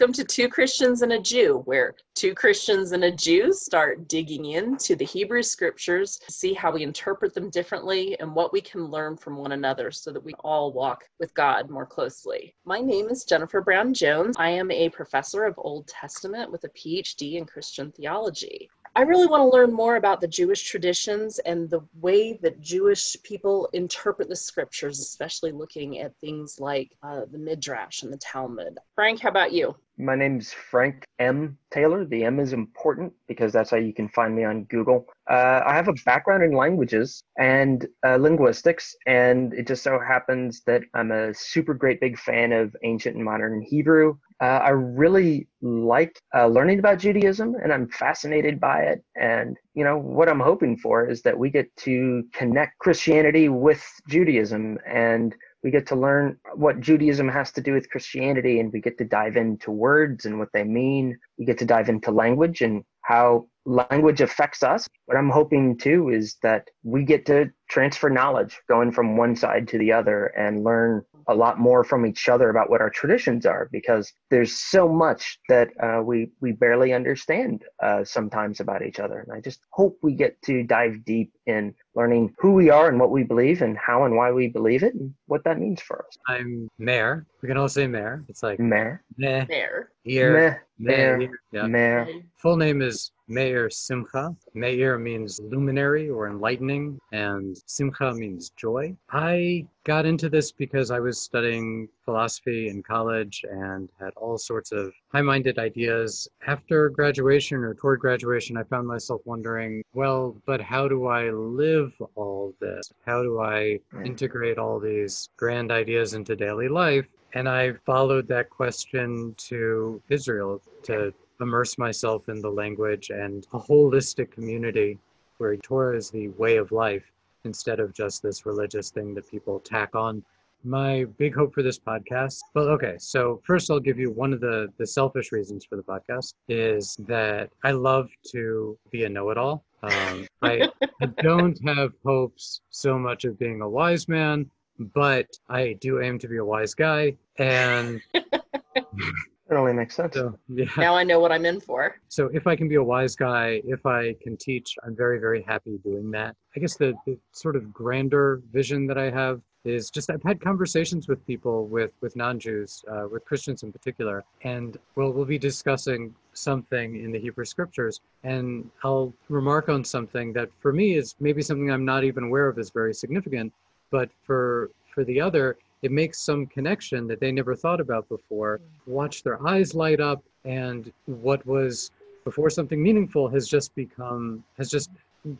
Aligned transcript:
Welcome 0.00 0.14
to 0.14 0.24
Two 0.24 0.48
Christians 0.48 1.02
and 1.02 1.14
a 1.14 1.18
Jew, 1.18 1.62
where 1.64 1.96
two 2.14 2.32
Christians 2.32 2.92
and 2.92 3.02
a 3.02 3.10
Jew 3.10 3.52
start 3.52 4.06
digging 4.06 4.44
into 4.44 4.94
the 4.94 5.04
Hebrew 5.04 5.42
scriptures 5.42 6.20
to 6.24 6.30
see 6.30 6.54
how 6.54 6.70
we 6.70 6.84
interpret 6.84 7.34
them 7.34 7.50
differently 7.50 8.16
and 8.20 8.32
what 8.32 8.52
we 8.52 8.60
can 8.60 8.84
learn 8.84 9.16
from 9.16 9.36
one 9.36 9.50
another 9.50 9.90
so 9.90 10.12
that 10.12 10.22
we 10.22 10.34
all 10.44 10.72
walk 10.72 11.02
with 11.18 11.34
God 11.34 11.68
more 11.68 11.84
closely. 11.84 12.54
My 12.64 12.78
name 12.78 13.08
is 13.08 13.24
Jennifer 13.24 13.60
Brown 13.60 13.92
Jones. 13.92 14.36
I 14.38 14.50
am 14.50 14.70
a 14.70 14.88
professor 14.88 15.42
of 15.42 15.58
Old 15.58 15.88
Testament 15.88 16.52
with 16.52 16.62
a 16.62 16.68
PhD 16.68 17.34
in 17.34 17.44
Christian 17.44 17.90
theology. 17.90 18.70
I 18.94 19.02
really 19.02 19.26
want 19.26 19.40
to 19.40 19.56
learn 19.56 19.72
more 19.72 19.96
about 19.96 20.20
the 20.20 20.28
Jewish 20.28 20.62
traditions 20.62 21.40
and 21.40 21.68
the 21.68 21.80
way 22.00 22.38
that 22.42 22.60
Jewish 22.60 23.16
people 23.24 23.68
interpret 23.72 24.28
the 24.28 24.36
scriptures, 24.36 25.00
especially 25.00 25.50
looking 25.50 25.98
at 25.98 26.16
things 26.20 26.60
like 26.60 26.96
uh, 27.02 27.22
the 27.32 27.38
Midrash 27.38 28.04
and 28.04 28.12
the 28.12 28.18
Talmud. 28.18 28.78
Frank, 28.94 29.20
how 29.20 29.30
about 29.30 29.52
you? 29.52 29.74
My 30.00 30.14
name's 30.14 30.52
Frank 30.52 31.04
M. 31.18 31.58
Taylor. 31.72 32.04
The 32.04 32.22
M 32.22 32.38
is 32.38 32.52
important 32.52 33.12
because 33.26 33.52
that's 33.52 33.70
how 33.70 33.78
you 33.78 33.92
can 33.92 34.08
find 34.08 34.34
me 34.34 34.44
on 34.44 34.62
Google. 34.64 35.06
Uh, 35.28 35.62
I 35.66 35.74
have 35.74 35.88
a 35.88 35.94
background 36.04 36.44
in 36.44 36.52
languages 36.52 37.20
and 37.36 37.84
uh, 38.06 38.14
linguistics, 38.16 38.94
and 39.06 39.52
it 39.54 39.66
just 39.66 39.82
so 39.82 39.98
happens 39.98 40.62
that 40.66 40.82
I'm 40.94 41.10
a 41.10 41.34
super 41.34 41.74
great 41.74 42.00
big 42.00 42.16
fan 42.16 42.52
of 42.52 42.76
ancient 42.84 43.16
and 43.16 43.24
modern 43.24 43.60
Hebrew. 43.60 44.16
Uh, 44.40 44.60
I 44.62 44.68
really 44.68 45.48
like 45.62 46.16
uh, 46.32 46.46
learning 46.46 46.78
about 46.78 47.00
Judaism, 47.00 47.56
and 47.60 47.72
I'm 47.72 47.88
fascinated 47.88 48.60
by 48.60 48.82
it. 48.82 49.02
And 49.20 49.56
you 49.74 49.82
know 49.82 49.98
what 49.98 50.28
I'm 50.28 50.38
hoping 50.38 50.76
for 50.76 51.08
is 51.08 51.22
that 51.22 51.36
we 51.36 51.50
get 51.50 51.74
to 51.78 52.22
connect 52.32 52.78
Christianity 52.78 53.48
with 53.48 53.84
Judaism 54.08 54.78
and 54.86 55.34
we 55.62 55.70
get 55.70 55.86
to 55.88 55.96
learn 55.96 56.38
what 56.54 56.80
Judaism 56.80 57.28
has 57.28 57.52
to 57.52 57.60
do 57.60 57.72
with 57.72 57.90
Christianity, 57.90 58.60
and 58.60 58.72
we 58.72 58.80
get 58.80 58.98
to 58.98 59.04
dive 59.04 59.36
into 59.36 59.70
words 59.70 60.24
and 60.24 60.38
what 60.38 60.50
they 60.52 60.64
mean. 60.64 61.18
We 61.38 61.44
get 61.44 61.58
to 61.58 61.64
dive 61.64 61.88
into 61.88 62.10
language 62.10 62.60
and 62.60 62.84
how 63.02 63.48
language 63.64 64.20
affects 64.20 64.62
us. 64.62 64.86
What 65.06 65.16
I'm 65.16 65.30
hoping 65.30 65.76
too 65.76 66.10
is 66.10 66.36
that 66.42 66.68
we 66.82 67.04
get 67.04 67.26
to 67.26 67.50
transfer 67.68 68.08
knowledge 68.08 68.58
going 68.68 68.92
from 68.92 69.16
one 69.16 69.34
side 69.34 69.68
to 69.68 69.78
the 69.78 69.92
other 69.92 70.26
and 70.26 70.64
learn 70.64 71.04
a 71.28 71.34
lot 71.34 71.58
more 71.58 71.84
from 71.84 72.06
each 72.06 72.28
other 72.28 72.48
about 72.48 72.70
what 72.70 72.80
our 72.80 72.90
traditions 72.90 73.44
are 73.46 73.68
because 73.70 74.12
there's 74.30 74.52
so 74.52 74.88
much 74.88 75.38
that 75.48 75.68
uh, 75.82 76.02
we 76.02 76.30
we 76.40 76.52
barely 76.52 76.92
understand 76.92 77.64
uh, 77.82 78.02
sometimes 78.02 78.60
about 78.60 78.82
each 78.82 78.98
other. 78.98 79.20
And 79.20 79.32
i 79.32 79.40
just 79.40 79.60
hope 79.70 79.98
we 80.02 80.14
get 80.14 80.40
to 80.42 80.62
dive 80.62 81.04
deep 81.04 81.32
in 81.46 81.74
learning 81.94 82.34
who 82.38 82.52
we 82.52 82.70
are 82.70 82.88
and 82.88 82.98
what 82.98 83.10
we 83.10 83.24
believe 83.24 83.62
and 83.62 83.76
how 83.76 84.04
and 84.04 84.16
why 84.16 84.32
we 84.32 84.48
believe 84.48 84.82
it 84.82 84.94
and 84.94 85.14
what 85.26 85.44
that 85.44 85.58
means 85.58 85.80
for 85.80 86.04
us. 86.06 86.16
I'm 86.26 86.68
mayor. 86.78 87.26
We 87.42 87.48
can 87.48 87.56
all 87.56 87.68
say 87.68 87.86
mayor. 87.86 88.24
It's 88.28 88.42
like 88.42 88.58
mayor. 88.58 89.04
Meh, 89.16 89.44
Mayor. 89.48 89.90
here. 90.02 90.32
Mayor. 90.78 91.18
Meir, 91.18 91.40
yeah. 91.52 91.66
mayor. 91.66 92.08
Full 92.36 92.56
name 92.56 92.80
is 92.82 93.12
Meir 93.28 93.70
Simcha. 93.70 94.34
Meir 94.54 94.98
means 94.98 95.38
luminary 95.42 96.08
or 96.08 96.28
enlightening, 96.28 96.98
and 97.12 97.56
Simcha 97.66 98.14
means 98.14 98.50
joy. 98.50 98.96
I 99.10 99.66
got 99.84 100.06
into 100.06 100.28
this 100.28 100.50
because 100.50 100.90
I 100.90 101.00
was 101.00 101.20
studying 101.20 101.88
philosophy 102.04 102.68
in 102.68 102.82
college 102.82 103.44
and 103.50 103.88
had 104.00 104.12
all 104.16 104.38
sorts 104.38 104.72
of 104.72 104.92
high 105.12 105.22
minded 105.22 105.58
ideas. 105.58 106.28
After 106.46 106.88
graduation 106.88 107.58
or 107.58 107.74
toward 107.74 108.00
graduation, 108.00 108.56
I 108.56 108.64
found 108.64 108.86
myself 108.86 109.20
wondering, 109.24 109.82
well, 109.94 110.36
but 110.46 110.60
how 110.60 110.88
do 110.88 111.06
I 111.06 111.30
live 111.30 111.92
all 112.14 112.54
this? 112.60 112.90
How 113.04 113.22
do 113.22 113.40
I 113.40 113.78
hmm. 113.90 114.06
integrate 114.06 114.58
all 114.58 114.80
these 114.80 115.28
grand 115.36 115.70
ideas 115.70 116.14
into 116.14 116.34
daily 116.34 116.68
life? 116.68 117.06
And 117.34 117.48
I 117.48 117.74
followed 117.84 118.26
that 118.28 118.48
question 118.48 119.34
to 119.48 120.02
Israel 120.08 120.62
to 120.84 121.12
immerse 121.40 121.78
myself 121.78 122.28
in 122.28 122.40
the 122.40 122.50
language 122.50 123.10
and 123.10 123.46
a 123.52 123.58
holistic 123.58 124.30
community 124.30 124.98
where 125.38 125.56
Torah 125.56 125.96
is 125.96 126.10
the 126.10 126.28
way 126.28 126.56
of 126.56 126.72
life 126.72 127.04
instead 127.44 127.80
of 127.80 127.92
just 127.92 128.22
this 128.22 128.44
religious 128.44 128.90
thing 128.90 129.14
that 129.14 129.30
people 129.30 129.60
tack 129.60 129.94
on. 129.94 130.22
My 130.64 131.04
big 131.18 131.36
hope 131.36 131.54
for 131.54 131.62
this 131.62 131.78
podcast, 131.78 132.40
well, 132.54 132.68
okay, 132.70 132.96
so 132.98 133.40
first 133.44 133.70
I'll 133.70 133.78
give 133.78 133.98
you 133.98 134.10
one 134.10 134.32
of 134.32 134.40
the, 134.40 134.72
the 134.76 134.86
selfish 134.86 135.30
reasons 135.30 135.64
for 135.64 135.76
the 135.76 135.82
podcast 135.82 136.34
is 136.48 136.96
that 137.06 137.50
I 137.62 137.70
love 137.70 138.10
to 138.32 138.76
be 138.90 139.04
a 139.04 139.08
know 139.08 139.30
it 139.30 139.38
all. 139.38 139.64
Um, 139.84 140.26
I, 140.42 140.68
I 141.00 141.06
don't 141.22 141.58
have 141.64 141.92
hopes 142.04 142.60
so 142.70 142.98
much 142.98 143.24
of 143.24 143.38
being 143.38 143.60
a 143.60 143.68
wise 143.68 144.08
man, 144.08 144.50
but 144.78 145.28
I 145.48 145.74
do 145.80 146.00
aim 146.00 146.18
to 146.18 146.28
be 146.28 146.38
a 146.38 146.44
wise 146.44 146.74
guy. 146.74 147.14
And 147.38 148.00
It 149.50 149.54
only 149.54 149.72
makes 149.72 149.96
sense. 149.96 150.14
so, 150.14 150.38
yeah. 150.48 150.66
Now 150.76 150.94
I 150.94 151.04
know 151.04 151.20
what 151.20 151.32
I'm 151.32 151.46
in 151.46 151.60
for. 151.60 151.96
So 152.08 152.28
if 152.34 152.46
I 152.46 152.54
can 152.54 152.68
be 152.68 152.74
a 152.74 152.82
wise 152.82 153.16
guy, 153.16 153.62
if 153.64 153.86
I 153.86 154.14
can 154.22 154.36
teach, 154.36 154.76
I'm 154.84 154.94
very, 154.94 155.18
very 155.18 155.42
happy 155.42 155.78
doing 155.78 156.10
that. 156.10 156.36
I 156.54 156.60
guess 156.60 156.76
the, 156.76 156.94
the 157.06 157.18
sort 157.32 157.56
of 157.56 157.72
grander 157.72 158.42
vision 158.52 158.86
that 158.88 158.98
I 158.98 159.10
have 159.10 159.40
is 159.64 159.90
just 159.90 160.10
I've 160.10 160.22
had 160.22 160.40
conversations 160.40 161.08
with 161.08 161.24
people 161.26 161.66
with 161.66 161.90
with 162.00 162.14
non-Jews, 162.14 162.84
uh, 162.90 163.06
with 163.10 163.24
Christians 163.24 163.62
in 163.62 163.72
particular, 163.72 164.24
and 164.42 164.76
we'll 164.94 165.10
we'll 165.10 165.24
be 165.24 165.38
discussing 165.38 166.14
something 166.32 167.02
in 167.02 167.10
the 167.10 167.18
Hebrew 167.18 167.44
scriptures, 167.44 168.00
and 168.22 168.70
I'll 168.84 169.12
remark 169.28 169.68
on 169.68 169.84
something 169.84 170.32
that 170.34 170.48
for 170.60 170.72
me 170.72 170.94
is 170.94 171.16
maybe 171.20 171.42
something 171.42 171.70
I'm 171.70 171.84
not 171.84 172.04
even 172.04 172.24
aware 172.24 172.48
of 172.48 172.58
is 172.58 172.70
very 172.70 172.94
significant, 172.94 173.52
but 173.90 174.10
for 174.22 174.70
for 174.94 175.04
the 175.04 175.20
other 175.20 175.56
it 175.82 175.92
makes 175.92 176.20
some 176.20 176.46
connection 176.46 177.06
that 177.08 177.20
they 177.20 177.32
never 177.32 177.54
thought 177.54 177.80
about 177.80 178.08
before. 178.08 178.58
Mm. 178.58 178.92
Watch 178.92 179.22
their 179.22 179.46
eyes 179.46 179.74
light 179.74 180.00
up, 180.00 180.22
and 180.44 180.92
what 181.06 181.44
was 181.46 181.90
before 182.24 182.50
something 182.50 182.82
meaningful 182.82 183.28
has 183.28 183.48
just 183.48 183.74
become 183.74 184.44
has 184.56 184.70
just 184.70 184.90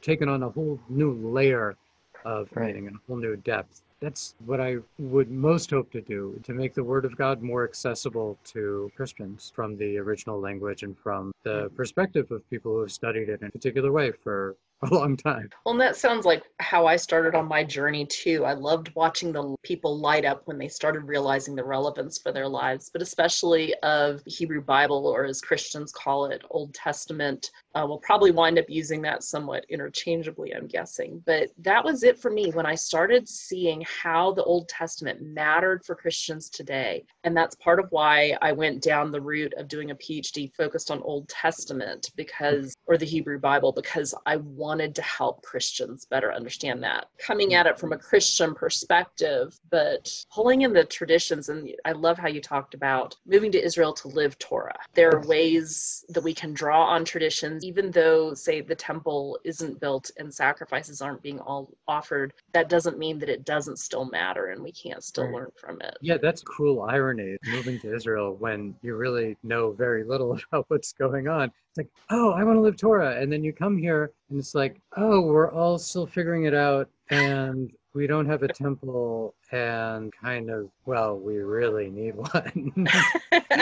taken 0.00 0.28
on 0.28 0.43
a 0.43 0.48
whole 0.48 0.78
new 0.88 1.12
layer 1.12 1.77
of 2.25 2.48
Right. 2.54 2.66
meaning 2.66 2.88
and 2.88 2.97
a 2.97 3.00
whole 3.06 3.16
new 3.16 3.37
depth. 3.37 3.82
That's 4.00 4.37
what 4.47 4.60
I 4.60 4.78
would 4.98 5.31
most 5.31 5.71
hope 5.71 5.91
to 5.93 6.00
do 6.00 6.41
to 6.44 6.53
make 6.54 6.72
the 6.75 6.84
Word 6.84 7.04
of 7.04 7.16
God 7.16 7.43
more 7.43 7.65
accessible 7.65 8.38
to 8.44 8.93
Christians 8.97 9.53
from 9.54 9.77
the 9.77 9.98
original 9.98 10.41
language 10.41 10.82
and 10.82 10.97
from 10.97 11.32
the 11.43 11.69
mm. 11.69 11.77
perspective 11.77 12.31
of 12.31 12.48
people 12.48 12.72
who 12.72 12.81
have 12.81 12.93
studied 12.93 13.28
it 13.28 13.41
in 13.43 13.48
a 13.48 13.50
particular 13.50 13.91
way 13.91 14.12
for 14.12 14.56
a 14.91 14.94
long 14.94 15.16
time. 15.16 15.50
Well, 15.65 15.72
and 15.72 15.81
that 15.81 15.97
sounds 15.97 16.25
like 16.25 16.44
how 16.61 16.87
I 16.87 16.94
started 16.94 17.34
on 17.34 17.49
my 17.49 17.65
journey 17.65 18.06
too. 18.06 18.44
I 18.44 18.53
loved 18.53 18.94
watching 18.94 19.33
the 19.33 19.56
people 19.65 19.99
light 19.99 20.25
up 20.25 20.43
when 20.44 20.56
they 20.56 20.69
started 20.69 21.00
realizing 21.00 21.56
the 21.56 21.65
relevance 21.65 22.19
for 22.19 22.31
their 22.31 22.47
lives, 22.47 22.89
but 22.93 23.03
especially 23.03 23.75
of 23.83 24.21
Hebrew 24.27 24.62
Bible, 24.62 25.06
or 25.09 25.25
as 25.25 25.41
Christians 25.41 25.91
call 25.91 26.27
it, 26.27 26.43
Old 26.50 26.75
Testament. 26.75 27.50
Uh, 27.75 27.87
we'll 27.89 27.99
probably 27.99 28.31
wind 28.31 28.59
up 28.59 28.66
using 28.69 29.03
that 29.03 29.25
somewhat 29.25 29.65
interchangeably, 29.69 30.55
I'm 30.55 30.69
guessing. 30.69 31.22
But 31.27 31.49
that 31.59 31.84
was 31.84 32.05
it 32.05 32.19
for 32.19 32.31
me 32.31 32.50
when 32.53 32.66
I 32.66 32.77
started 32.77 33.28
seeing 33.28 33.84
how 34.03 34.33
the 34.33 34.45
Old 34.45 34.69
Testament 34.69 35.22
mattered 35.22 35.84
for 35.84 35.97
Christians 35.97 36.49
today. 36.49 37.05
And 37.25 37.37
that's 37.37 37.56
part 37.56 37.81
of 37.81 37.87
why 37.91 38.37
I 38.43 38.53
went 38.53 38.83
down 38.83 39.10
the 39.10 39.21
route 39.21 39.55
of 39.56 39.66
doing 39.66 39.91
a 39.91 39.97
PhD 39.97 40.55
focused 40.55 40.91
on 40.91 41.03
Old 41.03 41.28
Testament 41.28 42.10
because, 42.15 42.77
or 42.87 42.97
the 42.97 43.05
Hebrew 43.05 43.41
Bible, 43.41 43.72
because 43.72 44.15
I 44.25 44.37
wanted 44.37 44.67
to 44.76 45.02
help 45.02 45.42
Christians 45.42 46.06
better 46.06 46.32
understand 46.32 46.82
that. 46.82 47.06
Coming 47.18 47.50
mm-hmm. 47.50 47.60
at 47.60 47.66
it 47.66 47.78
from 47.78 47.92
a 47.92 47.98
Christian 47.98 48.54
perspective, 48.54 49.58
but 49.70 50.10
pulling 50.32 50.62
in 50.62 50.72
the 50.72 50.84
traditions. 50.84 51.48
And 51.48 51.70
I 51.84 51.92
love 51.92 52.18
how 52.18 52.28
you 52.28 52.40
talked 52.40 52.74
about 52.74 53.16
moving 53.26 53.52
to 53.52 53.64
Israel 53.64 53.92
to 53.94 54.08
live 54.08 54.38
Torah. 54.38 54.78
There 54.94 55.14
are 55.14 55.26
ways 55.26 56.04
that 56.10 56.22
we 56.22 56.34
can 56.34 56.52
draw 56.52 56.84
on 56.86 57.04
traditions, 57.04 57.64
even 57.64 57.90
though, 57.90 58.34
say, 58.34 58.60
the 58.60 58.74
temple 58.74 59.38
isn't 59.44 59.80
built 59.80 60.10
and 60.18 60.32
sacrifices 60.32 61.00
aren't 61.00 61.22
being 61.22 61.41
all 61.41 61.71
offered. 61.86 62.34
That 62.53 62.68
doesn't 62.68 62.98
mean 62.98 63.18
that 63.21 63.28
it 63.28 63.44
doesn't 63.44 63.78
still 63.78 64.04
matter 64.06 64.47
and 64.47 64.62
we 64.62 64.72
can't 64.72 65.03
still 65.03 65.24
Right. 65.24 65.34
learn 65.34 65.53
from 65.56 65.80
it. 65.80 65.97
Yeah, 66.00 66.16
that's 66.16 66.42
cruel 66.42 66.82
irony 66.82 67.36
moving 67.47 67.78
to 67.80 67.94
Israel 67.94 68.36
when 68.36 68.74
you 68.82 68.94
really 68.97 69.36
know 69.42 69.72
very 69.72 70.04
little 70.04 70.38
about 70.53 70.66
what's 70.68 70.92
going 70.92 71.28
on. 71.28 71.53
It's 71.78 71.86
like, 71.86 71.92
oh, 72.10 72.33
I 72.33 72.42
want 72.42 72.57
to 72.57 72.60
live 72.60 72.77
Torah. 72.77 73.21
And 73.21 73.33
then 73.33 73.45
you 73.45 73.53
come 73.53 73.78
here 73.78 74.10
and 74.30 74.39
it's 74.39 74.54
like, 74.54 74.80
oh, 74.97 75.21
we're 75.21 75.53
all 75.53 75.78
still 75.78 76.07
figuring 76.07 76.45
it 76.45 76.54
out 76.54 76.89
and 77.10 77.72
we 77.95 78.07
don't 78.07 78.27
have 78.27 78.42
a 78.42 78.48
temple 78.48 79.34
and 79.53 80.13
kind 80.13 80.51
of, 80.51 80.71
well, 80.86 81.16
we 81.19 81.39
really 81.39 81.91
need 81.91 82.15
one. 82.16 82.89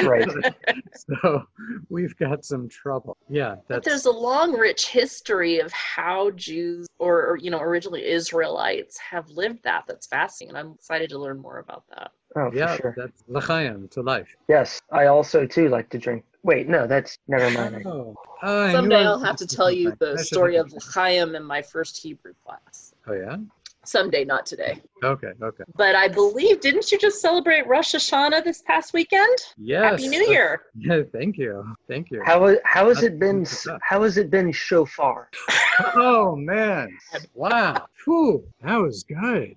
Right. 0.05 0.29
so 0.95 1.47
we've 1.89 2.15
got 2.19 2.45
some 2.45 2.69
trouble. 2.69 3.17
Yeah, 3.31 3.55
But 3.67 3.83
that's 3.83 3.87
there's 3.87 4.05
a 4.05 4.11
long, 4.11 4.53
rich 4.53 4.89
history 4.89 5.59
of 5.59 5.73
how 5.73 6.33
Jews, 6.33 6.87
or, 6.99 7.25
or, 7.27 7.37
you 7.39 7.51
know, 7.51 7.61
originally 7.61 8.05
Israelites, 8.05 8.99
have 8.99 9.31
lived 9.31 9.63
that. 9.63 9.85
That's 9.89 10.07
fascinating. 10.07 10.57
And 10.57 10.67
I'm 10.67 10.75
excited 10.75 11.09
to 11.11 11.19
learn 11.19 11.39
more 11.39 11.59
about 11.59 11.85
that. 11.91 12.11
Oh, 12.37 12.51
for 12.51 12.57
yeah, 12.57 12.77
sure. 12.77 12.95
that's 12.97 13.25
l'chaim 13.29 13.89
to 13.89 14.03
life. 14.03 14.29
Yes, 14.49 14.83
I 14.93 15.07
also 15.07 15.47
too 15.47 15.71
like 15.71 15.89
to 15.91 15.99
drink. 15.99 16.25
Wait, 16.47 16.69
no, 16.69 16.87
that's 16.87 17.19
never 17.27 17.51
mind. 17.51 17.85
Oh, 17.87 18.15
oh, 18.45 18.63
I 18.63 18.71
Someday 18.71 19.01
I 19.01 19.03
I'll 19.03 19.19
have 19.19 19.35
to 19.37 19.49
tell 19.49 19.69
you 19.69 19.93
the 19.99 20.17
story 20.17 20.55
of 20.55 20.73
Chaim 20.95 21.35
in 21.35 21.43
my 21.43 21.61
first 21.61 22.01
Hebrew 22.01 22.35
class. 22.45 22.95
Oh 23.09 23.15
yeah. 23.15 23.39
Someday, 23.85 24.25
not 24.25 24.47
today. 24.47 24.81
Okay, 25.03 25.33
okay. 25.43 25.65
But 25.77 25.97
I 25.97 26.07
believe, 26.07 26.61
didn't 26.61 26.91
you 26.93 26.99
just 26.99 27.21
celebrate 27.21 27.67
Rosh 27.67 27.95
Hashanah 27.97 28.45
this 28.45 28.63
past 28.63 28.93
weekend? 28.93 29.37
Yes. 29.59 29.91
Happy 29.91 30.09
New 30.09 30.25
Year. 30.29 30.63
Yeah, 30.77 31.03
thank 31.13 31.37
you. 31.37 31.65
Thank 31.89 32.13
you. 32.13 32.23
How 32.25 32.57
how 32.65 32.89
has 32.89 33.01
That's 33.01 33.09
it 33.09 33.19
been? 33.19 33.45
How 33.83 34.05
has 34.05 34.17
it 34.17 34.31
been 34.31 34.53
so 34.53 34.87
far? 34.87 35.29
Oh 35.95 36.35
man. 36.35 36.97
Wow. 37.35 37.87
Whew, 38.05 38.45
that 38.63 38.77
was 38.77 39.03
good. 39.05 39.57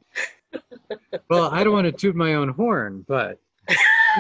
Well, 1.29 1.49
I 1.51 1.63
don't 1.63 1.73
want 1.73 1.85
to 1.85 1.91
toot 1.91 2.15
my 2.15 2.33
own 2.33 2.49
horn, 2.49 3.05
but 3.07 3.39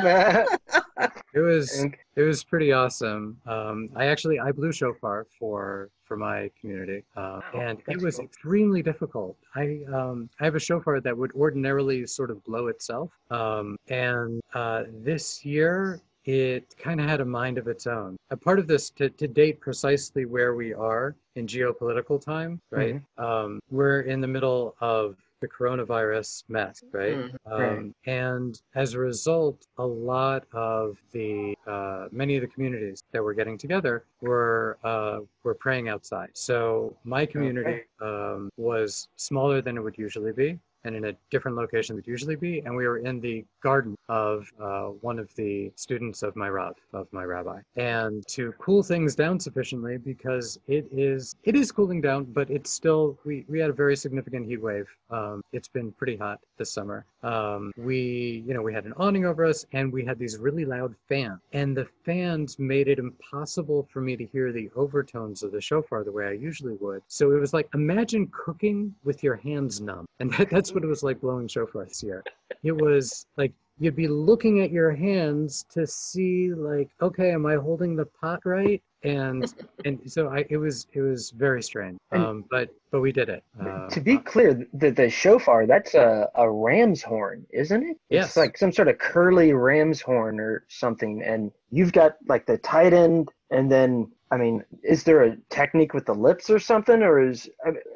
it 1.33 1.39
was 1.39 1.85
it 2.15 2.21
was 2.23 2.43
pretty 2.43 2.71
awesome. 2.71 3.37
Um, 3.45 3.89
I 3.95 4.05
actually 4.07 4.39
I 4.39 4.51
blew 4.51 4.71
shofar 4.71 5.25
for 5.37 5.89
for 6.03 6.17
my 6.17 6.49
community, 6.59 7.03
uh, 7.15 7.39
Wow, 7.53 7.61
and 7.61 7.81
it 7.87 8.01
was 8.01 8.15
cool. 8.15 8.25
extremely 8.25 8.81
difficult. 8.81 9.37
I 9.55 9.81
um, 9.93 10.29
I 10.39 10.45
have 10.45 10.55
a 10.55 10.59
shofar 10.59 10.99
that 11.01 11.15
would 11.15 11.31
ordinarily 11.33 12.05
sort 12.07 12.31
of 12.31 12.43
blow 12.43 12.67
itself, 12.67 13.11
um, 13.29 13.77
and 13.89 14.41
uh, 14.53 14.83
this 15.03 15.45
year 15.45 16.01
it 16.25 16.75
kind 16.77 16.99
of 16.99 17.07
had 17.07 17.21
a 17.21 17.25
mind 17.25 17.57
of 17.57 17.67
its 17.67 17.87
own. 17.87 18.17
A 18.29 18.37
part 18.37 18.59
of 18.59 18.67
this 18.67 18.89
to, 18.91 19.09
to 19.09 19.27
date 19.27 19.59
precisely 19.59 20.25
where 20.25 20.53
we 20.53 20.73
are 20.73 21.15
in 21.35 21.47
geopolitical 21.47 22.21
time, 22.23 22.59
right? 22.71 23.01
Um, 23.17 23.59
we're 23.71 24.01
in 24.01 24.19
the 24.21 24.27
middle 24.27 24.75
of 24.81 25.15
the 25.41 25.47
coronavirus 25.47 26.43
mess, 26.49 26.83
right? 26.91 27.17
Mhm. 27.17 27.35
Right. 27.45 27.77
Um, 27.77 27.95
and 28.05 28.61
as 28.75 28.93
a 28.93 28.99
result, 28.99 29.65
a 29.77 29.85
lot 29.85 30.45
of 30.53 30.97
the 31.11 31.55
uh, 31.67 32.07
many 32.11 32.35
of 32.35 32.41
the 32.41 32.47
communities 32.47 33.03
that 33.11 33.23
were 33.23 33.33
getting 33.33 33.57
together 33.57 34.03
were 34.21 34.77
uh, 34.83 35.19
were 35.43 35.55
praying 35.55 35.89
outside. 35.89 36.29
So 36.33 36.95
my 37.03 37.25
community 37.25 37.83
um, 38.01 38.49
was 38.57 39.07
smaller 39.15 39.61
than 39.61 39.77
it 39.77 39.81
would 39.81 39.97
usually 39.97 40.31
be, 40.31 40.59
and 40.83 40.95
in 40.95 41.05
a 41.05 41.13
different 41.29 41.57
location 41.57 41.95
would 41.95 42.07
usually 42.07 42.35
be. 42.35 42.59
And 42.59 42.75
we 42.75 42.87
were 42.87 42.99
in 42.99 43.19
the 43.19 43.45
garden 43.61 43.95
of 44.07 44.47
uh, 44.59 44.85
one 45.01 45.19
of 45.19 45.33
the 45.35 45.71
students 45.75 46.23
of 46.23 46.35
my 46.35 46.49
rav, 46.49 46.75
of 46.93 47.07
my 47.11 47.23
rabbi, 47.23 47.61
and 47.75 48.25
to 48.27 48.53
cool 48.59 48.83
things 48.83 49.15
down 49.15 49.39
sufficiently 49.39 49.97
because 49.97 50.59
it 50.67 50.87
is 50.91 51.35
it 51.43 51.55
is 51.55 51.71
cooling 51.71 52.01
down, 52.01 52.25
but 52.25 52.49
it's 52.49 52.69
still 52.69 53.17
we 53.25 53.45
we 53.47 53.59
had 53.59 53.69
a 53.69 53.73
very 53.73 53.95
significant 53.95 54.45
heat 54.47 54.61
wave. 54.61 54.87
Um, 55.09 55.43
it's 55.51 55.67
been 55.67 55.91
pretty 55.91 56.15
hot 56.15 56.39
this 56.57 56.71
summer. 56.71 57.05
Um, 57.23 57.71
we 57.77 58.43
you 58.47 58.53
know 58.53 58.61
we 58.61 58.73
had 58.73 58.85
an 58.85 58.93
awning 58.97 59.25
over 59.25 59.45
us, 59.45 59.65
and 59.73 59.91
we 59.91 60.05
had 60.05 60.17
these 60.17 60.37
really 60.37 60.65
loud 60.65 60.95
fans, 61.07 61.39
and 61.53 61.75
the 61.75 61.87
fans 62.05 62.57
made 62.59 62.87
it 62.87 62.99
impossible 62.99 63.87
for 63.91 64.01
me 64.01 64.15
to 64.15 64.25
hear 64.25 64.51
the 64.51 64.69
overtones 64.75 65.43
of 65.43 65.51
the 65.51 65.61
shofar 65.61 66.03
the 66.03 66.11
way 66.11 66.27
I 66.27 66.31
usually 66.31 66.75
would. 66.79 67.01
So 67.07 67.31
it 67.31 67.39
was 67.39 67.53
like 67.53 67.67
imagine 67.73 68.31
cooking 68.31 68.95
with 69.03 69.23
your 69.23 69.35
hands 69.35 69.81
numb, 69.81 70.05
and 70.19 70.31
that, 70.33 70.49
that's 70.49 70.73
what 70.73 70.83
it 70.83 70.87
was 70.87 71.03
like 71.03 71.21
blowing 71.21 71.47
shofar 71.47 71.85
this 71.85 72.03
year. 72.03 72.23
It 72.63 72.75
was 72.75 73.25
like 73.37 73.53
you'd 73.79 73.95
be 73.95 74.07
looking 74.07 74.61
at 74.61 74.71
your 74.71 74.91
hands 74.91 75.65
to 75.69 75.87
see 75.87 76.53
like 76.53 76.89
okay 77.01 77.31
am 77.31 77.45
i 77.45 77.55
holding 77.55 77.95
the 77.95 78.05
pot 78.05 78.41
right 78.45 78.83
and 79.03 79.53
and 79.85 79.99
so 80.11 80.27
i 80.29 80.45
it 80.49 80.57
was 80.57 80.87
it 80.93 81.01
was 81.01 81.31
very 81.31 81.61
strange 81.63 81.97
um 82.11 82.43
but 82.49 82.69
but 82.91 83.01
we 83.01 83.11
did 83.11 83.29
it 83.29 83.43
uh, 83.59 83.79
to 83.89 84.01
be 84.01 84.17
clear, 84.17 84.67
the, 84.73 84.91
the 84.91 85.09
shofar, 85.09 85.65
that's 85.65 85.93
a, 85.93 86.29
a 86.35 86.49
ram's 86.49 87.01
horn, 87.01 87.45
isn't 87.51 87.83
it? 87.83 87.97
Yes. 88.09 88.37
Like 88.37 88.57
some 88.57 88.71
sort 88.71 88.87
of 88.87 88.97
curly 88.97 89.53
ram's 89.53 90.01
horn 90.01 90.39
or 90.39 90.65
something. 90.67 91.23
And 91.23 91.51
you've 91.71 91.93
got 91.93 92.17
like 92.27 92.45
the 92.45 92.57
tight 92.57 92.93
end, 92.93 93.29
and 93.51 93.71
then, 93.71 94.11
I 94.31 94.37
mean, 94.37 94.63
is 94.83 95.03
there 95.03 95.23
a 95.23 95.37
technique 95.49 95.93
with 95.93 96.05
the 96.05 96.13
lips 96.13 96.49
or 96.49 96.59
something? 96.59 97.01
Or 97.01 97.19
is, 97.19 97.49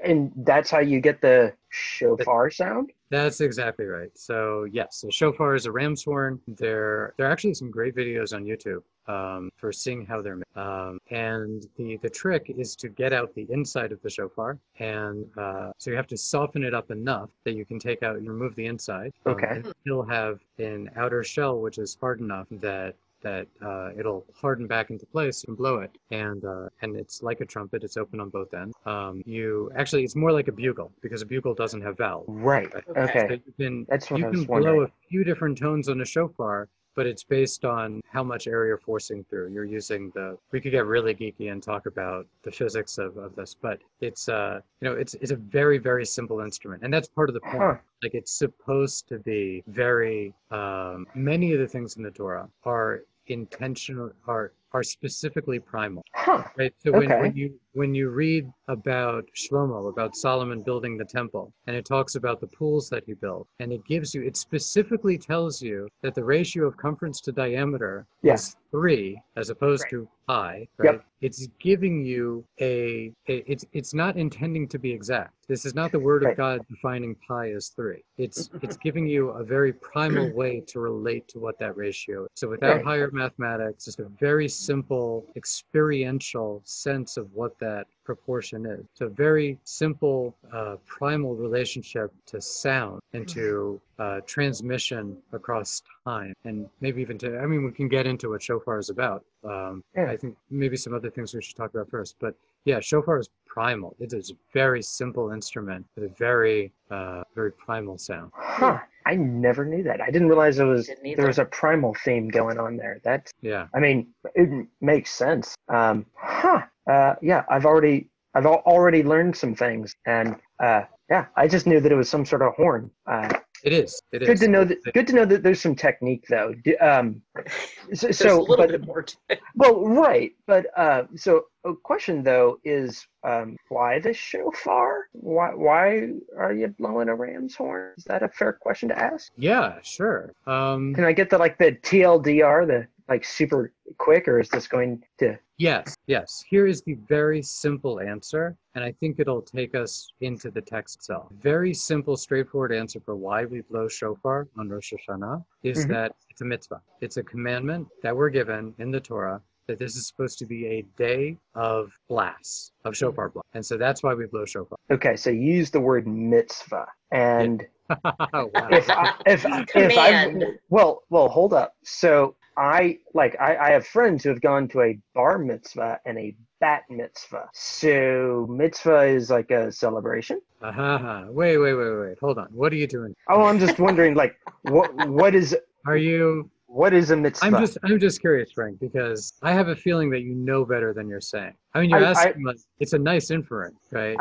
and 0.04 0.32
that's 0.38 0.72
how 0.72 0.80
you 0.80 1.00
get 1.00 1.22
the 1.22 1.54
shofar 1.70 2.50
sound? 2.50 2.92
That's 3.14 3.42
exactly 3.42 3.86
right. 3.86 4.10
So 4.16 4.64
yes, 4.64 4.98
so 4.98 5.10
shofar 5.12 5.54
is 5.54 5.68
a 5.68 5.72
ram's 5.72 6.04
horn. 6.04 6.42
There, 6.48 7.14
there 7.16 7.28
are 7.28 7.32
actually 7.32 7.54
some 7.54 7.70
great 7.70 7.96
videos 7.96 8.34
on 8.34 8.44
YouTube 8.44 8.82
um, 9.08 9.52
for 9.56 9.72
seeing 9.72 10.04
how 10.04 10.24
they're 10.24 10.38
made. 10.38 10.44
Um, 10.56 10.98
and 11.12 11.68
the 11.78 11.98
the 11.98 12.10
trick 12.10 12.52
is 12.58 12.76
to 12.78 12.90
get 12.90 13.14
out 13.14 13.36
the 13.36 13.46
inside 13.52 13.92
of 13.92 14.02
the 14.02 14.10
shofar, 14.10 14.58
and 14.80 15.26
uh, 15.38 15.72
so 15.78 15.92
you 15.92 15.96
have 15.98 16.08
to 16.08 16.18
soften 16.18 16.64
it 16.64 16.74
up 16.74 16.90
enough 16.90 17.30
that 17.44 17.54
you 17.54 17.66
can 17.66 17.78
take 17.78 18.02
out, 18.02 18.16
remove 18.16 18.56
the 18.56 18.66
inside, 18.66 19.12
um, 19.28 19.34
Okay. 19.34 19.48
and 19.52 19.74
still 19.82 20.02
have 20.02 20.40
an 20.58 20.90
outer 20.96 21.24
shell 21.24 21.60
which 21.60 21.78
is 21.78 21.96
hard 22.02 22.20
enough 22.20 22.48
that 22.50 22.96
that 23.24 23.48
uh, 23.66 23.90
it'll 23.98 24.26
harden 24.36 24.68
back 24.68 24.90
into 24.90 25.06
place 25.06 25.44
and 25.46 25.58
blow 25.58 25.78
it. 25.80 25.92
And 26.12 26.44
uh, 26.46 26.70
and 26.82 26.96
it's 26.96 27.24
like 27.24 27.42
a 27.42 27.46
trumpet. 27.46 27.84
It's 27.84 27.98
open 27.98 28.20
on 28.20 28.30
both 28.30 28.54
ends. 28.54 28.76
Um, 28.86 29.24
you 29.26 29.72
actually, 29.76 30.04
it's 30.04 30.16
more 30.16 30.32
like 30.32 30.48
a 30.48 30.52
bugle 30.52 30.92
because 31.02 31.22
a 31.22 31.26
bugle 31.26 31.54
doesn't 31.54 31.82
have 31.82 31.98
valves. 31.98 32.26
Right. 32.28 32.72
Okay. 32.90 33.02
Okay. 33.02 33.28
So 33.28 33.34
you 33.34 33.54
can 33.58 33.86
That's 33.90 34.12
what 34.12 34.20
you 34.20 34.28
I 34.28 34.30
can 34.30 34.40
was 34.40 34.64
blow 34.64 34.82
a 34.82 34.88
few 35.10 35.24
different 35.24 35.58
tones 35.58 35.90
on 35.90 36.02
a 36.02 36.06
shofar, 36.06 36.68
but 36.96 37.08
it's 37.08 37.24
based 37.24 37.66
on 37.66 38.02
how 38.08 38.24
much 38.24 38.48
air 38.48 38.66
you're 38.66 38.78
forcing 38.78 39.24
through. 39.30 39.52
You're 39.52 39.66
using 39.66 40.12
the. 40.14 40.38
We 40.52 40.62
could 40.62 40.72
get 40.72 40.86
really 40.86 41.14
geeky 41.16 41.52
and 41.52 41.62
talk 41.62 41.86
about 41.86 42.28
the 42.44 42.52
physics 42.52 42.98
of, 42.98 43.18
of 43.18 43.36
this, 43.36 43.56
but 43.60 43.80
it's 44.02 44.30
uh 44.30 44.60
you 44.82 44.90
know 44.90 44.96
it's 44.96 45.14
it's 45.16 45.32
a 45.32 45.36
very 45.36 45.78
very 45.78 46.06
simple 46.06 46.42
instrument, 46.42 46.84
and 46.84 46.94
that's 46.94 47.08
part 47.08 47.30
of 47.30 47.34
the 47.34 47.42
point. 47.42 47.58
Huh. 47.58 47.76
Like 48.02 48.14
it's 48.14 48.32
supposed 48.32 49.08
to 49.10 49.20
be 49.20 49.64
very. 49.68 50.34
Um, 50.52 51.08
many 51.16 51.54
of 51.54 51.60
the 51.60 51.68
things 51.68 51.98
in 51.98 52.04
the 52.04 52.12
Torah 52.12 52.48
are 52.64 53.04
intentional 53.28 54.12
are 54.28 54.54
are 54.74 54.84
specifically 54.84 55.60
primal 55.60 56.04
Huh. 56.16 56.44
right 56.58 56.74
so 56.80 56.92
when, 56.92 57.12
Okay. 57.12 57.20
when 57.22 57.36
you 57.36 57.60
when 57.74 57.94
you 57.96 58.10
read 58.10 58.48
about 58.68 59.26
shlomo 59.36 59.90
about 59.90 60.16
solomon 60.16 60.62
building 60.62 60.96
the 60.98 61.04
temple 61.06 61.52
and 61.68 61.76
it 61.76 61.86
talks 61.86 62.16
about 62.16 62.40
the 62.40 62.48
pools 62.48 62.88
that 62.90 63.04
he 63.06 63.14
built 63.14 63.48
and 63.60 63.72
it 63.74 63.84
gives 63.86 64.14
you 64.14 64.22
it 64.24 64.38
specifically 64.38 65.18
tells 65.18 65.62
you 65.62 65.88
that 66.02 66.14
the 66.16 66.24
ratio 66.24 66.68
of 66.68 66.74
circumference 66.74 67.20
to 67.22 67.32
diameter 67.32 68.06
Yeah. 68.22 68.34
is 68.36 68.56
three 68.72 69.22
as 69.36 69.50
opposed 69.50 69.84
Right. 69.84 69.90
to 69.92 70.08
pi 70.28 70.68
Yep. 70.84 70.94
right 70.94 71.02
it's 71.22 71.48
giving 71.60 72.04
you 72.04 72.44
a, 72.60 73.12
a 73.28 73.36
it's 73.52 73.66
it's 73.74 73.94
not 73.94 74.16
intending 74.18 74.68
to 74.70 74.80
be 74.80 74.92
exact 74.92 75.34
this 75.48 75.66
is 75.66 75.74
not 75.76 75.92
the 75.92 76.00
word 76.00 76.24
Right. 76.24 76.32
of 76.32 76.38
god 76.38 76.62
defining 76.70 77.16
pi 77.28 77.52
as 77.52 77.70
three 77.70 78.04
it's 78.18 78.50
it's 78.62 78.78
giving 78.78 79.06
you 79.08 79.30
a 79.32 79.44
very 79.44 79.74
primal 79.74 80.32
way 80.34 80.62
to 80.68 80.80
relate 80.80 81.28
to 81.30 81.40
what 81.40 81.58
that 81.60 81.76
ratio 81.76 82.24
is 82.24 82.30
so 82.36 82.48
without 82.50 82.78
Right. 82.78 82.86
higher 82.86 83.10
mathematics 83.12 83.86
just 83.86 84.00
a 84.00 84.10
very 84.20 84.48
simple 84.48 85.26
experiential 85.36 86.62
sense 86.66 87.18
of 87.18 87.32
what 87.34 87.58
that 87.64 87.86
proportion 88.04 88.60
is 88.66 88.82
It's 88.92 89.02
a 89.02 89.08
very 89.26 89.50
simple 89.64 90.36
uh, 90.52 90.76
primal 90.86 91.34
relationship 91.48 92.10
to 92.32 92.42
sound 92.42 93.00
and 93.14 93.26
to 93.30 93.80
uh, 94.04 94.20
transmission 94.36 95.04
across 95.40 95.82
time 96.06 96.34
and 96.48 96.58
maybe 96.82 97.00
even 97.06 97.18
to 97.24 97.28
i 97.44 97.46
mean 97.52 97.62
we 97.64 97.72
can 97.80 97.88
get 97.98 98.06
into 98.12 98.26
what 98.32 98.42
shofar 98.48 98.78
is 98.84 98.90
about 98.98 99.22
um, 99.54 99.74
Yeah. 99.96 100.10
i 100.16 100.18
think 100.22 100.36
maybe 100.64 100.78
some 100.86 100.94
other 101.00 101.10
things 101.16 101.28
we 101.34 101.42
should 101.46 101.56
talk 101.62 101.72
about 101.76 101.90
first 101.90 102.12
but 102.26 102.34
yeah 102.66 102.80
shofar 102.90 103.18
is 103.24 103.30
primal 103.56 103.92
it 104.06 104.12
is 104.20 104.32
a 104.32 104.38
very 104.62 104.82
simple 105.00 105.26
instrument 105.38 105.86
with 105.96 106.04
a 106.12 106.14
very 106.30 106.60
uh, 106.92 107.22
very 107.40 107.52
primal 107.66 107.98
sound 107.98 108.30
Huh. 108.36 108.80
I 109.06 109.16
never 109.16 109.66
knew 109.66 109.84
that. 109.84 110.00
I 110.08 110.10
didn't 110.14 110.30
realize 110.30 110.56
there 110.56 110.66
was 110.78 110.90
there 111.18 111.28
was 111.34 111.40
a 111.40 111.50
primal 111.62 111.94
theme 112.06 112.30
going 112.30 112.58
on 112.66 112.72
there. 112.78 112.96
That's 113.04 113.30
yeah 113.42 113.68
I 113.76 113.80
mean, 113.86 113.98
it 114.42 114.50
makes 114.80 115.10
sense. 115.24 115.46
Um, 115.68 116.06
huh. 116.16 116.62
Uh, 116.90 117.16
yeah, 117.22 117.44
I've 117.50 117.66
already 117.66 118.10
I've 118.36 118.46
already 118.46 119.04
learned 119.04 119.36
some 119.36 119.56
things, 119.56 119.96
and 120.06 120.36
uh, 120.60 120.84
yeah, 121.10 121.26
I 121.36 121.48
just 121.48 121.68
knew 121.68 121.80
that 121.80 121.92
it 121.92 121.96
was 121.96 122.10
some 122.10 122.26
sort 122.26 122.42
of 122.42 122.54
horn. 122.56 122.90
Uh, 123.06 123.30
it 123.64 123.72
is 123.72 124.02
it 124.12 124.24
is 124.24 124.28
good 124.28 124.40
to 124.40 124.48
know 124.48 124.66
that. 124.66 124.78
Good 124.94 125.08
to 125.08 125.14
know 125.14 125.26
that 125.26 125.44
there's 125.44 125.62
some 125.62 125.76
technique 125.76 126.26
though. 126.30 126.54
Um, 126.82 127.22
so, 127.94 128.12
so 128.12 128.40
a 128.40 128.42
little 128.42 128.58
but, 128.58 128.70
bit 128.70 128.86
more 128.86 129.06
well, 129.56 129.86
right, 129.86 130.32
but 130.48 130.68
uh, 130.76 131.04
so 131.16 131.46
a 131.64 131.74
question 131.74 132.24
though 132.24 132.58
is 132.66 133.06
um, 133.24 133.56
why 133.70 134.00
the 134.00 134.14
shofar? 134.14 135.08
Why 135.14 135.54
why 135.54 136.10
are 136.38 136.54
you 136.54 136.68
blowing 136.68 137.08
a 137.08 137.16
ram's 137.16 137.56
horn? 137.56 137.94
Is 137.98 138.04
that 138.06 138.24
a 138.24 138.30
fair 138.30 138.54
question 138.54 138.90
to 138.90 139.00
ask? 139.00 139.32
yeah 139.38 139.76
sure 139.82 140.34
um, 140.46 140.94
Can 140.94 141.06
I 141.06 141.14
get 141.14 141.30
the 141.30 141.38
like 141.38 141.58
the 141.58 141.72
TLDR, 141.72 142.68
the 142.68 142.88
like 143.10 143.26
super 143.26 143.72
quick, 143.98 144.28
or 144.28 144.40
is 144.40 144.50
this 144.50 144.68
going 144.68 145.04
to? 145.20 145.38
Yes, 145.58 145.96
yes. 146.08 146.44
Here 146.50 146.68
is 146.68 146.82
the 146.82 146.96
very 147.08 147.42
simple 147.42 148.00
answer, 148.00 148.56
and 148.76 148.84
I 148.84 148.92
think 148.94 149.20
it'll 149.20 149.42
take 149.42 149.76
us 149.76 150.12
into 150.22 150.50
the 150.52 150.62
text 150.62 150.98
itself. 150.98 151.28
Very 151.42 151.74
simple, 151.74 152.18
straightforward 152.18 152.74
answer 152.74 153.00
for 153.00 153.16
why 153.16 153.46
we 153.46 153.62
blow 153.62 153.88
shofar 153.88 154.48
on 154.58 154.70
Rosh 154.70 154.94
Hashanah 154.94 155.44
is 155.64 155.86
Mhm. 155.86 155.90
that 155.90 156.16
it's 156.30 156.42
a 156.42 156.46
mitzvah. 156.46 156.82
It's 157.02 157.18
a 157.18 157.24
commandment 157.24 157.88
that 158.02 158.16
we're 158.16 158.30
given 158.30 158.74
in 158.80 158.92
the 158.92 159.00
Torah 159.00 159.42
that 159.68 159.80
this 159.80 159.96
is 159.96 160.08
supposed 160.08 160.38
to 160.40 160.46
be 160.46 160.66
a 160.68 160.82
day 160.98 161.38
of 161.56 161.98
blasts, 162.10 162.74
of 162.84 162.98
shofar 162.98 163.30
blast. 163.30 163.48
And 163.54 163.66
so 163.66 163.78
that's 163.78 164.04
why 164.04 164.14
we 164.14 164.26
blow 164.26 164.46
shofar. 164.46 164.78
Okay, 164.92 165.16
so 165.16 165.30
you 165.30 165.54
use 165.54 165.72
the 165.72 165.80
word 165.80 166.06
mitzvah, 166.08 166.88
and 167.12 167.66
wow. 168.04 168.50
if 168.72 168.90
I, 168.90 169.14
if 169.26 169.46
if 169.76 169.98
I 169.98 170.58
well 170.70 171.04
well 171.10 171.30
hold 171.30 171.54
up. 171.54 171.76
So 171.84 172.36
I 172.58 173.00
like 173.14 173.36
I, 173.40 173.56
I 173.58 173.70
have 173.72 173.86
friends 173.88 174.24
who 174.24 174.30
have 174.30 174.42
gone 174.42 174.68
to 174.70 174.82
a 174.82 175.00
bar 175.14 175.38
mitzvah 175.38 176.00
and 176.06 176.18
a 176.18 176.36
bat 176.60 176.84
mitzvah. 176.90 177.50
So 177.54 178.48
mitzvah 178.50 179.04
is 179.04 179.30
like 179.30 179.52
a 179.52 179.72
celebration. 179.72 180.40
Aha. 180.62 181.26
Wait, 181.30 181.58
wait, 181.58 181.74
wait, 181.74 181.96
wait. 182.00 182.18
Hold 182.20 182.38
on. 182.38 182.48
What 182.52 182.72
are 182.72 182.76
you 182.76 182.88
doing? 182.88 183.16
Oh, 183.30 183.44
I'm 183.44 183.60
just 183.60 183.80
wondering, 183.80 184.14
like, 184.16 184.36
what 184.64 184.94
what 185.08 185.36
is 185.36 185.56
Are 185.88 185.98
you? 185.98 186.50
what 186.68 186.94
is 186.94 187.12
a 187.12 187.16
mitzvah? 187.16 187.46
I'm 187.46 187.60
just, 187.60 187.78
I'm 187.84 188.00
just 188.00 188.20
curious, 188.22 188.52
Frank, 188.52 188.80
because 188.80 189.34
I 189.44 189.52
have 189.52 189.68
a 189.68 189.76
feeling 189.76 190.10
that 190.12 190.22
you 190.22 190.34
know 190.34 190.66
better 190.66 190.92
than 190.94 191.08
you're 191.08 191.22
saying. 191.22 191.54
I 191.74 191.82
mean, 191.82 191.90
you're 191.92 192.06
I- 192.06 192.12
asking. 192.12 192.44
like, 192.44 192.58
it's 192.80 192.94
a 192.94 193.00
nice 193.00 193.30
inference, 193.30 193.78
right? 193.92 194.18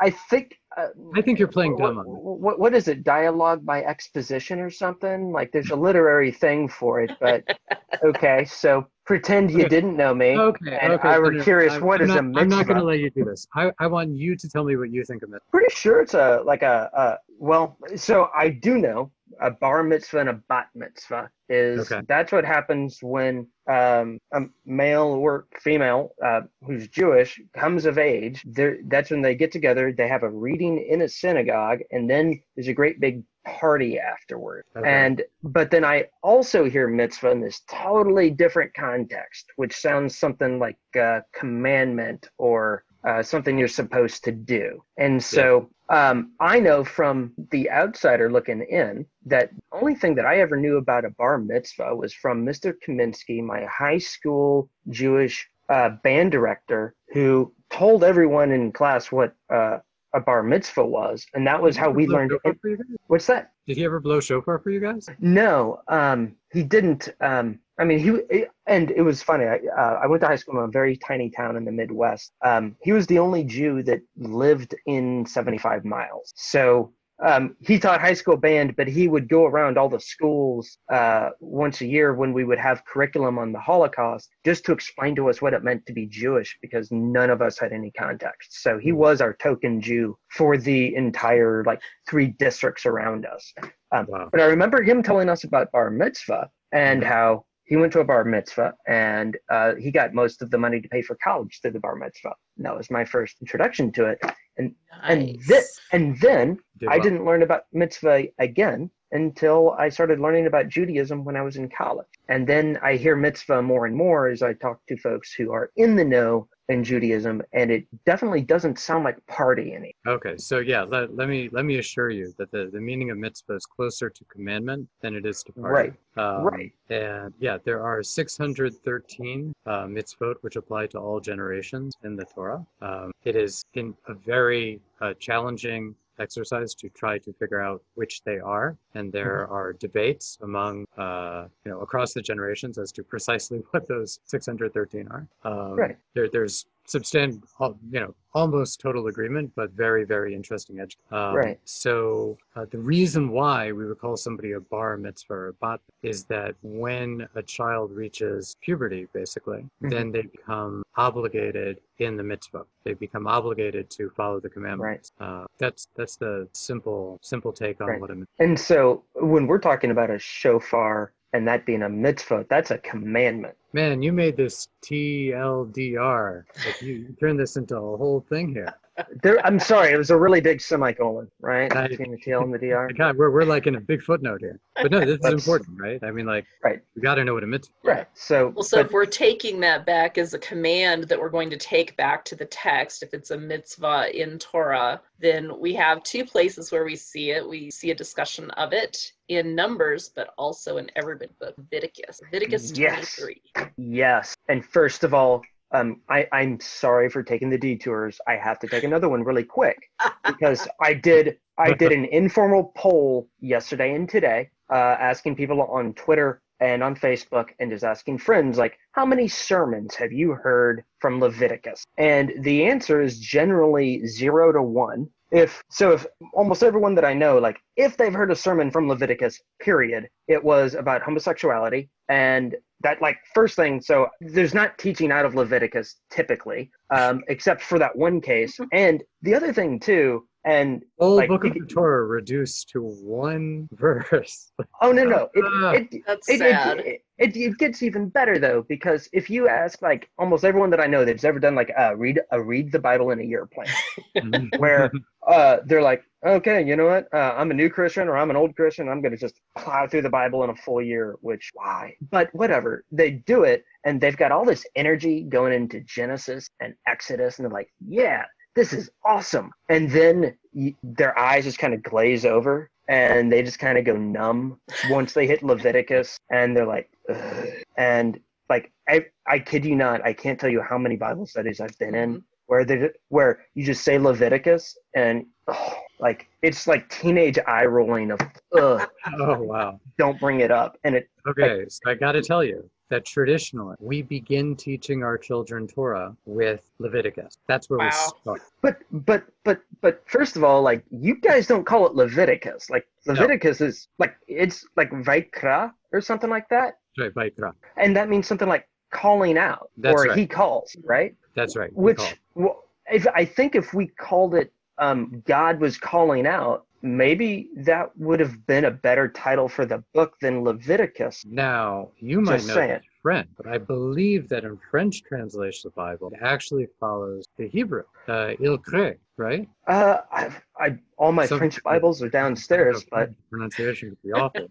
I 0.00 0.10
think. 0.10 0.58
Uh, 0.76 0.88
I 1.14 1.22
think 1.22 1.38
you're 1.38 1.48
playing 1.48 1.72
what, 1.72 1.88
dumb 1.88 1.98
on 1.98 2.04
what, 2.04 2.58
what 2.58 2.74
is 2.74 2.86
it? 2.86 3.02
Dialogue 3.02 3.64
by 3.64 3.82
exposition 3.82 4.60
or 4.60 4.70
something? 4.70 5.32
Like 5.32 5.50
there's 5.50 5.70
a 5.70 5.76
literary 5.76 6.30
thing 6.30 6.68
for 6.68 7.00
it, 7.00 7.12
but 7.18 7.44
okay. 8.04 8.44
So 8.44 8.86
pretend 9.06 9.50
you 9.50 9.60
Okay. 9.60 9.68
didn't 9.68 9.96
know 9.96 10.14
me. 10.14 10.36
Okay. 10.36 10.76
and 10.78 10.92
okay. 10.92 11.08
I 11.08 11.18
were 11.18 11.32
no, 11.32 11.42
curious, 11.42 11.72
I'm, 11.72 11.84
what 11.84 12.00
I'm 12.00 12.08
is 12.08 12.08
not, 12.08 12.18
a 12.18 12.40
I'm 12.40 12.48
not 12.48 12.66
going 12.66 12.78
to 12.78 12.84
let 12.84 12.98
you 12.98 13.10
do 13.10 13.24
this. 13.24 13.46
I, 13.54 13.72
I 13.78 13.86
want 13.86 14.14
you 14.14 14.36
to 14.36 14.48
tell 14.50 14.64
me 14.64 14.76
what 14.76 14.90
you 14.90 15.02
think 15.04 15.22
of 15.22 15.32
it. 15.32 15.40
Pretty 15.50 15.74
sure 15.74 16.02
it's 16.02 16.14
a 16.14 16.42
like 16.44 16.62
a, 16.62 16.90
a 16.92 17.25
well. 17.38 17.76
So 17.96 18.28
I 18.36 18.48
do 18.48 18.78
know 18.78 19.12
a 19.40 19.50
bar 19.50 19.82
mitzvah 19.82 20.20
and 20.20 20.28
a 20.28 20.40
bat 20.48 20.68
mitzvah 20.74 21.30
is 21.48 21.90
Okay. 21.90 22.04
that's 22.08 22.32
what 22.32 22.44
happens 22.44 22.98
when 23.02 23.46
um, 23.68 24.18
a 24.32 24.42
male 24.64 25.08
or 25.08 25.46
female 25.60 26.12
uh, 26.24 26.42
who's 26.62 26.88
Jewish 26.88 27.40
comes 27.54 27.84
of 27.86 27.98
age. 27.98 28.44
That's 28.46 29.10
when 29.10 29.22
they 29.22 29.34
get 29.34 29.52
together. 29.52 29.92
They 29.92 30.08
have 30.08 30.22
a 30.22 30.30
reading 30.30 30.78
in 30.88 31.02
a 31.02 31.08
synagogue, 31.08 31.80
and 31.90 32.08
then 32.08 32.40
there's 32.54 32.68
a 32.68 32.74
great 32.74 33.00
big 33.00 33.22
party 33.44 33.98
afterward. 33.98 34.64
Okay. 34.76 34.88
And 34.88 35.22
but 35.42 35.70
then 35.70 35.84
I 35.84 36.06
also 36.22 36.68
hear 36.68 36.88
mitzvah 36.88 37.30
in 37.30 37.40
this 37.40 37.62
totally 37.70 38.30
different 38.30 38.74
context, 38.74 39.46
which 39.56 39.76
sounds 39.76 40.18
something 40.18 40.58
like 40.58 40.78
a 40.96 41.22
commandment 41.32 42.28
or 42.38 42.84
uh, 43.06 43.22
something 43.22 43.56
you're 43.56 43.68
supposed 43.68 44.24
to 44.24 44.32
do. 44.32 44.82
And 44.98 45.22
so 45.22 45.70
um, 45.88 46.32
I 46.40 46.58
know 46.58 46.84
from 46.84 47.32
the 47.50 47.70
outsider 47.70 48.30
looking 48.30 48.66
in 48.68 49.06
that 49.26 49.50
the 49.54 49.78
only 49.78 49.94
thing 49.94 50.16
that 50.16 50.26
I 50.26 50.40
ever 50.40 50.56
knew 50.56 50.76
about 50.78 51.04
a 51.04 51.10
bar 51.10 51.38
mitzvah 51.38 51.94
was 51.94 52.12
from 52.12 52.44
Mr. 52.44 52.74
Kaminsky, 52.84 53.40
my 53.42 53.64
high 53.64 53.98
school 53.98 54.68
Jewish 54.88 55.48
uh, 55.68 55.90
band 56.02 56.32
director, 56.32 56.94
who 57.12 57.52
told 57.70 58.02
everyone 58.02 58.50
in 58.50 58.72
class 58.72 59.12
what 59.12 59.34
uh, 59.52 59.78
a 60.12 60.20
bar 60.20 60.42
mitzvah 60.42 60.84
was, 60.84 61.24
and 61.34 61.46
that 61.46 61.62
was 61.62 61.76
how 61.76 61.90
we 61.90 62.06
learned. 62.06 62.32
shofar 62.32 62.54
for 62.60 62.68
you 62.70 62.76
guys? 62.76 62.86
What's 63.06 63.26
that? 63.26 63.52
Did 63.66 63.76
he 63.76 63.84
ever 63.84 63.98
blow 63.98 64.20
shofar 64.20 64.58
for 64.60 64.70
you 64.70 64.80
guys? 64.80 65.08
No, 65.18 65.80
um, 65.88 66.36
he 66.52 66.62
didn't. 66.62 67.08
Um, 67.20 67.58
I 67.78 67.84
mean, 67.84 67.98
he 67.98 68.46
and 68.66 68.90
it 68.92 69.02
was 69.02 69.22
funny. 69.22 69.44
I, 69.44 69.60
uh, 69.76 70.00
I 70.02 70.06
went 70.06 70.22
to 70.22 70.28
high 70.28 70.36
school 70.36 70.58
in 70.60 70.68
a 70.68 70.72
very 70.72 70.96
tiny 70.96 71.30
town 71.30 71.56
in 71.56 71.64
the 71.64 71.72
Midwest. 71.72 72.32
Um, 72.44 72.76
he 72.80 72.92
was 72.92 73.06
the 73.06 73.18
only 73.18 73.44
Jew 73.44 73.82
that 73.82 74.00
lived 74.16 74.74
in 74.86 75.26
75 75.26 75.84
miles. 75.84 76.32
So 76.36 76.92
um, 77.24 77.56
he 77.60 77.78
taught 77.78 78.00
high 78.00 78.14
school 78.14 78.36
band, 78.36 78.76
but 78.76 78.88
he 78.88 79.08
would 79.08 79.28
go 79.28 79.46
around 79.46 79.78
all 79.78 79.88
the 79.88 80.00
schools 80.00 80.78
uh, 80.92 81.30
once 81.40 81.80
a 81.80 81.86
year 81.86 82.14
when 82.14 82.32
we 82.32 82.44
would 82.44 82.58
have 82.58 82.84
curriculum 82.84 83.38
on 83.38 83.52
the 83.52 83.58
Holocaust, 83.60 84.30
just 84.44 84.64
to 84.66 84.72
explain 84.72 85.14
to 85.16 85.30
us 85.30 85.40
what 85.40 85.54
it 85.54 85.64
meant 85.64 85.86
to 85.86 85.92
be 85.92 86.06
Jewish, 86.06 86.58
because 86.60 86.90
none 86.92 87.30
of 87.30 87.40
us 87.40 87.58
had 87.58 87.72
any 87.72 87.90
context. 87.92 88.62
So 88.62 88.78
he 88.78 88.92
was 88.92 89.20
our 89.20 89.32
token 89.34 89.80
Jew 89.80 90.18
for 90.28 90.58
the 90.58 90.94
entire 90.94 91.64
like 91.64 91.80
three 92.08 92.28
districts 92.28 92.84
around 92.86 93.26
us. 93.26 93.52
Um, 93.92 94.06
Wow. 94.08 94.28
but 94.30 94.40
I 94.40 94.46
remember 94.46 94.82
him 94.82 95.02
telling 95.02 95.28
us 95.28 95.44
about 95.44 95.72
bar 95.72 95.90
mitzvah 95.90 96.50
and 96.72 97.02
how 97.02 97.44
he 97.66 97.76
went 97.76 97.92
to 97.92 98.00
a 98.00 98.04
bar 98.04 98.24
mitzvah 98.24 98.74
and 98.86 99.36
uh, 99.50 99.74
he 99.74 99.90
got 99.90 100.14
most 100.14 100.40
of 100.40 100.50
the 100.50 100.58
money 100.58 100.80
to 100.80 100.88
pay 100.88 101.02
for 101.02 101.16
college 101.22 101.58
through 101.60 101.72
the 101.72 101.80
bar 101.80 101.96
mitzvah. 101.96 102.32
And 102.56 102.64
that 102.64 102.76
was 102.76 102.90
my 102.90 103.04
first 103.04 103.36
introduction 103.40 103.92
to 103.92 104.06
it. 104.06 104.20
And 104.56 104.74
Nice. 105.02 105.46
this, 105.46 105.80
and 105.92 106.18
then 106.20 106.58
Did 106.78 106.88
I 106.88 106.96
well. 106.96 107.02
didn't 107.02 107.24
learn 107.24 107.42
about 107.42 107.64
mitzvah 107.72 108.24
again 108.38 108.90
until 109.12 109.72
I 109.78 109.88
started 109.88 110.18
learning 110.20 110.46
about 110.46 110.68
Judaism 110.68 111.24
when 111.24 111.36
I 111.36 111.42
was 111.42 111.56
in 111.56 111.68
college. 111.68 112.06
And 112.28 112.46
then 112.46 112.78
I 112.82 112.94
hear 112.96 113.16
mitzvah 113.16 113.62
more 113.62 113.86
and 113.86 113.94
more 113.94 114.28
as 114.28 114.42
I 114.42 114.52
talk 114.54 114.80
to 114.88 114.96
folks 114.96 115.32
who 115.34 115.52
are 115.52 115.70
in 115.76 115.96
the 115.96 116.04
know 116.04 116.48
in 116.68 116.82
Judaism, 116.82 117.42
and 117.52 117.70
it 117.70 117.86
definitely 118.04 118.42
doesn't 118.42 118.78
sound 118.78 119.04
like 119.04 119.24
party 119.26 119.74
any. 119.74 119.94
Okay, 120.06 120.36
so 120.36 120.58
yeah, 120.58 120.82
let, 120.82 121.14
let 121.14 121.28
me 121.28 121.48
let 121.52 121.64
me 121.64 121.78
assure 121.78 122.10
you 122.10 122.32
that 122.38 122.50
the, 122.50 122.70
the 122.72 122.80
meaning 122.80 123.10
of 123.10 123.18
mitzvah 123.18 123.54
is 123.54 123.66
closer 123.66 124.10
to 124.10 124.24
commandment 124.24 124.88
than 125.00 125.14
it 125.14 125.26
is 125.26 125.42
to 125.44 125.52
party. 125.52 125.92
Um, 126.16 126.44
Right. 126.46 126.72
And 126.88 127.34
yeah, 127.38 127.58
there 127.64 127.82
are 127.82 128.02
613 128.02 129.52
uh, 129.66 129.70
mitzvot 129.84 130.34
which 130.40 130.56
apply 130.56 130.86
to 130.88 130.98
all 130.98 131.20
generations 131.20 131.94
in 132.04 132.16
the 132.16 132.24
Torah. 132.24 132.64
Um, 132.80 133.12
it 133.24 133.36
is 133.36 133.64
in 133.74 133.94
a 134.08 134.14
very 134.14 134.80
uh, 135.00 135.14
challenging 135.18 135.94
exercise 136.18 136.74
to 136.74 136.88
try 136.90 137.18
to 137.18 137.32
figure 137.34 137.60
out 137.60 137.82
which 137.94 138.22
they 138.24 138.38
are, 138.38 138.76
and 138.94 139.12
there 139.12 139.46
are 139.48 139.72
debates 139.72 140.38
among 140.42 140.86
uh, 140.96 141.46
you 141.64 141.70
know 141.70 141.80
across 141.80 142.12
the 142.14 142.22
generations 142.22 142.78
as 142.78 142.92
to 142.92 143.02
precisely 143.02 143.58
what 143.70 143.86
those 143.88 144.20
613 144.24 145.08
are. 145.08 145.26
Um, 145.44 145.74
Right. 145.76 145.96
There, 146.14 146.28
there's 146.28 146.66
substan 146.86 147.40
al- 147.60 147.78
you 147.90 148.00
know 148.00 148.14
almost 148.34 148.80
total 148.80 149.06
agreement, 149.06 149.50
but 149.56 149.70
very 149.72 150.04
very 150.04 150.34
interesting 150.34 150.78
edge. 150.80 150.96
Um, 151.10 151.34
Right. 151.34 151.58
So 151.64 152.36
uh, 152.54 152.66
the 152.70 152.78
reason 152.78 153.30
why 153.30 153.72
we 153.72 153.86
would 153.86 153.98
call 153.98 154.16
somebody 154.16 154.52
a 154.52 154.60
bar 154.60 154.96
mitzvah 154.98 155.32
or 155.34 155.48
a 155.48 155.52
bat 155.54 155.80
is 156.02 156.24
that 156.24 156.54
when 156.62 157.26
a 157.34 157.42
child 157.42 157.92
reaches 157.92 158.54
puberty, 158.60 159.06
basically, 159.12 159.64
Mhm. 159.82 159.90
then 159.90 160.12
they 160.12 160.22
become 160.22 160.82
obligated 160.96 161.80
in 161.98 162.16
the 162.16 162.22
mitzvah. 162.22 162.64
They 162.84 162.92
become 162.94 163.26
obligated 163.26 163.88
to 163.90 164.10
follow 164.10 164.38
the 164.40 164.50
commandments. 164.50 165.12
Uh, 165.18 165.46
that's 165.58 165.88
that's 165.96 166.16
the 166.16 166.46
simple 166.52 167.18
simple 167.22 167.52
take 167.52 167.80
on 167.80 167.88
Right. 167.88 168.00
what 168.00 168.10
a 168.10 168.14
mitzvah. 168.16 168.42
And 168.44 168.58
so 168.58 169.02
when 169.14 169.46
we're 169.46 169.58
talking 169.70 169.90
about 169.90 170.10
a 170.10 170.18
shofar 170.18 171.12
and 171.36 171.46
that 171.46 171.66
being 171.66 171.82
a 171.82 171.88
mitzvah, 171.88 172.46
that's 172.48 172.70
a 172.70 172.78
commandment. 172.78 173.54
Man, 173.74 174.02
you 174.02 174.10
made 174.10 174.36
this 174.36 174.68
TLDR. 174.82 176.44
Like 176.64 176.82
you, 176.82 176.94
you 176.94 177.16
turned 177.20 177.38
this 177.38 177.56
into 177.56 177.76
a 177.76 177.96
whole 177.96 178.24
thing 178.28 178.48
here. 178.54 178.74
There, 179.22 179.44
I'm 179.46 179.58
sorry, 179.58 179.92
it 179.92 179.96
was 179.98 180.10
a 180.10 180.16
really 180.16 180.40
big 180.40 180.60
semicolon, 180.60 181.30
right? 181.40 181.74
I- 181.74 181.88
Between 181.88 182.12
the 182.12 182.16
TL 182.18 182.42
and 182.44 182.54
the 182.54 182.58
DR. 182.58 182.88
God, 182.96 183.16
we're, 183.18 183.30
we're 183.30 183.44
like 183.44 183.66
in 183.66 183.74
a 183.76 183.80
big 183.80 184.02
footnote 184.02 184.40
here. 184.40 184.58
But 184.80 184.90
no, 184.90 185.00
this 185.00 185.18
is 185.24 185.32
important, 185.32 185.78
right? 185.80 186.02
I 186.02 186.10
mean, 186.10 186.26
like, 186.26 186.46
Right. 186.62 186.80
you 186.94 187.02
got 187.02 187.16
to 187.16 187.24
know 187.24 187.34
what 187.34 187.42
a 187.44 187.46
mitzvah. 187.46 187.72
Right. 187.84 188.06
So, 188.14 188.48
Well, 188.54 188.62
so 188.62 188.78
but- 188.78 188.86
if 188.86 188.92
we're 188.92 189.04
taking 189.06 189.60
that 189.60 189.84
back 189.86 190.18
as 190.18 190.34
a 190.34 190.38
command 190.38 191.04
that 191.04 191.18
we're 191.18 191.28
going 191.30 191.50
to 191.50 191.56
take 191.56 191.96
back 191.96 192.24
to 192.26 192.36
the 192.36 192.46
text, 192.46 193.02
if 193.02 193.12
it's 193.12 193.30
a 193.30 193.38
mitzvah 193.38 194.08
in 194.18 194.38
Torah, 194.38 195.00
then 195.18 195.58
we 195.58 195.74
have 195.74 196.02
two 196.02 196.24
places 196.24 196.70
where 196.72 196.84
we 196.84 196.96
see 196.96 197.30
it. 197.30 197.46
We 197.46 197.70
see 197.70 197.90
a 197.90 197.94
discussion 197.94 198.50
of 198.52 198.72
it 198.72 199.12
in 199.28 199.54
Numbers, 199.54 200.10
but 200.14 200.30
also 200.38 200.76
in 200.78 200.90
every 200.96 201.16
book, 201.16 201.30
Leviticus. 201.58 202.20
Leviticus 202.22 202.72
Yes. 202.78 203.16
23. 203.16 203.42
Yes. 203.76 204.36
And 204.48 204.64
first 204.64 205.04
of 205.04 205.12
all, 205.14 205.42
um, 205.76 206.00
I, 206.08 206.26
I'm 206.32 206.58
sorry 206.60 207.08
for 207.10 207.22
taking 207.22 207.50
the 207.50 207.58
detours. 207.58 208.18
I 208.26 208.36
have 208.36 208.58
to 208.60 208.68
take 208.68 208.84
another 208.84 209.08
one 209.08 209.22
really 209.22 209.44
quick 209.44 209.90
because 210.26 210.66
I 210.80 210.94
did 210.94 211.38
I 211.58 211.72
did 211.72 211.92
an 211.92 212.04
informal 212.06 212.72
poll 212.76 213.28
yesterday 213.40 213.94
and 213.94 214.08
today, 214.08 214.50
uh, 214.70 214.96
asking 215.00 215.36
people 215.36 215.62
on 215.62 215.94
Twitter 215.94 216.42
and 216.60 216.82
on 216.82 216.96
Facebook, 216.96 217.48
and 217.58 217.70
just 217.70 217.84
asking 217.84 218.18
friends 218.18 218.56
like, 218.56 218.78
how 218.92 219.04
many 219.04 219.28
sermons 219.28 219.94
have 219.94 220.12
you 220.12 220.32
heard 220.32 220.84
from 221.00 221.20
Leviticus? 221.20 221.84
And 221.98 222.32
the 222.40 222.64
answer 222.64 223.02
is 223.02 223.18
generally 223.18 224.06
zero 224.06 224.52
to 224.52 224.62
one. 224.62 225.08
If 225.30 225.62
so, 225.70 225.92
if 225.92 226.06
almost 226.32 226.62
everyone 226.62 226.94
that 226.94 227.04
I 227.04 227.12
know, 227.12 227.38
like, 227.38 227.58
if 227.76 227.96
they've 227.96 228.14
heard 228.14 228.30
a 228.30 228.36
sermon 228.36 228.70
from 228.70 228.88
Leviticus, 228.88 229.40
period, 229.60 230.08
it 230.28 230.42
was 230.42 230.74
about 230.74 231.02
homosexuality. 231.02 231.90
And 232.08 232.54
that 232.82 233.00
like 233.00 233.16
first 233.34 233.56
thing 233.56 233.80
so 233.80 234.06
there's 234.20 234.54
not 234.54 234.76
teaching 234.78 235.10
out 235.10 235.24
of 235.24 235.34
leviticus 235.34 235.96
typically 236.10 236.70
um, 236.94 237.22
except 237.28 237.62
for 237.62 237.78
that 237.78 237.96
one 237.96 238.20
case. 238.20 238.58
And 238.72 239.02
the 239.22 239.34
other 239.34 239.52
thing 239.52 239.80
too 239.80 240.26
and 240.46 240.82
Whole 240.98 241.16
Like, 241.16 241.28
book 241.28 241.44
of 241.44 241.52
the 241.54 241.66
Torah 241.66 242.06
reduced 242.06 242.70
to 242.70 242.80
one 242.82 243.68
verse. 243.72 244.52
oh 244.80 244.92
no 244.92 245.04
no 245.04 245.28
Ah. 245.44 245.72
it, 245.72 245.88
it, 245.92 246.02
That's 246.06 246.28
it, 246.30 246.38
sad. 246.38 246.78
it, 246.78 247.02
it, 247.18 247.36
it 247.36 247.58
gets 247.58 247.82
even 247.82 248.08
better 248.08 248.38
though 248.38 248.62
because 248.68 249.08
if 249.12 249.28
you 249.28 249.48
ask 249.48 249.82
like 249.82 250.08
almost 250.18 250.44
everyone 250.44 250.70
that 250.70 250.80
i 250.80 250.86
know 250.86 251.04
that's 251.04 251.24
ever 251.24 251.38
done 251.38 251.54
like 251.54 251.72
a 251.76 251.96
read 251.96 252.20
a 252.30 252.40
read 252.42 252.70
the 252.72 252.78
bible 252.78 253.10
in 253.10 253.20
a 253.20 253.24
year 253.24 253.46
plan 253.46 254.50
where 254.58 254.90
uh, 255.26 255.58
they're 255.66 255.82
like, 255.82 256.04
okay, 256.24 256.64
you 256.64 256.76
know 256.76 256.86
what? 256.86 257.08
Uh, 257.12 257.34
I'm 257.36 257.50
a 257.50 257.54
new 257.54 257.68
Christian 257.68 258.06
or 258.06 258.16
I'm 258.16 258.30
an 258.30 258.36
old 258.36 258.54
Christian. 258.54 258.88
I'm 258.88 259.02
going 259.02 259.10
to 259.10 259.18
just 259.18 259.40
plow 259.58 259.88
through 259.88 260.02
the 260.02 260.08
Bible 260.08 260.44
in 260.44 260.50
a 260.50 260.54
full 260.54 260.80
year, 260.80 261.16
which 261.20 261.50
why? 261.54 261.94
But 262.12 262.32
whatever. 262.32 262.84
They 262.92 263.10
do 263.10 263.42
it 263.42 263.64
and 263.84 264.00
they've 264.00 264.16
got 264.16 264.30
all 264.30 264.44
this 264.44 264.64
energy 264.76 265.24
going 265.24 265.52
into 265.52 265.80
Genesis 265.80 266.48
and 266.60 266.74
Exodus. 266.86 267.38
And 267.38 267.44
they're 267.44 267.52
like, 267.52 267.70
yeah, 267.84 268.22
this 268.56 268.72
is 268.72 268.90
awesome. 269.04 269.52
And 269.68 269.90
then 269.90 270.36
y- 270.52 270.74
their 270.82 271.16
eyes 271.18 271.44
just 271.44 271.58
kind 271.58 271.74
of 271.74 271.82
glaze 271.82 272.24
over 272.24 272.70
and 272.88 273.30
they 273.32 273.42
just 273.42 273.58
kind 273.58 273.78
of 273.78 273.84
go 273.84 273.96
numb 273.96 274.58
once 274.90 275.12
they 275.12 275.26
hit 275.26 275.42
Leviticus 275.42 276.18
and 276.30 276.56
they're 276.56 276.66
like, 276.66 276.88
Ugh. 277.08 277.46
and 277.76 278.18
like 278.48 278.72
I 278.88 279.04
I 279.28 279.38
kid 279.40 279.64
you 279.64 279.76
not, 279.76 280.04
I 280.04 280.12
can't 280.12 280.38
tell 280.40 280.50
you 280.50 280.62
how 280.62 280.78
many 280.78 280.96
Bible 280.96 281.26
studies 281.26 281.60
I've 281.60 281.76
been 281.78 281.94
in 281.94 282.14
Mhm. 282.16 282.22
where 282.46 282.64
they 282.64 282.90
where 283.08 283.44
you 283.54 283.64
just 283.64 283.82
say 283.84 283.98
Leviticus 283.98 284.76
and 284.94 285.26
oh, 285.48 285.74
like 285.98 286.28
it's 286.42 286.66
like 286.66 286.88
teenage 286.88 287.38
eye 287.46 287.64
rolling 287.66 288.10
of 288.12 288.20
ugh, 288.56 288.88
Oh 289.18 289.42
wow. 289.42 289.80
don't 289.98 290.18
bring 290.20 290.40
it 290.40 290.50
up 290.50 290.78
and 290.84 290.94
it 290.94 291.08
Okay, 291.28 291.64
so 291.68 291.90
I 291.90 291.94
got 291.94 292.12
to 292.12 292.22
tell 292.22 292.44
you 292.44 292.70
that 292.88 293.04
traditionally 293.04 293.76
we 293.80 294.02
begin 294.02 294.54
teaching 294.56 295.02
our 295.02 295.18
children 295.18 295.66
Torah 295.66 296.16
with 296.24 296.70
Leviticus. 296.78 297.38
That's 297.48 297.68
where 297.68 297.78
we 297.80 297.86
Wow. 297.86 298.12
start. 298.20 298.42
but 298.62 298.78
but 298.90 299.24
but 299.44 299.60
but 299.80 300.02
first 300.06 300.36
of 300.36 300.44
all 300.44 300.62
like 300.62 300.84
you 300.90 301.16
guys 301.20 301.46
don't 301.46 301.64
call 301.64 301.86
it 301.86 301.94
Leviticus 301.94 302.70
like 302.70 302.86
Leviticus 303.06 303.60
is 303.60 303.88
like 303.98 304.16
it's 304.28 304.64
like 304.76 304.90
Vaikra 304.90 305.72
or 305.92 306.00
something 306.00 306.30
like 306.30 306.48
that 306.48 306.78
Right, 306.98 307.12
Vaikra. 307.14 307.52
and 307.76 307.94
that 307.96 308.08
means 308.08 308.26
something 308.26 308.48
like 308.48 308.68
calling 308.90 309.36
out 309.36 309.70
That's 309.76 309.94
or 309.94 310.08
right. 310.08 310.18
he 310.18 310.26
calls 310.26 310.74
right 310.84 311.14
That's 311.34 311.56
right. 311.56 311.70
which 311.76 312.00
well, 312.34 312.64
if 312.90 313.06
I 313.14 313.24
think 313.24 313.54
if 313.56 313.74
we 313.74 313.88
called 313.88 314.34
it 314.34 314.52
um, 314.78 315.22
God 315.26 315.58
was 315.58 315.78
calling 315.78 316.26
out, 316.26 316.66
maybe 316.86 317.48
that 317.56 317.96
would 317.96 318.20
have 318.20 318.46
been 318.46 318.64
a 318.66 318.70
better 318.70 319.08
title 319.08 319.48
for 319.48 319.66
the 319.66 319.82
book 319.92 320.14
than 320.20 320.42
Leviticus. 320.44 321.24
Now, 321.26 321.90
you 321.98 322.20
might 322.20 322.36
Just 322.36 322.48
know 322.48 322.54
saying. 322.54 322.80
French, 323.02 323.28
but 323.36 323.46
I 323.46 323.58
believe 323.58 324.28
that 324.30 324.44
in 324.44 324.58
French 324.70 325.02
translation 325.04 325.68
of 325.68 325.74
the 325.74 325.76
Bible, 325.76 326.10
it 326.12 326.18
actually 326.22 326.66
follows 326.80 327.24
the 327.36 327.46
Hebrew. 327.48 327.84
Uh, 328.08 328.32
il 328.40 328.58
crée, 328.58 328.96
right? 329.16 329.48
Uh, 329.68 329.98
I, 330.10 330.34
I 330.58 330.78
all 330.96 331.12
my 331.12 331.26
Some- 331.26 331.38
French 331.38 331.62
Bibles 331.62 332.02
are 332.02 332.08
downstairs, 332.08 332.84
but 332.90 333.10
pronunciation 333.30 333.90
could 333.90 334.02
be 334.02 334.12
awful. 334.12 334.48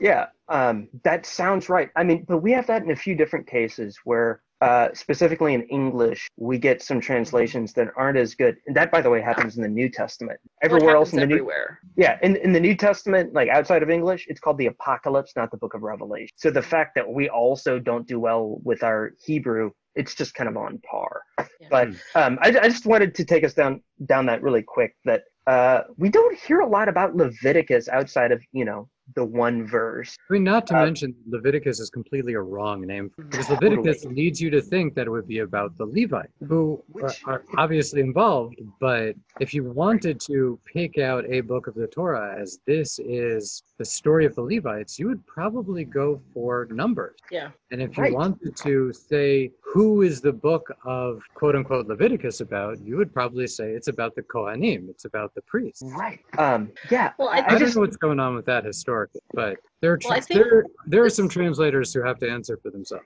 yeah, 0.00 0.26
um, 0.48 0.88
that 1.04 1.26
sounds 1.26 1.68
right. 1.68 1.90
I 1.94 2.02
mean, 2.02 2.24
but 2.26 2.38
we 2.38 2.50
have 2.52 2.66
that 2.66 2.82
in 2.82 2.90
a 2.90 2.96
few 2.96 3.14
different 3.14 3.46
cases 3.46 3.98
where. 4.04 4.40
Uh, 4.62 4.94
specifically 4.94 5.54
in 5.54 5.62
English, 5.64 6.28
we 6.36 6.56
get 6.56 6.80
some 6.80 7.00
translations 7.00 7.72
that 7.72 7.88
aren't 7.96 8.16
as 8.16 8.32
good. 8.36 8.56
And 8.68 8.76
that, 8.76 8.92
by 8.92 9.00
the 9.00 9.10
way, 9.10 9.20
happens 9.20 9.56
in 9.56 9.62
the 9.62 9.68
New 9.68 9.88
Testament. 9.88 10.38
Everywhere 10.62 10.94
else 10.94 11.08
happens 11.08 11.22
in 11.24 11.28
the 11.28 11.34
New 11.34 11.40
everywhere. 11.40 11.80
Yeah, 11.96 12.16
in, 12.22 12.36
in 12.36 12.52
the 12.52 12.60
New 12.60 12.76
Testament, 12.76 13.34
like 13.34 13.48
outside 13.48 13.82
of 13.82 13.90
English, 13.90 14.26
it's 14.28 14.38
called 14.38 14.58
the 14.58 14.66
Apocalypse, 14.66 15.32
not 15.34 15.50
the 15.50 15.56
Book 15.56 15.74
of 15.74 15.82
Revelation. 15.82 16.28
So 16.36 16.48
the 16.52 16.62
fact 16.62 16.94
that 16.94 17.12
we 17.12 17.28
also 17.28 17.80
don't 17.80 18.06
do 18.06 18.20
well 18.20 18.60
with 18.62 18.84
our 18.84 19.14
Hebrew, 19.24 19.72
it's 19.96 20.14
just 20.14 20.34
kind 20.34 20.48
of 20.48 20.56
on 20.56 20.78
par. 20.88 21.22
Yeah. 21.38 21.66
But 21.68 21.88
um, 22.14 22.38
I, 22.40 22.48
I 22.48 22.68
just 22.68 22.86
wanted 22.86 23.16
to 23.16 23.24
take 23.24 23.42
us 23.42 23.54
down 23.54 23.82
down 24.06 24.26
that 24.26 24.42
really 24.42 24.62
quick. 24.62 24.94
That 25.04 25.24
uh, 25.48 25.82
we 25.96 26.08
don't 26.08 26.38
hear 26.38 26.60
a 26.60 26.68
lot 26.68 26.88
about 26.88 27.16
Leviticus 27.16 27.88
outside 27.88 28.30
of 28.30 28.40
you 28.52 28.64
know 28.64 28.88
the 29.14 29.24
one 29.24 29.66
verse. 29.66 30.16
I 30.30 30.32
mean, 30.34 30.44
not 30.44 30.66
to 30.68 30.76
Uh, 30.78 30.84
mention 30.84 31.14
Leviticus 31.28 31.80
is 31.80 31.90
completely 31.90 32.34
a 32.34 32.40
wrong 32.40 32.82
name 32.86 33.10
because 33.16 33.46
Totally. 33.48 33.76
Leviticus 33.76 34.04
leads 34.06 34.40
you 34.40 34.48
to 34.50 34.60
think 34.62 34.94
that 34.94 35.06
it 35.06 35.10
would 35.10 35.26
be 35.28 35.40
about 35.40 35.76
the 35.76 35.84
Levite, 35.86 36.30
who 36.48 36.82
are, 36.96 37.02
Which- 37.06 37.22
are 37.26 37.42
obviously 37.58 38.00
involved. 38.00 38.56
But 38.80 39.16
if 39.40 39.52
you 39.54 39.64
wanted 39.64 40.20
to 40.22 40.58
pick 40.64 40.98
out 40.98 41.24
a 41.28 41.40
book 41.40 41.66
of 41.66 41.74
the 41.74 41.86
Torah 41.88 42.36
as 42.40 42.60
this 42.66 42.98
is 43.00 43.62
the 43.78 43.84
story 43.84 44.24
of 44.24 44.34
the 44.34 44.42
Levites, 44.42 44.98
you 44.98 45.08
would 45.08 45.26
probably 45.26 45.84
go 45.84 46.20
for 46.32 46.68
numbers. 46.70 47.16
Yeah. 47.30 47.50
And 47.72 47.82
if 47.82 47.96
you 47.96 48.04
Right. 48.04 48.12
wanted 48.14 48.54
to 48.58 48.92
say 48.92 49.50
who 49.60 50.02
is 50.02 50.20
the 50.20 50.32
book 50.32 50.70
of 50.84 51.22
quote 51.34 51.56
unquote 51.56 51.86
Leviticus 51.88 52.40
about, 52.40 52.78
you 52.80 52.96
would 52.96 53.12
probably 53.12 53.46
say 53.46 53.72
it's 53.72 53.88
about 53.88 54.14
the 54.14 54.22
Kohanim, 54.22 54.88
it's 54.88 55.04
about 55.06 55.34
the 55.34 55.42
priests. 55.42 55.82
Right. 55.98 56.20
Um. 56.38 56.70
Yeah. 56.90 57.12
Well, 57.18 57.28
I 57.28 57.38
I, 57.38 57.38
I 57.38 57.48
think- 57.48 57.60
don't 57.60 57.74
know 57.74 57.80
what's 57.80 57.96
going 57.96 58.20
on 58.20 58.34
with 58.34 58.44
that 58.46 58.64
historically, 58.64 58.92
but 59.32 59.56
there 59.82 59.92
are, 59.92 59.98
Well, 60.04 60.20
think 60.20 60.42
there, 60.42 60.64
there 60.86 61.04
are 61.04 61.10
some 61.10 61.28
translators 61.28 61.92
who 61.92 62.02
have 62.02 62.18
to 62.20 62.30
answer 62.30 62.56
for 62.56 62.70
themselves. 62.70 63.04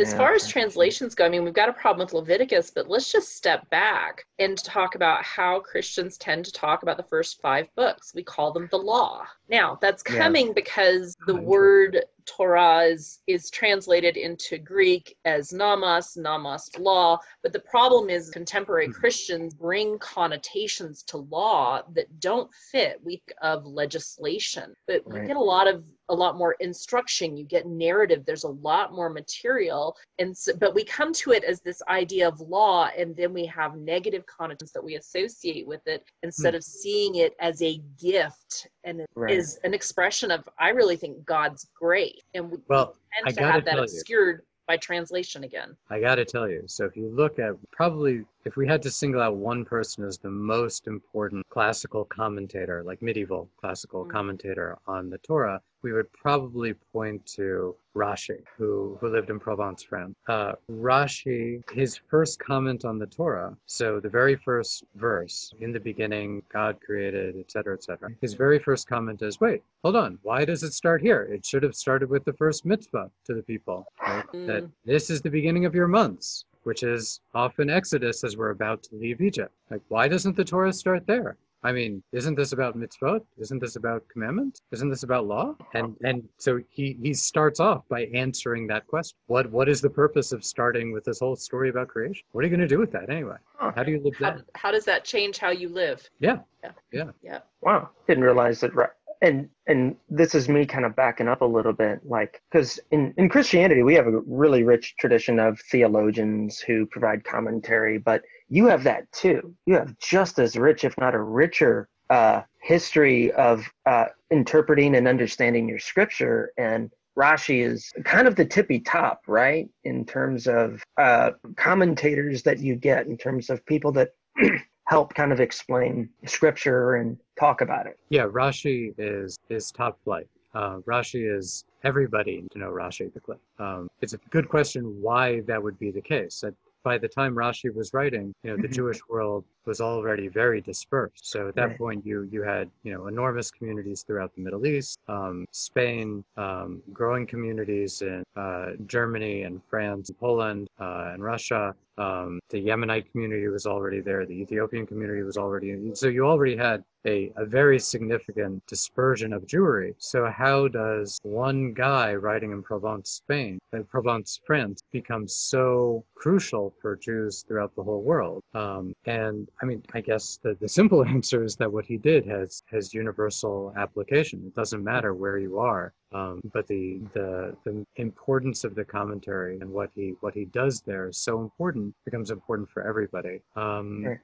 As 0.00 0.14
far 0.14 0.32
as 0.32 0.46
translations 0.46 1.14
go, 1.16 1.24
I 1.24 1.28
mean, 1.28 1.42
we've 1.42 1.52
got 1.54 1.68
a 1.68 1.72
problem 1.72 2.04
with 2.04 2.12
Leviticus, 2.12 2.70
but 2.70 2.88
let's 2.88 3.10
just 3.10 3.34
step 3.34 3.68
back 3.70 4.24
and 4.38 4.56
talk 4.58 4.94
about 4.94 5.24
how 5.24 5.58
Christians 5.58 6.16
tend 6.18 6.44
to 6.44 6.52
talk 6.52 6.84
about 6.84 6.96
the 6.96 7.02
first 7.02 7.40
five 7.40 7.68
books. 7.74 8.12
We 8.14 8.22
call 8.22 8.52
them 8.52 8.68
the 8.70 8.78
law. 8.78 9.26
Now, 9.48 9.76
that's 9.80 10.04
Yeah. 10.08 10.18
coming 10.18 10.52
because 10.52 11.16
the 11.26 11.34
word 11.34 12.04
Torah 12.26 12.82
is, 12.82 13.20
is 13.26 13.50
translated 13.50 14.18
into 14.18 14.58
Greek 14.58 15.16
as 15.24 15.52
nomos, 15.52 16.16
nomos 16.16 16.68
law. 16.78 17.18
But 17.42 17.54
the 17.54 17.60
problem 17.60 18.10
is 18.10 18.28
contemporary 18.30 18.88
Mhm. 18.88 18.94
Christians 18.94 19.54
bring 19.54 19.98
connotations 19.98 21.02
to 21.04 21.16
law 21.16 21.82
that 21.94 22.20
don't 22.20 22.52
fit. 22.70 23.00
We 23.02 23.22
of 23.40 23.64
legislation, 23.64 24.74
but 24.86 25.06
we 25.06 25.26
get 25.26 25.36
a 25.36 25.40
lot 25.40 25.66
of 25.66 25.84
a 26.08 26.14
lot 26.14 26.36
more 26.36 26.52
instruction. 26.60 27.36
You 27.36 27.44
get 27.44 27.66
narrative. 27.66 28.24
There's 28.26 28.44
a 28.44 28.48
lot 28.50 28.92
more 28.94 29.10
material, 29.10 29.96
and 30.18 30.36
so, 30.36 30.54
but 30.56 30.74
we 30.74 30.84
come 30.84 31.12
to 31.14 31.32
it 31.32 31.44
as 31.44 31.60
this 31.60 31.82
idea 31.88 32.26
of 32.28 32.40
law, 32.40 32.88
and 32.96 33.14
then 33.16 33.32
we 33.32 33.44
have 33.46 33.76
negative 33.76 34.24
connotations 34.26 34.72
that 34.72 34.82
we 34.84 34.96
associate 34.96 35.66
with 35.66 35.86
it 35.86 36.04
instead 36.22 36.54
of 36.54 36.64
seeing 36.64 37.16
it 37.16 37.34
as 37.40 37.62
a 37.62 37.80
gift 38.00 38.68
and 38.84 39.00
it 39.00 39.06
Right. 39.14 39.34
is 39.34 39.58
an 39.64 39.74
expression 39.74 40.30
of 40.30 40.48
I 40.58 40.70
really 40.70 40.96
think 40.96 41.24
God's 41.24 41.66
grace 41.78 42.20
and 42.34 42.50
we 42.50 42.58
Well, 42.68 42.96
I 43.24 43.26
tend 43.26 43.36
to 43.36 43.40
gotta 43.42 43.52
have 43.52 43.64
that 43.64 43.70
tell 43.72 43.78
you. 43.80 43.84
obscured 43.84 44.42
by 44.66 44.76
translation 44.76 45.44
again. 45.44 45.74
I 45.88 45.98
got 45.98 46.16
to 46.16 46.26
tell 46.26 46.46
you. 46.48 46.62
So 46.66 46.84
if 46.84 46.94
you 46.94 47.08
look 47.08 47.38
at 47.38 47.52
probably, 47.72 48.24
if 48.44 48.56
we 48.56 48.66
had 48.66 48.82
to 48.82 48.90
single 48.90 49.22
out 49.22 49.36
one 49.36 49.64
person 49.64 50.04
as 50.04 50.18
the 50.18 50.30
most 50.30 50.86
important 50.86 51.48
classical 51.48 52.04
commentator, 52.04 52.82
like 52.84 53.00
medieval 53.00 53.48
classical 53.58 54.04
Mm. 54.04 54.10
commentator 54.10 54.76
on 54.86 55.08
the 55.08 55.18
Torah, 55.18 55.62
we 55.88 55.94
would 55.94 56.12
probably 56.12 56.74
point 56.92 57.24
to 57.24 57.74
Rashi, 57.96 58.40
who, 58.58 58.98
who 59.00 59.08
lived 59.08 59.30
in 59.30 59.40
Provence, 59.40 59.82
France. 59.82 60.14
Uh, 60.28 60.52
Rashi, 60.70 61.62
his 61.70 61.96
first 61.96 62.38
comment 62.38 62.84
on 62.84 62.98
the 62.98 63.06
Torah, 63.06 63.56
so 63.64 63.98
the 63.98 64.08
very 64.10 64.36
first 64.36 64.84
verse, 64.96 65.50
in 65.60 65.72
the 65.72 65.80
beginning, 65.80 66.42
God 66.52 66.78
created, 66.84 67.36
etc., 67.40 67.74
etc. 67.74 68.10
His 68.20 68.34
very 68.34 68.58
first 68.58 68.86
comment 68.86 69.22
is, 69.22 69.40
wait, 69.40 69.62
hold 69.82 69.96
on, 69.96 70.18
why 70.22 70.44
does 70.44 70.62
it 70.62 70.74
start 70.74 71.00
here? 71.00 71.22
It 71.22 71.46
should 71.46 71.62
have 71.62 71.74
started 71.74 72.10
with 72.10 72.24
the 72.26 72.34
first 72.34 72.66
mitzvah 72.66 73.10
to 73.24 73.34
the 73.34 73.42
people, 73.42 73.86
right? 74.06 74.24
That 74.46 74.64
Mm. 74.64 74.70
this 74.84 75.08
is 75.08 75.22
the 75.22 75.30
beginning 75.30 75.64
of 75.64 75.74
your 75.74 75.88
months, 75.88 76.44
which 76.64 76.82
is 76.82 77.20
often 77.34 77.70
Exodus 77.70 78.24
as 78.24 78.36
we're 78.36 78.50
about 78.50 78.82
to 78.84 78.96
leave 78.96 79.22
Egypt. 79.22 79.54
Like, 79.70 79.80
why 79.88 80.06
doesn't 80.08 80.36
the 80.36 80.44
Torah 80.44 80.72
start 80.72 81.06
there? 81.06 81.36
I 81.64 81.72
mean, 81.72 82.02
isn't 82.12 82.36
this 82.36 82.52
about 82.52 82.76
mitzvot? 82.76 83.20
Isn't 83.36 83.58
this 83.58 83.76
about 83.76 84.04
commandments? 84.08 84.60
Isn't 84.70 84.90
this 84.90 85.02
about 85.02 85.26
law? 85.26 85.56
And 85.74 85.96
and 86.04 86.22
so 86.38 86.60
he 86.68 86.96
he 87.02 87.12
starts 87.12 87.58
off 87.58 87.82
by 87.88 88.04
answering 88.14 88.66
that 88.68 88.86
question. 88.86 89.16
What 89.26 89.50
what 89.50 89.68
is 89.68 89.80
the 89.80 89.90
purpose 89.90 90.32
of 90.32 90.44
starting 90.44 90.92
with 90.92 91.04
this 91.04 91.18
whole 91.20 91.36
story 91.36 91.68
about 91.70 91.88
creation? 91.88 92.22
What 92.32 92.42
are 92.44 92.48
you 92.48 92.56
going 92.56 92.68
to 92.68 92.74
do 92.74 92.78
with 92.78 92.92
that 92.92 93.10
anyway? 93.10 93.36
Huh. 93.56 93.72
How 93.74 93.82
do 93.82 93.90
you 93.90 94.00
live 94.02 94.14
How, 94.16 94.30
that? 94.32 94.44
how 94.54 94.70
does 94.70 94.84
that 94.84 95.04
change 95.04 95.38
how 95.38 95.50
you 95.50 95.68
live? 95.68 96.08
Yeah. 96.20 96.38
Yeah. 96.62 96.70
Yeah. 96.92 97.10
Yeah. 97.22 97.38
Wow, 97.60 97.90
didn't 98.06 98.24
realize 98.24 98.60
that. 98.60 98.74
Right. 98.74 98.90
And 99.20 99.48
and 99.66 99.96
this 100.08 100.36
is 100.36 100.48
me 100.48 100.64
kind 100.64 100.84
of 100.84 100.94
backing 100.94 101.26
up 101.26 101.40
a 101.40 101.44
little 101.44 101.72
bit, 101.72 102.00
like 102.04 102.40
because 102.52 102.78
in 102.92 103.12
in 103.16 103.28
Christianity 103.28 103.82
we 103.82 103.94
have 103.94 104.06
a 104.06 104.20
really 104.28 104.62
rich 104.62 104.94
tradition 104.96 105.40
of 105.40 105.58
theologians 105.72 106.60
who 106.60 106.86
provide 106.86 107.24
commentary, 107.24 107.98
but 107.98 108.22
you 108.48 108.66
have 108.66 108.84
that 108.84 109.10
too. 109.12 109.54
You 109.66 109.74
have 109.74 109.96
just 109.98 110.38
as 110.38 110.56
rich, 110.56 110.84
if 110.84 110.96
not 110.98 111.14
a 111.14 111.20
richer, 111.20 111.88
uh, 112.10 112.42
history 112.62 113.32
of 113.32 113.68
uh, 113.86 114.06
interpreting 114.30 114.96
and 114.96 115.06
understanding 115.08 115.68
your 115.68 115.78
scripture 115.78 116.52
and. 116.56 116.90
Rashi 117.16 117.66
is 117.66 117.90
kind 118.04 118.28
of 118.28 118.36
the 118.36 118.44
tippy 118.44 118.78
top, 118.78 119.22
right? 119.26 119.68
In 119.82 120.04
terms 120.04 120.46
of 120.46 120.84
uh, 120.98 121.32
commentators 121.56 122.44
that 122.44 122.60
you 122.60 122.76
get, 122.76 123.08
in 123.08 123.16
terms 123.18 123.50
of 123.50 123.66
people 123.66 123.90
that 123.90 124.10
help 124.88 125.14
kind 125.14 125.32
of 125.32 125.40
explain 125.40 126.08
scripture 126.26 126.94
and 126.94 127.18
talk 127.38 127.60
about 127.60 127.86
it. 127.86 127.98
Yeah, 128.08 128.26
Rashi 128.26 128.94
is 128.98 129.36
is 129.50 129.70
top 129.70 129.98
flight. 130.02 130.26
Uh, 130.54 130.78
Rashi 130.86 131.30
is 131.30 131.64
everybody 131.84 132.44
to 132.50 132.58
know 132.58 132.70
Rashi 132.70 133.12
quickly. 133.12 133.36
Um, 133.58 133.88
it's 134.00 134.14
a 134.14 134.18
good 134.30 134.48
question 134.48 134.96
why 135.00 135.40
that 135.40 135.62
would 135.62 135.78
be 135.78 135.90
the 135.90 136.00
case. 136.00 136.40
That 136.40 136.54
by 136.84 136.98
the 136.98 137.08
time 137.08 137.34
Rashi 137.34 137.74
was 137.74 137.92
writing, 137.92 138.34
you 138.42 138.50
know, 138.50 138.56
the 138.56 138.68
Mhm. 138.68 138.74
Jewish 138.74 139.00
world 139.08 139.44
was 139.68 139.80
already 139.80 140.26
very 140.42 140.60
dispersed. 140.60 141.24
So 141.32 141.38
at 141.48 141.54
that 141.56 141.68
Right. 141.68 141.78
point, 141.78 142.06
you 142.10 142.16
you 142.34 142.42
had 142.42 142.66
you 142.82 142.92
know 142.94 143.02
enormous 143.06 143.48
communities 143.56 144.02
throughout 144.02 144.34
the 144.34 144.42
Middle 144.46 144.64
East, 144.66 144.98
um, 145.16 145.46
Spain, 145.52 146.24
um, 146.36 146.82
growing 146.92 147.24
communities 147.26 148.02
in 148.02 148.24
uh, 148.44 148.68
Germany 148.86 149.36
and 149.46 149.62
France, 149.70 150.10
Poland, 150.18 150.66
uh, 150.80 151.12
and 151.12 151.22
Russia. 151.22 151.74
Um, 151.98 152.38
the 152.50 152.60
Yemenite 152.68 153.10
community 153.10 153.48
was 153.48 153.66
already 153.66 154.00
there. 154.00 154.24
The 154.24 154.40
Ethiopian 154.44 154.86
community 154.86 155.22
was 155.22 155.36
already. 155.36 155.70
So 155.94 156.06
you 156.06 156.22
already 156.26 156.56
had 156.56 156.84
a, 157.06 157.32
a 157.36 157.44
very 157.44 157.78
significant 157.80 158.64
dispersion 158.66 159.32
of 159.32 159.46
Jewry. 159.46 159.94
So 159.98 160.26
how 160.26 160.68
does 160.68 161.18
one 161.22 161.72
guy 161.72 162.14
writing 162.14 162.52
in 162.52 162.62
Provence, 162.62 163.10
Spain, 163.10 163.58
uh, 163.72 163.80
Provence, 163.94 164.40
France, 164.46 164.82
become 164.92 165.26
so 165.26 166.04
crucial 166.14 166.72
for 166.80 166.94
Jews 166.96 167.44
throughout 167.46 167.74
the 167.74 167.82
whole 167.82 168.02
world? 168.02 168.42
Um, 168.54 168.94
and 169.06 169.48
I 169.60 169.66
mean, 169.66 169.82
I 169.92 170.00
guess 170.00 170.38
the, 170.42 170.56
the 170.60 170.68
simple 170.68 171.04
answer 171.16 171.44
is 171.44 171.56
that 171.56 171.72
what 171.72 171.84
he 171.84 171.96
did 171.96 172.26
has 172.26 172.62
has 172.70 172.94
universal 172.94 173.72
application. 173.76 174.42
It 174.46 174.54
doesn't 174.54 174.82
matter 174.82 175.14
where 175.14 175.38
you 175.38 175.58
are 175.58 175.92
Um, 176.12 176.40
but 176.52 176.66
the, 176.66 177.00
the 177.12 177.56
the 177.64 177.84
importance 177.96 178.64
of 178.64 178.74
the 178.74 178.84
commentary 178.84 179.58
and 179.60 179.70
what 179.70 179.90
he 179.94 180.14
what 180.20 180.34
he 180.34 180.46
does 180.46 180.80
there 180.80 181.08
is 181.08 181.18
so 181.18 181.40
important 181.40 181.94
becomes 182.04 182.30
important 182.30 182.68
for 182.70 182.86
everybody. 182.86 183.40
Um, 183.56 184.04
Right. 184.04 184.18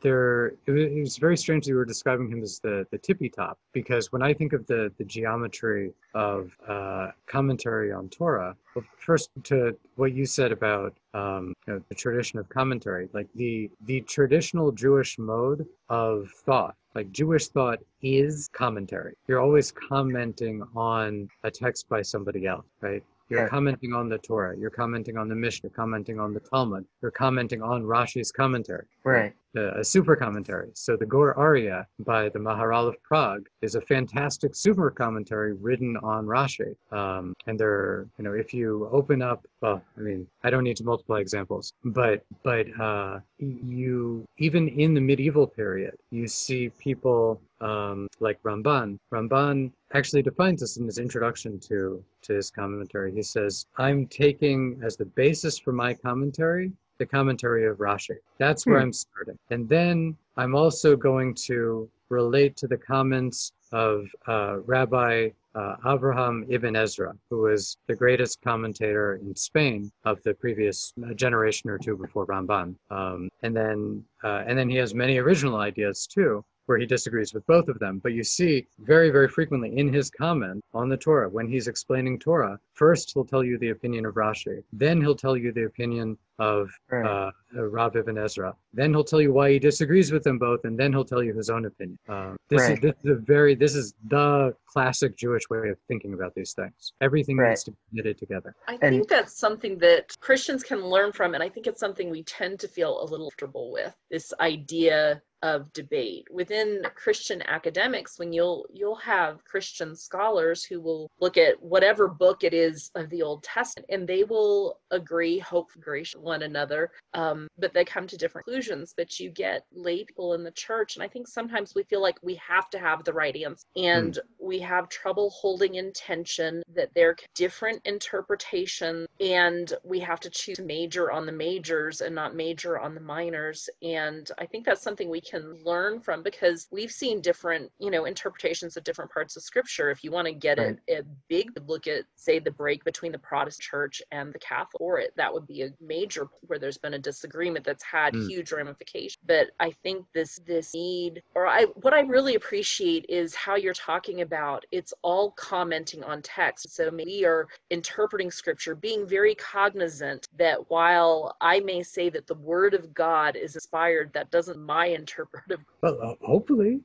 There, 0.00 0.48
it 0.66 0.70
was, 0.70 0.82
it 0.84 1.00
was 1.00 1.16
very 1.18 1.36
strange 1.36 1.64
that 1.64 1.70
you 1.70 1.76
were 1.76 1.84
describing 1.84 2.30
him 2.30 2.42
as 2.42 2.58
the 2.60 2.86
the 2.90 2.98
tippy 2.98 3.28
top 3.28 3.58
because 3.72 4.10
when 4.12 4.22
I 4.22 4.32
think 4.32 4.52
of 4.52 4.66
the 4.66 4.90
the 4.98 5.04
geometry 5.04 5.92
of 6.14 6.56
uh, 6.66 7.08
commentary 7.26 7.92
on 7.92 8.08
Torah, 8.08 8.56
well, 8.74 8.84
first 8.98 9.30
to 9.44 9.76
what 9.96 10.12
you 10.12 10.26
said 10.26 10.52
about 10.52 10.94
um, 11.14 11.54
you 11.66 11.74
know, 11.74 11.82
the 11.88 11.94
tradition 11.94 12.38
of 12.38 12.48
commentary, 12.48 13.08
like 13.12 13.28
the 13.34 13.70
the 13.86 14.00
traditional 14.02 14.72
Jewish 14.72 15.18
mode 15.18 15.66
of 15.88 16.30
thought 16.46 16.74
like 16.94 17.12
Jewish 17.12 17.46
thought 17.48 17.78
is 18.02 18.48
commentary. 18.52 19.14
You're 19.28 19.40
always 19.40 19.70
commenting 19.70 20.64
on 20.74 21.28
a 21.44 21.50
text 21.50 21.88
by 21.88 22.02
somebody 22.02 22.46
else, 22.46 22.66
right? 22.80 23.02
You're 23.28 23.42
Yeah. 23.42 23.48
commenting 23.48 23.92
on 23.92 24.08
the 24.08 24.18
Torah. 24.18 24.56
You're 24.56 24.70
commenting 24.70 25.16
on 25.16 25.28
the 25.28 25.36
Mishnah. 25.36 25.68
You're 25.68 25.76
commenting 25.76 26.18
on 26.18 26.34
the 26.34 26.40
Talmud. 26.40 26.84
You're 27.00 27.12
commenting 27.12 27.62
on 27.62 27.84
Rashi's 27.84 28.32
commentary, 28.32 28.86
Right. 29.04 29.32
A 29.56 29.82
super 29.82 30.14
commentary. 30.14 30.70
So 30.74 30.96
the 30.96 31.06
Gur 31.06 31.34
Aryeh 31.34 31.84
by 32.00 32.28
the 32.28 32.38
Maharal 32.38 32.86
of 32.86 33.02
Prague 33.02 33.48
is 33.62 33.74
a 33.74 33.80
fantastic 33.80 34.54
super 34.54 34.90
commentary 34.92 35.54
written 35.54 35.96
on 35.96 36.24
Rashi. 36.24 36.76
Um, 36.92 37.34
and 37.48 37.58
there, 37.58 38.06
you 38.16 38.24
know, 38.24 38.32
if 38.32 38.54
you 38.54 38.88
open 38.92 39.22
up, 39.22 39.44
well, 39.60 39.82
I 39.98 40.00
mean, 40.02 40.28
I 40.44 40.50
don't 40.50 40.62
need 40.62 40.76
to 40.76 40.84
multiply 40.84 41.18
examples, 41.18 41.72
but 41.84 42.24
but 42.44 42.66
uh, 42.80 43.18
you 43.38 44.24
even 44.38 44.68
in 44.68 44.94
the 44.94 45.00
medieval 45.00 45.48
period, 45.48 45.96
you 46.10 46.28
see 46.28 46.70
people 46.78 47.40
um, 47.60 48.06
like 48.20 48.40
Ramban. 48.44 48.98
Ramban 49.12 49.72
actually 49.94 50.22
defines 50.22 50.60
this 50.60 50.76
in 50.76 50.86
his 50.86 50.98
introduction 50.98 51.58
to 51.60 52.04
to 52.22 52.34
his 52.34 52.52
commentary. 52.52 53.12
He 53.12 53.22
says, 53.22 53.66
"I'm 53.78 54.06
taking 54.06 54.80
as 54.84 54.96
the 54.96 55.06
basis 55.06 55.58
for 55.58 55.72
my 55.72 55.92
commentary." 55.92 56.70
The 57.00 57.06
commentary 57.06 57.66
of 57.66 57.78
Rashi. 57.78 58.16
That's 58.36 58.66
where 58.66 58.78
Hmm. 58.78 58.82
I'm 58.84 58.92
starting. 58.92 59.38
And 59.48 59.66
then 59.76 59.96
I'm 60.36 60.54
also 60.54 60.96
going 60.96 61.32
to 61.48 61.88
relate 62.10 62.52
to 62.58 62.66
the 62.68 62.76
comments 62.76 63.52
of 63.72 64.06
uh, 64.28 64.58
Rabbi 64.66 65.30
uh, 65.54 65.76
Abraham 65.94 66.44
ibn 66.50 66.76
Ezra, 66.76 67.12
who 67.30 67.38
was 67.48 67.78
the 67.86 67.94
greatest 67.94 68.42
commentator 68.42 69.14
in 69.22 69.34
Spain 69.34 69.90
of 70.04 70.22
the 70.24 70.34
previous 70.34 70.92
uh, 71.02 71.14
generation 71.14 71.70
or 71.70 71.78
two 71.78 71.96
before 71.96 72.26
Ramban. 72.26 72.68
Um, 72.90 73.30
and 73.44 73.56
then, 73.56 74.04
uh, 74.22 74.42
and 74.46 74.58
then 74.58 74.68
he 74.68 74.76
has 74.76 74.94
many 74.94 75.16
original 75.16 75.56
ideas 75.56 76.06
too, 76.06 76.44
where 76.66 76.78
he 76.78 76.86
disagrees 76.86 77.32
with 77.34 77.44
both 77.46 77.68
of 77.68 77.78
them. 77.80 77.98
But 78.04 78.12
you 78.12 78.22
see 78.22 78.66
very, 78.78 79.10
very 79.10 79.28
frequently 79.28 79.76
in 79.76 79.92
his 79.92 80.08
comment 80.10 80.62
on 80.74 80.88
the 80.88 80.96
Torah, 80.98 81.28
when 81.30 81.48
he's 81.48 81.66
explaining 81.66 82.18
Torah, 82.18 82.60
first 82.74 83.12
he'll 83.12 83.24
tell 83.24 83.42
you 83.42 83.56
the 83.58 83.70
opinion 83.70 84.04
of 84.06 84.14
Rashi, 84.14 84.62
then 84.72 85.00
he'll 85.00 85.16
tell 85.24 85.36
you 85.36 85.50
the 85.50 85.64
opinion 85.64 86.16
of 86.38 86.70
Right. 86.90 87.04
uh, 87.04 87.30
uh, 87.56 87.64
Rav 87.66 87.96
Ibn 87.96 88.16
Ezra. 88.16 88.54
Then 88.72 88.92
he'll 88.92 89.04
tell 89.04 89.20
you 89.20 89.32
why 89.32 89.52
he 89.52 89.58
disagrees 89.58 90.12
with 90.12 90.22
them 90.22 90.38
both, 90.38 90.64
and 90.64 90.78
then 90.78 90.92
he'll 90.92 91.04
tell 91.04 91.22
you 91.22 91.34
his 91.34 91.50
own 91.50 91.66
opinion. 91.66 91.98
Um, 92.08 92.36
this 92.48 92.62
Right. 92.62 92.72
is 92.74 92.80
this 92.80 92.94
is 93.04 93.10
a 93.10 93.14
very 93.16 93.54
this 93.54 93.74
is 93.74 93.94
the 94.08 94.54
classic 94.66 95.16
Jewish 95.16 95.48
way 95.50 95.68
of 95.68 95.78
thinking 95.88 96.14
about 96.14 96.34
these 96.34 96.52
things. 96.54 96.92
Everything 97.00 97.36
Right. 97.36 97.50
needs 97.50 97.64
to 97.64 97.72
be 97.72 97.76
knitted 97.92 98.18
together. 98.18 98.54
I 98.68 98.78
And- 98.80 98.96
think 98.96 99.08
that's 99.08 99.36
something 99.36 99.78
that 99.78 100.16
Christians 100.20 100.62
can 100.62 100.80
learn 100.84 101.12
from, 101.12 101.34
and 101.34 101.42
I 101.42 101.48
think 101.48 101.66
it's 101.66 101.80
something 101.80 102.08
we 102.10 102.22
tend 102.22 102.60
to 102.60 102.68
feel 102.68 103.02
a 103.02 103.04
little 103.04 103.30
comfortable 103.30 103.70
with. 103.72 103.94
This 104.10 104.32
idea 104.40 105.22
of 105.42 105.72
debate 105.72 106.26
within 106.30 106.82
Christian 106.94 107.40
academics, 107.42 108.18
when 108.18 108.30
you'll 108.30 108.66
you'll 108.70 108.94
have 108.96 109.42
Christian 109.44 109.96
scholars 109.96 110.64
who 110.64 110.82
will 110.82 111.10
look 111.18 111.38
at 111.38 111.60
whatever 111.62 112.08
book 112.08 112.44
it 112.44 112.52
is 112.52 112.90
of 112.94 113.08
the 113.08 113.22
Old 113.22 113.42
Testament, 113.42 113.86
and 113.88 114.06
they 114.06 114.22
will 114.24 114.78
agree, 114.90 115.38
hope, 115.38 115.70
grace 115.80 116.14
one 116.34 116.42
another, 116.42 116.82
um, 117.22 117.38
but 117.62 117.72
they 117.74 117.84
come 117.84 118.06
to 118.08 118.16
different 118.16 118.44
conclusions. 118.46 118.94
But 118.96 119.18
you 119.20 119.28
get 119.46 119.58
lay 119.72 120.04
people 120.04 120.34
in 120.36 120.42
the 120.44 120.56
church, 120.66 120.90
and 120.96 121.02
I 121.06 121.08
think 121.08 121.24
sometimes 121.28 121.74
we 121.74 121.82
feel 121.90 122.02
like 122.08 122.18
we 122.22 122.36
have 122.52 122.68
to 122.70 122.78
have 122.78 123.04
the 123.04 123.12
right 123.22 123.36
answer, 123.46 123.66
and 123.76 124.12
we 124.50 124.58
have 124.60 124.88
trouble 124.88 125.28
holding 125.30 125.74
intention 125.74 126.62
that 126.78 126.90
there 126.94 127.10
are 127.10 127.16
different 127.34 127.80
interpretations, 127.84 129.06
and 129.20 129.66
we 129.84 129.98
have 130.00 130.20
to 130.20 130.30
choose 130.30 130.56
to 130.56 130.62
major 130.62 131.10
on 131.16 131.26
the 131.26 131.32
majors 131.48 132.00
and 132.00 132.14
not 132.14 132.34
major 132.34 132.78
on 132.78 132.94
the 132.94 133.00
minors. 133.00 133.68
And 133.82 134.24
I 134.42 134.46
think 134.46 134.64
that's 134.64 134.82
something 134.82 135.08
we 135.08 135.20
can 135.32 135.44
learn 135.64 136.00
from 136.00 136.22
because 136.22 136.66
we've 136.70 136.90
seen 137.02 137.20
different, 137.20 137.70
you 137.78 137.90
know, 137.90 138.04
interpretations 138.04 138.76
of 138.76 138.84
different 138.84 139.10
parts 139.10 139.36
of 139.36 139.42
Scripture. 139.42 139.90
If 139.90 140.02
you 140.04 140.10
want 140.10 140.26
to 140.26 140.34
get 140.48 140.58
Right. 140.58 140.78
a, 140.88 140.98
a 141.00 141.02
big 141.28 141.46
look 141.66 141.86
at, 141.86 142.04
say, 142.16 142.38
the 142.38 142.50
break 142.50 142.80
between 142.84 143.12
the 143.12 143.18
Protestant 143.18 143.62
Church 143.70 144.02
and 144.10 144.32
the 144.32 144.38
Catholic, 144.38 144.80
or 144.80 144.98
it 144.98 145.12
that 145.16 145.32
would 145.32 145.46
be 145.46 145.62
a 145.62 145.70
major 145.80 146.09
where 146.46 146.58
there's 146.58 146.78
been 146.78 146.94
a 146.94 146.98
disagreement 146.98 147.64
that's 147.64 147.82
had 147.84 148.14
Mm. 148.14 148.28
huge 148.28 148.52
ramifications. 148.52 149.18
But 149.26 149.50
I 149.60 149.70
think 149.82 150.06
this 150.14 150.36
this 150.46 150.74
need, 150.74 151.22
or 151.34 151.46
I 151.46 151.64
what 151.82 151.94
I 151.94 152.00
really 152.00 152.34
appreciate 152.34 153.06
is 153.08 153.34
how 153.34 153.56
you're 153.56 153.74
talking 153.74 154.22
about 154.22 154.64
it's 154.72 154.92
all 155.02 155.32
commenting 155.32 156.02
on 156.04 156.22
text. 156.22 156.70
So 156.74 156.90
we 156.90 157.24
are 157.24 157.48
interpreting 157.70 158.30
Scripture, 158.30 158.74
being 158.74 159.06
very 159.06 159.34
cognizant 159.36 160.28
that 160.36 160.70
while 160.70 161.36
I 161.40 161.60
may 161.60 161.82
say 161.82 162.08
that 162.10 162.26
the 162.26 162.34
Word 162.34 162.74
of 162.74 162.94
God 162.94 163.36
is 163.36 163.54
inspired, 163.54 164.12
that 164.14 164.30
doesn't 164.30 164.58
my 164.58 164.86
interpretive 164.86 165.60
Well, 165.82 165.98
uh, 166.02 166.14
hopefully. 166.26 166.80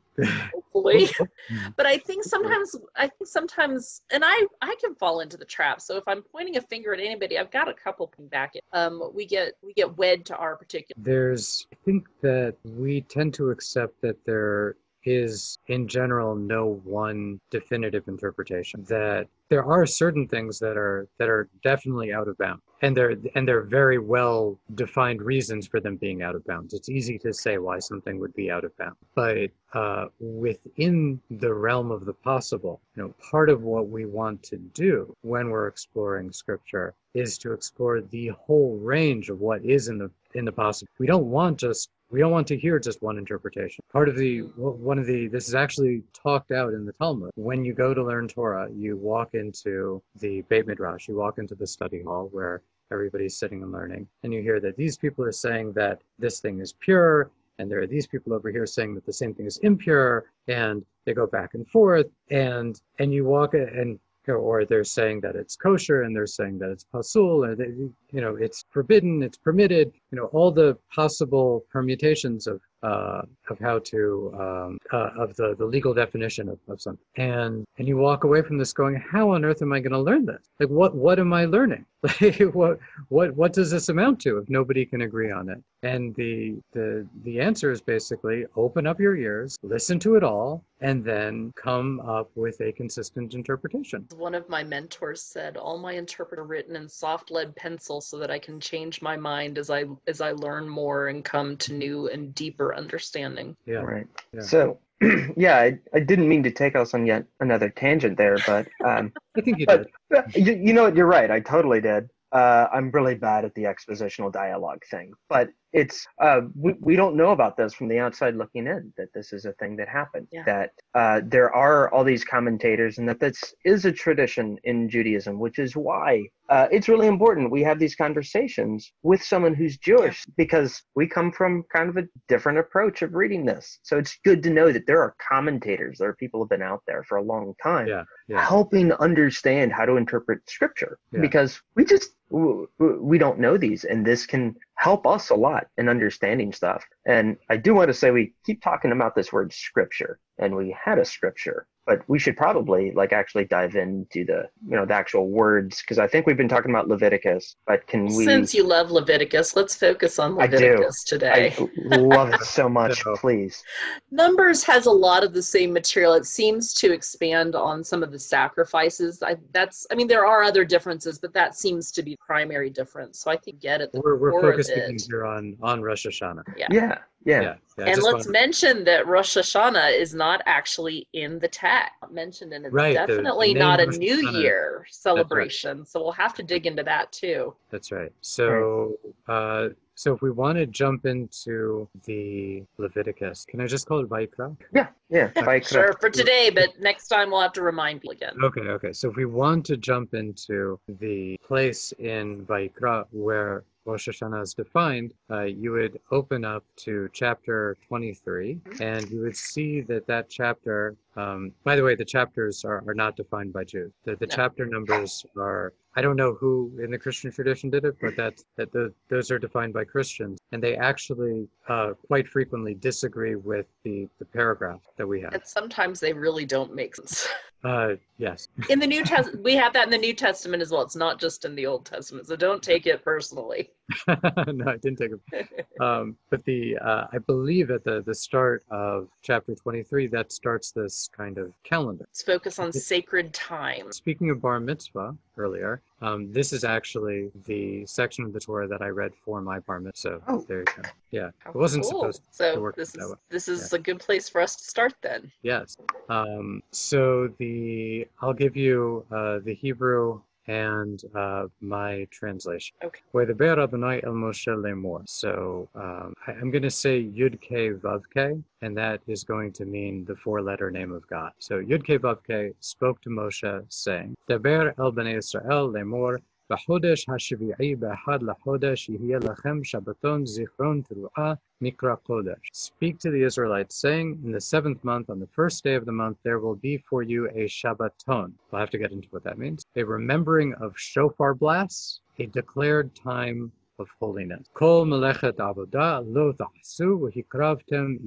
hopefully 0.53 1.09
but 1.77 1.85
i 1.85 1.97
think 1.97 2.23
sometimes 2.23 2.75
i 2.95 3.07
think 3.07 3.27
sometimes 3.27 4.01
and 4.11 4.23
i 4.25 4.45
i 4.61 4.75
can 4.81 4.95
fall 4.95 5.19
into 5.19 5.37
the 5.37 5.45
trap 5.45 5.81
so 5.81 5.97
if 5.97 6.03
i'm 6.07 6.21
pointing 6.21 6.57
a 6.57 6.61
finger 6.61 6.93
at 6.93 6.99
anybody 6.99 7.37
i've 7.37 7.51
got 7.51 7.67
a 7.67 7.73
couple 7.73 8.11
back 8.31 8.53
um 8.73 9.11
we 9.15 9.25
get 9.25 9.53
we 9.63 9.73
get 9.73 9.97
wed 9.97 10.25
to 10.25 10.35
our 10.35 10.55
particular 10.55 11.01
There's, 11.01 11.67
I 11.71 11.77
think 11.85 12.07
that 12.21 12.55
we 12.63 13.01
tend 13.01 13.33
to 13.35 13.49
accept 13.49 14.01
that 14.01 14.23
there 14.25 14.75
is, 15.05 15.57
in 15.67 15.87
general, 15.87 16.35
no 16.35 16.81
one 16.83 17.39
definitive 17.49 18.07
interpretation. 18.07 18.83
That 18.89 19.27
there 19.49 19.63
are 19.63 19.85
certain 19.85 20.27
things 20.27 20.59
that 20.59 20.77
are 20.77 21.07
that 21.17 21.29
are 21.29 21.47
definitely 21.63 22.11
out 22.13 22.27
of 22.27 22.37
bounds, 22.37 22.63
and 22.81 22.97
there 22.97 23.15
and 23.35 23.47
there 23.47 23.59
are 23.59 23.63
very 23.63 23.99
well 23.99 24.59
defined 24.73 25.21
reasons 25.21 25.67
for 25.67 25.79
them 25.79 25.97
being 25.97 26.21
out 26.21 26.35
of 26.35 26.43
bounds. 26.45 26.73
It's 26.73 26.89
easy 26.89 27.19
to 27.19 27.33
say 27.33 27.57
why 27.57 27.79
something 27.79 28.19
would 28.19 28.33
be 28.33 28.49
out 28.49 28.63
of 28.63 28.75
bounds, 28.77 28.97
but 29.13 29.51
uh, 29.73 30.07
within 30.19 31.21
the 31.29 31.53
realm 31.53 31.91
of 31.91 32.05
the 32.05 32.13
possible, 32.13 32.81
you 32.95 33.03
know, 33.03 33.13
part 33.29 33.49
of 33.49 33.61
what 33.61 33.89
we 33.89 34.05
want 34.05 34.41
to 34.43 34.57
do 34.57 35.15
when 35.21 35.49
we're 35.49 35.67
exploring 35.67 36.31
scripture 36.31 36.93
is 37.13 37.37
to 37.37 37.53
explore 37.53 38.01
the 38.01 38.27
whole 38.29 38.77
range 38.77 39.29
of 39.29 39.39
what 39.39 39.63
is 39.63 39.87
in 39.87 39.97
the 39.97 40.09
in 40.33 40.45
the 40.45 40.51
possible. 40.51 40.91
We 40.99 41.07
don't 41.07 41.29
want 41.29 41.59
just 41.59 41.89
we 42.09 42.19
don't 42.19 42.31
want 42.31 42.47
to 42.47 42.57
hear 42.57 42.79
just 42.79 43.01
one 43.01 43.17
interpretation. 43.17 43.83
Part 43.91 44.09
of 44.09 44.15
the 44.15 44.39
one 44.55 44.99
of 44.99 45.05
the 45.05 45.27
this 45.27 45.47
is 45.47 45.55
actually 45.55 46.03
talked 46.13 46.51
out 46.51 46.73
in 46.73 46.85
the 46.85 46.93
Talmud. 46.93 47.31
When 47.35 47.65
you 47.65 47.73
go 47.73 47.93
to 47.93 48.03
learn 48.03 48.27
Torah, 48.27 48.69
you 48.71 48.97
walk 48.97 49.33
into 49.33 50.01
the 50.19 50.41
Beit 50.43 50.67
Midrash, 50.67 51.07
you 51.07 51.15
walk 51.15 51.39
into 51.39 51.55
the 51.55 51.67
study 51.67 52.03
hall 52.03 52.29
where 52.31 52.61
everybody's 52.91 53.37
sitting 53.37 53.63
and 53.63 53.71
learning, 53.71 54.07
and 54.23 54.33
you 54.33 54.41
hear 54.41 54.59
that 54.59 54.77
these 54.77 54.97
people 54.97 55.25
are 55.25 55.31
saying 55.31 55.73
that 55.73 56.01
this 56.19 56.39
thing 56.39 56.59
is 56.59 56.73
pure, 56.73 57.31
and 57.57 57.69
there 57.69 57.81
are 57.81 57.87
these 57.87 58.07
people 58.07 58.33
over 58.33 58.51
here 58.51 58.65
saying 58.65 58.93
that 58.95 59.05
the 59.05 59.13
same 59.13 59.33
thing 59.33 59.47
is 59.47 59.57
impure, 59.57 60.25
and 60.47 60.85
they 61.05 61.13
go 61.13 61.25
back 61.25 61.55
and 61.55 61.67
forth, 61.67 62.07
and 62.29 62.81
and 62.99 63.13
you 63.13 63.25
walk 63.25 63.55
and 63.55 63.99
or 64.33 64.65
they're 64.65 64.83
saying 64.83 65.21
that 65.21 65.35
it's 65.35 65.55
kosher 65.55 66.03
and 66.03 66.15
they're 66.15 66.25
saying 66.25 66.57
that 66.57 66.69
it's 66.69 66.85
pasul 66.85 67.43
and 67.43 67.57
they, 67.57 67.65
you 67.65 68.21
know 68.21 68.35
it's 68.35 68.65
forbidden 68.71 69.21
it's 69.21 69.37
permitted 69.37 69.91
you 70.11 70.17
know 70.17 70.25
all 70.25 70.51
the 70.51 70.77
possible 70.93 71.63
permutations 71.71 72.47
of 72.47 72.59
uh, 72.85 73.23
of 73.49 73.57
how 73.59 73.79
to 73.79 74.31
um, 74.37 74.77
uh, 74.93 75.09
of 75.17 75.35
the, 75.37 75.55
the 75.57 75.65
legal 75.65 75.93
definition 75.93 76.47
of, 76.47 76.59
of 76.67 76.79
something. 76.79 77.03
And 77.15 77.65
and 77.77 77.87
you 77.87 77.97
walk 77.97 78.23
away 78.25 78.43
from 78.43 78.57
this 78.59 78.73
going 78.73 78.95
how 78.95 79.31
on 79.31 79.43
earth 79.43 79.61
am 79.63 79.73
i 79.73 79.79
going 79.79 79.91
to 79.91 79.99
learn 79.99 80.25
this? 80.25 80.43
Like 80.59 80.69
what 80.69 80.95
what 80.95 81.19
am 81.19 81.33
i 81.33 81.45
learning? 81.45 81.85
Like 82.21 82.39
what 82.53 82.77
what 83.09 83.35
what 83.35 83.53
does 83.53 83.71
this 83.71 83.89
amount 83.89 84.19
to 84.21 84.37
if 84.37 84.47
nobody 84.47 84.85
can 84.85 85.01
agree 85.01 85.31
on 85.31 85.49
it? 85.49 85.57
And 85.81 86.13
the 86.15 86.55
the 86.73 87.07
the 87.23 87.39
answer 87.39 87.71
is 87.71 87.81
basically 87.81 88.45
open 88.55 88.85
up 88.85 88.99
your 88.99 89.17
ears 89.17 89.57
listen 89.63 89.97
to 89.99 90.15
it 90.15 90.23
all 90.23 90.63
and 90.81 91.03
then 91.03 91.51
come 91.55 91.99
up 92.01 92.29
with 92.35 92.59
a 92.61 92.71
consistent 92.73 93.33
interpretation 93.33 94.05
one 94.17 94.35
of 94.35 94.47
my 94.49 94.63
mentors 94.63 95.21
said 95.21 95.55
all 95.57 95.77
my 95.77 95.93
interpreter 95.93 96.43
written 96.43 96.75
in 96.75 96.89
soft 96.89 97.31
lead 97.31 97.55
pencil 97.55 98.01
so 98.01 98.17
that 98.17 98.29
i 98.29 98.37
can 98.39 98.59
change 98.59 99.01
my 99.01 99.15
mind 99.15 99.57
as 99.57 99.69
i 99.69 99.85
as 100.07 100.19
i 100.21 100.31
learn 100.31 100.67
more 100.67 101.07
and 101.07 101.23
come 101.23 101.55
to 101.57 101.73
new 101.73 102.09
and 102.09 102.35
deeper 102.35 102.75
understanding 102.75 103.55
yeah 103.65 103.75
Right. 103.85 104.07
Yeah. 104.33 104.41
So, 104.41 104.79
yeah, 105.37 105.57
I, 105.57 105.77
I 105.93 105.99
didn't 105.99 106.27
mean 106.27 106.43
to 106.43 106.51
take 106.51 106.75
us 106.75 106.93
on 106.93 107.05
yet 107.05 107.25
another 107.39 107.69
tangent 107.69 108.17
there, 108.17 108.37
but 108.47 108.67
um, 108.83 109.11
i 109.37 109.41
think 109.41 109.59
you 109.59 109.65
But- 109.65 109.87
did 110.33 110.47
you, 110.47 110.53
you 110.55 110.73
know 110.73 110.83
what? 110.83 110.95
You're 110.95 111.05
right. 111.05 111.29
I 111.29 111.39
totally 111.39 111.81
did. 111.81 112.09
Uh, 112.31 112.67
I'm 112.73 112.91
really 112.91 113.15
bad 113.15 113.45
at 113.45 113.53
the 113.55 113.63
expositional 113.63 114.31
dialogue 114.31 114.83
thing, 114.89 115.13
but 115.29 115.49
it's 115.75 116.07
uh, 116.21 116.41
we, 116.55 116.73
we 116.79 116.95
don't 116.95 117.17
know 117.17 117.31
about 117.31 117.57
this 117.57 117.73
from 117.73 117.89
the 117.89 117.99
outside 117.99 118.35
looking 118.35 118.65
in 118.65 118.93
that 118.97 119.09
this 119.13 119.33
is 119.33 119.43
a 119.45 119.51
thing 119.59 119.75
that 119.75 119.89
happened 119.89 120.27
Yeah. 120.31 120.43
that 120.45 120.69
uh, 121.01 121.19
there 121.35 121.53
are 121.53 121.91
all 121.93 122.05
these 122.05 122.23
commentators 122.23 122.97
and 122.97 123.07
that 123.09 123.19
this 123.19 123.37
is 123.65 123.83
a 123.85 123.91
tradition 123.91 124.57
in 124.63 124.77
judaism 124.89 125.37
which 125.37 125.59
is 125.59 125.75
why 125.75 126.23
uh, 126.49 126.67
it's 126.71 126.87
really 126.87 127.07
important 127.07 127.51
we 127.51 127.61
have 127.69 127.77
these 127.79 127.95
conversations 127.95 128.93
with 129.03 129.21
someone 129.21 129.53
who's 129.53 129.77
jewish 129.77 130.23
because 130.37 130.81
we 130.95 131.05
come 131.07 131.29
from 131.31 131.63
kind 131.75 131.89
of 131.89 131.97
a 131.97 132.07
different 132.29 132.57
approach 132.57 133.01
of 133.01 133.13
reading 133.13 133.43
this 133.45 133.79
so 133.83 133.97
it's 133.97 134.17
good 134.23 134.41
to 134.43 134.49
know 134.49 134.71
that 134.71 134.87
there 134.87 135.01
are 135.01 135.13
commentators 135.31 135.97
there 135.99 136.09
are 136.09 136.15
people 136.15 136.39
who 136.39 136.43
have 136.45 136.49
been 136.57 136.61
out 136.71 136.81
there 136.87 137.03
for 137.03 137.17
a 137.17 137.23
long 137.33 137.53
time 137.61 137.87
Yeah, 137.87 138.03
yeah. 138.29 138.41
helping 138.45 138.91
understand 138.93 139.73
how 139.73 139.85
to 139.85 139.97
interpret 139.97 140.39
scripture 140.49 140.97
Yeah. 141.11 141.19
because 141.19 141.51
we 141.75 141.83
just 141.83 142.07
w- 142.07 142.13
w- 142.15 142.24
we 142.29 143.17
don't 143.17 143.39
know 143.39 143.57
these 143.57 143.83
and 143.83 144.05
this 144.05 144.25
can 144.25 144.55
help 144.75 145.05
us 145.05 145.29
a 145.29 145.35
lot 145.35 145.67
in 145.77 145.87
understanding 145.89 146.51
stuff. 146.51 146.83
And 147.05 147.37
i 147.49 147.57
do 147.57 147.73
want 147.73 147.89
to 147.89 147.93
say 147.93 148.11
we 148.11 148.33
keep 148.45 148.61
talking 148.61 148.91
about 148.91 149.15
this 149.15 149.31
word 149.31 149.53
scripture 149.53 150.19
and 150.37 150.55
we 150.55 150.75
had 150.83 150.99
a 150.99 151.05
scripture 151.05 151.67
but 151.85 152.01
we 152.07 152.17
should 152.17 152.35
probably 152.35 152.91
like 152.91 153.13
actually 153.13 153.45
dive 153.45 153.75
into 153.75 154.25
the 154.25 154.43
you 154.67 154.75
know 154.75 154.85
the 154.85 154.93
actual 154.93 155.29
words 155.29 155.81
because 155.81 155.99
i 155.99 156.07
think 156.07 156.25
we've 156.25 156.37
been 156.37 156.49
talking 156.49 156.71
about 156.71 156.87
leviticus 156.87 157.55
but 157.67 157.85
can 157.87 158.05
we 158.05 158.25
Since 158.25 158.53
you 158.53 158.63
love 158.63 158.91
Leviticus, 158.91 159.55
let's 159.55 159.75
focus 159.75 160.19
on 160.19 160.39
I 160.39 160.47
do. 160.47 160.55
Leviticus 160.57 161.03
today. 161.03 161.53
I 161.91 161.95
love 161.97 162.33
it 162.33 162.41
so 162.41 162.69
much 162.79 163.01
So- 163.03 163.15
please 163.15 163.63
Numbers 164.11 164.63
has 164.63 164.85
a 164.85 164.91
lot 164.91 165.23
of 165.23 165.33
the 165.33 165.41
same 165.41 165.73
material. 165.73 166.13
It 166.13 166.25
seems 166.25 166.73
to 166.75 166.93
expand 166.93 167.55
on 167.55 167.83
some 167.83 168.01
of 168.01 168.11
the 168.11 168.19
sacrifices. 168.19 169.21
I 169.21 169.35
that's 169.51 169.85
I 169.91 169.95
mean 169.95 170.07
there 170.07 170.25
are 170.25 170.43
other 170.43 170.63
differences, 170.63 171.19
but 171.19 171.33
that 171.33 171.55
seems 171.55 171.91
to 171.91 172.03
be 172.03 172.15
primary 172.15 172.69
difference. 172.69 173.19
So 173.19 173.31
I 173.31 173.37
think 173.37 173.59
get 173.59 173.81
it. 173.81 173.89
We're, 173.93 174.17
we're 174.17 174.41
focusing 174.41 174.77
it. 174.77 175.01
here 175.09 175.25
on, 175.25 175.57
on 175.61 175.81
Rosh 175.81 176.05
Hashanah. 176.05 176.43
Yeah. 176.57 176.67
yeah 176.71 176.97
yeah, 177.25 177.41
Yeah. 177.41 177.55
yeah 177.77 177.85
and 177.85 178.01
let's 178.03 178.25
wanna- 178.25 178.31
mention 178.31 178.83
that 178.85 179.07
Rosh 179.07 179.35
Hashanah 179.35 179.99
is 179.99 180.13
not 180.13 180.41
actually 180.45 181.07
in 181.13 181.39
the 181.39 181.47
text 181.47 181.91
mentioned, 182.11 182.53
and 182.53 182.65
it's 182.65 182.73
Right, 182.73 182.95
the- 182.95 183.01
the 183.07 183.07
definitely 183.17 183.53
not 183.53 183.79
a 183.81 183.85
Rosh 183.87 183.97
New 183.97 184.17
Hashanah. 184.25 184.41
Year 184.41 184.85
celebration. 184.89 185.85
So 185.85 186.01
we'll 186.01 186.11
have 186.13 186.33
to 186.35 186.43
dig 186.43 186.65
into 186.67 186.83
that 186.83 187.11
too. 187.11 187.53
That's 187.71 187.91
right. 187.91 188.11
So, 188.21 188.97
uh, 189.27 189.69
so 189.95 190.13
if 190.13 190.21
we 190.21 190.29
want 190.29 190.57
to 190.57 190.65
jump 190.65 191.05
into 191.05 191.87
the 192.05 192.63
Leviticus, 192.77 193.45
can 193.45 193.61
I 193.61 193.65
just 193.67 193.87
call 193.87 193.99
it 194.01 194.09
Vaikra? 194.09 194.55
yeah 194.73 194.87
yeah 195.09 195.29
Vaikra. 195.29 195.67
Sure, 195.67 195.93
for 195.99 196.09
today, 196.09 196.49
but 196.49 196.79
next 196.79 197.07
time 197.07 197.31
we'll 197.31 197.41
have 197.41 197.53
to 197.53 197.61
remind 197.61 198.01
you 198.03 198.11
again. 198.11 198.35
Okay, 198.43 198.61
okay. 198.61 198.93
So 198.93 199.09
if 199.09 199.15
we 199.15 199.25
want 199.25 199.65
to 199.67 199.77
jump 199.77 200.13
into 200.13 200.79
the 200.87 201.37
place 201.43 201.93
in 201.99 202.45
Vaikra 202.45 203.05
where 203.11 203.63
Rosh 203.85 204.09
Hashanah 204.09 204.41
is 204.41 204.53
defined, 204.55 205.13
uh, 205.29 205.43
you 205.43 205.71
would 205.71 205.99
open 206.11 206.43
up 206.43 206.63
to 206.77 207.07
chapter 207.13 207.77
23, 207.87 208.59
and 208.79 209.09
you 209.11 209.21
would 209.21 209.37
see 209.37 209.81
that 209.81 210.07
that 210.07 210.29
chapter. 210.29 210.95
Um, 211.17 211.51
by 211.63 211.75
the 211.75 211.83
way, 211.83 211.95
the 211.95 212.05
chapters 212.05 212.65
are, 212.65 212.83
are 212.87 212.93
not 212.93 213.15
defined 213.15 213.53
by 213.53 213.63
Jews. 213.63 213.91
The, 214.03 214.15
the 214.17 214.27
No. 214.27 214.35
chapter 214.35 214.65
numbers 214.65 215.25
are. 215.37 215.73
I 215.97 216.01
don't 216.01 216.17
know 216.17 216.33
who 216.33 216.73
in 216.83 216.91
the 216.91 216.97
Christian 216.97 217.31
tradition 217.31 217.69
did 217.69 217.85
it, 217.85 217.95
but 218.01 218.17
that 218.17 218.43
that 218.57 218.73
the, 218.73 218.93
those 219.07 219.31
are 219.31 219.39
defined 219.39 219.73
by 219.73 219.85
Christians, 219.85 220.37
and 220.51 220.61
they 220.61 220.75
actually 220.75 221.47
uh, 221.69 221.93
quite 222.07 222.27
frequently 222.27 222.73
disagree 222.73 223.35
with 223.35 223.65
the 223.83 224.09
the 224.19 224.25
paragraph 224.25 224.81
that 224.97 225.07
we 225.07 225.21
have. 225.21 225.33
And 225.33 225.45
sometimes 225.45 226.01
they 226.01 226.11
really 226.11 226.45
don't 226.45 226.75
make 226.75 226.95
sense. 226.97 227.27
Uh, 227.63 227.95
yes. 228.17 228.47
In 228.69 228.79
the 228.79 228.85
New 228.85 229.03
Testament, 229.03 229.43
we 229.43 229.55
have 229.55 229.73
that 229.73 229.85
in 229.85 229.89
the 229.89 229.97
New 229.97 230.13
Testament 230.13 230.61
as 230.61 230.69
well. 230.69 230.81
It's 230.83 230.95
not 230.95 231.19
just 231.19 231.45
in 231.45 231.55
the 231.55 231.65
Old 231.65 231.85
Testament, 231.85 232.27
so 232.27 232.35
don't 232.35 232.61
take 232.61 232.85
it 232.85 233.03
personally. 233.03 233.71
no, 234.07 234.65
I 234.67 234.77
didn't 234.77 234.97
take 234.97 235.11
a. 235.11 235.83
Um, 235.83 236.17
but 236.29 236.43
the 236.45 236.77
uh, 236.77 237.07
I 237.13 237.17
believe 237.19 237.69
at 237.71 237.83
the 237.83 238.01
the 238.01 238.15
start 238.15 238.63
of 238.71 239.07
chapter 239.21 239.53
twenty 239.55 239.83
three 239.83 240.07
that 240.07 240.31
starts 240.31 240.71
this 240.71 241.09
kind 241.15 241.37
of 241.37 241.51
calendar. 241.63 242.05
Let's 242.09 242.23
focus 242.23 242.59
on 242.59 242.71
sacred 242.73 243.33
time. 243.33 243.91
Speaking 243.91 244.29
of 244.31 244.41
bar 244.41 244.59
mitzvah 244.59 245.15
earlier, 245.37 245.81
um, 246.01 246.31
this 246.31 246.51
is 246.53 246.63
actually 246.63 247.29
the 247.45 247.85
section 247.85 248.23
of 248.25 248.33
the 248.33 248.39
Torah 248.39 248.67
that 248.67 248.81
I 248.81 248.87
read 248.87 249.11
for 249.23 249.41
my 249.41 249.59
bar 249.59 249.79
mitzvah. 249.79 250.19
So 250.19 250.21
Oh. 250.27 250.45
there 250.47 250.59
you 250.59 250.65
go. 250.65 250.89
Yeah, 251.11 251.29
How 251.39 251.51
it 251.51 251.55
wasn't 251.55 251.83
cool. 251.83 251.99
supposed. 252.11 252.23
to 252.23 252.33
So 252.33 252.59
work 252.61 252.75
this 252.75 252.95
is 252.95 253.09
way. 253.09 253.15
this 253.29 253.47
is 253.47 253.71
a 253.73 253.79
good 253.79 253.99
place 253.99 254.27
for 254.29 254.41
us 254.41 254.55
to 254.55 254.63
start 254.63 254.93
then. 255.01 255.31
Yes. 255.43 255.77
Um, 256.09 256.63
so 256.71 257.27
the 257.37 258.07
I'll 258.21 258.33
give 258.33 258.55
you 258.57 259.05
uh, 259.11 259.39
the 259.39 259.53
Hebrew 259.53 260.21
and 260.47 261.01
uh, 261.15 261.45
my 261.61 262.07
translation. 262.11 262.75
Okay. 262.83 263.01
We'deber 263.13 263.59
Adonai 263.61 264.01
el 264.03 264.13
Moshe 264.13 264.47
lemor. 264.47 265.01
So 265.07 265.67
um, 265.75 266.13
I, 266.27 266.31
I'm 266.31 266.51
going 266.51 266.63
to 266.63 266.71
say 266.71 267.03
Yud 267.03 267.41
K 267.41 267.71
Vav 267.71 268.03
K, 268.13 268.35
and 268.61 268.77
that 268.77 269.01
is 269.07 269.23
going 269.23 269.51
to 269.53 269.65
mean 269.65 270.05
the 270.05 270.15
four-letter 270.15 270.71
name 270.71 270.91
of 270.91 271.07
God. 271.07 271.31
So 271.39 271.61
Yud 271.61 271.85
K 271.85 271.97
Vav 271.97 272.19
K 272.25 272.51
spoke 272.59 273.01
to 273.01 273.09
Moshe, 273.09 273.63
saying, 273.69 274.15
Deber 274.27 274.73
el 274.77 274.91
Bnei 274.91 275.17
Israel 275.17 275.71
lemor. 275.71 276.19
בחודש 276.50 277.06
השביעי 277.08 277.76
באחד 277.76 278.22
לחודש 278.22 278.88
יהיה 278.88 279.18
לכם 279.18 279.64
שבתון 279.64 280.26
זיכרון 280.26 280.82
תרועה 280.82 281.34
Mikra 281.62 281.98
Kodesh. 282.08 282.48
Speak 282.54 282.98
to 283.00 283.10
the 283.10 283.22
Israelites, 283.22 283.76
saying, 283.76 284.18
In 284.24 284.32
the 284.32 284.40
seventh 284.40 284.82
month, 284.82 285.10
on 285.10 285.20
the 285.20 285.26
first 285.26 285.62
day 285.62 285.74
of 285.74 285.84
the 285.84 285.92
month, 285.92 286.16
there 286.24 286.38
will 286.38 286.54
be 286.54 286.78
for 286.78 287.02
you 287.02 287.28
a 287.28 287.44
Shabbaton. 287.44 288.32
We'll 288.50 288.60
have 288.60 288.70
to 288.70 288.78
get 288.78 288.92
into 288.92 289.08
what 289.10 289.24
that 289.24 289.38
means. 289.38 289.66
A 289.76 289.84
remembering 289.84 290.54
of 290.54 290.72
shofar 290.78 291.34
blasts, 291.34 292.00
a 292.18 292.26
declared 292.26 292.94
time 292.94 293.52
of 293.79 293.87
holiness. 293.99 294.47
Kol 294.53 294.85
melechet 294.85 295.33
avodah 295.33 296.03
lo 296.05 296.33
v'hikravtem 296.33 297.99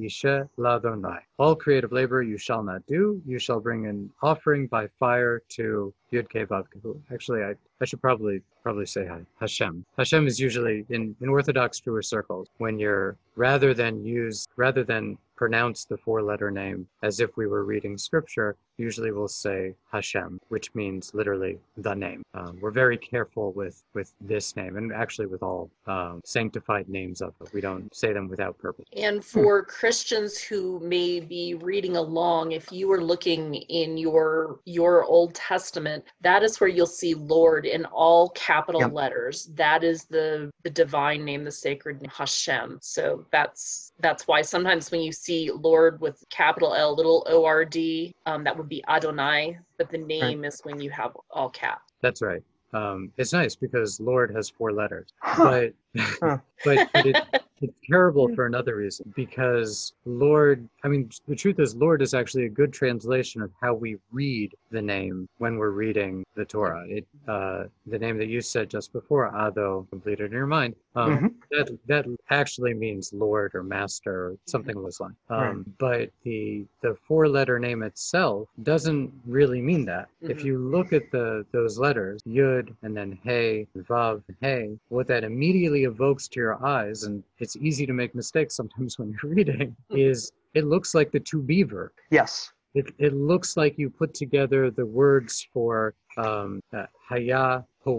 ladonai. 0.59 1.21
All 1.39 1.55
creative 1.55 1.93
labor 1.93 2.23
you 2.23 2.39
shall 2.39 2.63
not 2.63 2.87
do. 2.87 3.21
You 3.27 3.39
shall 3.39 3.61
bring 3.61 3.87
an 3.87 4.11
offering 4.23 4.67
by 4.67 4.89
fire 4.99 5.43
to 5.51 5.93
Yud 6.13 7.03
Actually, 7.13 7.43
I, 7.45 7.55
I 7.81 7.85
should 7.85 8.01
probably 8.01 8.43
probably 8.63 8.87
say 8.87 9.07
hi. 9.07 9.21
Hashem. 9.41 9.85
Hashem 9.97 10.27
is 10.27 10.41
usually 10.41 10.85
in, 10.91 11.15
in 11.21 11.29
Orthodox 11.29 11.81
Jewish 11.81 12.09
circles 12.09 12.49
when 12.59 12.79
you're 12.79 13.17
rather 13.37 13.73
than 13.75 14.05
use 14.05 14.47
rather 14.57 14.85
than 14.85 15.19
pronounce 15.37 15.85
the 15.85 15.97
four 15.97 16.23
letter 16.23 16.51
name 16.51 16.89
as 17.03 17.21
if 17.21 17.37
we 17.37 17.47
were 17.47 17.65
reading 17.65 17.97
scripture, 17.97 18.57
usually 18.79 19.11
we'll 19.13 19.29
say 19.29 19.75
Hashem, 19.93 20.41
which 20.49 20.75
means 20.75 21.13
literally 21.15 21.59
the 21.77 21.95
name. 21.95 22.23
Um, 22.35 22.59
we're 22.61 22.71
very 22.71 22.97
careful 22.97 23.53
with 23.53 23.83
with 23.95 24.13
this 24.21 24.57
name 24.57 24.77
and 24.77 24.93
actually 24.93 25.27
with 25.27 25.43
all 25.43 25.71
um, 25.87 26.21
sanctified 26.25 26.89
names 26.89 27.21
of 27.21 27.35
it. 27.41 27.53
We 27.53 27.61
don't 27.61 27.95
say 27.95 28.13
them 28.13 28.29
without 28.29 28.57
purpose. 28.59 28.87
And 28.97 29.25
for 29.25 29.65
Christians 29.65 30.41
who 30.41 30.81
may 30.81 31.21
be 31.21 31.55
reading 31.55 31.97
along, 31.97 32.53
if 32.53 32.71
you 32.73 32.91
are 32.93 33.03
looking 33.03 33.55
in 33.55 33.99
your 33.99 34.61
your 34.65 35.05
Old 35.05 35.35
Testament, 35.35 36.05
that 36.21 36.43
is 36.43 36.61
where 36.61 36.71
you'll 36.71 36.87
see 36.87 37.15
Lord 37.15 37.67
in 37.67 37.85
all 37.87 38.31
capital 38.31 38.81
Yep. 38.83 38.93
letters. 38.93 39.47
That 39.55 39.83
is 39.83 40.05
the 40.05 40.51
the 40.63 40.71
divine 40.71 41.25
name, 41.25 41.45
the 41.45 41.51
sacred 41.51 42.01
name, 42.01 42.11
Hashem. 42.15 42.79
So 42.83 43.27
that's 43.33 43.93
that's 44.01 44.29
why 44.29 44.43
sometimes 44.43 44.91
when 44.91 45.01
you 45.01 45.13
see 45.13 45.51
Lord 45.51 46.01
with 46.01 46.23
capital 46.31 46.75
L, 46.75 46.95
little 46.95 47.27
O 47.29 47.45
R 47.45 47.65
D, 47.65 48.15
um, 48.27 48.45
that 48.45 48.57
would 48.57 48.68
be 48.69 48.83
Adonai, 48.89 49.59
but 49.77 49.91
the 49.91 49.99
name 49.99 50.45
is 50.45 50.61
when 50.65 50.81
you 50.81 50.91
have 50.91 51.17
all 51.31 51.49
caps. 51.51 51.93
That's 52.01 52.23
right. 52.23 52.43
Um, 52.75 53.11
it's 53.17 53.33
nice 53.33 53.57
because 53.57 53.99
Lord 54.01 54.35
has 54.35 54.51
four 54.51 54.73
letters, 54.73 55.09
Huh. 55.21 55.45
but 55.45 55.73
Huh. 55.97 56.39
but, 56.65 56.89
but 56.93 57.07
it, 57.07 57.17
it's 57.61 57.75
terrible 57.91 58.29
for 58.35 58.47
another 58.47 58.77
reason 58.77 59.13
because 59.17 59.93
Lord. 60.05 60.69
I 60.85 60.89
mean, 60.89 61.11
the 61.27 61.35
truth 61.35 61.59
is, 61.59 61.75
Lord 61.75 62.03
is 62.03 62.15
actually 62.15 62.45
a 62.47 62.49
good 62.49 62.73
translation 62.73 63.43
of 63.43 63.51
how 63.61 63.75
we 63.75 63.97
read 64.13 64.55
the 64.71 64.81
name 64.81 65.29
when 65.39 65.57
we're 65.59 65.71
reading 65.71 66.25
the 66.37 66.45
Torah. 66.45 66.85
It 66.89 67.07
uh, 67.27 67.65
the 67.87 67.99
name 67.99 68.17
that 68.19 68.29
you 68.29 68.41
said 68.41 68.71
just 68.71 68.93
before, 68.93 69.27
Ado, 69.35 69.87
completed 69.91 70.27
in 70.27 70.33
your 70.33 70.47
mind. 70.47 70.77
Um, 70.95 71.19
Mhm. 71.19 71.35
That 71.51 71.79
that 71.87 72.07
actually 72.31 72.75
means 72.75 73.13
Lord 73.13 73.55
or 73.55 73.63
Master 73.63 74.13
or 74.27 74.37
something 74.47 74.75
along 74.77 74.85
those 74.85 75.01
lines. 75.01 75.17
Um, 75.31 75.39
Right. 75.39 75.65
But 75.79 76.11
the 76.23 76.65
the 76.83 76.95
four 77.07 77.27
letter 77.29 77.59
name 77.59 77.83
itself 77.83 78.49
doesn't 78.63 79.11
really 79.27 79.63
mean 79.63 79.85
that. 79.87 80.09
If 80.21 80.39
Mhm. 80.41 80.45
you 80.45 80.59
look 80.59 80.93
at 80.93 81.11
the 81.11 81.45
those 81.51 81.79
letters, 81.79 82.23
Yud 82.25 82.75
and 82.83 82.97
then 82.97 83.19
Hey, 83.25 83.67
Vav, 83.77 84.23
Hey, 84.41 84.79
what 84.91 85.07
that 85.09 85.25
immediately 85.25 85.78
evokes 85.85 86.29
to 86.29 86.41
your 86.41 86.65
eyes, 86.65 87.05
and 87.05 87.23
it's 87.39 87.57
easy 87.57 87.87
to 87.87 87.93
make 87.93 88.15
mistakes 88.15 88.57
sometimes 88.57 88.99
when 88.99 89.11
you're 89.11 89.33
reading, 89.33 89.77
is 89.91 90.33
it 90.55 90.65
looks 90.65 90.95
like 90.95 91.11
the 91.11 91.21
to 91.21 91.43
be 91.43 91.63
verb. 91.63 91.93
yes. 92.11 92.53
It, 92.75 92.93
it 92.99 93.15
looks 93.15 93.57
like 93.57 93.79
you 93.79 93.89
put 93.89 94.13
together 94.13 94.71
the 94.71 94.85
words 94.85 95.49
for 95.53 95.95
um, 96.19 96.61
uh, 96.77 96.85
Haya, 97.09 97.65
Poe, 97.83 97.97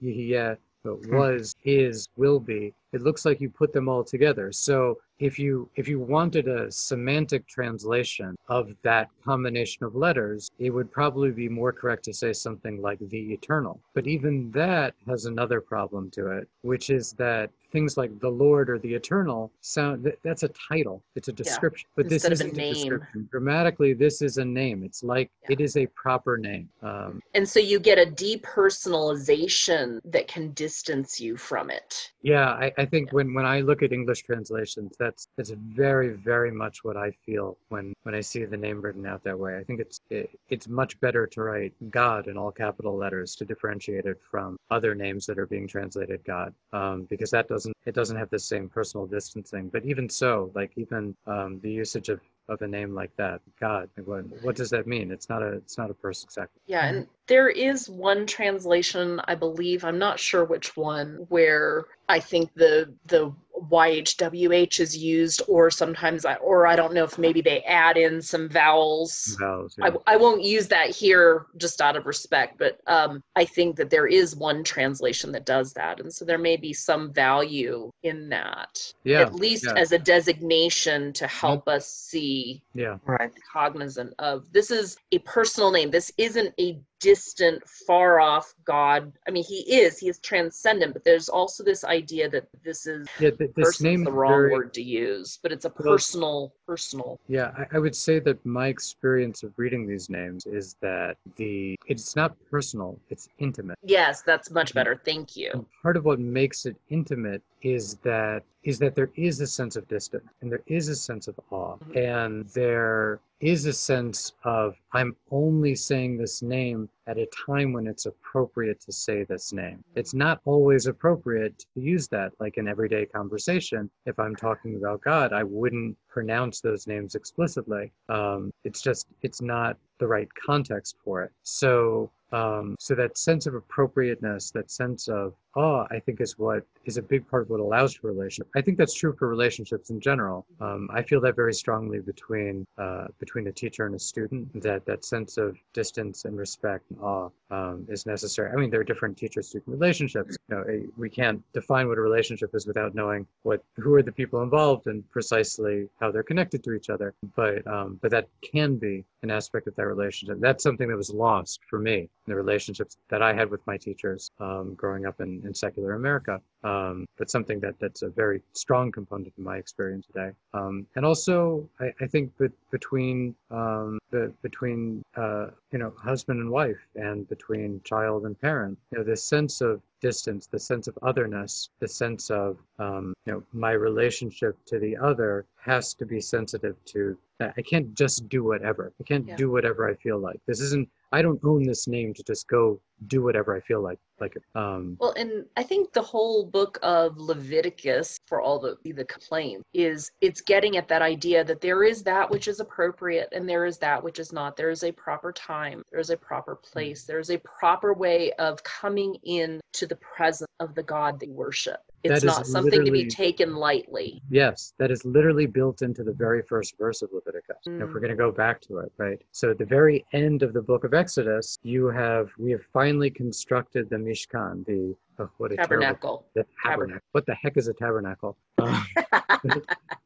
Yihye, 0.00 0.56
but 0.84 1.06
was, 1.08 1.51
is, 1.64 2.08
will 2.16 2.40
be, 2.40 2.74
it 2.92 3.02
looks 3.02 3.24
like 3.24 3.40
you 3.40 3.48
put 3.48 3.72
them 3.72 3.88
all 3.88 4.04
together. 4.04 4.52
So 4.52 4.98
if 5.18 5.38
you 5.38 5.70
if 5.76 5.86
you 5.88 6.00
wanted 6.00 6.48
a 6.48 6.70
semantic 6.70 7.46
translation 7.46 8.36
of 8.48 8.74
that 8.82 9.08
combination 9.24 9.84
of 9.84 9.94
letters, 9.94 10.50
it 10.58 10.70
would 10.70 10.90
probably 10.90 11.30
be 11.30 11.48
more 11.48 11.72
correct 11.72 12.04
to 12.04 12.12
say 12.12 12.32
something 12.32 12.82
like 12.82 12.98
the 12.98 13.32
eternal. 13.32 13.80
But 13.94 14.06
even 14.06 14.50
that 14.50 14.94
has 15.06 15.26
another 15.26 15.60
problem 15.60 16.10
to 16.12 16.26
it, 16.38 16.48
which 16.62 16.90
is 16.90 17.12
that 17.12 17.50
things 17.72 17.96
like 17.96 18.20
the 18.20 18.28
Lord 18.28 18.68
or 18.68 18.78
the 18.78 18.94
Eternal 18.94 19.50
sound 19.62 20.12
that's 20.22 20.42
a 20.42 20.48
title. 20.48 21.02
It's 21.16 21.28
a 21.28 21.32
description. 21.32 21.88
Yeah. 21.90 22.02
But 22.02 22.10
this 22.10 22.24
isn't 22.26 22.58
a, 22.58 22.60
a, 22.60 22.74
description. 22.74 23.28
Grammatically, 23.30 23.94
this 23.94 24.20
is 24.22 24.36
a 24.36 24.44
name. 24.44 24.84
It's 24.84 25.02
like 25.02 25.30
yeah. 25.42 25.54
it 25.54 25.60
is 25.60 25.76
a 25.76 25.86
proper 25.86 26.36
name. 26.36 26.68
Um, 26.82 27.22
and 27.34 27.48
so 27.48 27.58
you 27.58 27.80
get 27.80 27.98
a 27.98 28.10
depersonalization 28.10 30.00
that 30.04 30.28
can 30.28 30.52
distance 30.52 31.18
you 31.20 31.36
from 31.52 31.68
it. 31.70 32.12
Yeah, 32.22 32.48
I, 32.64 32.72
I 32.78 32.84
think 32.86 33.08
yeah. 33.08 33.16
when, 33.16 33.34
when 33.34 33.44
I 33.44 33.60
look 33.60 33.82
at 33.82 33.92
English 33.92 34.22
translations, 34.22 34.92
that's 34.98 35.28
that's 35.36 35.50
very, 35.50 36.10
very 36.10 36.50
much 36.50 36.82
what 36.82 36.96
I 36.96 37.10
feel 37.26 37.58
when, 37.68 37.92
when 38.04 38.14
I 38.14 38.20
see 38.20 38.44
the 38.44 38.56
name 38.56 38.80
written 38.80 39.06
out 39.06 39.22
that 39.24 39.38
way. 39.38 39.58
I 39.58 39.64
think 39.64 39.78
it's 39.80 40.00
it, 40.08 40.30
it's 40.48 40.68
much 40.68 40.98
better 41.00 41.26
to 41.26 41.42
write 41.42 41.74
God 41.90 42.28
in 42.28 42.36
all 42.36 42.52
capital 42.52 42.96
letters 42.96 43.34
to 43.36 43.44
differentiate 43.44 44.06
it 44.12 44.18
from 44.30 44.56
other 44.70 44.94
names 44.94 45.26
that 45.26 45.38
are 45.38 45.46
being 45.46 45.68
translated 45.68 46.20
God, 46.24 46.54
um, 46.72 47.06
because 47.10 47.30
that 47.30 47.48
does 47.48 47.62
doesn't 47.62 47.76
it 47.86 47.94
doesn't 47.94 48.16
have 48.16 48.30
the 48.30 48.38
same 48.38 48.68
personal 48.68 49.06
distancing. 49.06 49.68
But 49.68 49.84
even 49.84 50.08
so, 50.08 50.50
like 50.54 50.72
even 50.76 51.14
um, 51.26 51.60
the 51.62 51.70
usage 51.70 52.08
of 52.08 52.20
of 52.52 52.62
a 52.62 52.68
name 52.68 52.94
like 52.94 53.14
that 53.16 53.40
god 53.58 53.88
what, 54.04 54.24
what 54.42 54.56
does 54.56 54.70
that 54.70 54.86
mean? 54.86 55.10
It's 55.10 55.28
not 55.28 55.42
a 55.42 55.52
it's 55.54 55.78
not 55.78 55.90
a 55.90 55.94
person 55.94 56.26
exactly 56.26 56.60
yeah 56.66 56.86
and 56.86 57.06
there 57.26 57.48
is 57.48 57.88
one 57.88 58.26
translation 58.26 59.20
i 59.24 59.34
believe 59.34 59.84
i'm 59.84 59.98
not 59.98 60.20
sure 60.20 60.44
which 60.44 60.76
one 60.76 61.26
where 61.28 61.86
i 62.12 62.20
think 62.20 62.52
the 62.54 62.92
the 63.06 63.32
YHWH 63.70 64.80
is 64.80 64.96
used, 64.96 65.42
or 65.48 65.70
sometimes 65.70 66.24
I, 66.24 66.34
or 66.36 66.66
I 66.66 66.76
don't 66.76 66.94
know 66.94 67.04
if 67.04 67.18
maybe 67.18 67.40
they 67.40 67.62
add 67.62 67.96
in 67.96 68.20
some 68.20 68.48
vowels. 68.48 69.36
Vowels. 69.38 69.76
Yeah. 69.78 69.90
I, 70.06 70.14
I 70.14 70.16
won't 70.16 70.42
use 70.42 70.68
that 70.68 70.90
here 70.90 71.46
just 71.56 71.80
out 71.80 71.96
of 71.96 72.06
respect, 72.06 72.58
but 72.58 72.80
um, 72.86 73.22
I 73.36 73.44
think 73.44 73.76
that 73.76 73.90
there 73.90 74.06
is 74.06 74.36
one 74.36 74.64
translation 74.64 75.32
that 75.32 75.46
does 75.46 75.72
that, 75.74 76.00
and 76.00 76.12
so 76.12 76.24
there 76.24 76.38
may 76.38 76.56
be 76.56 76.72
some 76.72 77.12
value 77.12 77.90
in 78.02 78.28
that. 78.30 78.92
Yeah. 79.04 79.20
At 79.20 79.34
least 79.34 79.66
yeah. 79.66 79.80
as 79.80 79.92
a 79.92 79.98
designation 79.98 81.12
to 81.14 81.26
help 81.26 81.66
mm-hmm. 81.66 81.76
us 81.76 81.88
see. 81.88 82.62
Yeah. 82.74 82.98
Right. 83.06 83.32
Cognizant 83.52 84.14
of 84.18 84.50
this 84.52 84.70
is 84.70 84.96
a 85.12 85.18
personal 85.20 85.70
name. 85.70 85.90
This 85.90 86.10
isn't 86.16 86.54
a 86.58 86.80
distant, 87.02 87.68
far 87.68 88.20
off 88.20 88.54
God. 88.64 89.12
I 89.26 89.30
mean, 89.32 89.44
he 89.44 89.60
is, 89.80 89.98
he 89.98 90.08
is 90.08 90.18
transcendent, 90.18 90.92
but 90.94 91.04
there's 91.04 91.28
also 91.28 91.64
this 91.64 91.84
idea 91.84 92.30
that 92.30 92.46
this 92.64 92.86
is 92.86 93.08
yeah, 93.18 93.30
this 93.56 93.80
name 93.80 94.04
the 94.04 94.12
wrong 94.12 94.30
very, 94.30 94.52
word 94.52 94.72
to 94.74 94.82
use, 94.82 95.38
but 95.42 95.50
it's 95.52 95.64
a 95.64 95.70
personal, 95.70 96.54
personal. 96.66 97.18
Yeah, 97.28 97.50
I, 97.58 97.76
I, 97.76 97.78
would 97.80 97.96
say 97.96 98.20
that 98.20 98.44
my 98.46 98.68
experience 98.68 99.42
of 99.42 99.52
reading 99.56 99.86
these 99.86 100.08
names 100.08 100.46
is 100.46 100.76
that 100.80 101.16
the 101.36 101.76
it's 101.86 102.14
not 102.14 102.36
personal, 102.50 102.98
it's 103.10 103.28
intimate. 103.38 103.78
Yes, 103.82 104.22
that's 104.22 104.50
much 104.50 104.70
mm-hmm. 104.70 104.78
better. 104.78 105.00
Thank 105.04 105.36
you. 105.36 105.50
And 105.52 105.66
part 105.82 105.96
of 105.96 106.04
what 106.04 106.20
makes 106.20 106.66
it 106.66 106.76
intimate 106.88 107.42
is 107.62 107.96
that 108.02 108.42
is 108.62 108.78
that 108.78 108.94
there 108.94 109.10
is 109.16 109.40
a 109.40 109.46
sense 109.46 109.74
of 109.74 109.88
distance 109.88 110.28
and 110.40 110.50
there 110.50 110.62
is 110.66 110.88
a 110.88 110.94
sense 110.94 111.26
of 111.26 111.38
awe 111.50 111.76
mm-hmm. 111.76 111.98
and 111.98 112.46
there 112.50 113.18
is 113.42 113.66
a 113.66 113.72
sense 113.72 114.32
of 114.44 114.76
I'm 114.92 115.16
only 115.32 115.74
saying 115.74 116.16
this 116.16 116.42
name 116.42 116.88
at 117.08 117.18
a 117.18 117.26
time 117.46 117.72
when 117.72 117.88
it's 117.88 118.06
appropriate 118.06 118.80
to 118.82 118.92
say 118.92 119.24
this 119.24 119.52
name. 119.52 119.82
It's 119.96 120.14
not 120.14 120.40
always 120.44 120.86
appropriate 120.86 121.58
to 121.58 121.80
use 121.80 122.06
that, 122.08 122.32
like 122.38 122.56
in 122.56 122.68
everyday 122.68 123.04
conversation. 123.04 123.90
If 124.06 124.18
I'm 124.20 124.36
talking 124.36 124.76
about 124.76 125.02
God, 125.02 125.32
I 125.32 125.42
wouldn't 125.42 125.96
pronounce 126.08 126.60
those 126.60 126.86
names 126.86 127.16
explicitly. 127.16 127.92
Um, 128.08 128.52
it's 128.62 128.80
just, 128.80 129.08
it's 129.22 129.42
not 129.42 129.76
the 129.98 130.06
right 130.06 130.28
context 130.34 130.96
for 131.04 131.22
it. 131.22 131.32
So, 131.42 132.12
um, 132.32 132.76
so 132.78 132.94
that 132.94 133.18
sense 133.18 133.46
of 133.46 133.54
appropriateness, 133.54 134.50
that 134.52 134.70
sense 134.70 135.08
of 135.08 135.34
awe, 135.54 135.86
I 135.90 135.98
think 135.98 136.20
is 136.20 136.38
what 136.38 136.64
is 136.84 136.96
a 136.96 137.02
big 137.02 137.28
part 137.28 137.42
of 137.42 137.50
what 137.50 137.60
allows 137.60 137.94
for 137.94 138.08
relationship. 138.08 138.48
I 138.56 138.62
think 138.62 138.78
that's 138.78 138.94
true 138.94 139.14
for 139.18 139.28
relationships 139.28 139.90
in 139.90 140.00
general. 140.00 140.46
Um, 140.60 140.88
I 140.92 141.02
feel 141.02 141.20
that 141.20 141.36
very 141.36 141.52
strongly 141.52 142.00
between 142.00 142.66
uh, 142.78 143.08
between 143.18 143.46
a 143.48 143.52
teacher 143.52 143.86
and 143.86 143.94
a 143.94 143.98
student. 143.98 144.62
That 144.62 144.86
that 144.86 145.04
sense 145.04 145.36
of 145.36 145.56
distance 145.74 146.24
and 146.24 146.36
respect 146.36 146.90
and 146.90 147.00
awe 147.00 147.28
um, 147.50 147.86
is 147.88 148.06
necessary. 148.06 148.50
I 148.50 148.56
mean, 148.56 148.70
there 148.70 148.80
are 148.80 148.84
different 148.84 149.16
teacher-student 149.16 149.68
relationships. 149.68 150.36
You 150.48 150.56
know, 150.56 150.64
a, 150.68 150.86
we 150.96 151.10
can't 151.10 151.42
define 151.52 151.88
what 151.88 151.98
a 151.98 152.00
relationship 152.00 152.54
is 152.54 152.66
without 152.66 152.94
knowing 152.94 153.26
what 153.42 153.62
who 153.76 153.94
are 153.94 154.02
the 154.02 154.12
people 154.12 154.42
involved 154.42 154.86
and 154.86 155.08
precisely 155.10 155.88
how 156.00 156.10
they're 156.10 156.22
connected 156.22 156.64
to 156.64 156.72
each 156.72 156.88
other. 156.88 157.14
But 157.36 157.66
um, 157.66 157.98
but 158.00 158.10
that 158.10 158.28
can 158.42 158.76
be 158.76 159.04
an 159.22 159.30
aspect 159.30 159.66
of 159.66 159.76
that 159.76 159.86
relationship. 159.86 160.38
That's 160.40 160.62
something 160.62 160.88
that 160.88 160.96
was 160.96 161.10
lost 161.10 161.60
for 161.68 161.78
me 161.78 162.08
the 162.26 162.34
relationships 162.34 162.96
that 163.08 163.22
I 163.22 163.32
had 163.34 163.50
with 163.50 163.66
my 163.66 163.76
teachers 163.76 164.30
um, 164.38 164.74
growing 164.74 165.06
up 165.06 165.20
in, 165.20 165.42
in 165.44 165.54
secular 165.54 165.94
America 165.94 166.40
um, 166.64 167.06
but 167.18 167.30
something 167.30 167.60
that 167.60 167.74
that's 167.80 168.02
a 168.02 168.08
very 168.08 168.42
strong 168.52 168.92
component 168.92 169.32
in 169.36 169.44
my 169.44 169.56
experience 169.56 170.06
today. 170.06 170.30
Um, 170.54 170.86
and 170.96 171.04
also, 171.04 171.68
I, 171.80 171.92
I 172.00 172.06
think 172.06 172.36
that 172.38 172.52
between 172.70 173.34
um, 173.50 173.98
the 174.10 174.32
between 174.42 175.02
uh, 175.16 175.48
you 175.72 175.78
know 175.78 175.92
husband 175.98 176.40
and 176.40 176.50
wife, 176.50 176.78
and 176.94 177.28
between 177.28 177.80
child 177.84 178.26
and 178.26 178.40
parent, 178.40 178.78
you 178.90 178.98
know, 178.98 179.04
this 179.04 179.24
sense 179.24 179.60
of 179.60 179.80
distance, 180.00 180.46
the 180.46 180.58
sense 180.58 180.88
of 180.88 180.98
otherness, 181.02 181.70
the 181.80 181.88
sense 181.88 182.30
of 182.30 182.58
um, 182.78 183.14
you 183.26 183.32
know 183.32 183.42
my 183.52 183.72
relationship 183.72 184.56
to 184.66 184.78
the 184.78 184.96
other 184.96 185.44
has 185.60 185.94
to 185.94 186.06
be 186.06 186.20
sensitive 186.20 186.76
to. 186.86 187.16
I 187.40 187.62
can't 187.62 187.92
just 187.94 188.28
do 188.28 188.44
whatever. 188.44 188.92
I 189.00 189.02
can't 189.02 189.26
yeah. 189.26 189.34
do 189.34 189.50
whatever 189.50 189.90
I 189.90 189.94
feel 189.94 190.16
like. 190.16 190.40
This 190.46 190.60
isn't 190.60 190.88
I 191.12 191.22
don't 191.22 191.40
own 191.44 191.64
this 191.64 191.86
name 191.86 192.14
to 192.14 192.22
just 192.22 192.48
go 192.48 192.80
do 193.06 193.22
whatever 193.22 193.56
I 193.56 193.60
feel 193.60 193.82
like. 193.82 193.98
Like 194.20 194.36
um 194.54 194.96
Well, 195.00 195.12
and 195.16 195.44
I 195.56 195.62
think 195.62 195.92
the 195.92 196.02
whole 196.02 196.44
book 196.44 196.78
of 196.82 197.18
Leviticus, 197.18 198.18
for 198.26 198.40
all 198.40 198.58
the 198.58 198.76
the 198.84 199.04
complaints, 199.04 199.64
is 199.74 200.10
it's 200.20 200.40
getting 200.40 200.76
at 200.76 200.88
that 200.88 201.02
idea 201.02 201.44
that 201.44 201.60
there 201.60 201.84
is 201.84 202.02
that 202.04 202.30
which 202.30 202.48
is 202.48 202.60
appropriate 202.60 203.28
and 203.32 203.48
there 203.48 203.66
is 203.66 203.78
that 203.78 204.02
which 204.02 204.18
is 204.18 204.32
not. 204.32 204.56
There 204.56 204.70
is 204.70 204.84
a 204.84 204.92
proper 204.92 205.32
time, 205.32 205.82
there 205.90 206.00
is 206.00 206.10
a 206.10 206.16
proper 206.16 206.56
place, 206.56 207.04
there 207.04 207.18
is 207.18 207.30
a 207.30 207.38
proper 207.38 207.92
way 207.92 208.32
of 208.38 208.62
coming 208.62 209.16
in 209.24 209.60
to 209.74 209.86
the 209.86 209.96
presence 209.96 210.50
of 210.60 210.74
the 210.74 210.82
God 210.82 211.18
they 211.18 211.28
worship. 211.28 211.80
It's 212.04 212.24
not 212.24 212.46
something 212.46 212.84
to 212.84 212.90
be 212.90 213.06
taken 213.06 213.54
lightly. 213.54 214.22
Yes, 214.30 214.74
that 214.78 214.90
is 214.90 215.04
literally 215.04 215.46
built 215.46 215.82
into 215.82 216.02
the 216.02 216.12
very 216.12 216.42
first 216.42 216.76
verse 216.78 217.02
of 217.02 217.10
Leviticus. 217.12 217.56
Mm. 217.68 217.82
If 217.82 217.94
we're 217.94 218.00
going 218.00 218.10
to 218.10 218.16
go 218.16 218.32
back 218.32 218.60
to 218.62 218.78
it, 218.78 218.92
right? 218.96 219.20
So 219.30 219.50
at 219.50 219.58
the 219.58 219.64
very 219.64 220.04
end 220.12 220.42
of 220.42 220.52
the 220.52 220.62
book 220.62 220.84
of 220.84 220.94
Exodus, 220.94 221.58
you 221.62 221.86
have 221.88 222.30
we 222.38 222.50
have 222.50 222.62
finally 222.72 223.10
constructed 223.10 223.88
the 223.88 223.96
Mishkan, 223.96 224.64
the 224.66 224.96
oh, 225.24 225.30
what 225.38 225.52
a 225.52 225.56
tabernacle. 225.56 226.24
Terrible, 226.34 226.52
tabernacle. 226.64 227.06
What 227.12 227.26
the 227.26 227.34
heck 227.34 227.56
is 227.56 227.68
a 227.68 227.74
tabernacle? 227.74 228.36
Um, 228.58 228.86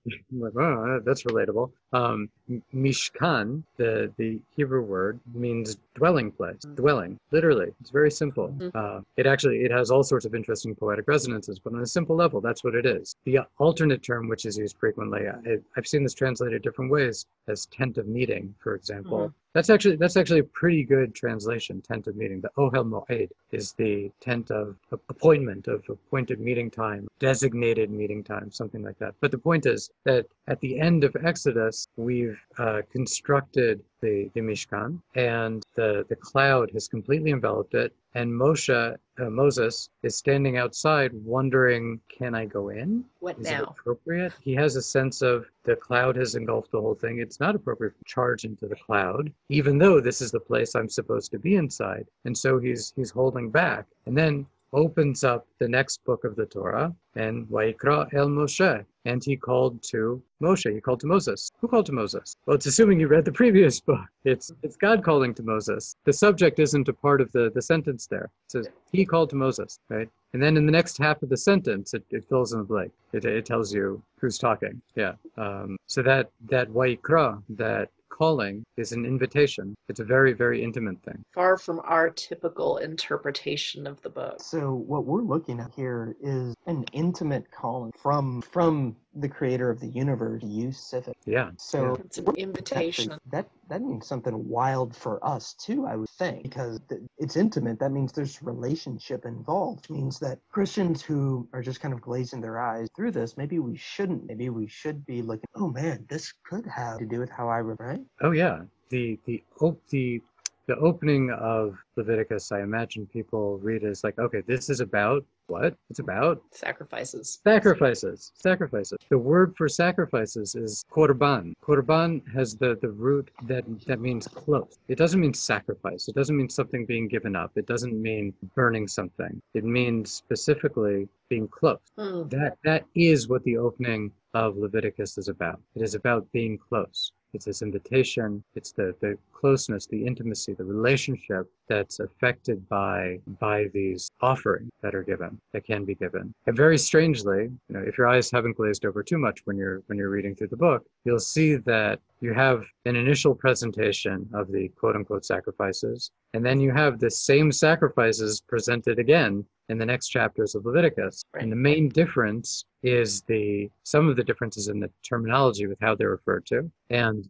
like, 0.33 0.57
oh, 0.57 1.01
that's 1.05 1.25
relatable. 1.25 1.71
Um, 1.93 2.29
mishkan, 2.75 3.63
the 3.77 4.13
the 4.17 4.39
Hebrew 4.57 4.83
word, 4.83 5.21
means 5.35 5.77
dwelling 5.95 6.31
place, 6.31 6.61
mm. 6.65 6.77
dwelling. 6.77 7.19
Literally, 7.31 7.73
it's 7.81 7.91
very 7.91 8.11
simple. 8.11 8.49
Mm-hmm. 8.49 8.69
Uh, 8.75 9.01
it 9.17 9.27
actually 9.27 9.59
it 9.59 9.71
has 9.71 9.91
all 9.91 10.03
sorts 10.03 10.25
of 10.25 10.35
interesting 10.35 10.75
poetic 10.75 11.09
resonances, 11.09 11.59
but 11.59 11.75
on 11.75 11.81
a 11.81 11.87
simple 11.87 12.17
level, 12.17 12.41
that's 12.41 12.65
what 12.65 12.75
it 12.75 12.87
is. 12.87 13.17
The 13.25 13.41
alternate 13.59 14.03
term, 14.03 14.29
which 14.29 14.45
is 14.45 14.57
used 14.59 14.77
frequently, 14.79 15.23
I, 15.29 15.59
have 15.75 15.87
seen 15.87 16.03
this 16.03 16.15
translated 16.15 16.63
different 16.63 16.91
ways, 16.91 17.27
as 17.49 17.67
tent 17.67 17.99
of 17.99 18.07
meeting, 18.07 18.55
for 18.59 18.75
example. 18.75 19.19
Mm-hmm. 19.19 19.37
That's 19.57 19.71
actually 19.71 19.97
that's 19.97 20.19
actually 20.19 20.41
a 20.41 20.51
pretty 20.61 20.85
good 20.85 21.15
translation. 21.15 21.81
Tent 21.81 22.07
of 22.09 22.15
meeting. 22.15 22.43
The 22.43 22.51
Ohel 22.59 22.85
Moed 22.85 23.31
is 23.53 23.73
the 23.73 24.11
tent 24.21 24.51
of 24.51 24.77
appointment 25.09 25.67
of 25.67 25.83
appointed 25.89 26.41
meeting 26.41 26.71
time, 26.71 27.09
designated 27.21 27.91
meeting 27.91 28.23
time, 28.23 28.53
something 28.53 28.83
like 28.83 28.99
that. 28.99 29.15
But 29.23 29.31
the 29.31 29.39
point 29.39 29.65
is 29.65 29.89
that 30.05 30.27
at 30.47 30.61
the 30.61 30.79
end 30.79 31.05
of 31.05 31.17
Exodus, 31.25 31.89
we've 31.97 32.39
uh, 32.59 32.83
constructed 32.93 33.83
the, 34.01 34.31
the 34.35 34.41
Mishkan, 34.41 35.01
and 35.15 35.63
the, 35.75 36.05
the 36.09 36.17
cloud 36.17 36.71
has 36.73 36.89
completely 36.89 37.31
enveloped 37.31 37.75
it. 37.75 37.93
And 38.15 38.31
Moshe, 38.33 38.71
uh, 38.71 39.31
Moses, 39.31 39.91
is 40.03 40.17
standing 40.17 40.57
outside 40.57 41.13
wondering, 41.13 42.01
can 42.09 42.35
I 42.35 42.47
go 42.47 42.71
in? 42.71 43.05
What 43.21 43.39
is 43.39 43.45
now? 43.45 43.63
It 43.63 43.69
appropriate? 43.69 44.33
He 44.41 44.55
has 44.55 44.77
a 44.77 44.83
sense 44.83 45.21
of 45.21 45.47
the 45.65 45.77
cloud 45.77 46.17
has 46.17 46.35
engulfed 46.35 46.71
the 46.71 46.81
whole 46.81 46.95
thing. 46.95 47.19
It's 47.19 47.41
not 47.41 47.55
appropriate 47.55 47.99
to 47.99 48.05
charge 48.05 48.45
into 48.45 48.67
the 48.67 48.77
cloud, 48.77 49.33
even 49.51 49.77
though 49.77 50.01
this 50.01 50.23
is 50.23 50.31
the 50.31 50.41
place 50.41 50.75
I'm 50.75 50.89
supposed 50.89 51.31
to 51.33 51.39
be 51.39 51.57
inside. 51.57 52.07
And 52.25 52.37
so 52.37 52.59
he's 52.59 52.95
he's 52.97 53.11
holding 53.11 53.51
back. 53.51 53.87
And 54.07 54.17
then 54.17 54.47
opens 54.73 55.25
up 55.25 55.47
the 55.59 55.69
next 55.69 56.05
book 56.05 56.25
of 56.25 56.37
the 56.37 56.47
Torah 56.47 56.95
and 57.15 57.47
Vaikra 57.47 58.13
el 58.15 58.29
Moshe. 58.29 58.85
And 59.05 59.25
he 59.25 59.37
called 59.37 59.83
to 59.85 60.21
Moshe. 60.43 60.73
He 60.73 60.81
called 60.81 61.01
to 61.01 61.07
Moses. 61.07 61.51
Who 61.61 61.69
called 61.69 61.87
to 61.87 61.93
Moses? 61.93 62.37
Well, 62.45 62.57
it's 62.57 62.67
assuming 62.67 62.99
you 62.99 63.07
read 63.07 63.25
the 63.25 63.33
previous 63.43 63.81
book. 63.81 64.07
It's 64.25 64.51
it's 64.63 64.77
God 64.77 65.05
calling 65.05 65.33
to 65.35 65.43
Moses. 65.43 65.95
The 66.05 66.13
subject 66.13 66.59
isn't 66.59 66.89
a 66.89 66.93
part 66.93 67.21
of 67.21 67.31
the, 67.33 67.51
the 67.55 67.63
sentence 67.63 68.07
there. 68.07 68.31
It 68.47 68.51
says 68.51 68.69
he 68.93 69.05
called 69.05 69.31
to 69.31 69.37
Moses, 69.37 69.79
right? 69.89 70.09
And 70.33 70.43
then 70.43 70.57
in 70.57 70.67
the 70.67 70.73
next 70.73 70.99
half 70.99 71.23
of 71.23 71.29
the 71.29 71.37
sentence, 71.37 71.95
it, 71.95 72.05
it 72.11 72.29
fills 72.29 72.53
in 72.53 72.59
the 72.59 72.65
blank. 72.65 72.93
It, 73.13 73.25
it 73.25 73.47
tells 73.47 73.73
you 73.73 74.03
who's 74.21 74.39
talking. 74.39 74.83
Yeah. 74.95 75.13
Um, 75.37 75.77
so 75.87 76.03
that 76.03 76.31
that 76.51 76.69
waikra, 76.69 77.43
that 77.51 77.91
calling 78.09 78.65
is 78.77 78.93
an 78.93 79.05
invitation. 79.05 79.75
It's 79.89 80.01
a 80.01 80.05
very, 80.05 80.33
very 80.33 80.63
intimate 80.63 81.03
thing. 81.03 81.23
Far 81.35 81.57
from 81.57 81.81
our 81.85 82.11
typical 82.11 82.79
interpretation 82.79 83.87
of 83.87 84.01
the 84.03 84.11
book. 84.11 84.41
So 84.41 84.75
what 84.75 85.05
we're 85.05 85.23
looking 85.23 85.61
at 85.61 85.73
here 85.75 86.17
is 86.21 86.55
an 86.67 86.85
intimate 86.93 87.51
calling 87.51 87.93
from 87.97 88.43
from 88.43 88.97
the 89.17 89.29
creator 89.29 89.71
of 89.71 89.81
the 89.81 89.89
universe 89.89 90.43
to 90.43 90.47
you 90.47 90.73
civic. 90.73 91.17
Yeah. 91.25 91.51
So 91.57 91.97
It's 92.05 92.19
an 92.19 92.35
invitation. 92.37 93.13
Actually, 93.13 93.19
that 93.31 93.49
that 93.69 93.83
means 93.83 94.07
something 94.07 94.49
wild 94.49 94.95
for 94.95 95.25
us 95.27 95.55
too, 95.55 95.87
I 95.87 95.97
would 95.97 96.09
think, 96.11 96.43
because 96.43 96.81
it's 97.19 97.37
intimate. 97.37 97.79
That 97.79 97.93
means 97.93 98.13
there's 98.13 98.43
relationship 98.43 99.25
involved. 99.25 99.87
It 99.87 99.93
means 99.93 100.19
that 100.21 100.39
Christians 100.51 101.03
who 101.03 101.49
are 101.53 101.63
just 101.63 101.81
kind 101.81 101.95
of 101.95 102.01
glazing 102.01 102.41
their 102.41 102.59
eyes 102.59 102.89
through 102.95 103.13
this, 103.13 103.37
maybe 103.37 103.59
we 103.59 103.77
shouldn't. 103.77 104.27
Maybe 104.27 104.51
we 104.51 104.69
should 104.69 105.05
be 105.07 105.23
looking. 105.23 105.49
Oh 105.55 105.69
man, 105.69 106.05
this 106.09 106.33
could 106.49 106.67
have 106.67 106.99
to 106.99 107.07
do 107.07 107.19
with 107.19 107.31
how 107.31 107.49
I 107.49 107.59
re- 107.59 107.77
right. 107.79 108.01
Oh 108.21 108.33
yeah. 108.33 108.63
The 108.91 109.19
the 109.25 109.43
op- 109.61 109.87
the 109.89 110.23
the 110.67 110.77
opening 110.77 111.31
of 111.31 111.79
Leviticus, 111.97 112.51
I 112.51 112.61
imagine 112.61 113.07
people 113.07 113.59
read 113.59 113.85
as 113.85 114.03
like, 114.03 114.19
okay, 114.19 114.43
this 114.47 114.69
is 114.69 114.81
about 114.81 115.25
what? 115.47 115.77
It's 115.91 115.99
about 116.01 116.43
Sacrifices. 116.51 117.41
sacrifices. 117.45 118.33
Sacrifices. 118.35 118.99
The 119.11 119.19
word 119.19 119.55
for 119.57 119.69
sacrifices 119.69 120.55
is 120.55 120.85
korban. 120.91 121.53
Korban 121.63 122.23
has 122.33 122.57
the, 122.57 122.77
the 122.81 122.91
root 122.91 123.31
that 123.45 123.65
that 123.87 124.01
means 124.01 124.27
close. 124.29 124.79
It 124.89 124.99
doesn't 124.99 125.21
mean 125.21 125.35
sacrifice. 125.35 126.09
It 126.09 126.15
doesn't 126.15 126.37
mean 126.37 126.49
something 126.49 126.85
being 126.87 127.09
given 127.09 127.37
up. 127.37 127.53
It 127.57 127.67
doesn't 127.67 128.01
mean 128.01 128.35
burning 128.55 128.89
something. 128.89 129.41
It 129.55 129.65
means 129.65 130.13
specifically 130.13 131.09
being 131.29 131.49
close. 131.49 131.79
Hmm. 131.99 132.29
That 132.29 132.59
that 132.65 132.85
is 132.95 133.29
what 133.29 133.43
the 133.45 133.57
opening 133.57 134.13
of 134.35 134.57
Leviticus 134.57 135.17
is 135.19 135.29
about. 135.29 135.61
It 135.75 135.83
is 135.83 135.95
about 135.95 136.31
being 136.33 136.59
close. 136.59 137.13
It's 137.33 137.45
this 137.45 137.63
invitation. 137.63 138.43
It's 138.55 138.73
the, 138.73 138.95
the 139.01 139.19
closeness, 139.33 139.87
the 139.87 140.07
intimacy, 140.07 140.55
the 140.55 140.65
relationship 140.65 141.51
that's 141.69 142.01
affected 142.01 142.69
by 142.69 143.19
by 143.41 143.67
these 143.73 144.11
offerings 144.21 144.71
that 144.83 144.95
are 144.95 145.03
given, 145.03 145.41
that 145.53 145.65
can 145.65 145.85
be 145.85 145.95
given. 145.95 146.33
And 146.47 146.57
very 146.57 146.79
strangely, 146.79 147.45
you 147.69 147.75
know, 147.75 147.81
if 147.81 147.99
your 147.99 148.09
eyes 148.09 148.31
haven't 148.31 148.57
glazed 148.57 148.85
over 148.85 149.03
too 149.03 149.19
much 149.19 149.41
when 149.45 149.57
you're 149.57 149.83
when 149.87 149.99
you're 149.99 150.11
reading 150.11 150.35
through 150.35 150.49
the 150.49 150.57
book, 150.57 150.85
you'll 151.05 151.19
see 151.19 151.57
that 151.57 152.01
you 152.21 152.33
have 152.33 152.65
an 152.85 152.97
initial 152.97 153.35
presentation 153.35 154.29
of 154.33 154.51
the 154.51 154.69
quote 154.69 154.97
unquote 154.97 155.25
sacrifices, 155.25 156.11
and 156.35 156.45
then 156.45 156.61
you 156.61 156.73
have 156.73 156.99
the 156.99 157.11
same 157.11 157.53
sacrifices 157.53 158.41
presented 158.41 158.99
again 158.99 159.45
in 159.69 159.79
the 159.79 159.87
next 159.87 160.09
chapters 160.09 160.55
of 160.55 160.65
Leviticus. 160.65 161.23
Right. 161.33 161.43
And 161.43 161.53
the 161.53 161.57
main 161.57 161.89
difference 161.89 162.65
is 162.83 163.23
the 163.23 163.69
some 163.83 164.09
of 164.09 164.17
the 164.17 164.23
differences 164.23 164.69
in 164.69 164.79
the 164.79 164.91
terminology 165.03 165.67
with 165.67 165.79
how 165.81 165.95
they're 165.95 166.11
referred 166.11 166.47
to, 166.47 166.71
and 166.91 167.29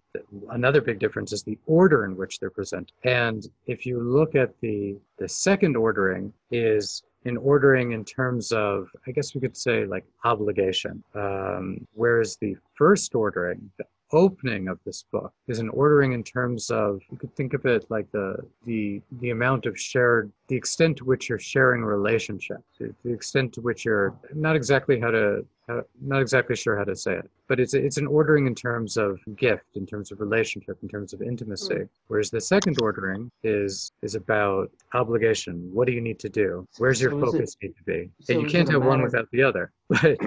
another 0.50 0.80
big 0.80 0.98
difference 0.98 1.32
is 1.32 1.42
the 1.42 1.58
order 1.66 2.04
in 2.04 2.16
which 2.16 2.38
they're 2.38 2.50
presented. 2.50 2.92
And 3.04 3.46
if 3.66 3.86
you 3.86 4.00
look 4.00 4.25
at 4.34 4.58
the 4.60 4.96
the 5.18 5.28
second 5.28 5.76
ordering 5.76 6.32
is 6.50 7.02
in 7.24 7.36
ordering 7.36 7.92
in 7.92 8.04
terms 8.04 8.52
of 8.52 8.88
I 9.06 9.10
guess 9.10 9.34
we 9.34 9.40
could 9.40 9.56
say 9.56 9.84
like 9.84 10.04
obligation, 10.24 11.02
um, 11.14 11.86
whereas 11.92 12.36
the 12.40 12.56
first 12.74 13.14
ordering, 13.14 13.70
the 13.78 13.84
opening 14.12 14.68
of 14.68 14.78
this 14.84 15.04
book 15.10 15.32
is 15.48 15.58
an 15.58 15.68
ordering 15.70 16.12
in 16.12 16.22
terms 16.22 16.70
of 16.70 17.00
you 17.10 17.16
could 17.18 17.34
think 17.34 17.54
of 17.54 17.66
it 17.66 17.84
like 17.90 18.10
the 18.12 18.36
the 18.64 19.00
the 19.20 19.30
amount 19.30 19.66
of 19.66 19.78
shared 19.78 20.30
the 20.48 20.56
extent 20.56 20.96
to 20.96 21.04
which 21.04 21.28
you're 21.28 21.38
sharing 21.38 21.82
relationships 21.82 22.16
relationship 22.16 22.62
to 22.78 22.94
the 23.04 23.14
extent 23.14 23.52
to 23.52 23.60
which 23.60 23.84
you're 23.84 24.14
not 24.34 24.56
exactly 24.56 25.00
how 25.00 25.10
to 25.10 25.44
how, 25.68 25.82
not 26.00 26.20
exactly 26.20 26.56
sure 26.56 26.76
how 26.76 26.84
to 26.84 26.94
say 26.96 27.14
it 27.14 27.30
but 27.48 27.60
it's 27.60 27.74
it's 27.74 27.96
an 27.96 28.06
ordering 28.06 28.46
in 28.46 28.54
terms 28.54 28.96
of 28.96 29.20
gift 29.36 29.76
in 29.76 29.86
terms 29.86 30.10
of 30.10 30.20
relationship 30.20 30.76
in 30.82 30.88
terms 30.88 31.12
of 31.12 31.22
intimacy. 31.22 31.74
Mm-hmm. 31.74 31.84
Whereas 32.08 32.30
the 32.30 32.40
second 32.40 32.76
ordering 32.80 33.30
is 33.42 33.92
is 34.02 34.14
about 34.14 34.70
obligation. 34.94 35.70
What 35.72 35.86
do 35.86 35.92
you 35.92 36.00
need 36.00 36.18
to 36.20 36.28
do? 36.28 36.66
Where's 36.78 37.00
your 37.00 37.12
So 37.12 37.18
is 37.18 37.22
it- 37.22 37.32
focus 37.32 37.56
need 37.62 37.76
to 37.76 37.82
be? 37.84 38.10
so 38.20 38.34
and 38.34 38.42
you 38.42 38.48
can't 38.48 38.68
have 38.70 38.84
one 38.84 39.02
without 39.02 39.28
the 39.30 39.42
other. 39.42 39.72
But 39.88 40.18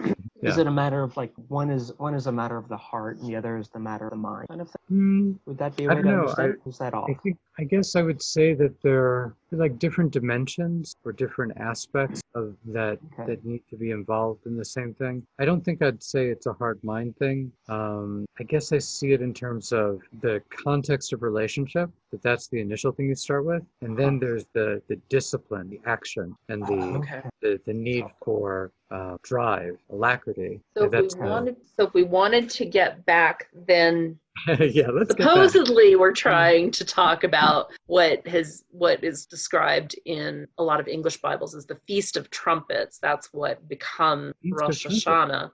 Is 0.42 0.58
it 0.58 0.68
a 0.68 0.72
matter 0.72 1.04
of 1.04 1.16
like 1.18 1.34
one 1.48 1.70
is 1.70 1.92
one 1.98 2.14
is 2.14 2.28
a 2.28 2.32
matter 2.32 2.58
of 2.58 2.68
the 2.70 2.78
heart 2.78 3.18
and 3.18 3.28
the 3.28 3.36
other 3.36 3.58
is 3.58 3.70
the 3.70 3.80
matter 3.80 4.06
of 4.06 4.12
the 4.12 4.18
mind 4.18 4.48
kind 4.48 4.62
of 4.62 4.68
thing? 4.70 4.78
Hmm, 4.88 5.32
Would 5.46 5.58
that 5.58 5.76
be 5.76 5.86
a 5.86 5.92
I 5.92 5.96
way 5.96 6.02
to 6.02 6.08
know. 6.08 6.20
understand? 6.22 6.56
it? 6.66 6.70
Is 6.70 6.78
that 6.78 6.94
off? 6.94 7.10
I 7.10 7.14
think 7.22 7.38
I 7.58 7.64
guess 7.66 7.96
I 7.96 8.02
would 8.04 8.22
say 8.22 8.54
that 8.54 8.82
there 8.82 9.04
are 9.04 9.36
like 9.58 9.80
different 9.80 10.12
dimensions 10.12 10.96
or 11.04 11.12
different 11.12 11.54
aspects 11.58 12.22
of 12.36 12.56
that 12.66 13.00
Okay. 13.14 13.26
that 13.28 13.46
need 13.46 13.64
to 13.70 13.76
be 13.76 13.92
involved 13.92 14.46
in 14.46 14.58
the 14.58 14.66
same 14.66 14.94
thing. 14.94 15.26
I 15.40 15.46
don't 15.46 15.64
think 15.64 15.82
I'd 15.82 16.04
say 16.04 16.28
it's 16.28 16.46
a 16.46 16.54
hard 16.54 16.84
mind 16.84 17.18
thing. 17.18 17.52
Um, 17.68 18.26
I 18.40 18.44
guess 18.44 18.72
I 18.72 18.78
see 18.78 19.12
it 19.14 19.22
in 19.22 19.34
terms 19.34 19.72
of 19.72 20.02
the 20.22 20.42
context 20.50 21.14
of 21.14 21.24
relationship. 21.24 21.90
That 22.12 22.22
that's 22.22 22.48
the 22.48 22.60
initial 22.60 22.92
thing 22.92 23.08
you 23.08 23.16
start 23.16 23.46
with, 23.46 23.64
and 23.82 23.96
then 23.98 24.20
there's 24.20 24.46
the 24.54 24.82
the 24.88 24.96
discipline, 25.10 25.70
the 25.70 25.80
action, 25.86 26.36
and 26.50 26.66
the 26.66 26.74
Okay. 27.00 27.22
the, 27.42 27.60
the 27.66 27.74
need 27.74 28.06
for 28.24 28.72
uh, 28.92 29.18
drive, 29.22 29.78
alacrity. 29.92 30.60
So 30.76 30.86
if 30.86 30.92
we 30.92 31.20
wanted, 31.22 31.58
so 31.78 31.86
if 31.86 31.94
we 31.94 32.04
wanted 32.04 32.50
to 32.52 32.66
get 32.66 33.06
back, 33.06 33.48
then 33.54 34.20
yeah, 34.60 34.88
let's 34.88 35.14
get 35.14 35.24
that. 35.26 35.30
supposedly 35.30 35.96
we're 35.96 36.14
trying 36.14 36.72
to 36.72 36.86
talk 36.86 37.24
about 37.24 37.72
what 37.88 38.26
has 38.28 38.64
what 38.72 39.04
is 39.04 39.26
described 39.26 39.96
in 40.06 40.48
a 40.58 40.64
lot 40.64 40.80
of 40.80 40.88
English 40.88 41.18
Bibles 41.18 41.56
as 41.56 41.66
the 41.66 41.80
Feast 41.88 42.18
of 42.18 42.30
Trumpets. 42.30 43.00
That's 43.00 43.34
what 43.34 43.68
becomes 43.68 44.34
Rosh 44.52 44.82
Trumpets. 44.82 45.06
Hashanah. 45.06 45.52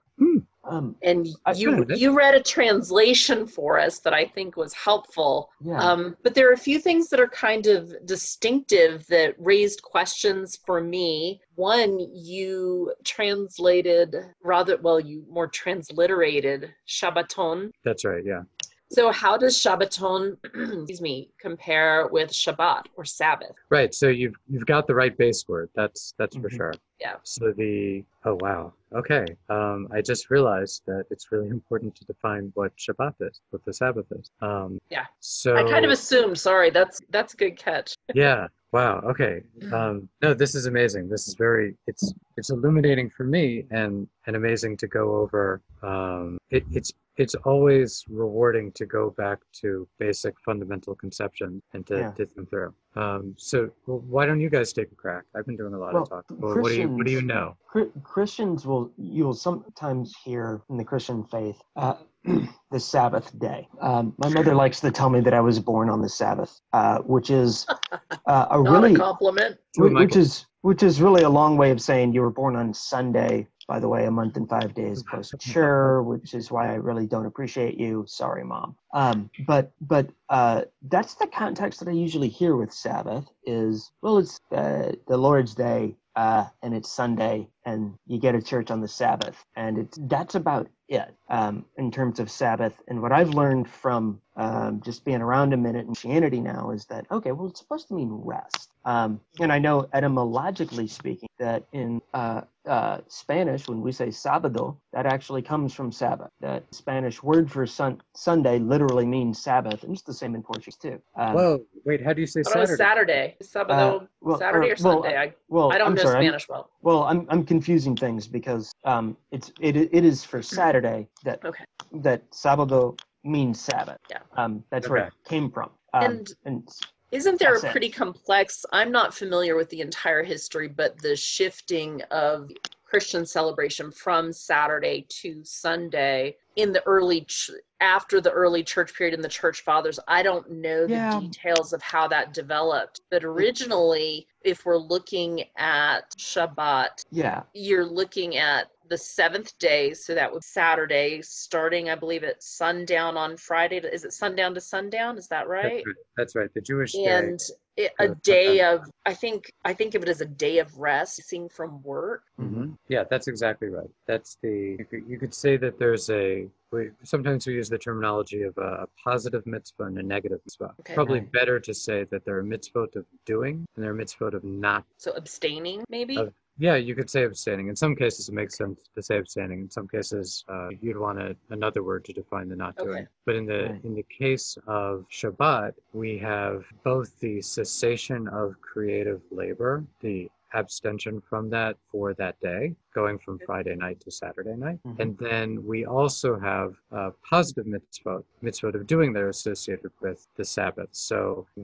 Um, 0.68 0.96
And 1.02 1.28
you 1.54 1.86
you 1.94 2.16
read 2.16 2.34
a 2.34 2.42
translation 2.42 3.46
for 3.46 3.78
us 3.78 4.00
that 4.00 4.12
I 4.12 4.24
think 4.24 4.56
was 4.56 4.74
helpful. 4.74 5.50
yeah. 5.60 5.78
Um, 5.78 6.16
but 6.24 6.34
there 6.34 6.48
are 6.50 6.54
a 6.54 6.58
few 6.58 6.80
things 6.80 7.08
that 7.10 7.20
are 7.20 7.28
kind 7.28 7.66
of 7.68 7.94
distinctive 8.04 9.06
that 9.06 9.34
raised 9.38 9.82
questions 9.82 10.58
for 10.66 10.80
me. 10.80 11.40
One, 11.54 12.00
you 12.12 12.92
translated 13.04 14.16
rather 14.42 14.76
well, 14.78 14.98
you 14.98 15.24
more 15.30 15.46
transliterated 15.46 16.70
Shabbaton. 16.88 17.70
That's 17.84 18.04
right. 18.04 18.24
Yeah. 18.24 18.42
So, 18.88 19.10
how 19.10 19.36
does 19.36 19.56
Shabbaton, 19.56 20.36
excuse 20.44 21.00
me, 21.00 21.28
compare 21.40 22.06
with 22.08 22.30
Shabbat 22.30 22.84
or 22.96 23.04
Sabbath? 23.04 23.56
Right. 23.68 23.92
So 23.92 24.08
you've 24.08 24.36
you've 24.48 24.66
got 24.66 24.86
the 24.86 24.94
right 24.94 25.16
base 25.16 25.46
word. 25.48 25.70
That's 25.74 26.14
that's 26.18 26.36
for 26.36 26.48
Mhm. 26.48 26.56
sure. 26.56 26.74
Yeah. 27.00 27.16
So 27.24 27.52
the 27.52 28.04
oh 28.24 28.38
wow. 28.40 28.72
Okay. 28.94 29.26
Um, 29.50 29.88
I 29.92 30.00
just 30.02 30.30
realized 30.30 30.82
that 30.86 31.04
it's 31.10 31.32
really 31.32 31.48
important 31.58 31.96
to 31.96 32.04
define 32.04 32.52
what 32.54 32.76
Shabbat 32.76 33.14
is, 33.20 33.40
what 33.50 33.64
the 33.64 33.72
Sabbath 33.72 34.06
is. 34.12 34.30
Um, 34.40 34.78
Yeah. 34.88 35.06
So 35.20 35.56
I 35.56 35.64
kind 35.68 35.84
of 35.84 35.90
assumed. 35.90 36.38
Sorry, 36.38 36.70
that's 36.70 37.00
that's 37.10 37.34
a 37.34 37.36
good 37.36 37.56
catch. 37.56 37.96
yeah. 38.14 38.46
Wow. 38.72 39.00
Okay. 39.00 39.42
Um, 39.72 40.08
no, 40.22 40.34
this 40.34 40.54
is 40.54 40.66
amazing. 40.66 41.08
This 41.08 41.26
is 41.28 41.34
very. 41.34 41.74
It's 41.88 42.12
it's 42.36 42.50
illuminating 42.50 43.10
for 43.10 43.24
me 43.24 43.64
and 43.70 44.06
and 44.26 44.36
amazing 44.36 44.76
to 44.78 44.86
go 44.86 45.16
over. 45.16 45.60
Um, 45.82 46.38
it, 46.50 46.64
it's 46.70 46.92
it's 47.16 47.34
always 47.44 48.04
rewarding 48.08 48.70
to 48.72 48.86
go 48.86 49.10
back 49.10 49.38
to 49.60 49.88
basic 49.98 50.34
fundamental 50.44 50.94
conception 50.94 51.62
and 51.72 51.86
to 51.86 51.98
Yeah. 51.98 52.10
to 52.12 52.26
them 52.26 52.46
through. 52.46 52.74
Um, 52.94 53.34
so 53.36 53.70
well, 53.86 54.00
why 54.00 54.26
don't 54.26 54.40
you 54.40 54.50
guys 54.50 54.72
take 54.72 54.90
a 54.92 54.94
crack? 54.94 55.24
I've 55.34 55.46
been 55.46 55.56
doing 55.56 55.74
a 55.74 55.78
lot 55.78 55.94
Well, 55.94 56.02
of 56.04 56.08
talking. 56.08 56.38
Well, 56.40 56.60
what 56.60 56.68
do 56.70 56.80
you 56.80 56.88
what 56.88 57.06
do 57.06 57.12
you 57.12 57.22
know? 57.22 57.56
Christians 58.02 58.66
will 58.66 58.90
you'll 58.96 59.34
sometimes 59.34 60.14
hear 60.24 60.62
in 60.70 60.76
the 60.76 60.84
Christian 60.84 61.24
faith 61.24 61.60
uh, 61.76 61.94
the 62.70 62.80
Sabbath 62.80 63.38
day. 63.38 63.68
Um, 63.80 64.14
my 64.18 64.28
mother 64.28 64.54
likes 64.64 64.80
to 64.80 64.90
tell 64.90 65.10
me 65.10 65.20
that 65.20 65.34
I 65.34 65.40
was 65.40 65.58
born 65.60 65.88
on 65.90 66.00
the 66.02 66.08
Sabbath, 66.08 66.60
uh, 66.72 66.98
which 67.00 67.30
is 67.30 67.66
uh, 68.26 68.46
a 68.50 68.62
Not 68.62 68.72
really 68.72 68.94
a 68.94 68.98
compliment. 68.98 69.58
Two 69.74 69.84
of 69.86 69.90
Wh- 69.90 69.94
my 69.94 70.00
which 70.04 70.16
is 70.16 70.46
which 70.62 70.82
is 70.82 71.00
really 71.00 71.22
a 71.22 71.28
long 71.28 71.56
way 71.56 71.70
of 71.70 71.80
saying 71.80 72.12
you 72.12 72.20
were 72.22 72.30
born 72.30 72.56
on 72.56 72.72
Sunday. 72.74 73.46
By 73.68 73.80
the 73.80 73.88
way, 73.88 74.06
a 74.06 74.10
month 74.10 74.36
and 74.36 74.48
five 74.48 74.74
days 74.74 75.02
post 75.02 75.32
mature, 75.32 76.02
which 76.02 76.34
is 76.34 76.50
why 76.50 76.70
I 76.70 76.74
really 76.74 77.06
don't 77.06 77.26
appreciate 77.26 77.78
you. 77.78 78.04
Sorry, 78.06 78.44
mom. 78.44 78.76
Um, 78.94 79.30
but 79.46 79.72
but 79.80 80.08
uh, 80.28 80.62
that's 80.82 81.14
the 81.14 81.26
context 81.26 81.80
that 81.80 81.88
I 81.88 81.92
usually 81.92 82.28
hear 82.28 82.54
with 82.56 82.72
Sabbath 82.72 83.26
is 83.44 83.90
well, 84.02 84.18
it's 84.18 84.40
uh, 84.52 84.92
the 85.08 85.16
Lord's 85.16 85.54
Day 85.54 85.96
uh, 86.16 86.46
and 86.62 86.74
it's 86.74 86.90
Sunday, 86.90 87.46
and 87.64 87.94
you 88.06 88.18
get 88.18 88.34
a 88.34 88.42
church 88.42 88.70
on 88.70 88.80
the 88.80 88.88
Sabbath, 88.88 89.44
and 89.54 89.78
it's 89.78 89.98
that's 90.02 90.34
about 90.34 90.68
it 90.88 91.14
um, 91.28 91.64
in 91.76 91.90
terms 91.90 92.18
of 92.18 92.30
Sabbath. 92.30 92.74
And 92.88 93.02
what 93.02 93.12
I've 93.12 93.30
learned 93.30 93.68
from 93.68 94.20
um, 94.36 94.80
just 94.84 95.04
being 95.04 95.22
around 95.22 95.52
a 95.52 95.56
minute 95.56 95.80
in 95.86 95.94
Christianity 95.94 96.40
now 96.40 96.70
is 96.70 96.84
that 96.86 97.06
okay, 97.10 97.32
well, 97.32 97.48
it's 97.48 97.60
supposed 97.60 97.88
to 97.88 97.94
mean 97.94 98.10
rest. 98.12 98.70
Um, 98.84 99.20
and 99.40 99.52
I 99.52 99.58
know 99.58 99.88
etymologically 99.92 100.86
speaking, 100.86 101.28
that 101.38 101.64
in 101.72 102.00
uh, 102.14 102.42
uh, 102.66 102.98
Spanish, 103.08 103.66
when 103.68 103.80
we 103.80 103.90
say 103.92 104.08
sábado, 104.08 104.76
that 104.92 105.06
actually 105.06 105.42
comes 105.42 105.74
from 105.74 105.90
Sabbath. 105.90 106.30
That 106.40 106.62
Spanish 106.72 107.20
word 107.22 107.50
for 107.50 107.66
sun- 107.66 108.00
Sunday 108.14 108.58
literally 108.60 109.04
means 109.06 109.38
Sabbath, 109.42 109.82
and 109.82 109.92
it's 109.92 110.02
the 110.02 110.14
same 110.14 110.34
in 110.36 110.42
Portuguese 110.42 110.76
too. 110.76 111.00
Um, 111.16 111.34
Whoa, 111.34 111.60
wait, 111.84 112.04
how 112.04 112.12
do 112.12 112.20
you 112.20 112.26
say 112.28 112.42
Thought 112.42 112.56
it 112.56 112.60
was 112.60 112.76
Saturday? 112.76 113.34
Saturday. 113.42 113.70
Sábado, 113.70 114.02
Uh, 114.02 114.06
well, 114.20 114.38
Saturday 114.38 114.68
or- 114.68 114.72
or 114.72 114.76
well, 114.84 115.02
Sunday. 115.02 115.16
I, 115.18 115.34
well, 115.48 115.72
I 115.72 115.78
don't 115.78 115.88
I'm 115.88 115.94
know 115.94 116.02
sorry, 116.02 116.14
I'm- 116.16 116.24
Spanish 116.24 116.48
well. 116.48 116.70
Well, 116.82 117.02
I'm 117.04 117.26
I'm 117.28 117.44
confusing 117.44 117.96
things 117.96 118.28
because 118.28 118.72
um, 118.84 119.16
it's 119.32 119.52
it 119.60 119.76
it 119.76 120.04
is 120.04 120.22
for 120.24 120.42
Saturday 120.42 121.08
that 121.24 121.44
Okay. 121.44 121.64
that 121.94 122.30
sábado 122.30 122.96
means 123.26 123.60
Sabbath. 123.60 123.98
Yeah. 124.10 124.18
Um, 124.36 124.64
that's 124.70 124.88
where 124.88 125.06
it 125.06 125.12
came 125.24 125.50
from. 125.50 125.70
Um, 125.94 126.04
And- 126.04 126.32
and 126.44 126.68
Isn't 127.12 127.38
there 127.38 127.52
That's 127.52 127.64
a 127.64 127.68
it. 127.68 127.70
pretty 127.70 127.88
complex? 127.90 128.66
I'm 128.72 128.90
not 128.90 129.14
familiar 129.14 129.54
with 129.54 129.70
the 129.70 129.80
entire 129.80 130.24
history, 130.24 130.66
but 130.66 130.98
the 131.02 131.14
shifting 131.14 132.02
of 132.10 132.50
Christian 132.84 133.24
celebration 133.24 133.90
from 133.92 134.32
Saturday 134.32 135.06
to 135.20 135.42
Sunday 135.44 136.36
in 136.56 136.72
the 136.72 136.82
early 136.84 137.22
ch- 137.22 137.50
after 137.80 138.20
the 138.20 138.30
early 138.32 138.64
church 138.64 138.92
period 138.94 139.14
in 139.14 139.20
the 139.20 139.28
church 139.28 139.60
fathers. 139.62 140.00
I 140.08 140.22
don't 140.24 140.50
know 140.50 140.86
the 140.86 140.94
Yeah. 140.94 141.20
details 141.20 141.72
of 141.72 141.80
how 141.82 142.08
that 142.08 142.32
developed, 142.34 143.00
but 143.10 143.22
originally, 143.24 144.26
if 144.42 144.64
we're 144.66 144.76
looking 144.76 145.44
at 145.56 146.10
Shabbat, 146.16 147.04
yeah, 147.10 147.42
you're 147.54 147.84
looking 147.86 148.36
at 148.36 148.70
the 148.88 148.98
seventh 148.98 149.56
day, 149.58 149.94
so 149.94 150.14
that 150.14 150.32
was 150.32 150.46
Saturday, 150.46 151.20
starting, 151.22 151.90
I 151.90 151.94
believe, 151.94 152.24
at 152.24 152.42
sundown 152.42 153.16
on 153.16 153.36
Friday. 153.36 153.78
Is 153.78 154.04
it 154.04 154.12
sundown 154.12 154.54
to 154.54 154.60
sundown? 154.60 155.18
Is 155.18 155.28
that 155.28 155.48
right? 155.48 155.62
That's 155.84 155.86
right. 155.86 155.96
That's 156.16 156.36
right. 156.36 156.54
The 156.54 156.60
Jewish 156.60 156.92
day. 156.92 157.04
and 157.04 157.40
it, 157.76 157.92
a 157.98 158.08
Yeah, 158.08 158.14
day 158.22 158.60
of 158.62 158.88
i 159.04 159.12
think 159.12 159.52
i 159.66 159.74
think 159.74 159.94
of 159.94 160.02
it 160.02 160.08
as 160.08 160.22
a 160.22 160.24
day 160.24 160.60
of 160.60 160.78
rest 160.78 161.22
seeing 161.22 161.46
from 161.46 161.82
work 161.82 162.22
hmm 162.38 162.70
Yeah, 162.88 163.04
that's 163.10 163.28
exactly 163.28 163.68
right. 163.68 163.90
That's 164.06 164.38
the 164.42 164.76
you 164.78 164.84
could, 164.90 165.04
you 165.06 165.18
could 165.18 165.34
say 165.34 165.56
that 165.58 165.78
there's 165.78 166.08
a 166.08 166.46
we, 166.72 166.90
sometimes 167.02 167.46
we 167.46 167.52
use 167.54 167.68
the 167.68 167.76
terminology 167.78 168.42
of 168.42 168.56
a, 168.58 168.86
positive 169.04 169.46
mitzvah 169.46 169.84
and 169.84 169.98
a 169.98 170.02
negative 170.02 170.40
mitzvah. 170.46 170.72
Okay. 170.80 170.94
Probably 170.94 171.20
Right. 171.20 171.32
better 171.32 171.60
to 171.60 171.72
say 171.74 172.04
that 172.10 172.24
there 172.24 172.36
are 172.38 172.42
mitzvot 172.44 172.96
of 172.96 173.04
doing 173.26 173.66
and 173.74 173.84
there 173.84 173.92
are 173.92 173.94
mitzvot 173.94 174.32
of 174.34 174.42
not. 174.44 174.84
so 174.96 175.10
abstaining 175.12 175.84
maybe 175.90 176.16
Of- 176.16 176.32
Yeah, 176.58 176.76
you 176.76 176.94
could 176.94 177.10
say 177.10 177.24
abstaining. 177.24 177.68
In 177.68 177.76
some 177.76 177.94
cases, 177.94 178.28
it 178.28 178.34
makes 178.34 178.56
sense 178.56 178.80
to 178.94 179.02
say 179.02 179.18
abstaining. 179.18 179.60
In 179.60 179.70
some 179.70 179.86
cases, 179.86 180.44
uh, 180.48 180.70
you'd 180.80 180.96
want 180.96 181.18
a, 181.20 181.36
another 181.50 181.82
word 181.82 182.04
to 182.06 182.12
define 182.14 182.48
the 182.48 182.56
not 182.56 182.76
doing. 182.76 182.88
Okay. 182.90 183.06
But 183.26 183.34
in 183.36 183.44
the 183.46 183.70
Right. 183.70 183.84
in 183.84 183.94
the 183.94 184.04
case 184.04 184.56
of 184.66 185.04
Shabbat, 185.10 185.74
we 185.92 186.16
have 186.18 186.64
both 186.82 187.18
the 187.20 187.42
cessation 187.42 188.26
of 188.28 188.58
creative 188.62 189.20
labor, 189.30 189.84
the 190.00 190.30
abstention 190.54 191.20
from 191.20 191.50
that 191.50 191.76
for 191.90 192.14
that 192.14 192.40
day, 192.40 192.74
going 193.00 193.18
from 193.24 193.38
Friday 193.48 193.76
night 193.86 193.98
to 194.00 194.10
Saturday 194.10 194.56
night. 194.66 194.80
Mhm. 194.84 195.00
And 195.00 195.10
then 195.18 195.48
we 195.70 195.78
also 195.98 196.30
have 196.50 196.70
uh, 196.98 197.10
positive 197.34 197.66
mitzvot, 197.74 198.24
mitzvot 198.46 198.74
of 198.78 198.86
doing 198.94 199.12
that 199.12 199.22
are 199.22 199.36
associated 199.40 199.92
with 200.04 200.20
the 200.38 200.46
Sabbath. 200.56 200.92
So 201.10 201.18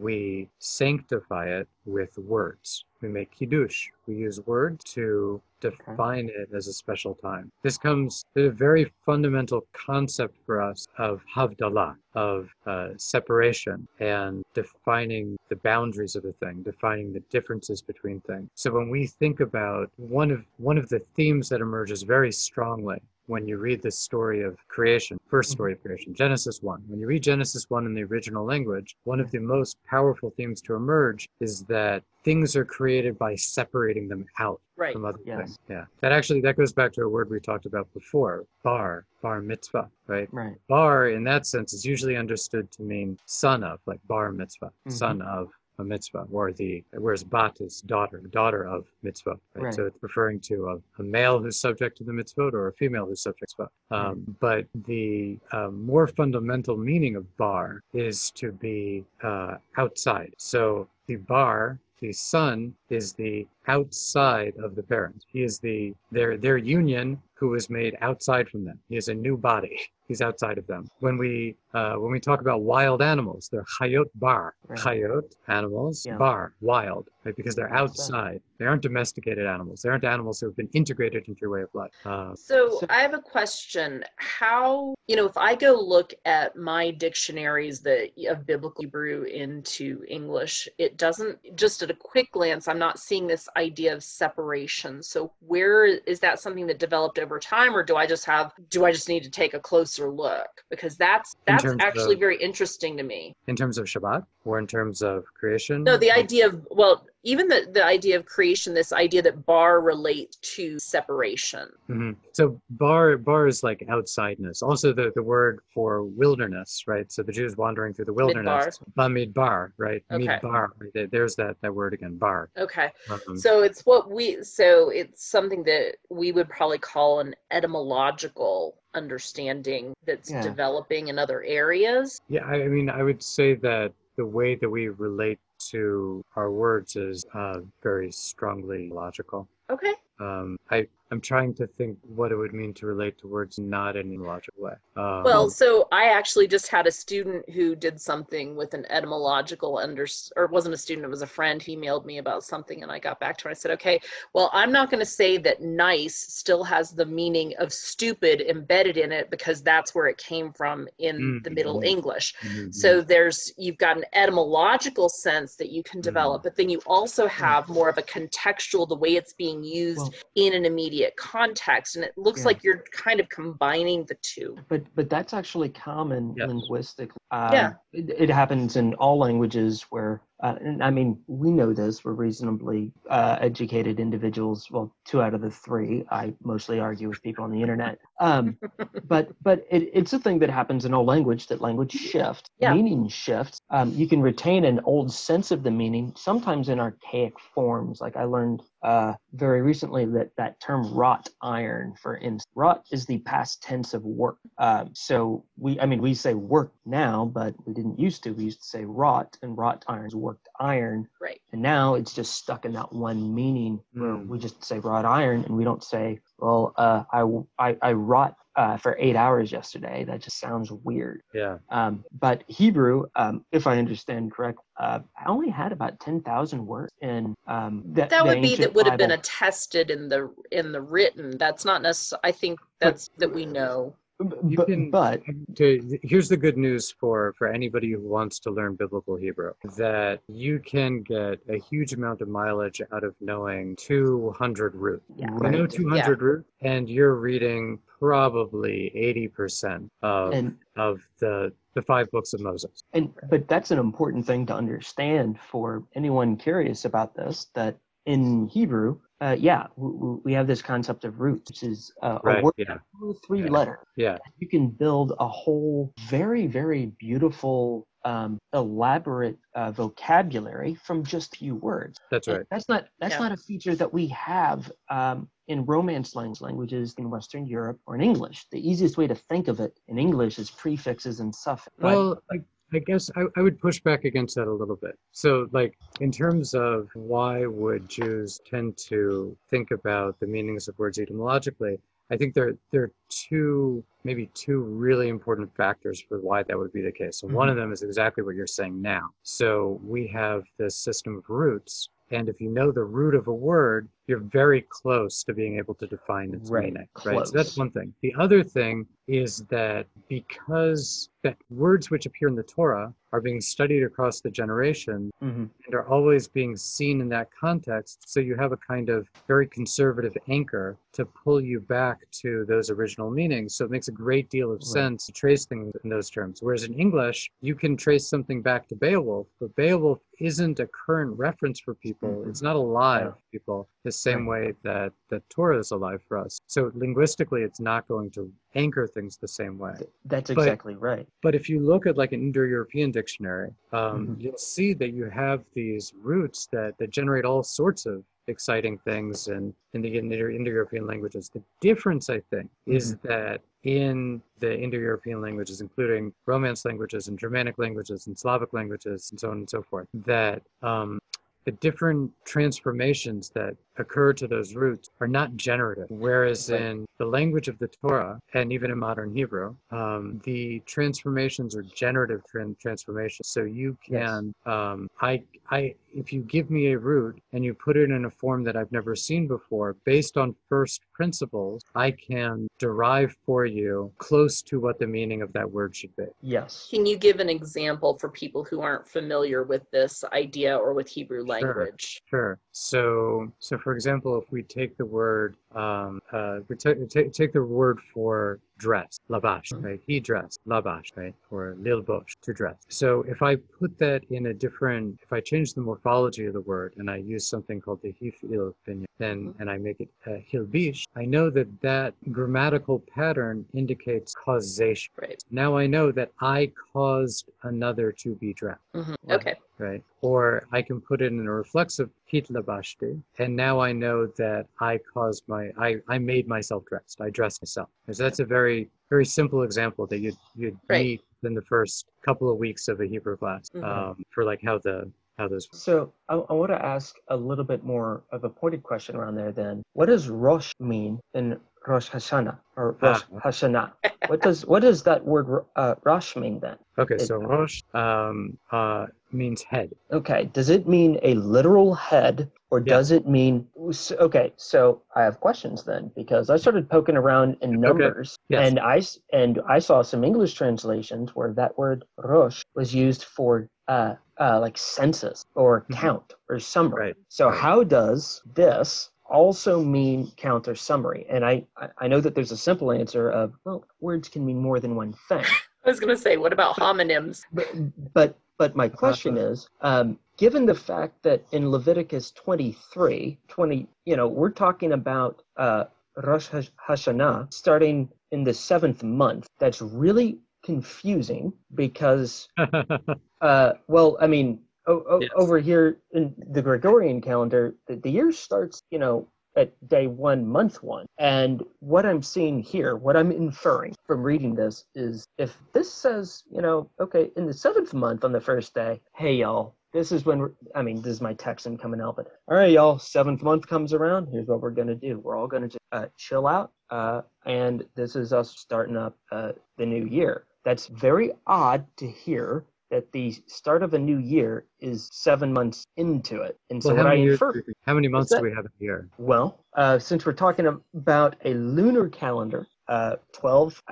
we 0.06 0.48
sanctify 0.58 1.46
it 1.60 1.68
with 1.96 2.12
words. 2.18 2.84
We 3.00 3.08
make 3.08 3.30
kiddush. 3.38 3.88
We 4.06 4.14
use 4.14 4.38
words 4.46 4.84
to 4.96 5.40
define 5.60 6.28
it 6.40 6.48
as 6.58 6.64
a 6.68 6.72
special 6.72 7.14
time. 7.14 7.50
This 7.62 7.78
comes 7.78 8.24
to 8.34 8.46
a 8.46 8.50
very 8.50 8.84
fundamental 9.06 9.60
concept 9.72 10.36
for 10.46 10.60
us 10.70 10.86
of 10.98 11.14
havdalah, 11.36 11.96
of 12.14 12.38
uh, 12.66 12.90
separation 12.96 13.88
and 14.00 14.44
defining 14.54 15.36
the 15.48 15.56
boundaries 15.56 16.14
of 16.16 16.24
a 16.24 16.34
thing, 16.42 16.62
defining 16.62 17.12
the 17.12 17.24
differences 17.36 17.80
between 17.80 18.20
things. 18.20 18.48
So 18.54 18.68
when 18.72 18.88
we 18.96 19.06
think 19.06 19.40
about 19.40 19.90
one 19.96 20.30
of 20.36 20.44
one 20.58 20.78
of 20.78 20.88
the 20.88 21.00
themes 21.22 21.48
that 21.48 21.60
emerges 21.60 22.02
very 22.02 22.32
strongly 22.32 23.00
when 23.26 23.46
you 23.46 23.56
read 23.56 23.80
the 23.80 23.90
story 23.92 24.42
of 24.42 24.56
creation, 24.66 25.16
first 25.28 25.52
story 25.52 25.72
of 25.72 25.80
creation, 25.80 26.12
Genesis 26.12 26.60
1. 26.62 26.82
When 26.88 26.98
you 26.98 27.06
read 27.06 27.22
Genesis 27.22 27.66
1 27.70 27.86
in 27.86 27.94
the 27.94 28.02
original 28.02 28.44
language, 28.44 28.96
one 29.04 29.20
of 29.20 29.30
the 29.30 29.38
most 29.38 29.76
powerful 29.88 30.30
themes 30.36 30.60
to 30.62 30.74
emerge 30.74 31.28
is 31.38 31.62
that 31.66 32.02
things 32.24 32.56
are 32.56 32.64
created 32.64 33.16
by 33.18 33.36
separating 33.36 34.08
them 34.08 34.26
out 34.40 34.60
right 34.76 34.92
from 34.92 35.04
other 35.04 35.20
Yes. 35.24 35.38
things. 35.38 35.58
Yeah. 35.70 35.84
That 36.00 36.10
actually 36.10 36.40
that 36.40 36.56
goes 36.56 36.72
back 36.72 36.92
to 36.94 37.02
a 37.02 37.08
word 37.08 37.30
we 37.30 37.38
talked 37.38 37.66
about 37.66 37.86
before, 37.94 38.44
bar, 38.64 39.04
bar 39.22 39.40
mitzvah, 39.40 39.88
right? 40.08 40.28
right. 40.32 40.56
Bar 40.68 41.10
in 41.10 41.22
that 41.22 41.46
sense 41.46 41.72
is 41.72 41.84
usually 41.84 42.16
understood 42.16 42.72
to 42.72 42.82
mean 42.82 43.16
son 43.26 43.62
of, 43.62 43.78
like 43.86 44.00
bar 44.08 44.32
mitzvah, 44.32 44.72
Mhm. 44.88 44.92
son 44.92 45.22
of 45.22 45.52
a 45.78 45.84
mitzvah, 45.84 46.26
or 46.30 46.52
the 46.52 46.84
whereas 46.92 47.24
bat 47.24 47.56
is 47.60 47.80
daughter, 47.82 48.18
daughter 48.30 48.64
of 48.66 48.86
mitzvah. 49.02 49.36
Right? 49.54 49.64
Right. 49.64 49.74
So 49.74 49.86
it's 49.86 50.02
referring 50.02 50.40
to 50.40 50.68
a, 50.68 51.00
a 51.00 51.04
male 51.04 51.38
who's 51.38 51.58
subject 51.58 51.98
to 51.98 52.04
the 52.04 52.12
mitzvah 52.12 52.50
or 52.54 52.68
a 52.68 52.72
female 52.74 53.06
who's 53.06 53.22
subject 53.22 53.54
to 53.56 53.62
mitzvah. 53.62 53.96
Um, 53.96 54.36
But 54.40 54.66
the 54.86 55.38
um, 55.52 55.84
more 55.84 56.06
fundamental 56.06 56.76
meaning 56.76 57.16
of 57.16 57.36
bar 57.36 57.82
is 57.92 58.30
to 58.32 58.52
be 58.52 59.04
uh, 59.22 59.56
outside. 59.76 60.34
So 60.36 60.88
the 61.06 61.16
bar, 61.16 61.78
the 62.00 62.12
son, 62.12 62.74
is 62.90 63.12
the 63.12 63.46
outside 63.68 64.54
of 64.56 64.74
the 64.74 64.82
parent. 64.82 65.24
He 65.28 65.42
is 65.42 65.58
the 65.58 65.94
their 66.10 66.36
their 66.36 66.56
union 66.58 67.20
who 67.34 67.54
is 67.54 67.68
made 67.68 67.96
outside 68.00 68.48
from 68.48 68.64
them. 68.64 68.78
He 68.88 68.96
is 68.96 69.08
a 69.08 69.14
new 69.14 69.36
body. 69.36 69.80
He's 70.12 70.20
outside 70.20 70.58
of 70.58 70.66
them. 70.66 70.90
When 71.00 71.16
we 71.16 71.56
uh, 71.72 71.94
when 71.94 72.12
we 72.12 72.20
talk 72.20 72.42
about 72.42 72.60
wild 72.60 73.00
animals, 73.00 73.48
they're 73.50 73.64
chayot 73.80 74.10
bar. 74.16 74.52
Right. 74.68 74.78
Chayot 74.78 75.34
animals, 75.48 76.04
Yeah. 76.04 76.18
bar 76.18 76.52
wild, 76.60 77.08
right? 77.24 77.34
Because 77.34 77.54
they're 77.56 77.72
Outside. 77.74 78.14
outside. 78.14 78.42
They 78.58 78.66
aren't 78.66 78.82
domesticated 78.82 79.46
animals. 79.46 79.80
They 79.80 79.88
aren't 79.88 80.04
animals 80.04 80.38
who 80.38 80.46
have 80.48 80.56
been 80.56 80.68
integrated 80.74 81.26
into 81.28 81.40
your 81.40 81.48
way 81.50 81.62
of 81.62 81.70
life. 81.74 81.90
Uh, 82.04 82.34
so 82.34 82.78
So- 82.80 82.86
i 82.90 83.00
have 83.00 83.14
a 83.14 83.20
question 83.20 84.04
how 84.16 84.94
you 85.08 85.16
know 85.16 85.24
if 85.26 85.36
i 85.38 85.54
go 85.54 85.72
look 85.72 86.12
at 86.26 86.54
my 86.56 86.90
dictionaries 86.90 87.80
that 87.80 88.10
of 88.28 88.44
biblical 88.46 88.82
hebrew 88.82 89.22
into 89.24 90.04
english 90.08 90.68
it 90.78 90.96
doesn't 90.96 91.38
just 91.56 91.82
at 91.82 91.90
a 91.90 91.94
quick 91.94 92.30
glance 92.32 92.68
i'm 92.68 92.78
not 92.78 92.98
seeing 92.98 93.26
this 93.26 93.48
idea 93.56 93.92
of 93.94 94.02
separation 94.04 95.02
so 95.02 95.32
where 95.40 95.84
is 95.84 96.20
that 96.20 96.38
something 96.40 96.66
that 96.66 96.78
developed 96.78 97.18
over 97.18 97.38
time 97.38 97.74
or 97.76 97.82
do 97.82 97.96
i 97.96 98.06
just 98.06 98.24
have 98.24 98.52
do 98.70 98.84
i 98.84 98.92
just 98.92 99.08
need 99.08 99.22
to 99.22 99.30
take 99.30 99.54
a 99.54 99.60
closer 99.60 100.01
look 100.10 100.48
because 100.70 100.96
that's 100.96 101.34
that's 101.46 101.64
actually 101.80 102.14
of- 102.14 102.20
very 102.20 102.36
interesting 102.40 102.96
to 102.96 103.02
me. 103.02 103.34
In 103.46 103.56
terms 103.56 103.78
of 103.78 103.86
Shabbat 103.86 104.24
or 104.44 104.58
in 104.58 104.66
terms 104.66 105.02
of 105.02 105.24
creation. 105.34 105.84
No, 105.84 105.96
the 105.96 106.10
idea 106.10 106.46
of 106.46 106.66
well, 106.70 107.06
even 107.24 107.46
the 107.46 107.68
the 107.70 107.84
idea 107.84 108.16
of 108.16 108.26
creation, 108.26 108.74
this 108.74 108.92
idea 108.92 109.22
that 109.22 109.46
bar 109.46 109.80
relates 109.80 110.36
to 110.56 110.78
separation. 110.78 111.68
Mhm. 111.88 112.16
So 112.32 112.60
bar 112.70 113.16
bar 113.16 113.46
is 113.46 113.62
like 113.62 113.80
outsideness. 113.88 114.62
Also 114.62 114.92
the, 114.92 115.12
the 115.14 115.22
word 115.22 115.60
for 115.72 116.02
wilderness, 116.02 116.84
right? 116.86 117.10
So 117.12 117.22
the 117.22 117.32
Jews 117.32 117.56
wandering 117.56 117.94
through 117.94 118.06
the 118.06 118.12
wilderness. 118.12 118.80
Bamidbar, 118.96 119.72
right? 119.78 120.02
Okay. 120.10 120.26
Midbar. 120.26 120.68
Right? 120.78 121.10
There's 121.10 121.36
that 121.36 121.56
that 121.60 121.72
word 121.74 121.94
again, 121.94 122.16
bar. 122.16 122.50
Okay, 122.58 122.90
Um, 123.08 123.36
so 123.36 123.62
it's 123.62 123.86
what 123.86 124.10
we 124.10 124.42
so 124.42 124.90
it's 124.90 125.24
something 125.24 125.62
that 125.64 125.96
we 126.10 126.32
would 126.32 126.48
probably 126.48 126.78
call 126.78 127.20
an 127.20 127.34
etymological 127.52 128.76
understanding 128.94 129.94
that's 130.06 130.30
Yeah. 130.30 130.42
developing 130.42 131.08
in 131.08 131.18
other 131.18 131.42
areas. 131.44 132.20
Yeah, 132.28 132.44
I 132.44 132.68
mean, 132.68 132.90
I 132.90 133.02
would 133.02 133.22
say 133.22 133.54
that 133.54 133.92
the 134.16 134.26
way 134.26 134.54
that 134.54 134.68
we 134.68 134.88
relate 134.88 135.38
to 135.70 136.24
our 136.36 136.50
words 136.50 136.96
is 136.96 137.24
uh, 137.34 137.60
very 137.82 138.10
strongly 138.10 138.90
logical. 138.90 139.48
Okay, 139.70 139.94
Um, 140.20 140.58
I, 140.70 140.86
I'm 141.12 141.20
trying 141.20 141.52
to 141.56 141.66
think 141.66 141.98
what 142.02 142.32
it 142.32 142.36
would 142.36 142.54
mean 142.54 142.72
to 142.72 142.86
relate 142.86 143.18
to 143.18 143.28
words 143.28 143.58
not 143.58 143.96
in 143.96 144.18
a 144.18 144.22
logical 144.22 144.62
way. 144.64 144.72
Um, 144.96 145.22
well, 145.24 145.50
so 145.50 145.86
I 145.92 146.06
actually 146.06 146.48
just 146.48 146.68
had 146.68 146.86
a 146.86 146.90
student 146.90 147.46
who 147.50 147.76
did 147.76 148.00
something 148.00 148.56
with 148.56 148.72
an 148.72 148.86
etymological 148.88 149.76
under, 149.76 150.06
or 150.36 150.44
it 150.44 150.50
wasn't 150.50 150.74
a 150.74 150.78
student, 150.78 151.04
it 151.04 151.10
was 151.10 151.20
a 151.20 151.26
friend. 151.26 151.60
He 151.60 151.76
mailed 151.76 152.06
me 152.06 152.16
about 152.16 152.44
something, 152.44 152.82
and 152.82 152.90
I 152.90 152.98
got 152.98 153.20
back 153.20 153.36
to 153.38 153.44
her. 153.44 153.50
I 153.50 153.52
said, 153.52 153.72
okay, 153.72 154.00
well, 154.32 154.48
I'm 154.54 154.72
not 154.72 154.90
going 154.90 155.00
to 155.00 155.06
say 155.06 155.36
that 155.36 155.60
nice 155.60 156.16
still 156.16 156.64
has 156.64 156.92
the 156.92 157.04
meaning 157.04 157.52
of 157.58 157.74
stupid 157.74 158.40
embedded 158.48 158.96
in 158.96 159.12
it 159.12 159.28
because 159.28 159.62
that's 159.62 159.94
where 159.94 160.06
it 160.06 160.16
came 160.16 160.50
from 160.54 160.88
in 160.98 161.42
the 161.44 161.50
Middle 161.50 161.80
Mhm. 161.80 161.84
English. 161.84 162.34
mhm. 162.40 162.74
So 162.74 163.02
there's 163.02 163.52
you've 163.58 163.76
got 163.76 163.98
an 163.98 164.06
etymological 164.14 165.10
sense 165.10 165.56
that 165.56 165.68
you 165.68 165.82
can 165.82 166.00
develop, 166.00 166.42
but 166.42 166.56
then 166.56 166.70
you 166.70 166.80
also 166.86 167.26
have 167.26 167.68
more 167.68 167.90
of 167.90 167.98
a 167.98 168.02
contextual, 168.02 168.88
the 168.88 168.96
way 168.96 169.16
it's 169.16 169.34
being 169.34 169.62
used 169.62 169.98
Well- 169.98 170.14
in 170.36 170.54
an 170.54 170.64
immediate 170.64 171.01
context, 171.10 171.96
and 171.96 172.04
it 172.04 172.12
looks 172.16 172.40
Yeah. 172.40 172.46
like 172.46 172.62
you're 172.62 172.84
kind 172.92 173.20
of 173.20 173.28
combining 173.28 174.04
the 174.04 174.16
two. 174.22 174.56
But 174.68 174.82
but 174.94 175.10
that's 175.10 175.34
actually 175.34 175.68
common 175.70 176.34
Yes. 176.36 176.48
linguistically. 176.48 177.20
Um, 177.30 177.52
Yeah. 177.52 177.72
It, 177.92 178.10
it 178.10 178.30
happens 178.30 178.76
in 178.76 178.94
all 178.94 179.18
languages 179.18 179.82
where 179.90 180.22
uh, 180.42 180.56
and 180.60 180.82
I 180.82 180.90
mean, 180.90 181.18
we 181.28 181.50
know 181.50 181.72
this. 181.72 182.04
We're 182.04 182.12
reasonably 182.12 182.92
uh, 183.08 183.38
educated 183.40 184.00
individuals. 184.00 184.68
Well, 184.70 184.92
two 185.04 185.22
out 185.22 185.34
of 185.34 185.40
the 185.40 185.50
three. 185.50 186.04
I 186.10 186.34
mostly 186.42 186.80
argue 186.80 187.08
with 187.08 187.22
people 187.22 187.44
on 187.44 187.50
the 187.52 187.60
internet. 187.60 187.98
Um, 188.20 188.58
but 189.06 189.30
but 189.42 189.64
it, 189.70 189.90
it's 189.92 190.12
a 190.12 190.18
thing 190.18 190.40
that 190.40 190.50
happens 190.50 190.84
in 190.84 190.94
all 190.94 191.04
language 191.04 191.46
that 191.46 191.60
language 191.60 191.92
shifts, 191.92 192.50
Yeah. 192.58 192.74
meaning 192.74 193.08
shifts. 193.08 193.60
Um, 193.70 193.92
you 193.94 194.08
can 194.08 194.20
retain 194.20 194.64
an 194.64 194.80
old 194.84 195.12
sense 195.12 195.50
of 195.52 195.62
the 195.62 195.70
meaning, 195.70 196.12
sometimes 196.16 196.68
in 196.68 196.80
archaic 196.80 197.34
forms. 197.54 198.00
Like 198.00 198.16
I 198.16 198.24
learned 198.24 198.62
uh, 198.82 199.14
very 199.34 199.62
recently 199.62 200.04
that 200.06 200.30
that 200.36 200.60
term 200.60 200.92
wrought 200.92 201.28
iron, 201.40 201.94
for 202.02 202.16
instance, 202.16 202.44
wrought 202.56 202.84
is 202.90 203.06
the 203.06 203.18
past 203.18 203.62
tense 203.62 203.94
of 203.94 204.02
work. 204.04 204.38
Um, 204.58 204.90
so 204.92 205.44
we, 205.56 205.78
I 205.78 205.86
mean, 205.86 206.02
we 206.02 206.14
say 206.14 206.34
work 206.34 206.72
now, 206.84 207.26
but 207.32 207.54
we 207.64 207.72
didn't 207.72 207.98
used 208.00 208.24
to. 208.24 208.32
We 208.32 208.44
used 208.44 208.60
to 208.62 208.66
say 208.68 208.84
wrought, 208.84 209.36
and 209.42 209.56
wrought 209.56 209.84
iron 209.88 210.06
is 210.06 210.14
worked 210.32 210.48
iron. 210.58 211.08
Right. 211.20 211.40
And 211.52 211.60
now 211.60 211.94
it's 211.94 212.14
just 212.14 212.34
stuck 212.34 212.64
in 212.64 212.72
that 212.72 212.92
one 212.92 213.34
meaning 213.34 213.80
where 213.92 214.12
Mm. 214.12 214.26
we 214.28 214.38
just 214.38 214.64
say 214.64 214.78
wrought 214.78 215.04
iron 215.04 215.44
and 215.44 215.56
we 215.56 215.64
don't 215.64 215.84
say, 215.84 216.20
well, 216.38 216.72
uh, 216.76 217.04
I, 217.12 217.22
I, 217.58 217.76
I 217.82 217.92
wrought 217.92 218.34
uh, 218.56 218.76
for 218.76 218.96
eight 218.98 219.16
hours 219.16 219.50
yesterday. 219.52 220.04
That 220.04 220.20
just 220.20 220.38
sounds 220.38 220.70
weird. 220.70 221.22
Yeah. 221.34 221.58
Um, 221.70 222.04
but 222.20 222.44
Hebrew, 222.48 223.04
um, 223.16 223.44
if 223.52 223.66
I 223.66 223.78
understand 223.78 224.32
correct, 224.32 224.58
uh, 224.78 225.00
I 225.16 225.28
only 225.28 225.48
had 225.50 225.72
about 225.72 226.00
10,000 226.00 226.66
words 226.66 226.92
in 227.00 227.34
um, 227.46 227.82
the, 227.86 228.02
that 228.02 228.10
the 228.10 228.24
would 228.24 228.42
be 228.42 228.56
that 228.56 228.74
would 228.74 228.86
have 228.86 228.98
been 228.98 229.12
attested 229.12 229.90
in 229.90 230.08
the 230.08 230.30
in 230.50 230.72
the 230.72 230.80
written 230.80 231.36
that's 231.38 231.64
not 231.64 231.82
necessarily 231.82 232.20
i 232.24 232.32
think 232.32 232.58
that's 232.80 233.08
that 233.18 233.32
we 233.32 233.44
know 233.44 233.90
B- 233.90 233.96
You 234.20 234.56
but, 234.56 234.66
can- 234.66 234.90
but 234.90 235.22
to, 235.56 235.98
here's 236.02 236.28
the 236.28 236.36
good 236.36 236.56
news 236.56 236.90
for 237.00 237.32
for 237.36 237.48
anybody 237.48 237.90
who 237.92 238.00
wants 238.00 238.38
to 238.40 238.50
learn 238.50 238.76
biblical 238.76 239.16
hebrew 239.16 239.52
that 239.76 240.20
you 240.28 240.60
can 240.60 241.02
get 241.02 241.40
a 241.48 241.58
huge 241.58 241.92
amount 241.92 242.20
of 242.20 242.28
mileage 242.28 242.80
out 242.92 243.04
of 243.04 243.14
knowing 243.20 243.74
200 243.76 244.74
root 244.74 245.02
Yeah. 245.16 245.26
you 245.42 245.50
know 245.50 245.60
Right. 245.62 245.70
200 245.70 246.22
root 246.22 246.46
and 246.60 246.88
you're 246.88 247.14
reading 247.16 247.78
probably 247.98 248.92
80% 249.34 249.88
of 250.02 250.32
and 250.32 250.56
of 250.76 251.00
the 251.18 251.52
the 251.74 251.82
five 251.82 252.10
books 252.10 252.32
of 252.34 252.40
moses 252.40 252.84
And 252.92 253.12
but 253.30 253.48
that's 253.48 253.70
an 253.70 253.78
important 253.78 254.26
thing 254.26 254.46
to 254.46 254.54
understand 254.54 255.38
for 255.40 255.82
anyone 255.94 256.36
curious 256.36 256.84
about 256.84 257.14
this. 257.16 257.46
That 257.54 257.76
in 258.06 258.48
Hebrew, 258.48 258.98
uh, 259.22 259.36
yeah, 259.38 259.66
we, 259.76 259.88
we 260.26 260.32
have 260.32 260.46
this 260.52 260.62
concept 260.72 261.04
of 261.04 261.20
roots, 261.20 261.50
which 261.50 261.62
is 261.62 261.92
uh, 262.02 262.18
a 262.24 262.42
word 262.42 262.54
yeah 262.56 262.78
with 263.00 263.18
three 263.26 263.42
Yeah. 263.44 263.50
letters. 263.58 263.86
yeah 263.96 264.18
You 264.42 264.48
can 264.54 264.64
build 264.84 265.08
a 265.26 265.28
whole 265.42 265.92
very 266.16 266.46
very 266.60 266.86
beautiful, 267.06 267.86
um, 268.04 268.32
elaborate 268.52 269.38
uh, 269.54 269.70
vocabulary 269.82 270.72
from 270.86 270.98
just 271.04 271.34
a 271.34 271.38
few 271.38 271.54
words. 271.54 271.94
that's 272.10 272.26
And 272.26 272.38
right 272.38 272.46
That's 272.52 272.68
not 272.72 272.82
that's 273.00 273.14
Yeah. 273.14 273.20
not 273.26 273.32
a 273.38 273.40
feature 273.50 273.76
that 273.82 273.92
we 273.98 274.04
have 274.08 274.60
um, 274.98 275.18
in 275.52 275.58
Romance 275.74 276.10
language 276.18 276.40
languages 276.48 276.86
in 276.98 277.06
Western 277.16 277.44
Europe 277.46 277.78
or 277.86 277.92
in 277.94 278.02
English. 278.10 278.38
The 278.50 278.60
easiest 278.70 278.94
way 279.00 279.06
to 279.06 279.14
think 279.30 279.44
of 279.52 279.56
it 279.60 279.72
in 279.90 279.96
English 280.06 280.34
is 280.42 280.48
prefixes 280.50 281.20
and 281.20 281.30
suffixes. 281.44 281.78
But- 281.78 281.92
Well, 281.96 282.22
I, 282.32 282.36
I 282.72 282.78
guess 282.78 283.10
I, 283.16 283.24
I 283.36 283.42
would 283.42 283.60
push 283.60 283.80
back 283.80 284.04
against 284.04 284.34
that 284.36 284.48
a 284.48 284.52
little 284.52 284.76
bit. 284.76 284.98
So, 285.12 285.48
like, 285.52 285.78
in 286.00 286.10
terms 286.10 286.54
of 286.54 286.88
why 286.94 287.46
would 287.46 287.88
Jews 287.88 288.40
tend 288.48 288.76
to 288.88 289.36
think 289.50 289.70
about 289.70 290.18
the 290.20 290.26
meanings 290.26 290.68
of 290.68 290.78
words 290.78 290.98
etymologically, 290.98 291.78
I 292.10 292.16
think 292.16 292.34
there 292.34 292.54
there 292.70 292.82
are 292.82 292.92
two 293.08 293.82
maybe 294.04 294.26
two 294.34 294.60
really 294.60 295.08
important 295.08 295.54
factors 295.56 296.00
for 296.00 296.20
why 296.20 296.42
that 296.42 296.58
would 296.58 296.72
be 296.72 296.82
the 296.82 296.92
case. 296.92 297.22
And 297.22 297.32
one 297.32 297.48
of 297.48 297.54
mm-hmm. 297.54 297.62
them 297.62 297.72
is 297.72 297.82
exactly 297.82 298.22
what 298.22 298.34
you're 298.34 298.46
saying 298.46 298.80
now. 298.80 299.10
So 299.22 299.80
we 299.82 300.06
have 300.08 300.42
this 300.58 300.76
system 300.76 301.16
of 301.16 301.28
roots, 301.28 301.88
and 302.10 302.28
if 302.28 302.40
you 302.40 302.50
know 302.50 302.70
the 302.70 302.84
root 302.84 303.14
of 303.14 303.28
a 303.28 303.32
word, 303.32 303.88
you're 304.06 304.18
very 304.18 304.62
close 304.68 305.22
to 305.24 305.32
being 305.32 305.56
able 305.58 305.74
to 305.74 305.86
define 305.86 306.34
its 306.34 306.50
Right, 306.50 306.64
meaning. 306.72 306.88
Right. 307.04 307.26
So 307.26 307.32
that's 307.32 307.56
one 307.56 307.70
thing. 307.70 307.94
The 308.02 308.14
other 308.18 308.42
thing 308.42 308.86
is 309.06 309.38
that 309.48 309.86
because 310.08 311.08
that 311.22 311.36
words 311.50 311.90
which 311.90 312.06
appear 312.06 312.28
in 312.28 312.34
the 312.34 312.42
Torah 312.42 312.92
are 313.12 313.20
being 313.20 313.40
studied 313.40 313.82
across 313.82 314.20
the 314.20 314.30
generation 314.30 315.10
Mhm. 315.22 315.48
and 315.66 315.74
are 315.74 315.86
always 315.86 316.26
being 316.26 316.56
seen 316.56 317.00
in 317.00 317.08
that 317.10 317.28
context, 317.30 318.08
so 318.08 318.20
you 318.20 318.34
have 318.36 318.52
a 318.52 318.56
kind 318.56 318.88
of 318.88 319.06
very 319.28 319.46
conservative 319.46 320.16
anchor 320.28 320.76
to 320.92 321.04
pull 321.04 321.40
you 321.40 321.60
back 321.60 322.10
to 322.10 322.44
those 322.46 322.70
original 322.70 323.10
meanings. 323.10 323.54
So 323.54 323.64
it 323.66 323.70
makes 323.70 323.88
a 323.88 323.92
great 323.92 324.28
deal 324.30 324.50
of 324.50 324.58
Right. 324.60 324.66
sense 324.66 325.06
to 325.06 325.12
trace 325.12 325.46
things 325.46 325.72
in 325.84 325.90
those 325.90 326.10
terms. 326.10 326.42
Whereas 326.42 326.64
in 326.64 326.74
English, 326.74 327.30
you 327.40 327.54
can 327.54 327.76
trace 327.76 328.06
something 328.08 328.40
back 328.42 328.66
to 328.68 328.76
Beowulf, 328.76 329.26
but 329.38 329.54
Beowulf 329.56 330.00
isn't 330.18 330.58
a 330.60 330.66
current 330.66 331.16
reference 331.18 331.60
for 331.60 331.74
people. 331.74 332.22
Mhm. 332.24 332.28
It's 332.28 332.42
not 332.42 332.56
alive 332.56 333.06
Yeah. 333.06 333.12
for 333.12 333.20
people 333.30 333.68
the 333.92 333.98
same 334.10 334.24
way 334.26 334.54
that 334.62 334.92
the 335.10 335.20
Torah 335.28 335.58
is 335.58 335.70
alive 335.70 336.02
for 336.08 336.16
us. 336.16 336.38
So 336.46 336.72
linguistically, 336.74 337.42
it's 337.42 337.60
not 337.60 337.86
going 337.88 338.10
to 338.12 338.32
anchor 338.54 338.86
things 338.86 339.16
the 339.16 339.28
same 339.28 339.58
way. 339.58 339.74
Th- 339.78 339.90
That's 340.06 340.30
But- 340.30 340.42
exactly 340.42 340.74
right. 340.76 341.06
But 341.22 341.34
if 341.34 341.48
you 341.50 341.60
look 341.60 341.86
at 341.86 341.96
like 341.96 342.12
an 342.12 342.20
Indo-European 342.22 342.90
dictionary, 342.90 343.50
um, 343.72 344.08
Mhm. 344.08 344.20
you'll 344.22 344.38
see 344.38 344.72
that 344.74 344.90
you 344.90 345.04
have 345.06 345.44
these 345.54 345.92
roots 346.02 346.46
that, 346.52 346.76
that 346.78 346.90
generate 346.90 347.24
all 347.24 347.42
sorts 347.42 347.86
of 347.86 348.04
exciting 348.28 348.78
things 348.78 349.28
in, 349.28 349.52
in 349.74 349.82
the 349.82 349.98
Indo- 349.98 350.28
Indo-European 350.30 350.86
languages. 350.86 351.28
The 351.28 351.42
difference, 351.60 352.08
I 352.08 352.20
think, 352.30 352.48
is 352.66 352.96
that 352.98 353.40
in 353.64 354.22
the 354.38 354.52
Indo-European 354.58 355.20
languages, 355.20 355.60
including 355.60 356.12
Romance 356.26 356.64
languages 356.64 357.08
and 357.08 357.18
Germanic 357.18 357.58
languages 357.58 358.06
and 358.06 358.18
Slavic 358.18 358.52
languages 358.52 359.10
and 359.10 359.18
so 359.20 359.30
on 359.30 359.38
and 359.38 359.50
so 359.50 359.60
forth, 359.62 359.88
that 360.06 360.42
um, 360.62 360.98
the 361.44 361.52
different 361.52 362.10
transformations 362.24 363.30
that 363.30 363.56
occur 363.78 364.12
to 364.12 364.26
those 364.26 364.54
roots 364.54 364.90
are 365.00 365.08
not 365.08 365.34
generative. 365.36 365.86
Whereas 365.90 366.50
in 366.50 366.86
the 366.98 367.06
language 367.06 367.48
of 367.48 367.58
the 367.58 367.68
Torah 367.68 368.18
and 368.34 368.52
even 368.52 368.70
in 368.70 368.78
modern 368.78 369.14
Hebrew, 369.14 369.56
um, 369.70 370.20
the 370.24 370.60
transformations 370.66 371.56
are 371.56 371.62
generative 371.62 372.22
transformations. 372.60 373.28
So 373.28 373.42
you 373.42 373.76
Yes. 373.88 374.10
can, 374.10 374.34
um, 374.46 374.88
I, 375.00 375.22
I, 375.50 375.74
if 375.94 376.12
you 376.12 376.22
give 376.22 376.50
me 376.50 376.68
a 376.68 376.78
root 376.78 377.20
and 377.32 377.44
you 377.44 377.54
put 377.54 377.76
it 377.76 377.90
in 377.90 378.04
a 378.04 378.10
form 378.10 378.44
that 378.44 378.56
I've 378.56 378.72
never 378.72 378.94
seen 378.96 379.26
before, 379.26 379.76
based 379.84 380.16
on 380.16 380.34
first 380.48 380.82
principles, 380.92 381.62
I 381.74 381.90
can 381.90 382.48
derive 382.58 383.16
for 383.24 383.46
you 383.46 383.92
close 383.98 384.42
to 384.42 384.60
what 384.60 384.78
the 384.78 384.86
meaning 384.86 385.22
of 385.22 385.32
that 385.32 385.50
word 385.50 385.74
should 385.74 385.94
be. 385.96 386.06
Yes. 386.20 386.68
can 386.70 386.86
you 386.86 386.96
give 386.96 387.20
an 387.20 387.28
example 387.28 387.98
for 387.98 388.08
people 388.08 388.44
who 388.44 388.60
aren't 388.60 388.88
familiar 388.88 389.42
with 389.42 389.70
this 389.70 390.04
idea 390.12 390.56
or 390.56 390.74
with 390.74 390.88
hebrew 390.88 391.24
language 391.24 392.00
Sure. 392.08 392.10
sure. 392.10 392.38
So, 392.52 393.32
so 393.38 393.58
for 393.58 393.74
example, 393.74 394.20
if 394.20 394.30
we 394.30 394.42
take 394.42 394.76
the 394.76 394.84
word, 394.84 395.36
um, 395.54 396.00
uh, 396.12 396.40
we 396.48 396.56
take 396.56 396.88
take 396.88 397.12
take 397.12 397.32
the 397.32 397.42
word 397.42 397.78
for 397.92 398.40
dress, 398.62 398.92
lavash, 399.10 399.48
right? 399.66 399.80
He 399.86 399.98
dressed, 400.00 400.38
lavash, 400.46 400.88
right? 400.96 401.14
Or 401.30 401.56
lilbosh, 401.58 402.14
to 402.22 402.32
dress. 402.32 402.56
So 402.68 402.88
if 403.14 403.20
I 403.22 403.32
put 403.60 403.76
that 403.78 404.00
in 404.16 404.26
a 404.26 404.34
different, 404.44 404.98
if 405.02 405.12
I 405.12 405.20
change 405.20 405.48
the 405.54 405.60
morphology 405.68 406.24
of 406.26 406.34
the 406.34 406.40
word 406.52 406.74
and 406.78 406.88
I 406.88 406.98
use 407.14 407.24
something 407.26 407.60
called 407.60 407.80
the 407.82 407.92
hifil 408.00 408.54
binyan, 408.66 408.86
then 408.98 409.34
and 409.40 409.50
I 409.50 409.56
make 409.58 409.80
it 409.80 409.90
uh, 410.06 410.10
hilbish, 410.32 410.84
I 410.94 411.04
know 411.14 411.26
that 411.30 411.48
that 411.62 411.94
grammatical 412.12 412.78
pattern 412.98 413.44
indicates 413.62 414.14
causation. 414.14 414.92
right 415.00 415.20
Now 415.42 415.50
I 415.62 415.66
know 415.66 415.86
that 415.92 416.10
I 416.20 416.52
caused 416.72 417.24
another 417.42 417.90
to 418.02 418.08
be 418.14 418.30
dressed 418.32 418.60
Mhm. 418.74 418.94
Right. 419.04 419.16
okay 419.20 419.34
right? 419.62 419.82
Or 420.02 420.46
I 420.52 420.60
can 420.60 420.80
put 420.80 421.00
it 421.00 421.12
in 421.12 421.26
a 421.26 421.32
reflexive 421.32 421.88
hitlabashti, 422.12 423.00
and 423.18 423.34
now 423.36 423.60
I 423.60 423.72
know 423.72 424.06
that 424.18 424.46
I 424.60 424.78
caused 424.92 425.22
my, 425.28 425.50
I, 425.58 425.76
I 425.88 425.98
made 425.98 426.26
myself 426.28 426.64
dressed. 426.66 427.00
I 427.00 427.10
dressed 427.10 427.40
myself. 427.42 427.68
Because 427.86 427.98
that's 427.98 428.18
a 428.18 428.24
very, 428.24 428.68
very 428.90 429.06
simple 429.06 429.42
example 429.42 429.86
that 429.86 430.00
you'd, 430.00 430.16
you'd 430.36 430.58
Right. 430.68 430.82
meet 430.84 431.02
in 431.22 431.34
the 431.34 431.42
first 431.42 431.86
couple 432.04 432.30
of 432.30 432.36
weeks 432.38 432.66
of 432.68 432.80
a 432.80 432.86
Hebrew 432.86 433.16
class 433.16 433.48
Mhm. 433.54 433.64
um, 433.64 434.04
for 434.10 434.24
like 434.24 434.42
how 434.42 434.58
the, 434.58 434.90
how 435.18 435.28
those, 435.28 435.48
So 435.52 435.92
I, 436.08 436.14
I 436.16 436.32
want 436.32 436.50
to 436.50 436.64
ask 436.64 436.96
a 437.08 437.16
little 437.16 437.44
bit 437.44 437.62
more 437.64 438.02
of 438.10 438.24
a 438.24 438.28
pointed 438.28 438.62
question 438.62 438.96
around 438.96 439.14
there. 439.14 439.30
Then, 439.30 439.62
what 439.74 439.86
does 439.86 440.08
Rosh 440.08 440.52
mean 440.58 440.98
in 441.14 441.38
Rosh 441.66 441.88
Hashanah 441.90 442.38
or 442.56 442.72
Rosh 442.80 443.02
Ah. 443.14 443.20
Hashanah? 443.24 443.72
What 444.08 444.20
does 444.20 444.44
what 444.46 444.62
does 444.62 444.82
that 444.82 445.04
word 445.04 445.44
uh, 445.54 445.76
Rosh 445.84 446.16
mean 446.16 446.40
then? 446.40 446.56
okay, 446.76 446.98
so 446.98 447.16
Rosh 447.18 447.62
um, 447.74 448.36
uh, 448.50 448.86
means 449.12 449.42
head. 449.42 449.74
Okay, 449.90 450.24
does 450.32 450.48
it 450.48 450.66
mean 450.68 450.98
a 451.02 451.14
literal 451.14 451.74
head 451.74 452.30
or 452.50 452.58
Yeah. 452.60 452.74
does 452.76 452.90
it 452.90 453.06
mean 453.06 453.46
okay, 453.92 454.32
so 454.36 454.82
I 454.94 455.02
have 455.02 455.20
questions 455.20 455.64
then 455.64 455.90
because 455.94 456.28
I 456.30 456.36
started 456.36 456.68
poking 456.68 456.96
around 456.96 457.36
in 457.40 457.60
numbers 457.60 458.16
Yes. 458.28 458.48
and 458.48 458.60
i 458.60 458.80
and 459.12 459.40
I 459.48 459.58
saw 459.58 459.82
some 459.82 460.04
English 460.04 460.34
translations 460.34 461.14
where 461.16 461.32
that 461.34 461.56
word 461.58 461.84
rosh 461.96 462.42
was 462.54 462.74
used 462.74 463.04
for 463.04 463.48
uh, 463.68 463.94
uh 464.18 464.38
like 464.40 464.58
census 464.58 465.24
or 465.34 465.64
Mhm. 465.70 465.74
count 465.76 466.14
or 466.28 466.38
summary. 466.38 466.86
Right, 466.88 466.96
So 467.08 467.30
how 467.30 467.62
does 467.64 468.22
this 468.34 468.90
also 469.08 469.62
mean 469.62 470.10
count 470.16 470.48
or 470.48 470.54
summary? 470.54 471.06
And 471.08 471.24
I- 471.24 471.46
I 471.78 471.86
know 471.88 472.00
that 472.00 472.14
there's 472.14 472.32
a 472.32 472.36
simple 472.36 472.72
answer 472.72 473.10
of 473.10 473.34
well, 473.44 473.64
words 473.80 474.08
can 474.08 474.24
mean 474.26 474.38
more 474.38 474.58
than 474.60 474.74
one 474.76 474.92
thing. 475.08 475.24
I 475.64 475.68
was 475.68 475.80
going 475.80 475.94
to 475.94 476.00
say 476.00 476.16
what 476.16 476.32
about 476.32 476.56
homonyms? 476.56 477.22
But 477.32 477.48
but 477.94 478.18
but 478.38 478.56
my 478.56 478.68
question 478.68 479.16
is, 479.16 479.48
um, 479.60 479.98
given 480.16 480.46
the 480.46 480.54
fact 480.54 481.02
that 481.02 481.22
in 481.32 481.50
Leviticus 481.50 482.10
23, 482.12 483.18
20, 483.28 483.68
you 483.84 483.96
know, 483.96 484.08
we're 484.08 484.30
talking 484.30 484.72
about 484.72 485.22
uh, 485.36 485.64
Rosh 486.02 486.28
Hashanah 486.68 487.32
starting 487.32 487.88
in 488.10 488.24
the 488.24 488.34
seventh 488.34 488.82
month, 488.82 489.28
that's 489.38 489.62
really 489.62 490.18
confusing 490.42 491.32
because, 491.54 492.28
uh, 493.20 493.52
well, 493.68 493.96
I 494.00 494.06
mean, 494.08 494.40
o- 494.66 494.84
o- 494.88 495.00
Yes. 495.02 495.10
over 495.14 495.38
here 495.38 495.78
in 495.92 496.14
the 496.32 496.42
Gregorian 496.42 497.00
calendar, 497.00 497.54
the, 497.68 497.76
the 497.76 497.90
year 497.90 498.10
starts, 498.10 498.60
you 498.70 498.78
know, 498.78 499.06
at 499.36 499.52
day 499.68 499.86
one, 499.86 500.26
month 500.26 500.62
one. 500.62 500.86
And 500.98 501.42
what 501.60 501.86
I'm 501.86 502.02
seeing 502.02 502.40
here, 502.40 502.76
what 502.76 502.96
I'm 502.96 503.12
inferring 503.12 503.74
from 503.86 504.02
reading 504.02 504.34
this 504.34 504.64
is 504.74 505.06
if 505.18 505.36
this 505.52 505.72
says, 505.72 506.22
you 506.30 506.42
know, 506.42 506.70
okay, 506.80 507.10
in 507.16 507.26
the 507.26 507.34
seventh 507.34 507.74
month 507.74 508.04
on 508.04 508.12
the 508.12 508.20
first 508.20 508.54
day, 508.54 508.80
hey, 508.94 509.14
y'all, 509.14 509.54
this 509.72 509.90
is 509.90 510.04
when, 510.04 510.18
we're, 510.18 510.32
I 510.54 510.62
mean, 510.62 510.82
this 510.82 510.92
is 510.92 511.00
my 511.00 511.14
Texan 511.14 511.56
coming 511.56 511.80
out, 511.80 511.96
but 511.96 512.12
all 512.28 512.36
right, 512.36 512.50
y'all, 512.50 512.78
seventh 512.78 513.22
month 513.22 513.46
comes 513.46 513.72
around. 513.72 514.08
Here's 514.12 514.26
what 514.26 514.42
we're 514.42 514.50
going 514.50 514.68
to 514.68 514.74
do. 514.74 514.98
We're 514.98 515.16
all 515.16 515.26
going 515.26 515.48
to 515.48 515.58
uh, 515.72 515.86
chill 515.96 516.26
out. 516.26 516.52
Uh, 516.68 517.02
and 517.24 517.64
this 517.74 517.96
is 517.96 518.12
us 518.12 518.36
starting 518.36 518.76
up 518.76 518.96
uh, 519.10 519.32
the 519.56 519.66
new 519.66 519.86
year. 519.86 520.24
That's 520.44 520.66
very 520.66 521.12
odd 521.26 521.64
to 521.76 521.88
hear 521.88 522.44
that 522.72 522.90
the 522.92 523.14
start 523.26 523.62
of 523.62 523.74
a 523.74 523.78
new 523.78 523.98
year 523.98 524.46
is 524.58 524.88
seven 524.90 525.30
months 525.30 525.66
into 525.76 526.22
it. 526.22 526.38
And 526.48 526.60
so 526.60 526.70
well, 526.70 526.78
what 526.78 526.86
how 526.86 526.92
I 526.92 526.94
many, 526.94 527.04
years, 527.04 527.20
infer, 527.20 527.44
how 527.66 527.74
many 527.74 527.86
months 527.86 528.10
do 528.10 528.22
we 528.22 528.30
have 528.30 528.46
in 528.46 528.50
a 528.60 528.64
year? 528.64 528.88
well, 528.96 529.44
uh, 529.54 529.78
since 529.78 530.06
we're 530.06 530.14
talking 530.14 530.46
about 530.74 531.14
a 531.26 531.34
lunar 531.34 531.90
calendar, 531.90 532.46
uh, 532.68 532.96
12 533.12 533.62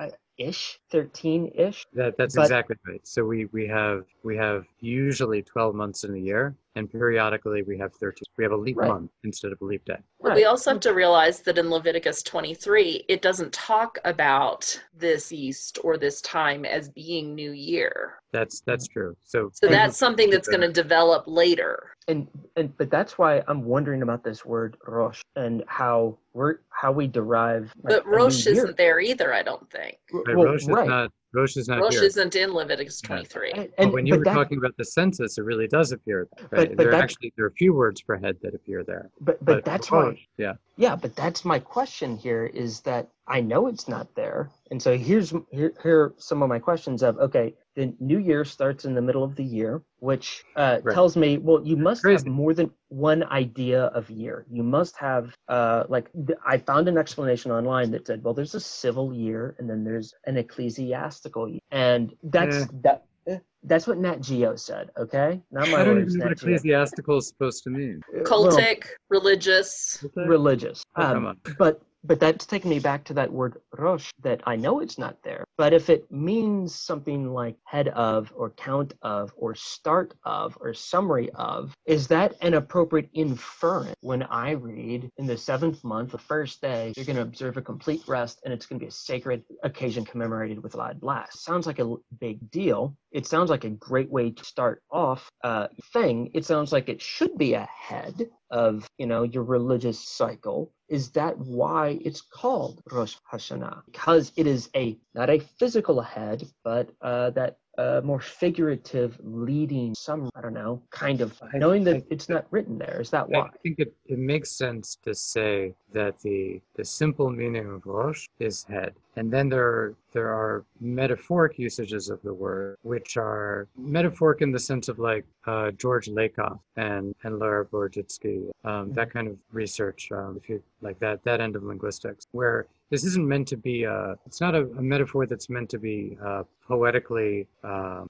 ish, 0.41 0.79
13 0.91 1.51
ish. 1.55 1.85
That 1.93 2.17
that's 2.17 2.35
But- 2.35 2.43
exactly 2.43 2.75
right. 2.87 3.05
So 3.07 3.23
we 3.25 3.45
we 3.45 3.67
have 3.67 4.05
we 4.23 4.35
have 4.37 4.65
usually 4.79 5.41
12 5.41 5.75
months 5.75 6.03
in 6.03 6.13
a 6.15 6.17
year, 6.17 6.55
and 6.75 6.91
periodically 6.91 7.63
we 7.63 7.77
have 7.77 7.93
13. 7.95 8.23
We 8.37 8.43
have 8.43 8.51
a 8.53 8.57
leap 8.57 8.77
Right. 8.77 8.87
month 8.89 9.11
instead 9.23 9.51
of 9.51 9.61
a 9.61 9.65
leap 9.65 9.83
day. 9.85 9.97
But 10.21 10.35
we 10.35 10.45
also 10.45 10.71
have 10.71 10.79
to 10.81 10.93
realize 10.93 11.41
that 11.41 11.57
in 11.57 11.69
Leviticus 11.69 12.23
23, 12.23 13.05
it 13.07 13.21
doesn't 13.21 13.51
talk 13.53 13.97
about 14.05 14.81
this 14.93 15.31
East 15.31 15.79
or 15.83 15.97
this 15.97 16.21
time 16.21 16.65
as 16.65 16.89
being 16.89 17.35
New 17.35 17.51
Year. 17.51 18.19
That's 18.31 18.61
that's 18.61 18.87
true. 18.87 19.15
So 19.23 19.49
So 19.53 19.67
that's 19.67 19.97
something 19.97 20.29
that's 20.29 20.47
going 20.47 20.61
to 20.61 20.71
develop 20.71 21.23
later. 21.27 21.90
And 22.07 22.27
and 22.55 22.75
but 22.77 22.89
that's 22.89 23.17
why 23.17 23.43
I'm 23.47 23.63
wondering 23.63 24.01
about 24.01 24.23
this 24.23 24.43
word 24.45 24.77
Rosh 24.87 25.21
and 25.35 25.63
how 25.67 26.17
we're 26.33 26.57
how 26.69 26.91
we 26.91 27.07
derive. 27.07 27.73
like, 27.83 28.03
But 28.03 28.05
a 28.05 28.09
Rosh 28.09 28.47
isn't 28.47 28.77
there 28.77 28.99
either, 28.99 29.33
I 29.33 29.43
don't 29.43 29.69
think. 29.69 29.97
Right, 30.11 30.35
Well, 30.35 30.47
Rosh 30.47 30.61
is 30.63 30.67
right. 30.67 30.87
not 30.87 31.11
Rosh 31.33 31.55
is 31.57 31.67
not 31.67 31.79
Rosh 31.79 31.93
here. 31.93 32.03
isn't 32.03 32.35
in 32.35 32.53
Leviticus 32.53 33.01
Yeah. 33.03 33.07
23. 33.07 33.51
And, 33.53 33.69
but 33.77 33.93
when 33.93 34.05
you 34.05 34.13
but 34.13 34.19
were 34.19 34.25
that- 34.25 34.33
talking 34.33 34.57
about 34.57 34.75
the 34.77 34.83
census, 34.85 35.37
it 35.37 35.43
really 35.43 35.67
does 35.67 35.91
appear. 35.91 36.27
There, 36.37 36.47
But- 36.49 36.69
but 36.69 36.77
there 36.77 36.93
actually 36.93 37.33
there 37.37 37.45
are 37.45 37.49
a 37.49 37.53
few 37.53 37.73
words 37.73 38.01
for 38.01 38.17
head 38.17 38.37
that 38.41 38.55
appear 38.55 38.83
there. 38.83 39.09
but 39.21 39.43
but 39.45 39.63
that's 39.63 39.91
why 39.91 40.03
Rosh, 40.05 40.19
yeah. 40.37 40.53
Yeah, 40.77 40.95
but 40.95 41.15
that's 41.15 41.45
my 41.45 41.59
question 41.59 42.17
here 42.17 42.45
is 42.47 42.81
that 42.81 43.07
I 43.31 43.39
know 43.39 43.67
it's 43.67 43.87
not 43.87 44.13
there. 44.13 44.49
And 44.71 44.81
so 44.81 44.97
here's 44.97 45.29
here, 45.51 45.71
here 45.81 45.99
are 46.01 46.13
some 46.17 46.43
of 46.43 46.49
my 46.49 46.59
questions 46.59 47.01
of 47.01 47.17
okay, 47.19 47.53
the 47.75 47.93
new 47.99 48.19
year 48.19 48.43
starts 48.43 48.83
in 48.85 48.93
the 48.93 49.01
middle 49.01 49.23
of 49.23 49.35
the 49.35 49.43
year, 49.43 49.81
which 49.99 50.43
uh, 50.57 50.79
Right. 50.83 50.93
tells 50.93 51.15
me 51.15 51.37
well 51.37 51.61
you 51.65 51.77
must 51.77 52.01
Crazy. 52.03 52.17
have 52.17 52.27
more 52.27 52.53
than 52.53 52.69
one 52.89 53.23
idea 53.43 53.83
of 53.99 54.09
year. 54.09 54.45
You 54.49 54.63
must 54.63 54.97
have 54.97 55.33
uh, 55.47 55.85
like 55.87 56.11
th- 56.27 56.39
I 56.45 56.57
found 56.57 56.87
an 56.89 56.97
explanation 56.97 57.51
online 57.51 57.89
that 57.91 58.05
said 58.07 58.21
well 58.23 58.33
there's 58.33 58.55
a 58.55 58.59
civil 58.83 59.13
year 59.13 59.55
and 59.57 59.69
then 59.69 59.83
there's 59.85 60.13
an 60.25 60.35
ecclesiastical 60.37 61.47
year, 61.49 61.61
and 61.71 62.13
that's 62.23 62.57
Eh. 62.63 62.67
that. 62.83 63.05
eh, 63.27 63.37
That's 63.63 63.85
what 63.87 63.97
Nat 64.05 64.19
Geo 64.27 64.55
said, 64.55 64.85
okay? 65.03 65.39
Not 65.51 65.69
my 65.69 65.81
I 65.81 65.83
don't 65.85 65.95
words, 65.95 66.15
even 66.15 66.19
know 66.19 66.25
what 66.25 66.29
Nat 66.31 66.39
Geo. 66.39 66.49
ecclesiastical 66.55 67.17
is 67.21 67.27
supposed 67.31 67.63
to 67.65 67.69
mean. 67.69 68.01
Uh, 68.09 68.11
well, 68.17 68.27
Cultic, 68.29 68.81
religious. 69.09 70.03
religious. 70.15 70.83
Oh, 70.97 71.01
come 71.01 71.17
Um, 71.17 71.25
on. 71.27 71.37
but 71.63 71.79
but 72.03 72.19
that's 72.19 72.45
taking 72.45 72.69
me 72.69 72.79
back 72.79 73.03
to 73.05 73.13
that 73.13 73.31
word 73.31 73.61
rosh 73.77 74.11
that 74.21 74.41
I 74.45 74.55
know 74.55 74.79
it's 74.79 74.97
not 74.97 75.21
there. 75.23 75.43
But 75.57 75.73
if 75.73 75.89
it 75.89 76.11
means 76.11 76.73
something 76.73 77.33
like 77.33 77.57
head 77.65 77.89
of 77.89 78.31
or 78.35 78.49
count 78.51 78.93
of 79.01 79.33
or 79.35 79.55
start 79.55 80.13
of 80.23 80.57
or 80.59 80.73
summary 80.73 81.29
of, 81.31 81.73
is 81.85 82.07
that 82.07 82.35
an 82.41 82.55
appropriate 82.55 83.09
inference 83.13 83.95
when 84.01 84.23
I 84.23 84.51
read 84.51 85.09
in 85.17 85.27
the 85.27 85.37
seventh 85.37 85.83
month, 85.83 86.11
the 86.11 86.17
first 86.17 86.61
day, 86.61 86.93
you're 86.95 87.05
going 87.05 87.17
to 87.17 87.21
observe 87.21 87.57
a 87.57 87.61
complete 87.61 88.03
rest 88.07 88.41
and 88.43 88.53
it's 88.53 88.65
going 88.65 88.79
to 88.79 88.83
be 88.83 88.89
a 88.89 88.91
sacred 88.91 89.43
occasion 89.63 90.05
commemorated 90.05 90.61
with 90.61 90.75
loud 90.75 90.99
blast? 90.99 91.43
Sounds 91.43 91.67
like 91.67 91.79
a 91.79 91.95
big 92.19 92.49
deal. 92.51 92.95
It 93.11 93.27
sounds 93.27 93.49
like 93.49 93.63
a 93.63 93.69
great 93.69 94.09
way 94.09 94.31
to 94.31 94.43
start 94.43 94.81
off 94.89 95.29
a 95.43 95.69
thing. 95.93 96.31
It 96.33 96.45
sounds 96.45 96.71
like 96.71 96.89
it 96.89 97.01
should 97.01 97.37
be 97.37 97.53
ahead 97.53 98.29
of 98.51 98.85
you 98.97 99.05
know 99.05 99.23
your 99.23 99.43
religious 99.43 99.99
cycle 99.99 100.71
is 100.91 101.09
that 101.11 101.37
why 101.37 101.97
it's 102.03 102.21
called 102.21 102.83
rosh 102.91 103.15
hashanah? 103.31 103.81
Because 103.85 104.31
it 104.35 104.45
is 104.45 104.69
a 104.75 104.97
not 105.15 105.29
a 105.29 105.39
physical 105.39 106.01
head 106.01 106.47
but 106.63 106.89
uh, 107.01 107.29
that 107.31 107.57
uh, 107.77 108.01
more 108.03 108.19
figurative 108.19 109.17
leading 109.23 109.95
some 109.95 110.29
i 110.35 110.41
don't 110.41 110.53
know 110.53 110.81
kind 110.91 111.21
of 111.21 111.41
knowing 111.53 111.85
that 111.85 112.03
it's 112.09 112.27
not 112.27 112.45
written 112.51 112.77
there. 112.77 112.99
Is 112.99 113.09
that 113.11 113.29
why? 113.29 113.39
I 113.39 113.49
think 113.63 113.79
it, 113.79 113.93
it 114.05 114.19
makes 114.19 114.51
sense 114.51 114.97
to 115.05 115.15
say 115.15 115.73
that 115.93 116.19
the 116.19 116.61
the 116.75 116.83
simple 116.83 117.29
meaning 117.29 117.67
of 117.67 117.85
Rosh 117.85 118.27
is 118.39 118.63
head. 118.63 118.93
And 119.15 119.31
then 119.31 119.49
there 119.49 119.67
are, 119.67 119.95
there 120.13 120.29
are 120.29 120.63
metaphoric 120.79 121.59
usages 121.59 122.09
of 122.09 122.21
the 122.21 122.33
word, 122.33 122.77
which 122.83 123.17
are 123.17 123.67
metaphoric 123.77 124.41
in 124.41 124.51
the 124.51 124.59
sense 124.59 124.87
of 124.87 124.99
like 124.99 125.25
uh, 125.45 125.71
George 125.71 126.07
Lakoff 126.07 126.59
and, 126.77 127.13
and 127.23 127.39
Laura 127.39 127.65
Boroditsky, 127.65 128.49
um, 128.63 128.93
that 128.93 129.11
kind 129.11 129.27
of 129.27 129.37
research, 129.51 130.09
um, 130.11 130.39
if 130.41 130.49
you 130.49 130.63
like 130.81 130.97
that, 130.99 131.23
that 131.23 131.41
end 131.41 131.55
of 131.55 131.63
linguistics, 131.63 132.25
where 132.31 132.67
this 132.89 133.03
isn't 133.03 133.27
meant 133.27 133.47
to 133.49 133.57
be, 133.57 133.85
uh, 133.85 134.15
it's 134.25 134.39
not 134.39 134.55
a, 134.55 134.61
a 134.61 134.81
metaphor 134.81 135.25
that's 135.25 135.49
meant 135.49 135.69
to 135.69 135.77
be 135.77 136.17
uh, 136.23 136.43
poetically 136.65 137.47
uh, 137.63 138.05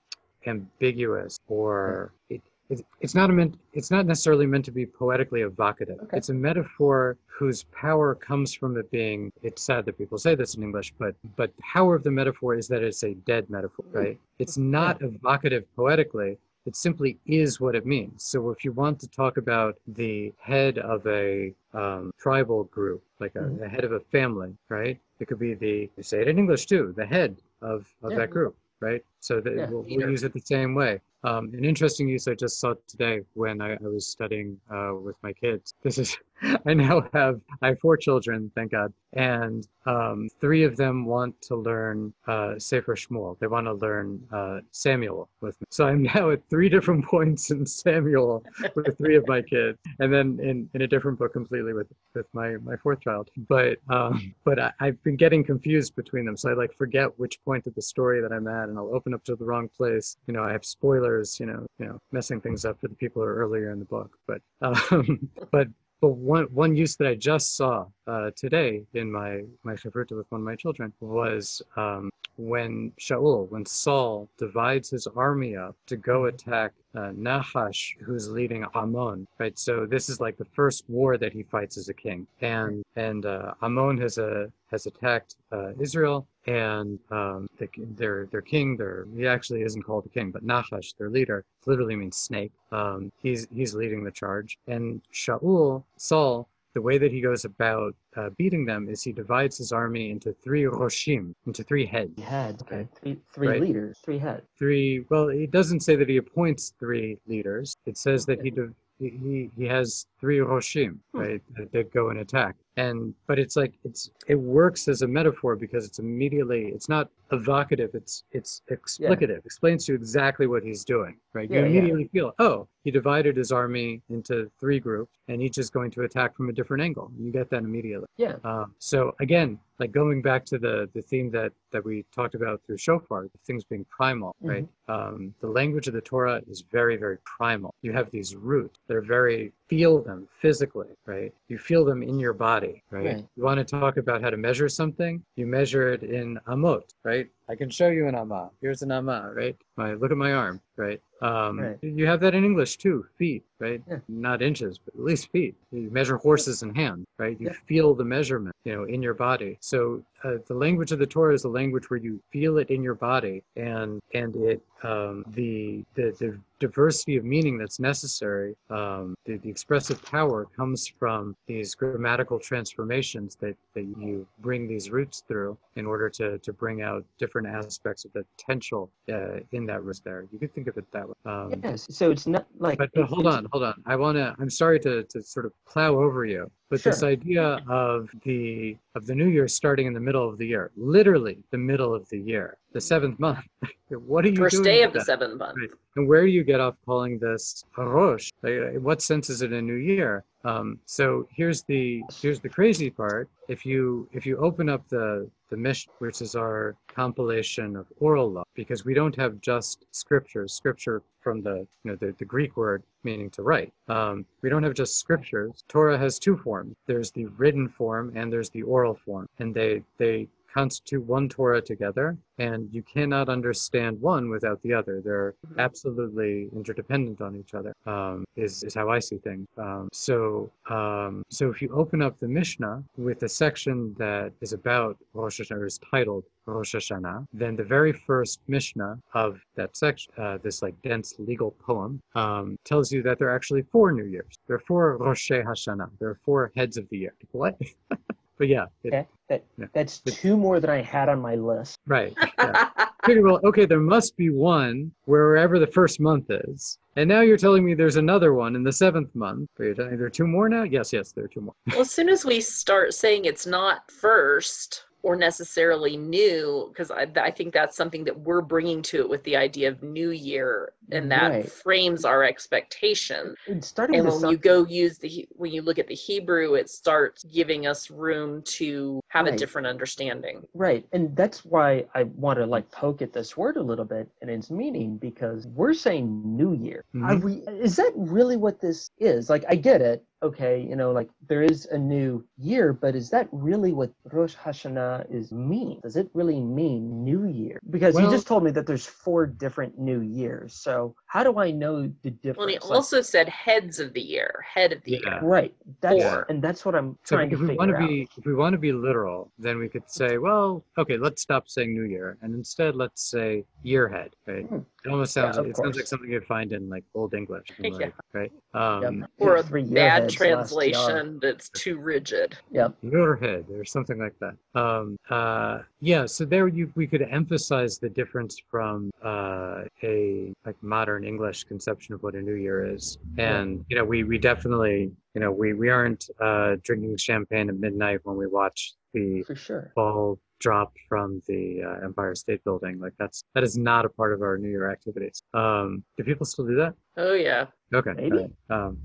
ambiguous 0.46 1.40
or 1.48 2.12
it, 2.30 2.42
it, 2.72 2.86
it's 3.02 3.14
not 3.14 3.30
a 3.30 3.34
meant 3.34 3.54
it's 3.74 3.92
not 3.92 4.06
necessarily 4.06 4.46
meant 4.46 4.66
to 4.66 4.72
be 4.72 4.86
poetically 4.86 5.42
evocative. 5.42 6.00
Okay. 6.04 6.18
it's 6.18 6.30
a 6.30 6.34
metaphor 6.50 7.18
whose 7.28 7.64
power 7.86 8.16
comes 8.16 8.54
from 8.54 8.78
it 8.78 8.90
being 8.92 9.32
it's 9.44 9.62
sad 9.64 9.86
that 9.86 9.98
people 9.98 10.18
say 10.18 10.34
this 10.36 10.56
in 10.56 10.64
english 10.64 10.94
but 10.98 11.14
but 11.36 11.56
the 11.58 11.64
power 11.74 11.94
of 11.96 12.04
the 12.04 12.12
metaphor 12.12 12.56
is 12.56 12.68
that 12.68 12.82
it's 12.82 13.04
a 13.04 13.14
dead 13.32 13.50
metaphor 13.50 13.86
right? 13.92 14.18
It's 14.40 14.58
not 14.58 14.94
evocative 15.02 15.64
poetically. 15.76 16.38
It 16.66 16.76
simply 16.76 17.18
is 17.26 17.60
what 17.60 17.74
it 17.76 17.86
means. 17.88 18.24
So 18.24 18.50
if 18.52 18.64
you 18.66 18.72
want 18.72 19.00
to 19.02 19.08
talk 19.08 19.38
about 19.38 19.78
the 19.88 20.32
head 20.40 20.78
of 20.78 21.06
a 21.08 21.54
um, 21.74 22.12
tribal 22.20 22.64
group 22.66 23.02
like 23.20 23.34
a, 23.36 23.40
Mhm. 23.40 23.60
the 23.60 23.70
head 23.76 23.84
of 23.84 23.92
a 23.94 24.00
family 24.18 24.52
right? 24.70 24.98
It 25.20 25.26
could 25.28 25.40
be 25.40 25.54
the 25.66 25.76
you 25.98 26.04
say 26.12 26.22
it 26.22 26.28
in 26.28 26.38
english 26.44 26.66
too 26.74 26.84
the 27.02 27.06
head 27.16 27.32
of, 27.62 27.80
of 28.04 28.12
Yeah. 28.12 28.20
that 28.20 28.30
group 28.36 28.56
right? 28.88 29.04
So 29.28 29.34
that 29.42 29.54
Yeah. 29.56 29.70
we'll, 29.70 29.84
we'll 29.90 30.10
use 30.16 30.24
it 30.28 30.34
the 30.34 30.46
same 30.56 30.74
way 30.82 30.94
um, 31.24 31.52
an 31.54 31.64
interesting 31.64 32.08
use 32.08 32.28
I 32.28 32.36
just 32.36 32.60
saw 32.60 32.74
today 32.88 33.22
when 33.34 33.62
I, 33.62 33.74
I 33.74 33.78
was 33.82 34.08
studying 34.08 34.58
uh, 34.74 34.94
with 34.96 35.16
my 35.22 35.34
kids. 35.34 35.74
This 35.84 35.98
is, 35.98 36.18
I 36.66 36.74
now 36.74 37.08
have, 37.14 37.40
I 37.62 37.70
have 37.70 37.80
four 37.80 37.98
children, 37.98 38.52
thank 38.56 38.72
God, 38.72 38.94
and 39.14 39.68
um, 39.86 40.30
three 40.40 40.64
of 40.64 40.78
them 40.78 41.06
want 41.06 41.40
to 41.44 41.56
learn 41.56 42.14
uh, 42.28 42.58
Sefer 42.58 42.96
Shmuel. 42.96 43.38
They 43.40 43.48
want 43.48 43.68
to 43.68 43.74
learn 43.74 44.22
uh, 44.32 44.60
Samuel 44.72 45.30
with 45.42 45.60
me. 45.60 45.68
So 45.70 45.86
I'm 45.88 46.04
now 46.16 46.32
at 46.32 46.42
three 46.50 46.70
different 46.70 47.06
points 47.06 47.52
in 47.52 47.66
Samuel 47.66 48.44
with 48.76 48.98
three 48.98 49.16
of 49.16 49.28
my 49.28 49.42
kids, 49.42 49.78
and 50.00 50.14
then 50.14 50.40
in, 50.42 50.70
in 50.74 50.82
a 50.82 50.88
different 50.88 51.20
book 51.20 51.34
completely 51.34 51.74
with 51.74 51.88
with 52.14 52.28
my 52.34 52.58
my 52.58 52.76
fourth 52.78 53.02
child. 53.02 53.30
But 53.48 53.80
um, 53.90 54.34
but 54.44 54.60
I, 54.60 54.72
I've 54.80 55.04
been 55.04 55.16
getting 55.16 55.44
confused 55.44 55.96
between 55.96 56.26
them, 56.26 56.38
so 56.38 56.50
I 56.50 56.54
like 56.54 56.74
forget 56.76 57.18
which 57.20 57.44
point 57.44 57.66
of 57.68 57.76
the 57.76 57.82
story 57.82 58.22
that 58.22 58.32
I'm 58.32 58.48
at, 58.48 58.70
and 58.70 58.78
I'll 58.78 58.94
open 58.96 59.14
up 59.14 59.24
to 59.26 59.36
the 59.36 59.46
wrong 59.46 59.70
place. 59.76 60.18
You 60.28 60.34
know, 60.34 60.44
I 60.44 60.52
have 60.52 60.66
spoilers. 60.66 61.40
You 61.40 61.48
know, 61.48 61.66
you 61.80 61.86
know, 61.86 62.00
messing 62.12 62.42
things 62.42 62.66
up 62.66 62.80
for 62.80 62.88
the 62.88 62.96
people 62.96 63.22
who 63.22 63.28
are 63.28 63.36
earlier 63.36 63.72
in 63.72 63.80
the 63.80 63.86
book. 63.86 64.18
But 64.28 64.42
um, 64.62 65.30
but 65.52 65.68
but 66.02 66.10
one 66.10 66.46
one 66.46 66.76
use 66.76 66.96
that 66.98 67.08
I 67.08 67.16
just 67.16 67.56
saw 67.56 67.86
uh, 68.08 68.32
today 68.36 68.84
in 68.94 69.12
my 69.12 69.44
my 69.64 69.74
chavruta 69.74 70.18
with 70.18 70.30
one 70.32 70.42
of 70.42 70.46
my 70.46 70.56
children 70.56 70.92
was 71.00 71.62
um, 71.78 72.10
when 72.38 72.92
Shaul, 73.00 73.50
when 73.50 73.66
Saul 73.66 74.28
divides 74.38 74.90
his 74.90 75.06
army 75.08 75.56
up 75.56 75.76
to 75.86 75.96
go 75.96 76.26
attack 76.26 76.74
uh, 76.96 77.12
Nahash, 77.16 77.96
who's 78.02 78.30
leading 78.30 78.66
Ammon, 78.76 79.28
right? 79.38 79.58
So 79.58 79.86
this 79.86 80.10
is 80.10 80.20
like 80.20 80.38
the 80.38 80.46
first 80.46 80.84
war 80.90 81.18
that 81.18 81.32
he 81.32 81.44
fights 81.44 81.78
as 81.78 81.90
a 81.90 81.94
king, 81.94 82.26
and 82.42 82.84
and 82.96 83.26
uh, 83.26 83.54
Ammon 83.62 83.98
has 84.00 84.18
a 84.18 84.52
has 84.72 84.88
attacked 84.88 85.36
uh, 85.52 85.74
Israel, 85.80 86.26
and 86.48 87.00
um, 87.12 87.48
the, 87.60 87.68
their 87.96 88.26
their 88.28 88.42
king, 88.42 88.78
their 88.78 89.06
he 89.16 89.28
actually 89.28 89.62
isn't 89.64 89.84
called 89.84 90.06
a 90.06 90.10
king, 90.10 90.32
but 90.32 90.44
Nahash, 90.44 90.94
their 90.94 91.10
leader, 91.10 91.44
literally 91.66 91.96
means 91.96 92.18
snake. 92.18 92.52
Um, 92.72 93.12
he's 93.22 93.48
he's 93.54 93.74
leading 93.76 94.04
the 94.04 94.12
charge, 94.12 94.58
and 94.68 95.02
Shaul, 95.14 95.84
Saul 95.98 96.48
the 96.74 96.82
way 96.82 96.98
that 96.98 97.12
he 97.12 97.20
goes 97.20 97.44
about 97.44 97.94
uh, 98.16 98.30
beating 98.38 98.64
them 98.66 98.88
is 98.88 99.04
he 99.04 99.12
divides 99.12 99.58
his 99.58 99.74
army 99.74 100.10
into 100.10 100.32
three 100.42 100.64
roshim, 100.64 101.34
into 101.46 101.64
three 101.64 101.86
heads. 101.86 102.14
Three 102.16 102.24
heads. 102.24 102.62
Okay. 102.64 102.88
Three, 103.02 103.18
three 103.34 103.48
Right. 103.50 103.62
leaders. 103.62 103.98
Three 104.06 104.18
heads. 104.18 104.44
Three. 104.58 105.04
Well, 105.10 105.28
it 105.30 105.52
doesn't 105.52 105.82
say 105.82 105.98
that 105.98 106.08
he 106.08 106.16
appoints 106.18 106.74
three 106.80 107.18
leaders. 107.28 107.76
It 107.86 107.98
says 107.98 108.26
that 108.28 108.42
he 108.42 108.52
div- 108.52 108.74
he 109.00 109.50
he 109.58 109.66
has 109.66 110.06
three 110.20 110.38
roshim, 110.38 111.00
Hmm. 111.14 111.20
right, 111.20 111.42
that, 111.58 111.72
that 111.74 111.92
go 111.92 112.10
and 112.10 112.20
attack. 112.20 112.56
And 112.78 113.14
but 113.28 113.38
it's 113.40 113.56
like 113.56 113.74
it's 113.84 114.12
it 114.28 114.36
works 114.36 114.88
as 114.88 115.02
a 115.02 115.08
metaphor 115.08 115.56
because 115.56 115.86
it's 115.86 116.00
immediately 116.00 116.68
it's 116.68 116.88
not 116.88 117.10
evocative. 117.32 117.92
It's 117.94 118.24
it's 118.32 118.62
explicative. 118.72 119.46
Explains 119.46 119.86
to 119.86 119.94
you 119.94 119.98
exactly 119.98 120.48
what 120.48 120.64
he's 120.64 120.86
doing. 120.86 121.18
Right. 121.34 121.50
Yeah, 121.50 121.60
you 121.60 121.66
yeah. 121.66 121.70
immediately 121.72 122.08
feel 122.14 122.34
oh 122.40 122.68
he 122.84 122.92
divided 122.92 123.38
his 123.38 123.52
army 123.52 124.02
into 124.10 124.50
three 124.60 124.80
groups 124.80 125.18
and 125.28 125.42
each 125.42 125.58
is 125.58 125.70
going 125.70 125.92
to 125.92 126.02
attack 126.02 126.36
from 126.36 126.50
a 126.50 126.54
different 126.54 126.82
angle. 126.84 127.12
You 127.20 127.32
get 127.32 127.50
that 127.52 127.64
immediately. 127.64 128.08
Yeah. 128.18 128.36
Um, 128.44 128.74
so 128.80 129.16
again, 129.20 129.60
like 129.80 129.92
going 129.92 130.22
back 130.22 130.46
to 130.46 130.58
the 130.58 130.90
the 130.94 131.02
theme 131.02 131.30
that 131.32 131.52
that 131.72 131.84
we 131.84 132.06
talked 132.14 132.36
about 132.36 132.62
through 132.66 132.78
shofar, 132.78 133.24
the 133.24 133.40
things 133.46 133.64
being 133.64 133.86
primal, 133.90 134.32
Mm-hmm. 134.42 134.50
right? 134.50 134.68
Um, 134.88 135.34
the 135.42 135.48
language 135.48 135.88
of 135.88 135.94
the 135.94 136.02
Torah 136.02 136.42
is 136.48 136.64
very 136.72 136.96
very 136.96 137.18
primal. 137.26 137.74
You 137.82 137.92
have 137.94 138.10
these 138.12 138.36
roots; 138.36 138.80
they're 138.88 139.02
very 139.02 139.52
feel 139.68 140.02
them 140.02 140.28
physically, 140.42 140.92
right? 141.06 141.34
You 141.48 141.58
feel 141.58 141.84
them 141.86 142.02
in 142.04 142.20
your 142.20 142.34
body, 142.34 142.71
right? 142.90 143.06
Right. 143.06 143.26
You 143.36 143.44
want 143.44 143.58
to 143.60 143.64
talk 143.64 143.98
about 143.98 144.22
how 144.22 144.30
to 144.30 144.38
measure 144.38 144.70
something? 144.70 145.24
You 145.36 145.48
measure 145.48 145.92
it 145.94 146.04
in 146.04 146.40
amot, 146.48 146.84
right? 147.04 147.28
I 147.52 147.56
can 147.56 147.70
show 147.70 147.90
you 147.90 148.08
an 148.08 148.16
amma. 148.16 148.50
Here's 148.62 148.82
an 148.82 148.92
amma, 148.94 149.30
right? 149.36 149.58
My 149.76 149.94
look 149.94 150.10
at 150.12 150.18
my 150.18 150.32
arm, 150.32 150.62
right? 150.78 151.02
Um, 151.22 151.60
Right. 151.60 151.78
You 151.82 152.08
have 152.08 152.22
that 152.22 152.34
in 152.34 152.46
English 152.46 152.78
too, 152.78 153.06
feet, 153.18 153.44
right? 153.60 153.82
Yeah. 153.88 154.00
Not 154.08 154.42
inches, 154.42 154.80
but 154.80 154.96
at 154.96 155.04
least 155.04 155.30
feet. 155.32 155.54
You 155.72 155.92
measure 155.92 156.18
horses 156.18 156.64
in 156.64 156.74
hand, 156.74 157.06
right? 157.20 157.40
You 157.40 157.48
Yeah. 157.48 157.58
feel 157.68 157.94
the 157.94 158.06
measurement, 158.06 158.56
you 158.64 158.74
know, 158.74 158.86
in 158.86 159.02
your 159.04 159.14
body. 159.14 159.58
So 159.60 160.02
uh, 160.24 160.38
the 160.48 160.54
language 160.56 160.92
of 160.94 161.00
the 161.00 161.06
Torah 161.06 161.34
is 161.34 161.44
a 161.44 161.50
language 161.50 161.90
where 161.90 162.00
you 162.00 162.22
feel 162.32 162.58
it 162.58 162.70
in 162.70 162.82
your 162.82 162.96
body, 162.96 163.44
and 163.56 164.00
and 164.14 164.36
it 164.38 164.62
um, 164.84 165.26
the, 165.36 165.84
the 165.96 166.16
the 166.20 166.40
diversity 166.60 167.18
of 167.18 167.26
meaning 167.26 167.58
that's 167.58 167.80
necessary, 167.80 168.56
um, 168.70 169.16
the, 169.26 169.38
the 169.38 169.50
expressive 169.50 170.02
power 170.04 170.46
comes 170.56 170.88
from 170.88 171.36
these 171.48 171.74
grammatical 171.76 172.40
transformations 172.40 173.36
that, 173.36 173.56
that 173.74 173.82
you 173.82 174.28
bring 174.40 174.68
these 174.68 174.92
roots 174.92 175.24
through 175.28 175.58
in 175.76 175.86
order 175.88 176.08
to, 176.10 176.38
to 176.40 176.54
bring 176.54 176.84
out 176.84 177.04
different 177.18 177.41
aspects 177.46 178.06
of 178.06 178.14
the 178.14 178.26
potential 178.38 178.92
uh, 179.12 179.40
in 179.52 179.66
that 179.68 179.84
risk 179.84 180.04
there. 180.04 180.26
You 180.32 180.40
could 180.40 180.54
think 180.54 180.68
of 180.68 180.78
it 180.78 180.86
that 180.92 181.08
way. 181.08 181.14
Um, 181.26 181.62
Yes. 181.64 181.88
So 181.90 182.12
it's 182.12 182.28
not 182.28 182.48
like. 182.60 182.78
but, 182.78 182.90
but 182.94 183.06
hold 183.06 183.28
on, 183.28 183.48
hold 183.52 183.64
on. 183.64 183.76
I 183.86 183.96
want 183.96 184.18
to. 184.18 184.36
I'm 184.40 184.50
sorry 184.50 184.80
to, 184.82 185.04
to 185.04 185.22
sort 185.22 185.46
of 185.46 185.54
plow 185.68 185.96
over 185.96 186.26
you, 186.26 186.50
but 186.70 186.82
this 186.84 187.04
idea 187.04 187.64
of 187.70 188.10
the 188.24 188.78
of 188.96 189.06
the 189.06 189.16
new 189.16 189.28
year 189.28 189.48
starting 189.48 189.88
in 189.88 189.94
the 189.94 190.00
middle 190.00 190.28
of 190.28 190.38
the 190.38 190.46
year, 190.48 190.72
literally 190.76 191.38
the 191.52 191.58
middle 191.58 191.94
of 191.94 192.08
the 192.10 192.20
year, 192.20 192.58
the 192.74 192.82
seventh 192.82 193.20
month. 193.20 193.40
what 193.90 194.26
are 194.26 194.30
you 194.30 194.36
First 194.36 194.56
doing 194.56 194.64
day 194.64 194.80
with 194.80 194.88
of 194.88 194.94
the 194.94 195.00
that? 195.00 195.06
seventh 195.06 195.38
month. 195.38 195.58
Right. 195.60 195.70
And 195.98 196.08
where 196.08 196.22
do 196.26 196.32
you 196.32 196.44
get 196.44 196.60
off 196.60 196.76
calling 196.86 197.20
this 197.20 197.64
a 197.78 197.86
rosh? 197.86 198.32
Like, 198.42 198.54
in 198.54 198.84
what 198.84 199.02
sense 199.02 199.30
is 199.30 199.42
it 199.42 199.52
a 199.54 199.62
new 199.62 199.76
year? 199.76 200.24
Um, 200.44 200.80
so 200.86 201.28
here's 201.32 201.62
the 201.64 202.02
here's 202.22 202.40
the 202.40 202.50
crazy 202.50 202.90
part. 202.90 203.30
If 203.48 203.66
you 203.66 204.08
if 204.12 204.26
you 204.26 204.38
open 204.38 204.70
up 204.70 204.88
the 204.90 205.30
the 205.52 205.58
Mishnah, 205.58 205.94
which 206.00 206.22
is 206.22 206.34
our 206.36 206.76
compilation 206.88 207.76
of 207.76 207.86
oral 208.00 208.32
law, 208.32 208.44
because 208.56 208.84
we 208.86 208.96
don't 208.96 209.16
have 209.16 209.40
just 209.42 209.86
scriptures. 209.92 210.54
Scripture 210.54 211.04
from 211.20 211.44
the 211.44 211.68
you 211.84 211.92
know 211.92 211.96
the, 211.98 212.16
the 212.18 212.26
Greek 212.26 212.58
word 212.58 212.82
meaning 213.04 213.30
to 213.32 213.44
write. 213.44 213.72
Um, 213.88 214.26
we 214.42 214.50
don't 214.50 214.64
have 214.64 214.74
just 214.74 214.98
scriptures. 214.98 215.64
Torah 215.68 215.98
has 215.98 216.18
two 216.18 216.38
forms. 216.38 216.76
There's 216.88 217.12
the 217.12 217.26
written 217.38 217.68
form 217.70 218.12
and 218.16 218.32
there's 218.34 218.50
the 218.50 218.64
oral 218.64 218.96
form, 219.06 219.28
and 219.38 219.54
they 219.54 219.84
they 219.98 220.28
constitute 220.54 221.04
one 221.04 221.30
Torah 221.30 221.62
together, 221.62 222.18
and 222.38 222.70
you 222.72 222.84
cannot 222.84 223.30
understand 223.30 224.02
one 224.02 224.30
without 224.30 224.62
the 224.64 224.74
other. 224.74 225.02
They're 225.02 225.36
absolutely 225.58 226.50
interdependent 226.54 227.22
on 227.22 227.36
each 227.36 227.54
other. 227.54 227.74
Um, 227.86 228.26
is 228.36 228.64
is 228.64 228.74
how 228.74 228.90
I 228.90 229.00
see 229.00 229.18
things. 229.18 229.48
Um, 229.58 229.90
so 229.92 230.52
um, 230.70 231.24
so 231.30 231.50
if 231.50 231.62
you 231.62 231.70
open 231.70 232.02
up 232.02 232.20
the 232.20 232.28
Mishnah 232.28 232.84
with 232.98 233.24
a 233.24 233.30
section 233.30 233.96
that 233.98 234.34
is 234.42 234.54
about 234.54 234.98
Rosh 235.14 235.40
Hashanah, 235.40 235.58
or 235.58 235.66
is 235.66 235.80
titled 235.90 236.24
Rosh 236.46 236.76
Hashanah, 236.76 237.28
then 237.34 237.56
the 237.56 237.64
very 237.64 237.94
first 237.94 238.40
Mishnah 238.48 238.98
of 239.14 239.40
that 239.56 239.76
section, 239.78 240.12
uh, 240.18 240.38
this 240.42 240.62
like 240.62 240.76
dense 240.82 241.16
legal 241.20 241.52
poem, 241.52 242.02
um, 242.16 242.58
tells 242.64 242.92
you 242.92 243.02
that 243.04 243.20
there 243.20 243.30
are 243.30 243.36
actually 243.36 243.64
four 243.64 243.92
New 243.92 244.06
Years. 244.06 244.34
There 244.48 244.56
are 244.56 244.66
four 244.68 244.98
Rosh 244.98 245.32
Hashanah. 245.32 245.90
There 246.00 246.10
are 246.10 246.20
four 246.26 246.52
heads 246.56 246.78
of 246.78 246.88
the 246.90 246.98
year. 246.98 247.14
What? 247.32 247.58
but 248.42 248.48
yeah, 248.48 248.66
it, 248.84 248.88
Okay. 248.88 249.08
That, 249.30 249.44
Yeah. 249.60 249.68
that's 249.72 250.00
two 250.00 250.36
more 250.36 250.60
than 250.60 250.72
I 250.72 250.82
had 250.82 251.10
on 251.10 251.22
my 251.22 251.36
list. 251.36 251.78
right. 251.86 252.12
Yeah. 252.40 252.70
Figure, 253.06 253.22
well, 253.24 253.40
okay, 253.44 253.66
there 253.68 253.80
must 253.80 254.18
be 254.18 254.30
one 254.32 254.92
wherever 255.06 255.60
the 255.60 255.68
first 255.68 256.00
month 256.00 256.26
is. 256.30 256.80
And 256.96 257.08
now 257.08 257.22
you're 257.22 257.38
telling 257.38 257.64
me 257.64 257.76
there's 257.76 257.98
another 257.98 258.34
one 258.34 258.56
in 258.56 258.64
the 258.64 258.72
seventh 258.72 259.14
month. 259.16 259.48
But 259.58 259.64
you're 259.66 259.74
telling 259.76 259.92
me 259.92 259.98
there 259.98 260.08
are 260.08 260.10
two 260.10 260.26
more 260.26 260.50
now? 260.50 260.64
Yes, 260.64 260.92
yes, 260.92 261.12
there 261.12 261.26
are 261.26 261.28
two 261.28 261.42
more. 261.42 261.54
well, 261.68 261.82
as 261.82 261.92
soon 261.92 262.10
as 262.10 262.26
we 262.26 262.42
start 262.42 262.96
saying 262.96 263.26
it's 263.26 263.46
not 263.46 263.90
first 263.92 264.86
or 265.04 265.16
necessarily 265.16 265.98
new, 265.98 266.68
because 266.70 266.92
I, 266.92 267.08
I 267.18 267.32
think 267.32 267.54
that's 267.54 267.76
something 267.76 268.04
that 268.04 268.20
we're 268.20 268.42
bringing 268.42 268.82
to 268.84 269.00
it 269.00 269.10
with 269.10 269.24
the 269.24 269.36
idea 269.36 269.70
of 269.70 269.82
new 269.82 270.12
year, 270.12 270.74
and 270.92 271.12
that 271.12 271.30
Right. 271.32 271.50
frames 271.52 272.06
our 272.06 272.24
expectation. 272.24 273.36
It's 273.48 273.68
starting 273.68 273.96
And 273.98 274.06
when 274.08 274.20
sound- 274.20 274.32
you 274.32 274.38
go 274.38 274.66
use 274.66 274.98
the 274.98 275.28
when 275.32 275.52
you 275.52 275.62
look 275.62 275.80
at 275.80 275.88
the 275.88 275.96
Hebrew, 275.96 276.54
it 276.56 276.70
starts 276.70 277.24
giving 277.24 277.68
us 277.68 277.90
room 277.90 278.42
to 278.44 279.02
have 279.08 279.28
a 279.28 279.36
different 279.36 279.68
understanding. 279.68 280.46
Right. 280.54 280.86
And 280.92 281.16
that's 281.16 281.44
why 281.44 281.86
I 281.96 282.04
want 282.04 282.40
to 282.40 282.46
like 282.46 282.70
poke 282.72 283.02
at 283.02 283.14
this 283.14 283.36
word 283.36 283.58
a 283.58 283.62
little 283.62 283.86
bit 283.86 284.08
and 284.22 284.30
its 284.30 284.52
meaning 284.52 284.98
because 284.98 285.48
we're 285.48 285.74
saying 285.74 286.22
new 286.38 286.54
year. 286.54 286.84
Are 287.04 287.16
Mhm. 287.16 287.24
we 287.24 287.34
is 287.60 287.76
that 287.78 287.92
really 287.96 288.38
what 288.38 288.60
this 288.60 288.92
is? 289.00 289.30
Like 289.30 289.44
I 289.50 289.56
get 289.56 289.82
it. 289.82 290.04
Okay, 290.24 290.62
you 290.62 290.76
know, 290.76 290.92
like 290.92 291.10
there 291.28 291.42
is 291.42 291.66
a 291.72 291.78
new 291.78 292.24
year, 292.38 292.74
but 292.74 292.96
is 292.96 293.10
that 293.10 293.28
really 293.32 293.74
what 293.74 293.92
Rosh 294.12 294.36
Hashanah 294.36 295.12
is 295.12 295.32
mean? 295.32 295.80
Does 295.82 295.96
it 295.96 296.10
really 296.14 296.40
mean 296.40 297.04
new 297.04 297.26
year? 297.26 297.60
Because 297.72 298.00
you 298.00 298.08
just 298.10 298.28
told 298.28 298.44
me 298.44 298.52
that 298.52 298.68
there's 298.68 298.86
four 298.86 299.26
different 299.26 299.80
new 299.80 300.02
years. 300.02 300.54
So 300.54 300.94
how 301.08 301.24
do 301.24 301.40
I 301.40 301.50
know 301.50 301.92
the 302.04 302.12
difference? 302.12 302.38
Well, 302.38 302.48
and 302.50 302.52
he 302.64 302.70
Like, 302.70 302.76
also 302.76 303.02
said 303.02 303.30
heads 303.30 303.80
of 303.80 303.94
the 303.94 304.02
year, 304.02 304.46
head 304.48 304.74
of 304.74 304.84
the 304.84 304.92
Yeah. 304.92 305.00
year. 305.00 305.20
right. 305.24 305.56
That's 305.82 306.04
Four. 306.04 306.26
and 306.30 306.40
that's 306.42 306.66
what 306.66 306.76
I'm 306.76 306.98
trying 307.04 307.06
So 307.06 307.16
trying 307.16 307.32
if 307.32 307.40
to 307.40 307.48
we 307.48 307.56
want 307.56 307.70
figure 307.72 307.78
to 307.78 307.84
out. 307.84 307.90
be 307.90 308.10
if 308.18 308.26
we 308.26 308.36
want 308.36 308.54
to 308.54 308.60
be 308.60 308.72
literal, 308.74 309.32
then 309.40 309.58
we 309.58 309.70
could 309.70 309.90
say, 309.90 310.20
well, 310.20 310.64
okay, 310.78 310.98
let's 310.98 311.22
stop 311.24 311.50
saying 311.50 311.74
New 311.74 311.86
Year, 311.86 312.18
and 312.22 312.36
instead 312.36 312.76
let's 312.76 313.10
say 313.10 313.44
year 313.64 313.88
head, 313.88 314.16
Right? 314.28 314.46
Hmm. 314.46 314.60
It 314.84 314.90
almost 314.90 315.14
sounds 315.14 315.38
Yeah, 315.38 315.42
of 315.44 315.48
it 315.50 315.58
sounds 315.58 315.76
like 315.76 315.86
something 315.86 316.10
you'd 316.10 316.26
find 316.26 316.52
in 316.54 316.68
like 316.68 316.84
Old 316.96 317.14
English, 317.14 317.48
Yeah. 317.60 317.70
like, 317.70 317.94
right? 318.14 318.32
Um, 318.56 319.02
Yep. 319.02 319.10
Or 319.20 319.36
a 319.36 319.44
bad 319.44 320.10
translation 320.10 321.20
that's 321.22 321.50
too 321.50 321.78
rigid. 321.78 322.36
Yep. 322.50 322.78
Muirhead 322.84 323.50
or 323.52 323.64
something 323.64 324.00
like 324.00 324.16
that. 324.20 324.36
Um, 324.60 324.98
uh, 325.10 325.60
yeah, 325.82 326.08
so 326.08 326.26
there 326.26 326.48
you 326.48 326.72
we 326.76 326.88
could 326.88 327.04
emphasize 327.04 327.78
the 327.78 327.90
difference 327.90 328.42
from 328.50 328.90
uh, 329.04 329.64
a 329.84 330.34
like 330.46 330.62
modern 330.64 331.04
English 331.04 331.44
conception 331.44 331.94
of 331.94 332.02
what 332.02 332.16
a 332.16 332.22
New 332.22 332.34
Year 332.34 332.74
is, 332.74 332.98
and 333.18 333.64
you 333.70 333.76
know 333.78 333.86
we 333.86 334.04
we 334.04 334.18
definitely 334.18 334.92
you 335.14 335.22
know 335.22 335.32
we 335.32 335.54
we 335.54 335.70
aren't 335.70 336.10
uh, 336.20 336.56
drinking 336.64 336.98
champagne 336.98 337.50
at 337.50 337.56
midnight 337.58 338.00
when 338.04 338.18
we 338.18 338.26
watch 338.26 338.74
the 338.94 339.22
For 339.24 339.36
sure. 339.36 339.72
ball 339.76 340.20
drop 340.42 340.74
from 340.90 341.22
the 341.28 341.62
uh, 341.64 341.86
Empire 341.86 342.16
State 342.16 342.44
Building. 342.44 342.80
Like 342.80 342.94
that's 343.00 343.24
that 343.36 343.44
is 343.44 343.58
not 343.58 343.86
a 343.86 343.90
part 343.90 344.14
of 344.14 344.22
our 344.22 344.38
New 344.38 344.50
Year 344.50 344.70
activities. 344.70 345.24
Um, 345.34 345.84
do 345.96 346.04
people 346.04 346.26
still 346.26 346.46
do 346.46 346.56
that? 346.56 346.74
Oh 346.98 347.14
yeah. 347.14 347.46
Okay. 347.74 347.92
Maybe. 347.96 348.18
all 348.18 348.30
right. 348.50 348.66
Um, 348.66 348.78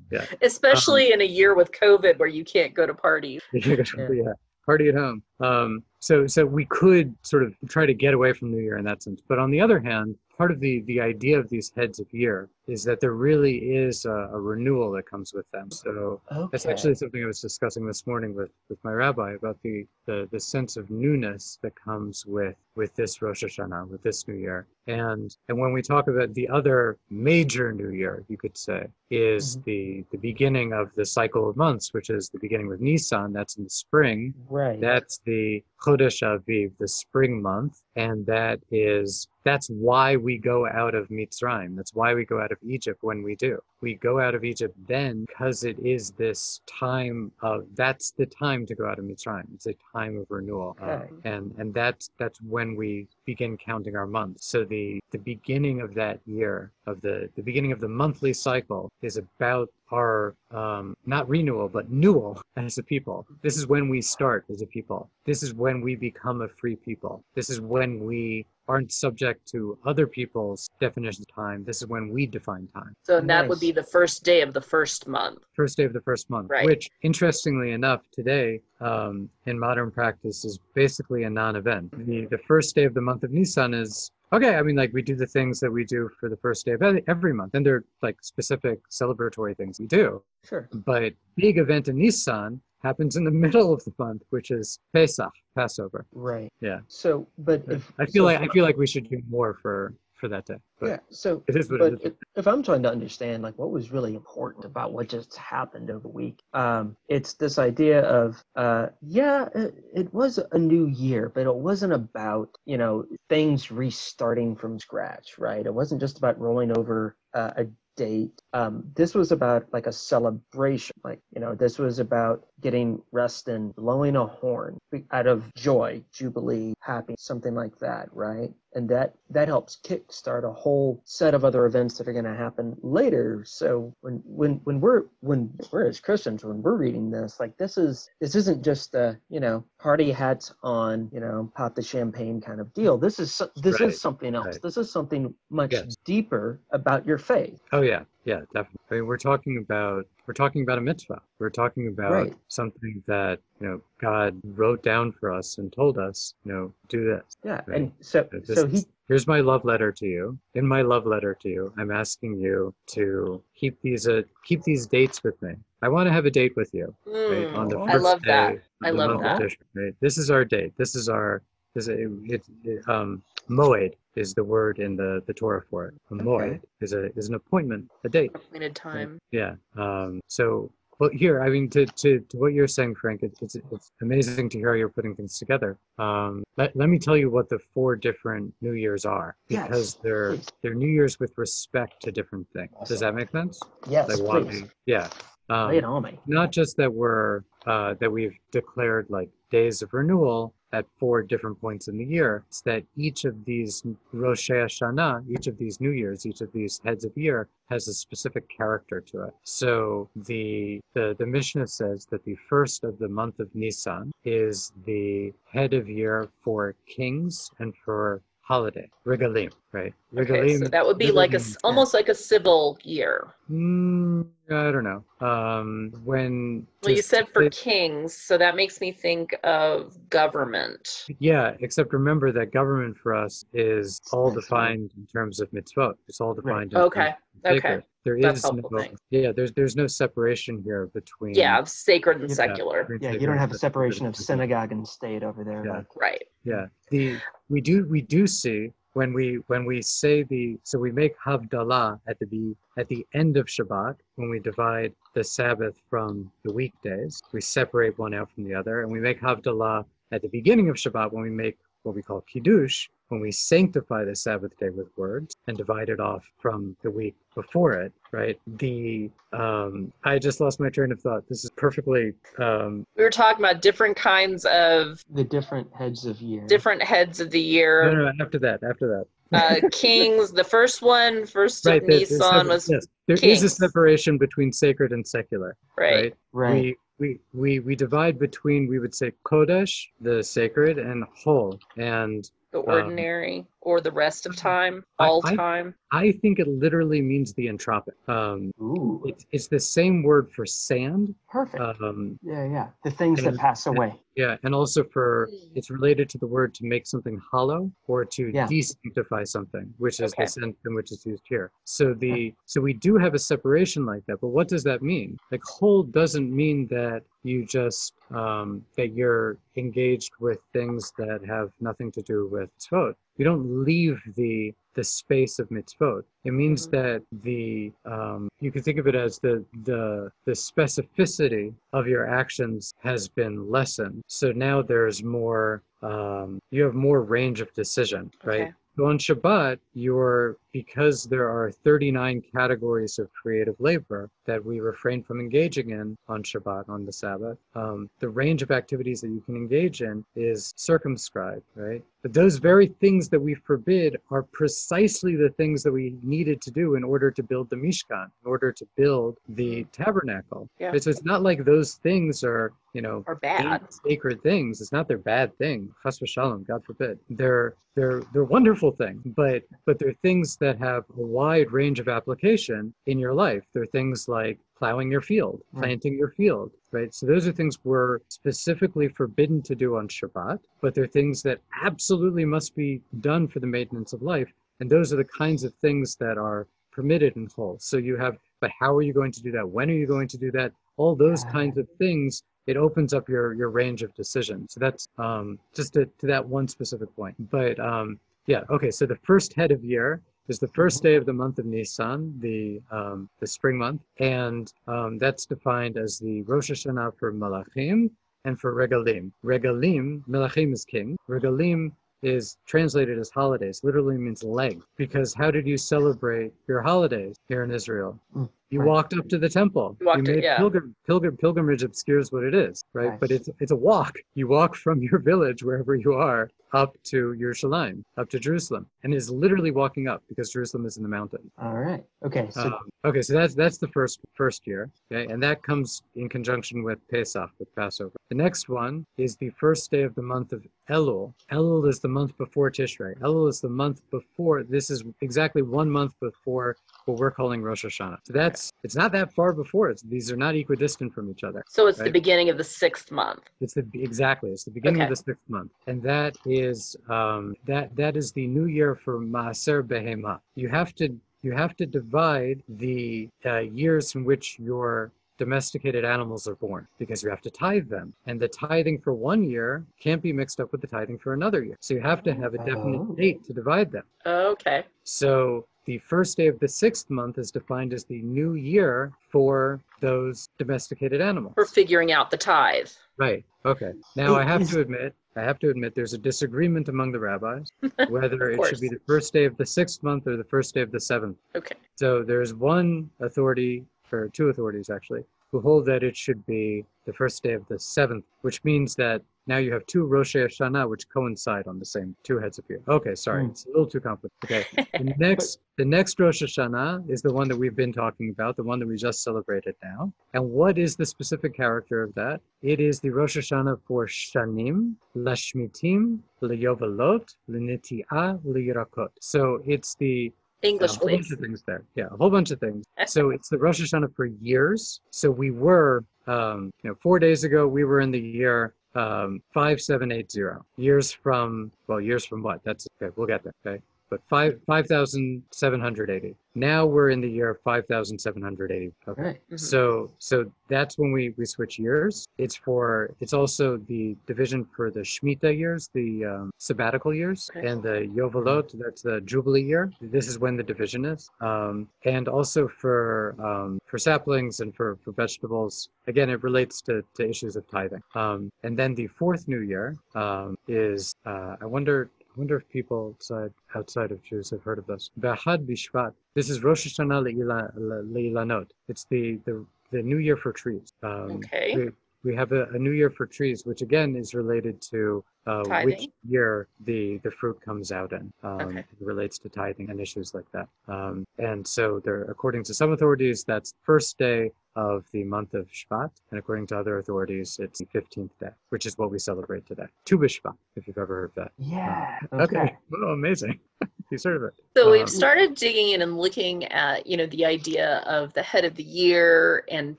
yeah. 0.10 0.24
Especially 0.40 1.12
in 1.12 1.20
a 1.20 1.26
year 1.26 1.54
with 1.54 1.72
COVID 1.72 2.18
where 2.18 2.28
you 2.28 2.44
can't 2.44 2.72
go 2.72 2.86
to 2.86 2.94
parties. 2.94 3.42
yeah. 3.52 4.32
Party 4.64 4.88
at 4.88 4.94
home. 4.94 5.22
Um, 5.40 5.82
so 6.00 6.26
so 6.26 6.46
we 6.46 6.64
could 6.66 7.14
sort 7.22 7.42
of 7.42 7.54
try 7.68 7.84
to 7.84 7.92
get 7.92 8.14
away 8.14 8.32
from 8.32 8.50
New 8.50 8.62
Year 8.62 8.78
in 8.78 8.84
that 8.86 9.02
sense. 9.02 9.20
But 9.28 9.38
on 9.38 9.50
the 9.50 9.60
other 9.60 9.78
hand, 9.78 10.16
part 10.38 10.50
of 10.50 10.60
the 10.60 10.80
the 10.86 11.00
idea 11.00 11.38
of 11.38 11.50
these 11.50 11.72
heads 11.76 11.98
of 11.98 12.06
year 12.12 12.48
is 12.66 12.82
that 12.84 13.00
there 13.00 13.12
really 13.12 13.56
is 13.74 14.04
a, 14.06 14.28
a 14.32 14.40
renewal 14.40 14.90
that 14.92 15.08
comes 15.08 15.34
with 15.34 15.50
them. 15.50 15.70
So 15.70 16.20
Okay. 16.32 16.48
that's 16.52 16.66
actually 16.66 16.94
something 16.94 17.22
I 17.22 17.26
was 17.26 17.40
discussing 17.40 17.86
this 17.86 18.06
morning 18.06 18.34
with, 18.34 18.50
with 18.68 18.82
my 18.84 18.92
rabbi 18.92 19.34
about 19.34 19.58
the, 19.62 19.86
the, 20.06 20.28
the 20.30 20.40
sense 20.40 20.76
of 20.76 20.90
newness 20.90 21.58
that 21.62 21.74
comes 21.74 22.24
with, 22.26 22.56
with 22.74 22.94
this 22.94 23.20
Rosh 23.22 23.44
Hashanah, 23.44 23.88
with 23.88 24.02
this 24.02 24.26
new 24.26 24.34
year. 24.34 24.66
And 24.86 25.34
and 25.48 25.58
when 25.58 25.72
we 25.72 25.80
talk 25.80 26.08
about 26.08 26.34
the 26.34 26.46
other 26.48 26.98
major 27.08 27.72
new 27.72 27.88
year, 27.90 28.22
you 28.28 28.36
could 28.36 28.56
say, 28.56 28.86
is 29.10 29.56
Mhm. 29.58 29.64
the, 29.64 30.04
the 30.12 30.18
beginning 30.18 30.72
of 30.74 30.90
the 30.94 31.06
cycle 31.06 31.48
of 31.48 31.56
months, 31.56 31.94
which 31.94 32.10
is 32.10 32.28
the 32.28 32.38
beginning 32.38 32.66
with 32.66 32.80
Nisan, 32.80 33.32
that's 33.32 33.56
in 33.56 33.64
the 33.64 33.70
spring. 33.70 34.34
right. 34.50 34.78
That's 34.80 35.20
the 35.24 35.62
Chodesh 35.82 36.22
Aviv, 36.22 36.72
the 36.78 36.88
spring 36.88 37.40
month, 37.40 37.80
and 37.96 38.26
that 38.26 38.60
is 38.70 39.28
that's 39.44 39.68
why 39.68 40.16
we 40.16 40.38
go 40.38 40.66
out 40.66 40.94
of 40.94 41.08
Mitzrayim. 41.08 41.76
That's 41.76 41.94
why 41.94 42.14
we 42.14 42.24
go 42.24 42.40
out 42.40 42.50
of 42.50 42.53
of 42.62 42.68
Egypt 42.68 42.98
when 43.02 43.22
we 43.22 43.34
do. 43.36 43.58
We 43.80 43.94
go 43.94 44.20
out 44.20 44.34
of 44.34 44.44
Egypt 44.44 44.74
then 44.86 45.24
because 45.26 45.64
it 45.64 45.78
is 45.78 46.10
this 46.12 46.60
time 46.66 47.32
of 47.42 47.66
that's 47.74 48.12
the 48.12 48.26
time 48.26 48.66
to 48.66 48.74
go 48.74 48.86
out 48.86 48.98
of 48.98 49.04
Mitzrayim. 49.04 49.46
It's 49.54 49.66
a 49.66 49.74
time 49.92 50.16
of 50.18 50.26
renewal, 50.30 50.76
uh, 50.80 51.00
and 51.24 51.54
and 51.58 51.74
that's 51.74 52.10
that's 52.18 52.40
when 52.40 52.76
we 52.76 53.08
begin 53.24 53.56
counting 53.56 53.96
our 53.96 54.06
months. 54.06 54.46
So 54.46 54.64
the 54.64 55.00
the 55.10 55.18
beginning 55.18 55.80
of 55.80 55.94
that 55.94 56.20
year 56.26 56.72
of 56.86 57.00
the 57.00 57.28
the 57.36 57.42
beginning 57.42 57.72
of 57.72 57.80
the 57.80 57.88
monthly 57.88 58.32
cycle 58.32 58.90
is 59.02 59.16
about 59.16 59.68
our 59.92 60.34
um, 60.50 60.96
not 61.06 61.28
renewal 61.28 61.68
but 61.68 61.90
newal 61.90 62.40
as 62.56 62.78
a 62.78 62.82
people. 62.82 63.26
This 63.42 63.56
is 63.56 63.66
when 63.66 63.88
we 63.88 64.00
start 64.00 64.44
as 64.50 64.62
a 64.62 64.66
people. 64.66 65.10
This 65.24 65.42
is 65.42 65.54
when 65.54 65.80
we 65.80 65.94
become 65.94 66.42
a 66.42 66.48
free 66.48 66.76
people. 66.76 67.22
This 67.34 67.50
is 67.50 67.60
when 67.60 68.04
we 68.04 68.46
aren't 68.68 68.92
subject 68.92 69.46
to 69.48 69.78
other 69.84 70.06
people's 70.06 70.68
definition 70.80 71.24
of 71.28 71.34
time. 71.34 71.64
This 71.64 71.82
is 71.82 71.88
when 71.88 72.08
we 72.08 72.26
define 72.26 72.66
time. 72.68 72.94
So 73.02 73.20
that 73.20 73.48
would 73.48 73.60
be 73.60 73.72
the 73.72 73.82
first 73.82 74.24
day 74.24 74.40
of 74.40 74.52
the 74.52 74.60
first 74.60 75.06
month. 75.06 75.38
First 75.54 75.76
day 75.76 75.84
of 75.84 75.92
the 75.92 76.00
first 76.00 76.30
month, 76.30 76.50
Right. 76.50 76.64
which 76.66 76.90
interestingly 77.02 77.72
enough, 77.72 78.02
today 78.10 78.60
um, 78.80 79.28
in 79.46 79.58
modern 79.58 79.90
practice 79.90 80.44
is 80.44 80.58
basically 80.74 81.24
a 81.24 81.30
non-event. 81.30 81.90
The, 82.06 82.26
the 82.30 82.38
first 82.38 82.74
day 82.74 82.84
of 82.84 82.94
the 82.94 83.00
month 83.00 83.22
of 83.22 83.30
Nisan 83.30 83.74
is 83.74 84.10
okay. 84.32 84.56
I 84.56 84.62
mean, 84.62 84.76
like 84.76 84.92
we 84.92 85.02
do 85.02 85.14
the 85.14 85.26
things 85.26 85.60
that 85.60 85.70
we 85.70 85.84
do 85.84 86.08
for 86.18 86.28
the 86.28 86.36
first 86.36 86.64
day 86.66 86.72
of 86.72 86.82
every- 86.82 87.04
every 87.06 87.32
month, 87.34 87.54
and 87.54 87.64
they're 87.64 87.84
like 88.02 88.16
specific 88.22 88.80
celebratory 88.90 89.56
things 89.56 89.78
we 89.78 89.86
do. 89.86 90.22
Sure. 90.44 90.68
But 90.72 91.12
big 91.36 91.58
event 91.58 91.88
in 91.88 91.96
Nisan 91.96 92.60
happens 92.84 93.16
in 93.16 93.24
the 93.24 93.30
middle 93.30 93.72
of 93.72 93.82
the 93.84 93.92
month, 93.98 94.22
which 94.30 94.50
is 94.50 94.78
Pesach, 94.92 95.32
Passover. 95.56 96.06
Right. 96.12 96.52
Yeah. 96.60 96.80
So, 96.88 97.26
but 97.38 97.64
if 97.68 97.90
I 97.98 98.06
feel 98.06 98.22
so 98.22 98.26
like 98.26 98.40
I 98.40 98.46
feel 98.52 98.64
like 98.64 98.76
we 98.76 98.86
should 98.86 99.08
do 99.08 99.20
more 99.28 99.58
for 99.62 99.94
for 100.14 100.28
that 100.28 100.44
day. 100.44 100.56
But 100.78 100.86
yeah. 100.86 100.98
So, 101.10 101.42
it 101.48 101.56
is 101.56 101.70
what 101.70 101.80
but 101.80 101.92
it 101.94 102.00
is. 102.02 102.06
if, 102.06 102.12
if 102.36 102.46
I'm 102.46 102.62
trying 102.62 102.82
to 102.84 102.90
understand 102.90 103.42
like 103.42 103.58
what 103.58 103.70
was 103.70 103.90
really 103.90 104.14
important 104.14 104.64
about 104.64 104.92
what 104.92 105.08
just 105.08 105.36
happened 105.36 105.90
over 105.90 106.00
the 106.00 106.08
week, 106.08 106.40
um, 106.52 106.96
it's 107.08 107.32
this 107.34 107.58
idea 107.58 108.02
of 108.02 108.42
uh, 108.54 108.88
yeah, 109.02 109.48
it, 109.54 109.74
it 109.94 110.14
was 110.14 110.38
a 110.52 110.58
new 110.58 110.86
year, 110.86 111.32
but 111.34 111.46
it 111.46 111.54
wasn't 111.54 111.92
about 111.92 112.56
you 112.66 112.78
know 112.78 113.04
things 113.28 113.70
restarting 113.70 114.54
from 114.56 114.78
scratch, 114.78 115.38
right? 115.38 115.66
It 115.66 115.74
wasn't 115.74 116.00
just 116.00 116.18
about 116.18 116.38
rolling 116.38 116.76
over 116.76 117.16
uh, 117.34 117.52
a 117.56 117.66
date. 117.96 118.40
Um, 118.52 118.84
this 118.94 119.14
was 119.14 119.32
about 119.32 119.66
like 119.72 119.86
a 119.86 119.92
celebration, 119.92 120.96
like 121.04 121.20
you 121.34 121.40
know, 121.40 121.54
this 121.54 121.78
was 121.78 121.98
about 121.98 122.46
getting 122.60 123.02
rest 123.12 123.48
and 123.48 123.74
blowing 123.74 124.16
a 124.16 124.26
horn 124.26 124.78
out 125.10 125.26
of 125.26 125.52
joy, 125.54 126.02
jubilee, 126.12 126.74
happy, 126.80 127.14
something 127.18 127.54
like 127.54 127.78
that, 127.78 128.08
right? 128.12 128.52
And 128.74 128.88
that 128.88 129.14
that 129.30 129.48
helps 129.48 129.78
kickstart 129.84 130.44
a 130.44 130.52
whole 130.52 131.00
set 131.04 131.34
of 131.34 131.44
other 131.44 131.66
events 131.66 131.96
that 131.98 132.08
are 132.08 132.12
going 132.12 132.24
to 132.24 132.34
happen 132.34 132.76
later. 132.82 133.42
So 133.46 133.92
when 134.00 134.22
when 134.24 134.60
when 134.64 134.80
we're 134.80 135.04
when 135.20 135.52
we're 135.72 135.88
as 135.88 136.00
Christians 136.00 136.44
when 136.44 136.62
we're 136.62 136.76
reading 136.76 137.10
this, 137.10 137.38
like 137.38 137.56
this 137.56 137.78
is 137.78 138.10
this 138.20 138.34
isn't 138.34 138.64
just 138.64 138.94
a 138.94 139.18
you 139.28 139.40
know 139.40 139.64
party 139.78 140.10
hats 140.10 140.52
on, 140.62 141.08
you 141.12 141.20
know, 141.20 141.50
pop 141.54 141.74
the 141.74 141.82
champagne 141.82 142.40
kind 142.40 142.60
of 142.60 142.72
deal. 142.74 142.98
This 142.98 143.18
is 143.20 143.40
this 143.56 143.80
Right, 143.80 143.88
is 143.90 144.00
something 144.00 144.34
else. 144.34 144.46
right. 144.46 144.62
This 144.62 144.76
is 144.76 144.90
something 144.90 145.34
much 145.50 145.72
Yes. 145.72 145.94
deeper 146.04 146.60
about 146.70 147.06
your 147.06 147.18
faith. 147.18 147.60
Oh 147.72 147.82
yeah, 147.82 148.04
yeah, 148.24 148.40
definitely. 148.52 148.80
I 148.90 148.94
mean, 148.94 149.06
we're 149.06 149.18
talking 149.18 149.58
about 149.58 150.06
we're 150.26 150.34
talking 150.34 150.62
about 150.62 150.78
a 150.78 150.80
mitzvah. 150.80 151.20
We're 151.38 151.50
talking 151.50 151.88
about 151.88 152.12
Right. 152.12 152.34
something 152.48 153.02
that 153.06 153.40
you 153.60 153.66
know 153.68 153.80
God 153.98 154.40
wrote 154.44 154.82
down 154.82 155.12
for 155.12 155.32
us 155.32 155.58
and 155.58 155.72
told 155.72 155.98
us, 155.98 156.34
you 156.44 156.52
know, 156.52 156.72
do 156.88 157.04
this. 157.04 157.36
Yeah, 157.44 157.60
Right. 157.66 157.76
and 157.82 157.92
so 158.00 158.26
This 158.32 158.46
so 158.58 158.64
is- 158.66 158.72
he 158.72 158.86
here's 159.08 159.26
my 159.26 159.40
love 159.40 159.64
letter 159.64 159.92
to 159.92 160.06
you. 160.06 160.38
In 160.54 160.66
my 160.66 160.82
love 160.82 161.06
letter 161.06 161.34
to 161.42 161.48
you, 161.48 161.72
I'm 161.76 161.90
asking 161.90 162.38
you 162.38 162.74
to 162.88 163.42
keep 163.54 163.80
these 163.82 164.08
uh, 164.08 164.22
keep 164.44 164.62
these 164.62 164.86
dates 164.86 165.22
with 165.22 165.40
me. 165.42 165.54
I 165.82 165.88
want 165.88 166.06
to 166.06 166.12
have 166.12 166.24
a 166.24 166.30
date 166.30 166.56
with 166.56 166.72
you. 166.72 166.94
Right? 167.06 167.46
Mm, 167.48 167.54
On 167.54 167.68
the. 167.68 167.78
I 167.80 167.92
first 167.92 168.04
love 168.04 168.22
day 168.22 168.28
that. 168.28 168.62
I 168.82 168.90
love 168.90 169.20
that. 169.20 169.56
Right? 169.74 169.94
This 170.00 170.16
is 170.16 170.30
our 170.30 170.44
date. 170.44 170.72
This 170.78 170.94
is 170.94 171.08
our 171.08 171.42
this 171.74 171.88
is 171.88 172.08
it, 172.30 172.42
it, 172.64 172.88
um 172.88 173.22
moed 173.50 173.94
is 174.16 174.34
the 174.34 174.44
word 174.44 174.78
in 174.78 174.96
the 174.96 175.22
the 175.26 175.34
Torah 175.34 175.62
for 175.70 175.86
it. 175.88 175.94
A 176.10 176.14
moed 176.14 176.60
is 176.80 176.92
a 176.92 177.12
is 177.16 177.28
an 177.28 177.34
appointment, 177.34 177.90
a 178.04 178.08
date. 178.08 178.30
appointed 178.34 178.74
time. 178.74 179.18
Yeah. 179.30 179.54
Um, 179.76 180.20
so, 180.28 180.70
well, 181.00 181.10
here, 181.10 181.42
I 181.42 181.48
mean, 181.48 181.68
to, 181.70 181.86
to, 181.86 182.20
to 182.20 182.36
what 182.36 182.52
you're 182.52 182.68
saying, 182.68 182.94
Frank, 182.94 183.24
it, 183.24 183.32
it's, 183.42 183.56
it's 183.56 183.90
amazing 184.00 184.48
to 184.50 184.58
hear 184.58 184.68
how 184.68 184.74
you're 184.74 184.88
putting 184.88 185.16
things 185.16 185.38
together. 185.40 185.76
Um, 185.98 186.44
let, 186.56 186.74
let 186.76 186.88
me 186.88 187.00
tell 187.00 187.16
you 187.16 187.30
what 187.30 187.48
the 187.48 187.58
four 187.74 187.96
different 187.96 188.54
New 188.60 188.74
Years 188.74 189.04
are, 189.04 189.34
Yes, 189.48 189.66
because 189.66 189.94
they're 190.04 190.34
please. 190.36 190.46
they're 190.62 190.74
New 190.74 190.86
Years 190.88 191.18
with 191.18 191.32
respect 191.36 192.00
to 192.02 192.12
different 192.12 192.46
things. 192.52 192.70
Does 192.86 193.00
that 193.00 193.14
make 193.14 193.30
sense? 193.30 193.60
yes, 193.88 194.08
Like, 194.08 194.20
why- 194.28 194.42
please 194.42 194.64
yeah. 194.86 195.08
Um, 195.50 195.68
lay 195.68 195.76
it 195.78 195.84
on 195.84 196.02
me. 196.02 196.18
not 196.26 196.52
just 196.52 196.74
that 196.78 196.90
we're 196.94 197.42
uh, 197.66 197.92
that 198.00 198.10
we've 198.10 198.38
declared 198.50 199.06
like 199.10 199.28
days 199.50 199.82
of 199.82 199.92
renewal 199.92 200.54
at 200.74 200.86
four 200.98 201.22
different 201.22 201.60
points 201.60 201.88
in 201.88 201.96
the 201.96 202.04
year. 202.04 202.44
It's 202.48 202.60
that 202.62 202.82
each 202.96 203.24
of 203.24 203.44
these 203.44 203.84
Rosh 204.12 204.50
Hashanah, 204.50 205.24
each 205.30 205.46
of 205.46 205.56
these 205.56 205.80
New 205.80 205.90
Years, 205.92 206.26
each 206.26 206.40
of 206.40 206.52
these 206.52 206.80
heads 206.84 207.04
of 207.04 207.16
year 207.16 207.48
has 207.70 207.86
a 207.88 207.94
specific 207.94 208.44
character 208.48 209.00
to 209.00 209.22
it. 209.28 209.34
So 209.44 210.08
the 210.16 210.80
the 210.92 211.14
the 211.18 211.26
Mishnah 211.26 211.68
says 211.68 212.06
that 212.10 212.24
the 212.24 212.36
first 212.48 212.84
of 212.84 212.98
the 212.98 213.08
month 213.08 213.38
of 213.38 213.54
Nisan 213.54 214.12
is 214.24 214.72
the 214.84 215.32
head 215.44 215.72
of 215.74 215.88
year 215.88 216.28
for 216.42 216.74
kings 216.86 217.50
and 217.60 217.72
for 217.84 218.20
holiday 218.46 218.88
regalim, 219.06 219.50
right? 219.72 219.94
Okay, 220.18 220.56
so 220.58 220.68
that 220.68 220.84
would 220.86 220.98
be 220.98 221.10
like 221.10 221.34
a 221.34 221.38
regalim- 221.38 221.56
almost 221.64 221.94
like 221.94 222.08
a 222.08 222.14
civil 222.14 222.78
year. 222.82 223.34
Mm, 223.50 224.26
I 224.50 224.70
don't 224.70 224.84
know. 224.84 225.02
Um, 225.26 225.92
when 226.04 226.66
Well, 226.82 226.94
you 226.94 227.02
said 227.02 227.28
for 227.28 227.48
kings, 227.50 228.14
so 228.14 228.36
that 228.38 228.54
makes 228.54 228.80
me 228.80 228.92
think 228.92 229.34
of 229.44 229.96
government. 230.10 231.06
Yeah, 231.18 231.54
except 231.60 231.92
remember 231.92 232.32
that 232.32 232.52
government 232.52 232.96
for 232.98 233.14
us 233.14 233.44
is 233.52 234.00
all 234.12 234.30
defined 234.32 234.92
in 234.96 235.06
terms 235.06 235.40
of 235.40 235.50
mitzvot. 235.50 235.94
It's 236.08 236.20
all 236.20 236.34
defined. 236.34 236.72
in 236.74 236.80
Okay, 236.80 237.14
terms 237.42 237.44
of 237.44 237.52
okay. 237.56 237.82
Sacred. 238.04 238.22
There 238.22 238.32
That's 238.32 238.44
is 238.44 238.52
no, 238.52 238.78
thanks. 238.78 239.00
yeah. 239.10 239.32
There's 239.32 239.52
there's 239.52 239.76
no 239.76 239.86
separation 239.86 240.62
here 240.64 240.86
between 240.94 241.34
Yeah, 241.34 241.58
of 241.58 241.68
sacred 241.68 242.20
and 242.20 242.30
Yeah. 242.30 242.34
secular. 242.36 242.88
Yeah, 243.00 243.12
you 243.12 243.26
don't 243.26 243.38
have 243.38 243.52
a 243.52 243.58
separation 243.58 244.06
of 244.06 244.16
synagogue 244.16 244.72
and 244.72 244.86
state 244.86 245.22
over 245.22 245.44
there. 245.44 245.64
Yeah. 245.64 245.78
Like, 245.78 245.86
Right. 245.96 246.24
Yeah, 246.44 246.66
the 246.90 247.18
we 247.48 247.60
do 247.60 247.86
we 247.86 248.02
do 248.02 248.26
see 248.26 248.70
when 248.92 249.12
we 249.12 249.36
when 249.46 249.64
we 249.64 249.80
say 249.82 250.22
the 250.22 250.58
so 250.62 250.78
we 250.78 250.92
make 250.92 251.14
havdalah 251.18 251.98
at 252.06 252.18
the 252.20 252.54
at 252.78 252.88
the 252.88 253.06
end 253.14 253.36
of 253.36 253.46
Shabbat 253.46 253.96
when 254.16 254.28
we 254.30 254.38
divide 254.40 254.92
the 255.14 255.24
Sabbath 255.24 255.76
from 255.88 256.30
the 256.44 256.52
weekdays. 256.52 257.22
We 257.32 257.40
separate 257.40 257.98
one 257.98 258.14
out 258.14 258.30
from 258.32 258.44
the 258.44 258.54
other, 258.54 258.82
and 258.82 258.90
we 258.90 259.00
make 259.00 259.20
havdalah 259.20 259.84
at 260.12 260.22
the 260.22 260.28
beginning 260.28 260.68
of 260.68 260.76
Shabbat 260.76 261.12
when 261.12 261.22
we 261.22 261.30
make 261.30 261.56
what 261.84 261.94
we 261.94 262.02
call 262.02 262.22
kiddush 262.22 262.88
when 263.08 263.20
we 263.20 263.30
sanctify 263.30 264.04
the 264.04 264.16
Sabbath 264.16 264.56
day 264.58 264.70
with 264.70 264.88
words 264.96 265.36
and 265.46 265.56
divide 265.56 265.88
it 265.90 266.00
off 266.00 266.24
from 266.38 266.74
the 266.82 266.90
week 266.90 267.14
before 267.34 267.72
it. 267.74 267.92
Right. 268.10 268.38
The 268.46 269.10
um, 269.32 269.92
I 270.04 270.18
just 270.18 270.40
lost 270.40 270.58
my 270.58 270.70
train 270.70 270.90
of 270.90 271.00
thought. 271.00 271.28
This 271.28 271.44
is 271.44 271.50
perfectly 271.50 272.14
um, 272.38 272.86
We 272.96 273.04
were 273.04 273.10
talking 273.10 273.44
about 273.44 273.60
different 273.62 273.96
kinds 273.96 274.44
of 274.46 275.04
the 275.10 275.24
different 275.24 275.68
heads 275.74 276.06
of 276.06 276.20
year. 276.22 276.46
different 276.46 276.82
heads 276.82 277.20
of 277.20 277.30
the 277.30 277.40
year. 277.40 277.92
no, 277.92 278.04
no, 278.10 278.24
after 278.24 278.38
that, 278.40 278.62
after 278.68 278.88
that. 278.88 279.06
Uh, 279.32 279.68
kings, 279.72 280.30
the 280.32 280.44
first 280.44 280.80
one, 280.80 281.26
first 281.26 281.66
right 281.66 281.82
of 281.82 281.88
there- 281.88 281.98
there's 281.98 282.10
Nisan 282.10 282.20
separ- 282.32 282.48
was 282.48 282.68
yes, 282.70 282.86
there 283.06 283.16
is 283.22 283.42
a 283.42 283.48
separation 283.50 284.16
between 284.16 284.50
sacred 284.52 284.92
and 284.92 285.06
secular 285.06 285.56
right. 285.76 286.14
Right. 286.32 286.54
we, 286.62 286.76
we 286.98 287.20
we 287.32 287.58
we 287.60 287.74
divide 287.74 288.18
between 288.18 288.68
we 288.68 288.78
would 288.78 288.94
say 288.94 289.12
kodesh 289.24 289.86
the 290.00 290.22
sacred 290.22 290.78
and 290.78 291.04
chol 291.24 291.58
and 291.76 292.30
The 292.52 292.58
um, 292.60 292.64
ordinary 292.66 293.46
or 293.64 293.80
the 293.80 293.90
rest 293.90 294.26
of 294.26 294.36
time, 294.36 294.84
all 294.98 295.20
I- 295.24 295.34
time. 295.34 295.74
i 295.92 296.12
think 296.12 296.38
it 296.38 296.46
literally 296.48 297.00
means 297.00 297.32
the 297.34 297.46
entropic 297.46 297.96
um 298.08 298.52
Ooh, 298.60 299.02
it's, 299.06 299.26
it's 299.32 299.48
the 299.48 299.58
same 299.60 300.02
word 300.02 300.30
for 300.30 300.44
sand 300.46 301.14
perfect. 301.28 301.60
um 301.62 302.18
yeah, 302.22 302.44
yeah. 302.56 302.66
The 302.84 302.90
things 302.90 303.22
that 303.22 303.30
and- 303.30 303.38
pass 303.38 303.66
away. 303.66 303.90
yeah 304.16 304.36
and 304.44 304.54
also 304.54 304.80
for 304.84 305.28
it's 305.54 305.70
related 305.70 306.08
to 306.10 306.18
the 306.18 306.26
word 306.26 306.50
to 306.58 306.64
make 306.64 306.86
something 306.86 307.16
hollow 307.32 307.70
or 307.88 308.04
to 308.16 308.22
Yeah. 308.32 308.46
desanctify 308.46 309.26
something 309.26 309.66
which 309.78 309.98
is 310.00 310.12
Okay. 310.12 310.24
the 310.24 310.30
sense 310.30 310.56
in 310.66 310.74
which 310.74 310.92
it's 310.92 311.04
used 311.06 311.24
here 311.34 311.50
so 311.64 311.94
the 311.94 312.34
so 312.52 312.60
we 312.60 312.72
do 312.86 312.92
have 313.04 313.14
a 313.14 313.18
separation 313.32 313.84
like 313.92 314.04
that 314.06 314.18
but 314.20 314.28
what 314.28 314.46
does 314.48 314.62
that 314.64 314.80
mean 314.82 315.16
like 315.32 315.42
chol 315.42 315.90
doesn't 316.00 316.30
mean 316.42 316.58
that 316.68 317.02
you 317.22 317.44
just 317.46 317.94
um 318.10 318.48
that 318.76 318.88
you're 318.98 319.38
engaged 319.56 320.12
with 320.20 320.38
things 320.52 320.92
that 320.98 321.20
have 321.34 321.48
nothing 321.68 321.90
to 321.92 322.02
do 322.02 322.18
with 322.34 322.48
mitzvot 322.58 322.94
you 323.16 323.24
don't 323.24 323.64
leave 323.64 324.00
the 324.16 324.52
the 324.74 324.82
space 324.84 325.38
of 325.38 325.48
mitzvot. 325.50 326.02
It 326.24 326.32
means 326.32 326.66
Mhm. 326.66 326.70
that 326.72 327.02
the 327.22 327.72
um, 327.84 328.28
you 328.40 328.50
can 328.50 328.62
think 328.62 328.78
of 328.78 328.88
it 328.88 328.96
as 328.96 329.18
the 329.20 329.44
the 329.62 330.10
the 330.24 330.32
specificity 330.32 331.54
of 331.72 331.86
your 331.86 332.06
actions 332.06 332.72
has 332.80 333.08
been 333.08 333.48
lessened. 333.48 334.02
So 334.08 334.32
now 334.32 334.62
there's 334.62 335.02
more 335.02 335.62
um, 335.82 336.40
you 336.50 336.62
have 336.64 336.74
more 336.74 337.02
range 337.02 337.40
of 337.40 337.52
decision, 337.52 338.10
right? 338.24 338.40
Okay. 338.48 338.52
So 338.76 338.86
on 338.86 338.98
Shabbat, 338.98 339.58
you're 339.74 340.36
because 340.50 341.04
there 341.04 341.28
are 341.30 341.52
39 341.52 342.22
categories 342.34 342.98
of 342.98 343.12
creative 343.12 343.54
labor 343.60 344.10
that 344.24 344.44
we 344.44 344.58
refrain 344.58 345.00
from 345.04 345.20
engaging 345.20 345.70
in 345.70 345.96
on 346.08 346.24
Shabbat, 346.24 346.68
on 346.68 346.84
the 346.84 346.92
Sabbath, 346.92 347.38
um, 347.54 347.88
the 348.00 348.08
range 348.08 348.42
of 348.42 348.50
activities 348.50 349.00
that 349.02 349.10
you 349.10 349.20
can 349.20 349.36
engage 349.36 349.82
in 349.82 350.04
is 350.16 350.52
circumscribed, 350.56 351.44
right? 351.54 351.84
But 352.04 352.12
those 352.12 352.36
very 352.36 352.66
things 352.66 353.08
that 353.08 353.18
we 353.18 353.32
forbid 353.32 353.96
are 354.10 354.24
precisely 354.24 355.16
the 355.16 355.30
things 355.30 355.62
that 355.62 355.72
we 355.72 355.96
needed 356.02 356.42
to 356.42 356.50
do 356.50 356.74
in 356.74 356.84
order 356.84 357.10
to 357.10 357.22
build 357.22 357.48
the 357.48 357.56
Mishkan, 357.56 358.04
in 358.04 358.26
order 358.26 358.52
to 358.52 358.66
build 358.76 359.16
the 359.30 359.64
tabernacle. 359.72 360.46
Yeah. 360.58 360.76
So 360.76 360.90
it's 360.90 361.02
not 361.02 361.22
like 361.22 361.46
those 361.46 361.76
things 361.76 362.22
are, 362.22 362.52
you 362.74 362.82
know, 362.82 363.04
Or 363.06 363.14
bad. 363.14 363.62
sacred 363.86 364.22
things. 364.22 364.60
It's 364.60 364.70
not 364.70 364.86
their 364.86 364.98
bad 364.98 365.34
thing. 365.38 365.74
Chas 365.82 365.98
v'shalom, 365.98 366.46
God 366.46 366.62
forbid. 366.62 366.98
They're 367.08 367.54
they're 367.74 368.02
they're 368.12 368.24
wonderful 368.24 368.72
things, 368.72 369.00
but 369.16 369.42
but 369.64 369.78
they're 369.78 369.94
things 370.02 370.36
that 370.36 370.58
have 370.58 370.84
a 370.98 371.00
wide 371.00 371.52
range 371.52 371.80
of 371.80 371.88
application 371.88 372.74
in 372.84 372.98
your 372.98 373.14
life. 373.14 373.44
They're 373.54 373.64
things 373.64 374.08
like 374.08 374.38
plowing 374.56 374.90
your 374.90 375.00
field, 375.00 375.40
planting 375.56 375.94
your 375.98 376.10
field, 376.10 376.52
right? 376.72 376.94
So 376.94 377.06
those 377.06 377.26
are 377.26 377.32
things 377.32 377.58
we're 377.64 377.98
specifically 378.08 378.88
forbidden 378.88 379.42
to 379.42 379.54
do 379.54 379.76
on 379.76 379.88
Shabbat, 379.88 380.38
but 380.60 380.74
they're 380.74 380.86
things 380.86 381.22
that 381.22 381.40
absolutely 381.62 382.24
must 382.24 382.54
be 382.54 382.80
done 383.00 383.26
for 383.28 383.40
the 383.40 383.46
maintenance 383.46 383.92
of 383.92 384.02
life. 384.02 384.32
And 384.60 384.70
those 384.70 384.92
are 384.92 384.96
the 384.96 385.04
kinds 385.04 385.42
of 385.44 385.52
things 385.54 385.96
that 385.96 386.18
are 386.18 386.46
permitted 386.70 387.16
in 387.16 387.28
chol. 387.28 387.60
So 387.60 387.76
you 387.76 387.96
have, 387.96 388.16
but 388.40 388.50
how 388.58 388.74
are 388.74 388.82
you 388.82 388.92
going 388.92 389.12
to 389.12 389.22
do 389.22 389.32
that? 389.32 389.48
When 389.48 389.70
are 389.70 389.74
you 389.74 389.86
going 389.86 390.08
to 390.08 390.18
do 390.18 390.30
that? 390.32 390.52
All 390.76 390.94
those 390.94 391.24
Ah. 391.24 391.30
kinds 391.30 391.58
of 391.58 391.68
things 391.78 392.22
it 392.46 392.56
opens 392.58 392.92
up 392.92 393.08
your 393.08 393.32
your 393.32 393.48
range 393.48 393.82
of 393.82 393.94
decisions. 393.94 394.52
So 394.52 394.60
that's 394.60 394.86
um, 394.98 395.38
just 395.54 395.72
to, 395.74 395.86
to 396.00 396.06
that 396.08 396.24
one 396.26 396.46
specific 396.46 396.94
point. 396.94 397.14
But 397.30 397.58
um, 397.58 397.98
yeah, 398.26 398.42
okay. 398.50 398.70
So 398.70 398.84
the 398.86 398.96
first 398.96 399.32
head 399.32 399.50
of 399.50 399.64
year 399.64 400.02
is 400.28 400.38
the 400.38 400.48
first 400.48 400.82
day 400.82 400.94
of 400.94 401.06
the 401.06 401.12
month 401.12 401.38
of 401.38 401.46
Nisan, 401.46 402.18
the 402.20 402.60
um, 402.70 403.08
the 403.20 403.26
spring 403.26 403.58
month, 403.58 403.82
and 403.98 404.52
um, 404.66 404.98
that's 404.98 405.26
defined 405.26 405.76
as 405.76 405.98
the 405.98 406.22
Rosh 406.22 406.50
Hashanah 406.50 406.98
for 406.98 407.12
Malachim 407.12 407.90
and 408.24 408.40
for 408.40 408.54
Regalim. 408.54 409.12
Regalim, 409.24 410.02
Malachim 410.08 410.52
is 410.52 410.64
king. 410.64 410.96
Regalim 411.08 411.72
is 412.02 412.36
translated 412.46 412.98
as 412.98 413.10
holidays. 413.10 413.60
Literally 413.64 413.96
means 413.96 414.22
leg. 414.22 414.62
Because 414.76 415.14
how 415.14 415.30
did 415.30 415.46
you 415.46 415.56
celebrate 415.56 416.32
your 416.46 416.60
holidays 416.60 417.16
here 417.28 417.42
in 417.44 417.50
Israel? 417.50 417.98
Mm, 418.14 418.28
You 418.50 418.60
right. 418.60 418.68
walked 418.68 418.94
up 418.94 419.08
to 419.08 419.18
the 419.18 419.28
temple. 419.28 419.76
You 419.80 419.86
walked 419.86 420.08
it, 420.08 420.16
made 420.16 420.24
yeah. 420.24 420.36
pilgrim, 420.36 420.74
pilgrim, 420.86 421.16
pilgrimage 421.16 421.62
obscures 421.62 422.12
what 422.12 422.24
it 422.24 422.34
is, 422.34 422.64
right? 422.72 422.90
Right. 422.90 423.00
But 423.00 423.10
it's 423.10 423.28
it's 423.40 423.52
a 423.52 423.56
walk. 423.56 423.96
You 424.14 424.28
walk 424.28 424.54
from 424.64 424.82
your 424.82 424.98
village, 424.98 425.42
wherever 425.42 425.74
you 425.74 425.94
are, 425.94 426.30
up 426.52 426.76
to 426.84 427.14
Yerushalayim, 427.18 427.82
up 427.98 428.08
to 428.10 428.18
Jerusalem, 428.20 428.66
and 428.84 428.94
is 428.94 429.10
literally 429.10 429.50
walking 429.50 429.88
up 429.88 430.02
because 430.08 430.30
Jerusalem 430.30 430.66
is 430.66 430.76
in 430.76 430.82
the 430.82 430.88
mountain. 430.88 431.30
All 431.42 431.54
right. 431.54 431.84
Okay. 432.04 432.28
So 432.30 432.42
Um, 432.42 432.58
okay, 432.84 433.02
so 433.02 433.14
that's 433.14 433.34
that's 433.34 433.58
the 433.58 433.68
first 433.68 434.00
first 434.14 434.46
year, 434.46 434.70
okay, 434.90 435.10
and 435.12 435.22
that 435.22 435.42
comes 435.42 435.82
in 435.96 436.08
conjunction 436.08 436.62
with 436.62 436.78
Pesach, 436.88 437.30
with 437.38 437.52
Passover. 437.56 437.92
The 438.08 438.14
next 438.14 438.48
one 438.48 438.86
is 438.98 439.16
the 439.16 439.30
first 439.30 439.70
day 439.70 439.82
of 439.82 439.94
the 439.94 440.02
month 440.02 440.32
of 440.32 440.46
Elul. 440.70 441.12
Elul 441.32 441.68
is 441.68 441.80
the 441.80 441.88
month 441.88 442.16
before 442.16 442.50
Tishrei. 442.50 442.96
Elul 443.00 443.28
is 443.28 443.40
the 443.40 443.48
month 443.48 443.80
before. 443.90 444.44
This 444.44 444.70
is 444.70 444.84
exactly 445.00 445.42
one 445.42 445.68
month 445.68 445.94
before 446.00 446.56
what 446.86 446.98
we're 446.98 447.10
calling 447.10 447.42
Rosh 447.42 447.64
Hashanah. 447.64 447.98
So 448.04 448.12
that's 448.12 448.50
it's 448.62 448.76
not 448.76 448.92
that 448.92 449.12
far 449.12 449.32
before. 449.32 449.70
It's, 449.70 449.82
these 449.82 450.10
are 450.12 450.16
not 450.16 450.34
equidistant 450.34 450.92
from 450.94 451.10
each 451.10 451.24
other. 451.24 451.44
So 451.48 451.66
it's 451.66 451.78
the 451.78 451.90
beginning 451.90 452.28
of 452.30 452.38
the 452.38 452.44
sixth 452.44 452.90
month. 452.90 453.22
It's 453.40 453.54
the 453.54 453.66
exactly. 453.74 454.30
It's 454.30 454.44
the 454.44 454.50
beginning 454.50 454.82
Okay. 454.82 454.90
of 454.90 454.96
the 454.98 455.02
sixth 455.04 455.28
month, 455.28 455.52
and 455.66 455.82
that 455.82 456.16
is 456.26 456.76
um, 456.88 457.34
that 457.46 457.74
that 457.76 457.96
is 457.96 458.12
the 458.12 458.26
new 458.26 458.46
year 458.46 458.74
for 458.74 458.98
Maaser 458.98 459.62
Behema. 459.62 460.20
You 460.34 460.48
have 460.48 460.74
to 460.76 460.88
you 461.22 461.32
have 461.32 461.56
to 461.56 461.66
divide 461.66 462.42
the 462.48 463.08
uh, 463.24 463.38
years 463.38 463.94
in 463.94 464.04
which 464.04 464.38
your 464.38 464.92
domesticated 465.16 465.84
animals 465.84 466.26
are 466.26 466.34
born 466.34 466.66
because 466.76 467.02
you 467.02 467.08
have 467.08 467.20
to 467.22 467.30
tithe 467.30 467.68
them, 467.68 467.94
and 468.06 468.20
the 468.20 468.28
tithing 468.28 468.80
for 468.80 468.92
one 468.92 469.22
year 469.22 469.64
can't 469.80 470.02
be 470.02 470.12
mixed 470.12 470.40
up 470.40 470.50
with 470.52 470.60
the 470.60 470.66
tithing 470.66 470.98
for 470.98 471.14
another 471.14 471.42
year. 471.44 471.56
So 471.60 471.72
you 471.74 471.80
have 471.80 472.02
to 472.02 472.14
have 472.14 472.34
a 472.34 472.40
Oh. 472.42 472.44
definite 472.44 472.96
date 472.96 473.24
to 473.24 473.32
divide 473.32 473.70
them. 473.70 473.84
Okay. 474.04 474.64
So 474.82 475.46
the 475.64 475.78
first 475.78 476.16
day 476.16 476.26
of 476.26 476.38
the 476.40 476.48
sixth 476.48 476.90
month 476.90 477.18
is 477.18 477.30
defined 477.30 477.72
as 477.72 477.84
the 477.84 478.02
new 478.02 478.34
year 478.34 478.92
for 479.10 479.60
those 479.80 480.28
domesticated 480.38 481.00
animals. 481.00 481.34
We're 481.36 481.46
figuring 481.46 481.92
out 481.92 482.10
the 482.10 482.16
tithe. 482.16 482.68
Right. 482.96 483.24
Okay. 483.44 483.72
Now 483.96 484.14
I 484.14 484.24
have 484.24 484.48
to 484.50 484.60
admit, 484.60 484.94
I 485.16 485.22
have 485.22 485.38
to 485.40 485.50
admit, 485.50 485.74
there's 485.74 485.92
a 485.92 485.98
disagreement 485.98 486.68
among 486.68 486.92
the 486.92 487.00
rabbis 487.00 487.48
whether 487.88 488.30
it 488.30 488.46
should 488.46 488.60
be 488.60 488.68
the 488.68 488.80
first 488.86 489.12
day 489.12 489.24
of 489.24 489.36
the 489.36 489.46
sixth 489.46 489.82
month 489.82 490.06
or 490.06 490.16
the 490.16 490.24
first 490.24 490.54
day 490.54 490.60
of 490.60 490.70
the 490.70 490.80
seventh. 490.80 491.16
Okay. 491.34 491.56
So 491.76 492.02
there's 492.02 492.34
one 492.34 492.90
authority, 493.00 493.64
or 493.92 494.08
two 494.08 494.28
authorities 494.28 494.70
actually, 494.70 495.04
who 495.32 495.40
hold 495.40 495.66
that 495.66 495.82
it 495.82 495.96
should 495.96 496.24
be 496.26 496.64
the 496.84 496.92
first 496.92 497.22
day 497.22 497.32
of 497.32 497.46
the 497.48 497.58
seventh, 497.58 498.04
which 498.22 498.42
means 498.44 498.74
that 498.76 499.02
now 499.26 499.38
you 499.38 499.52
have 499.52 499.64
two 499.66 499.84
Rosh 499.84 500.14
Hashanah 500.16 500.68
which 500.68 500.88
coincide 500.88 501.46
on 501.46 501.58
the 501.58 501.64
same 501.64 501.96
two 502.02 502.18
heads 502.18 502.38
of 502.38 502.44
year. 502.48 502.60
Okay, 502.68 502.94
sorry, 502.94 503.24
Hmm. 503.24 503.30
it's 503.30 503.46
a 503.46 503.48
little 503.48 503.66
too 503.66 503.80
complicated. 503.80 504.46
Okay. 504.52 504.66
The 504.84 504.94
next, 504.98 505.38
the 505.56 505.64
next 505.64 505.98
Rosh 505.98 506.22
Hashanah 506.22 506.90
is 506.90 507.00
the 507.00 507.12
one 507.12 507.28
that 507.28 507.36
we've 507.36 507.56
been 507.56 507.72
talking 507.72 508.10
about, 508.10 508.36
the 508.36 508.42
one 508.42 508.58
that 508.58 508.66
we 508.68 508.76
just 508.76 509.02
celebrated 509.02 509.54
now. 509.62 509.92
And 510.12 510.30
what 510.30 510.58
is 510.58 510.76
the 510.76 510.84
specific 510.84 511.34
character 511.34 511.82
of 511.82 511.94
that? 511.94 512.20
It 512.42 512.60
is 512.60 512.80
the 512.80 512.90
Rosh 512.90 513.16
Hashanah 513.16 513.60
for 513.66 513.86
Shanim, 513.86 514.74
Lashmitim, 514.96 516.00
Leyovalot, 516.22 517.14
Leniti'ah, 517.30 518.18
Leyirakot. 518.24 518.88
So 519.00 519.42
it's 519.46 519.74
the 519.76 520.12
English, 520.42 520.76
a 520.76 520.80
whole 520.80 520.88
bunch 520.90 521.10
of 521.12 521.18
things 521.20 521.42
there. 521.46 521.62
Yeah, 521.74 521.86
a 521.90 521.96
whole 521.96 522.10
bunch 522.10 522.30
of 522.30 522.40
things. 522.40 522.64
So 522.86 523.10
it's 523.10 523.28
the 523.30 523.38
Rosh 523.38 523.60
Hashanah 523.62 523.94
for 523.96 524.04
years. 524.06 524.80
So 524.90 525.10
we 525.10 525.30
were, 525.30 525.84
um, 526.06 526.50
you 526.62 526.68
know, 526.70 526.76
four 526.82 526.98
days 526.98 527.24
ago 527.24 527.46
we 527.48 527.64
were 527.64 527.80
in 527.80 527.90
the 527.90 527.98
year 528.00 528.52
um, 528.74 529.22
five 529.32 529.60
seven 529.60 529.92
eight 529.92 530.10
zero. 530.10 530.44
Years 530.56 530.92
from 530.92 531.52
well, 531.66 531.80
years 531.80 532.04
from 532.04 532.22
what? 532.22 532.42
That's 532.44 532.66
okay. 532.80 532.92
We'll 532.96 533.06
get 533.06 533.22
there. 533.22 533.34
Okay, 533.46 533.62
but 533.90 534.00
five 534.08 534.40
five 534.46 534.66
thousand 534.66 535.22
seven 535.30 535.60
hundred 535.60 535.90
eighty. 535.90 536.14
Now 536.36 536.66
we're 536.66 536.90
in 536.90 537.00
the 537.00 537.08
year 537.08 537.38
five 537.44 537.66
thousand 537.66 537.98
seven 537.98 538.20
hundred 538.22 538.50
eighty. 538.50 538.72
Okay. 538.88 539.02
right. 539.02 539.20
Mhm. 539.30 539.38
So 539.38 539.90
so 539.98 540.30
that's 540.48 540.76
when 540.78 540.90
we 540.92 541.14
we 541.16 541.24
switch 541.26 541.58
years. 541.58 542.06
It's 542.18 542.34
for 542.34 542.94
it's 543.00 543.12
also 543.12 543.56
the 543.56 543.96
division 544.06 544.44
for 544.56 544.70
the 544.70 544.80
Shemitah 544.80 545.36
years, 545.36 545.70
the 545.74 546.04
um, 546.04 546.30
sabbatical 546.38 546.92
years, 546.94 547.30
Okay. 547.36 547.46
and 547.46 547.62
the 547.62 547.88
Yovelot. 547.94 548.52
That's 548.58 548.82
the 548.82 549.00
Jubilee 549.02 549.42
year. 549.42 549.72
This 549.80 550.08
is 550.08 550.18
when 550.18 550.36
the 550.36 550.42
division 550.42 550.84
is. 550.84 551.08
Um, 551.20 551.68
and 551.84 552.08
also 552.08 552.48
for 552.48 553.14
um, 553.20 553.58
for 553.66 553.78
saplings 553.78 554.40
and 554.40 554.54
for 554.54 554.76
for 554.82 554.92
vegetables. 554.92 555.68
Again, 555.86 556.08
it 556.10 556.22
relates 556.22 556.62
to, 556.62 556.82
to 556.94 557.08
issues 557.08 557.36
of 557.36 557.46
tithing. 557.48 557.82
Um, 557.94 558.30
and 558.42 558.58
then 558.58 558.74
the 558.74 558.86
fourth 558.86 559.28
New 559.28 559.40
Year 559.40 559.76
um, 559.94 560.36
is 560.48 560.94
uh, 561.06 561.36
I 561.40 561.46
wonder. 561.46 561.90
I 562.14 562.18
wonder 562.20 562.36
if 562.36 562.48
people 562.48 562.94
outside 562.94 563.32
outside 563.56 563.90
of 563.90 564.00
Jews 564.02 564.30
have 564.30 564.42
heard 564.42 564.58
of 564.58 564.66
this. 564.66 564.90
Bahad 565.00 565.46
Bishvat. 565.46 565.92
This 566.14 566.30
is 566.30 566.44
Rosh 566.44 566.66
Hashanah 566.66 567.02
Le'ila- 567.02 567.52
Le'ilanot. 567.56 568.50
It's 568.68 568.84
the, 568.84 569.16
the 569.24 569.44
the 569.72 569.82
New 569.82 569.98
Year 569.98 570.16
for 570.16 570.32
trees. 570.32 570.72
Um, 570.84 571.20
Okay. 571.24 571.68
We 572.04 572.14
have 572.14 572.32
a, 572.32 572.44
a 572.50 572.58
New 572.58 572.72
Year 572.72 572.90
for 572.90 573.06
trees, 573.06 573.44
which 573.46 573.62
again 573.62 573.96
is 573.96 574.14
related 574.14 574.60
to 574.62 575.02
uh, 575.26 575.42
which 575.64 575.88
year 576.06 576.48
the 576.60 576.98
the 576.98 577.10
fruit 577.10 577.40
comes 577.40 577.72
out 577.72 577.92
in. 577.92 578.12
Um, 578.22 578.34
Okay. 578.44 578.58
It 578.58 578.66
relates 578.80 579.18
to 579.20 579.28
tithing 579.28 579.70
and 579.70 579.80
issues 579.80 580.12
like 580.14 580.30
that. 580.32 580.48
Um, 580.68 581.06
and 581.18 581.46
so, 581.46 581.80
there, 581.80 582.02
according 582.04 582.44
to 582.44 582.54
some 582.54 582.72
authorities, 582.72 583.24
that's 583.24 583.54
first 583.62 583.96
day 583.98 584.30
of 584.56 584.84
the 584.92 585.02
month 585.02 585.34
of 585.34 585.48
Shvat, 585.48 585.90
and 586.10 586.18
according 586.18 586.46
to 586.48 586.58
other 586.58 586.78
authorities, 586.78 587.38
it's 587.42 587.58
the 587.58 587.66
15th 587.66 588.10
day, 588.20 588.28
which 588.50 588.66
is 588.66 588.76
what 588.78 588.90
we 588.90 588.98
celebrate 588.98 589.46
today. 589.46 589.66
Tu 589.84 589.98
B'Shvat, 589.98 590.36
if 590.56 590.66
you've 590.68 590.78
ever 590.78 590.94
heard 591.00 591.12
that. 591.16 591.32
Yeah. 591.38 591.98
Okay. 592.12 592.36
Okay. 592.38 592.56
Oh, 592.76 592.92
amazing. 592.92 593.40
you 593.90 593.98
it. 594.24 594.34
So 594.56 594.66
Um, 594.66 594.72
we've 594.72 594.88
started 594.88 595.34
digging 595.34 595.70
in 595.70 595.82
and 595.82 595.98
looking 595.98 596.44
at, 596.46 596.86
you 596.86 596.96
know, 596.96 597.06
the 597.06 597.24
idea 597.24 597.78
of 597.86 598.12
the 598.14 598.22
head 598.22 598.44
of 598.44 598.54
the 598.54 598.62
year 598.62 599.44
and 599.50 599.78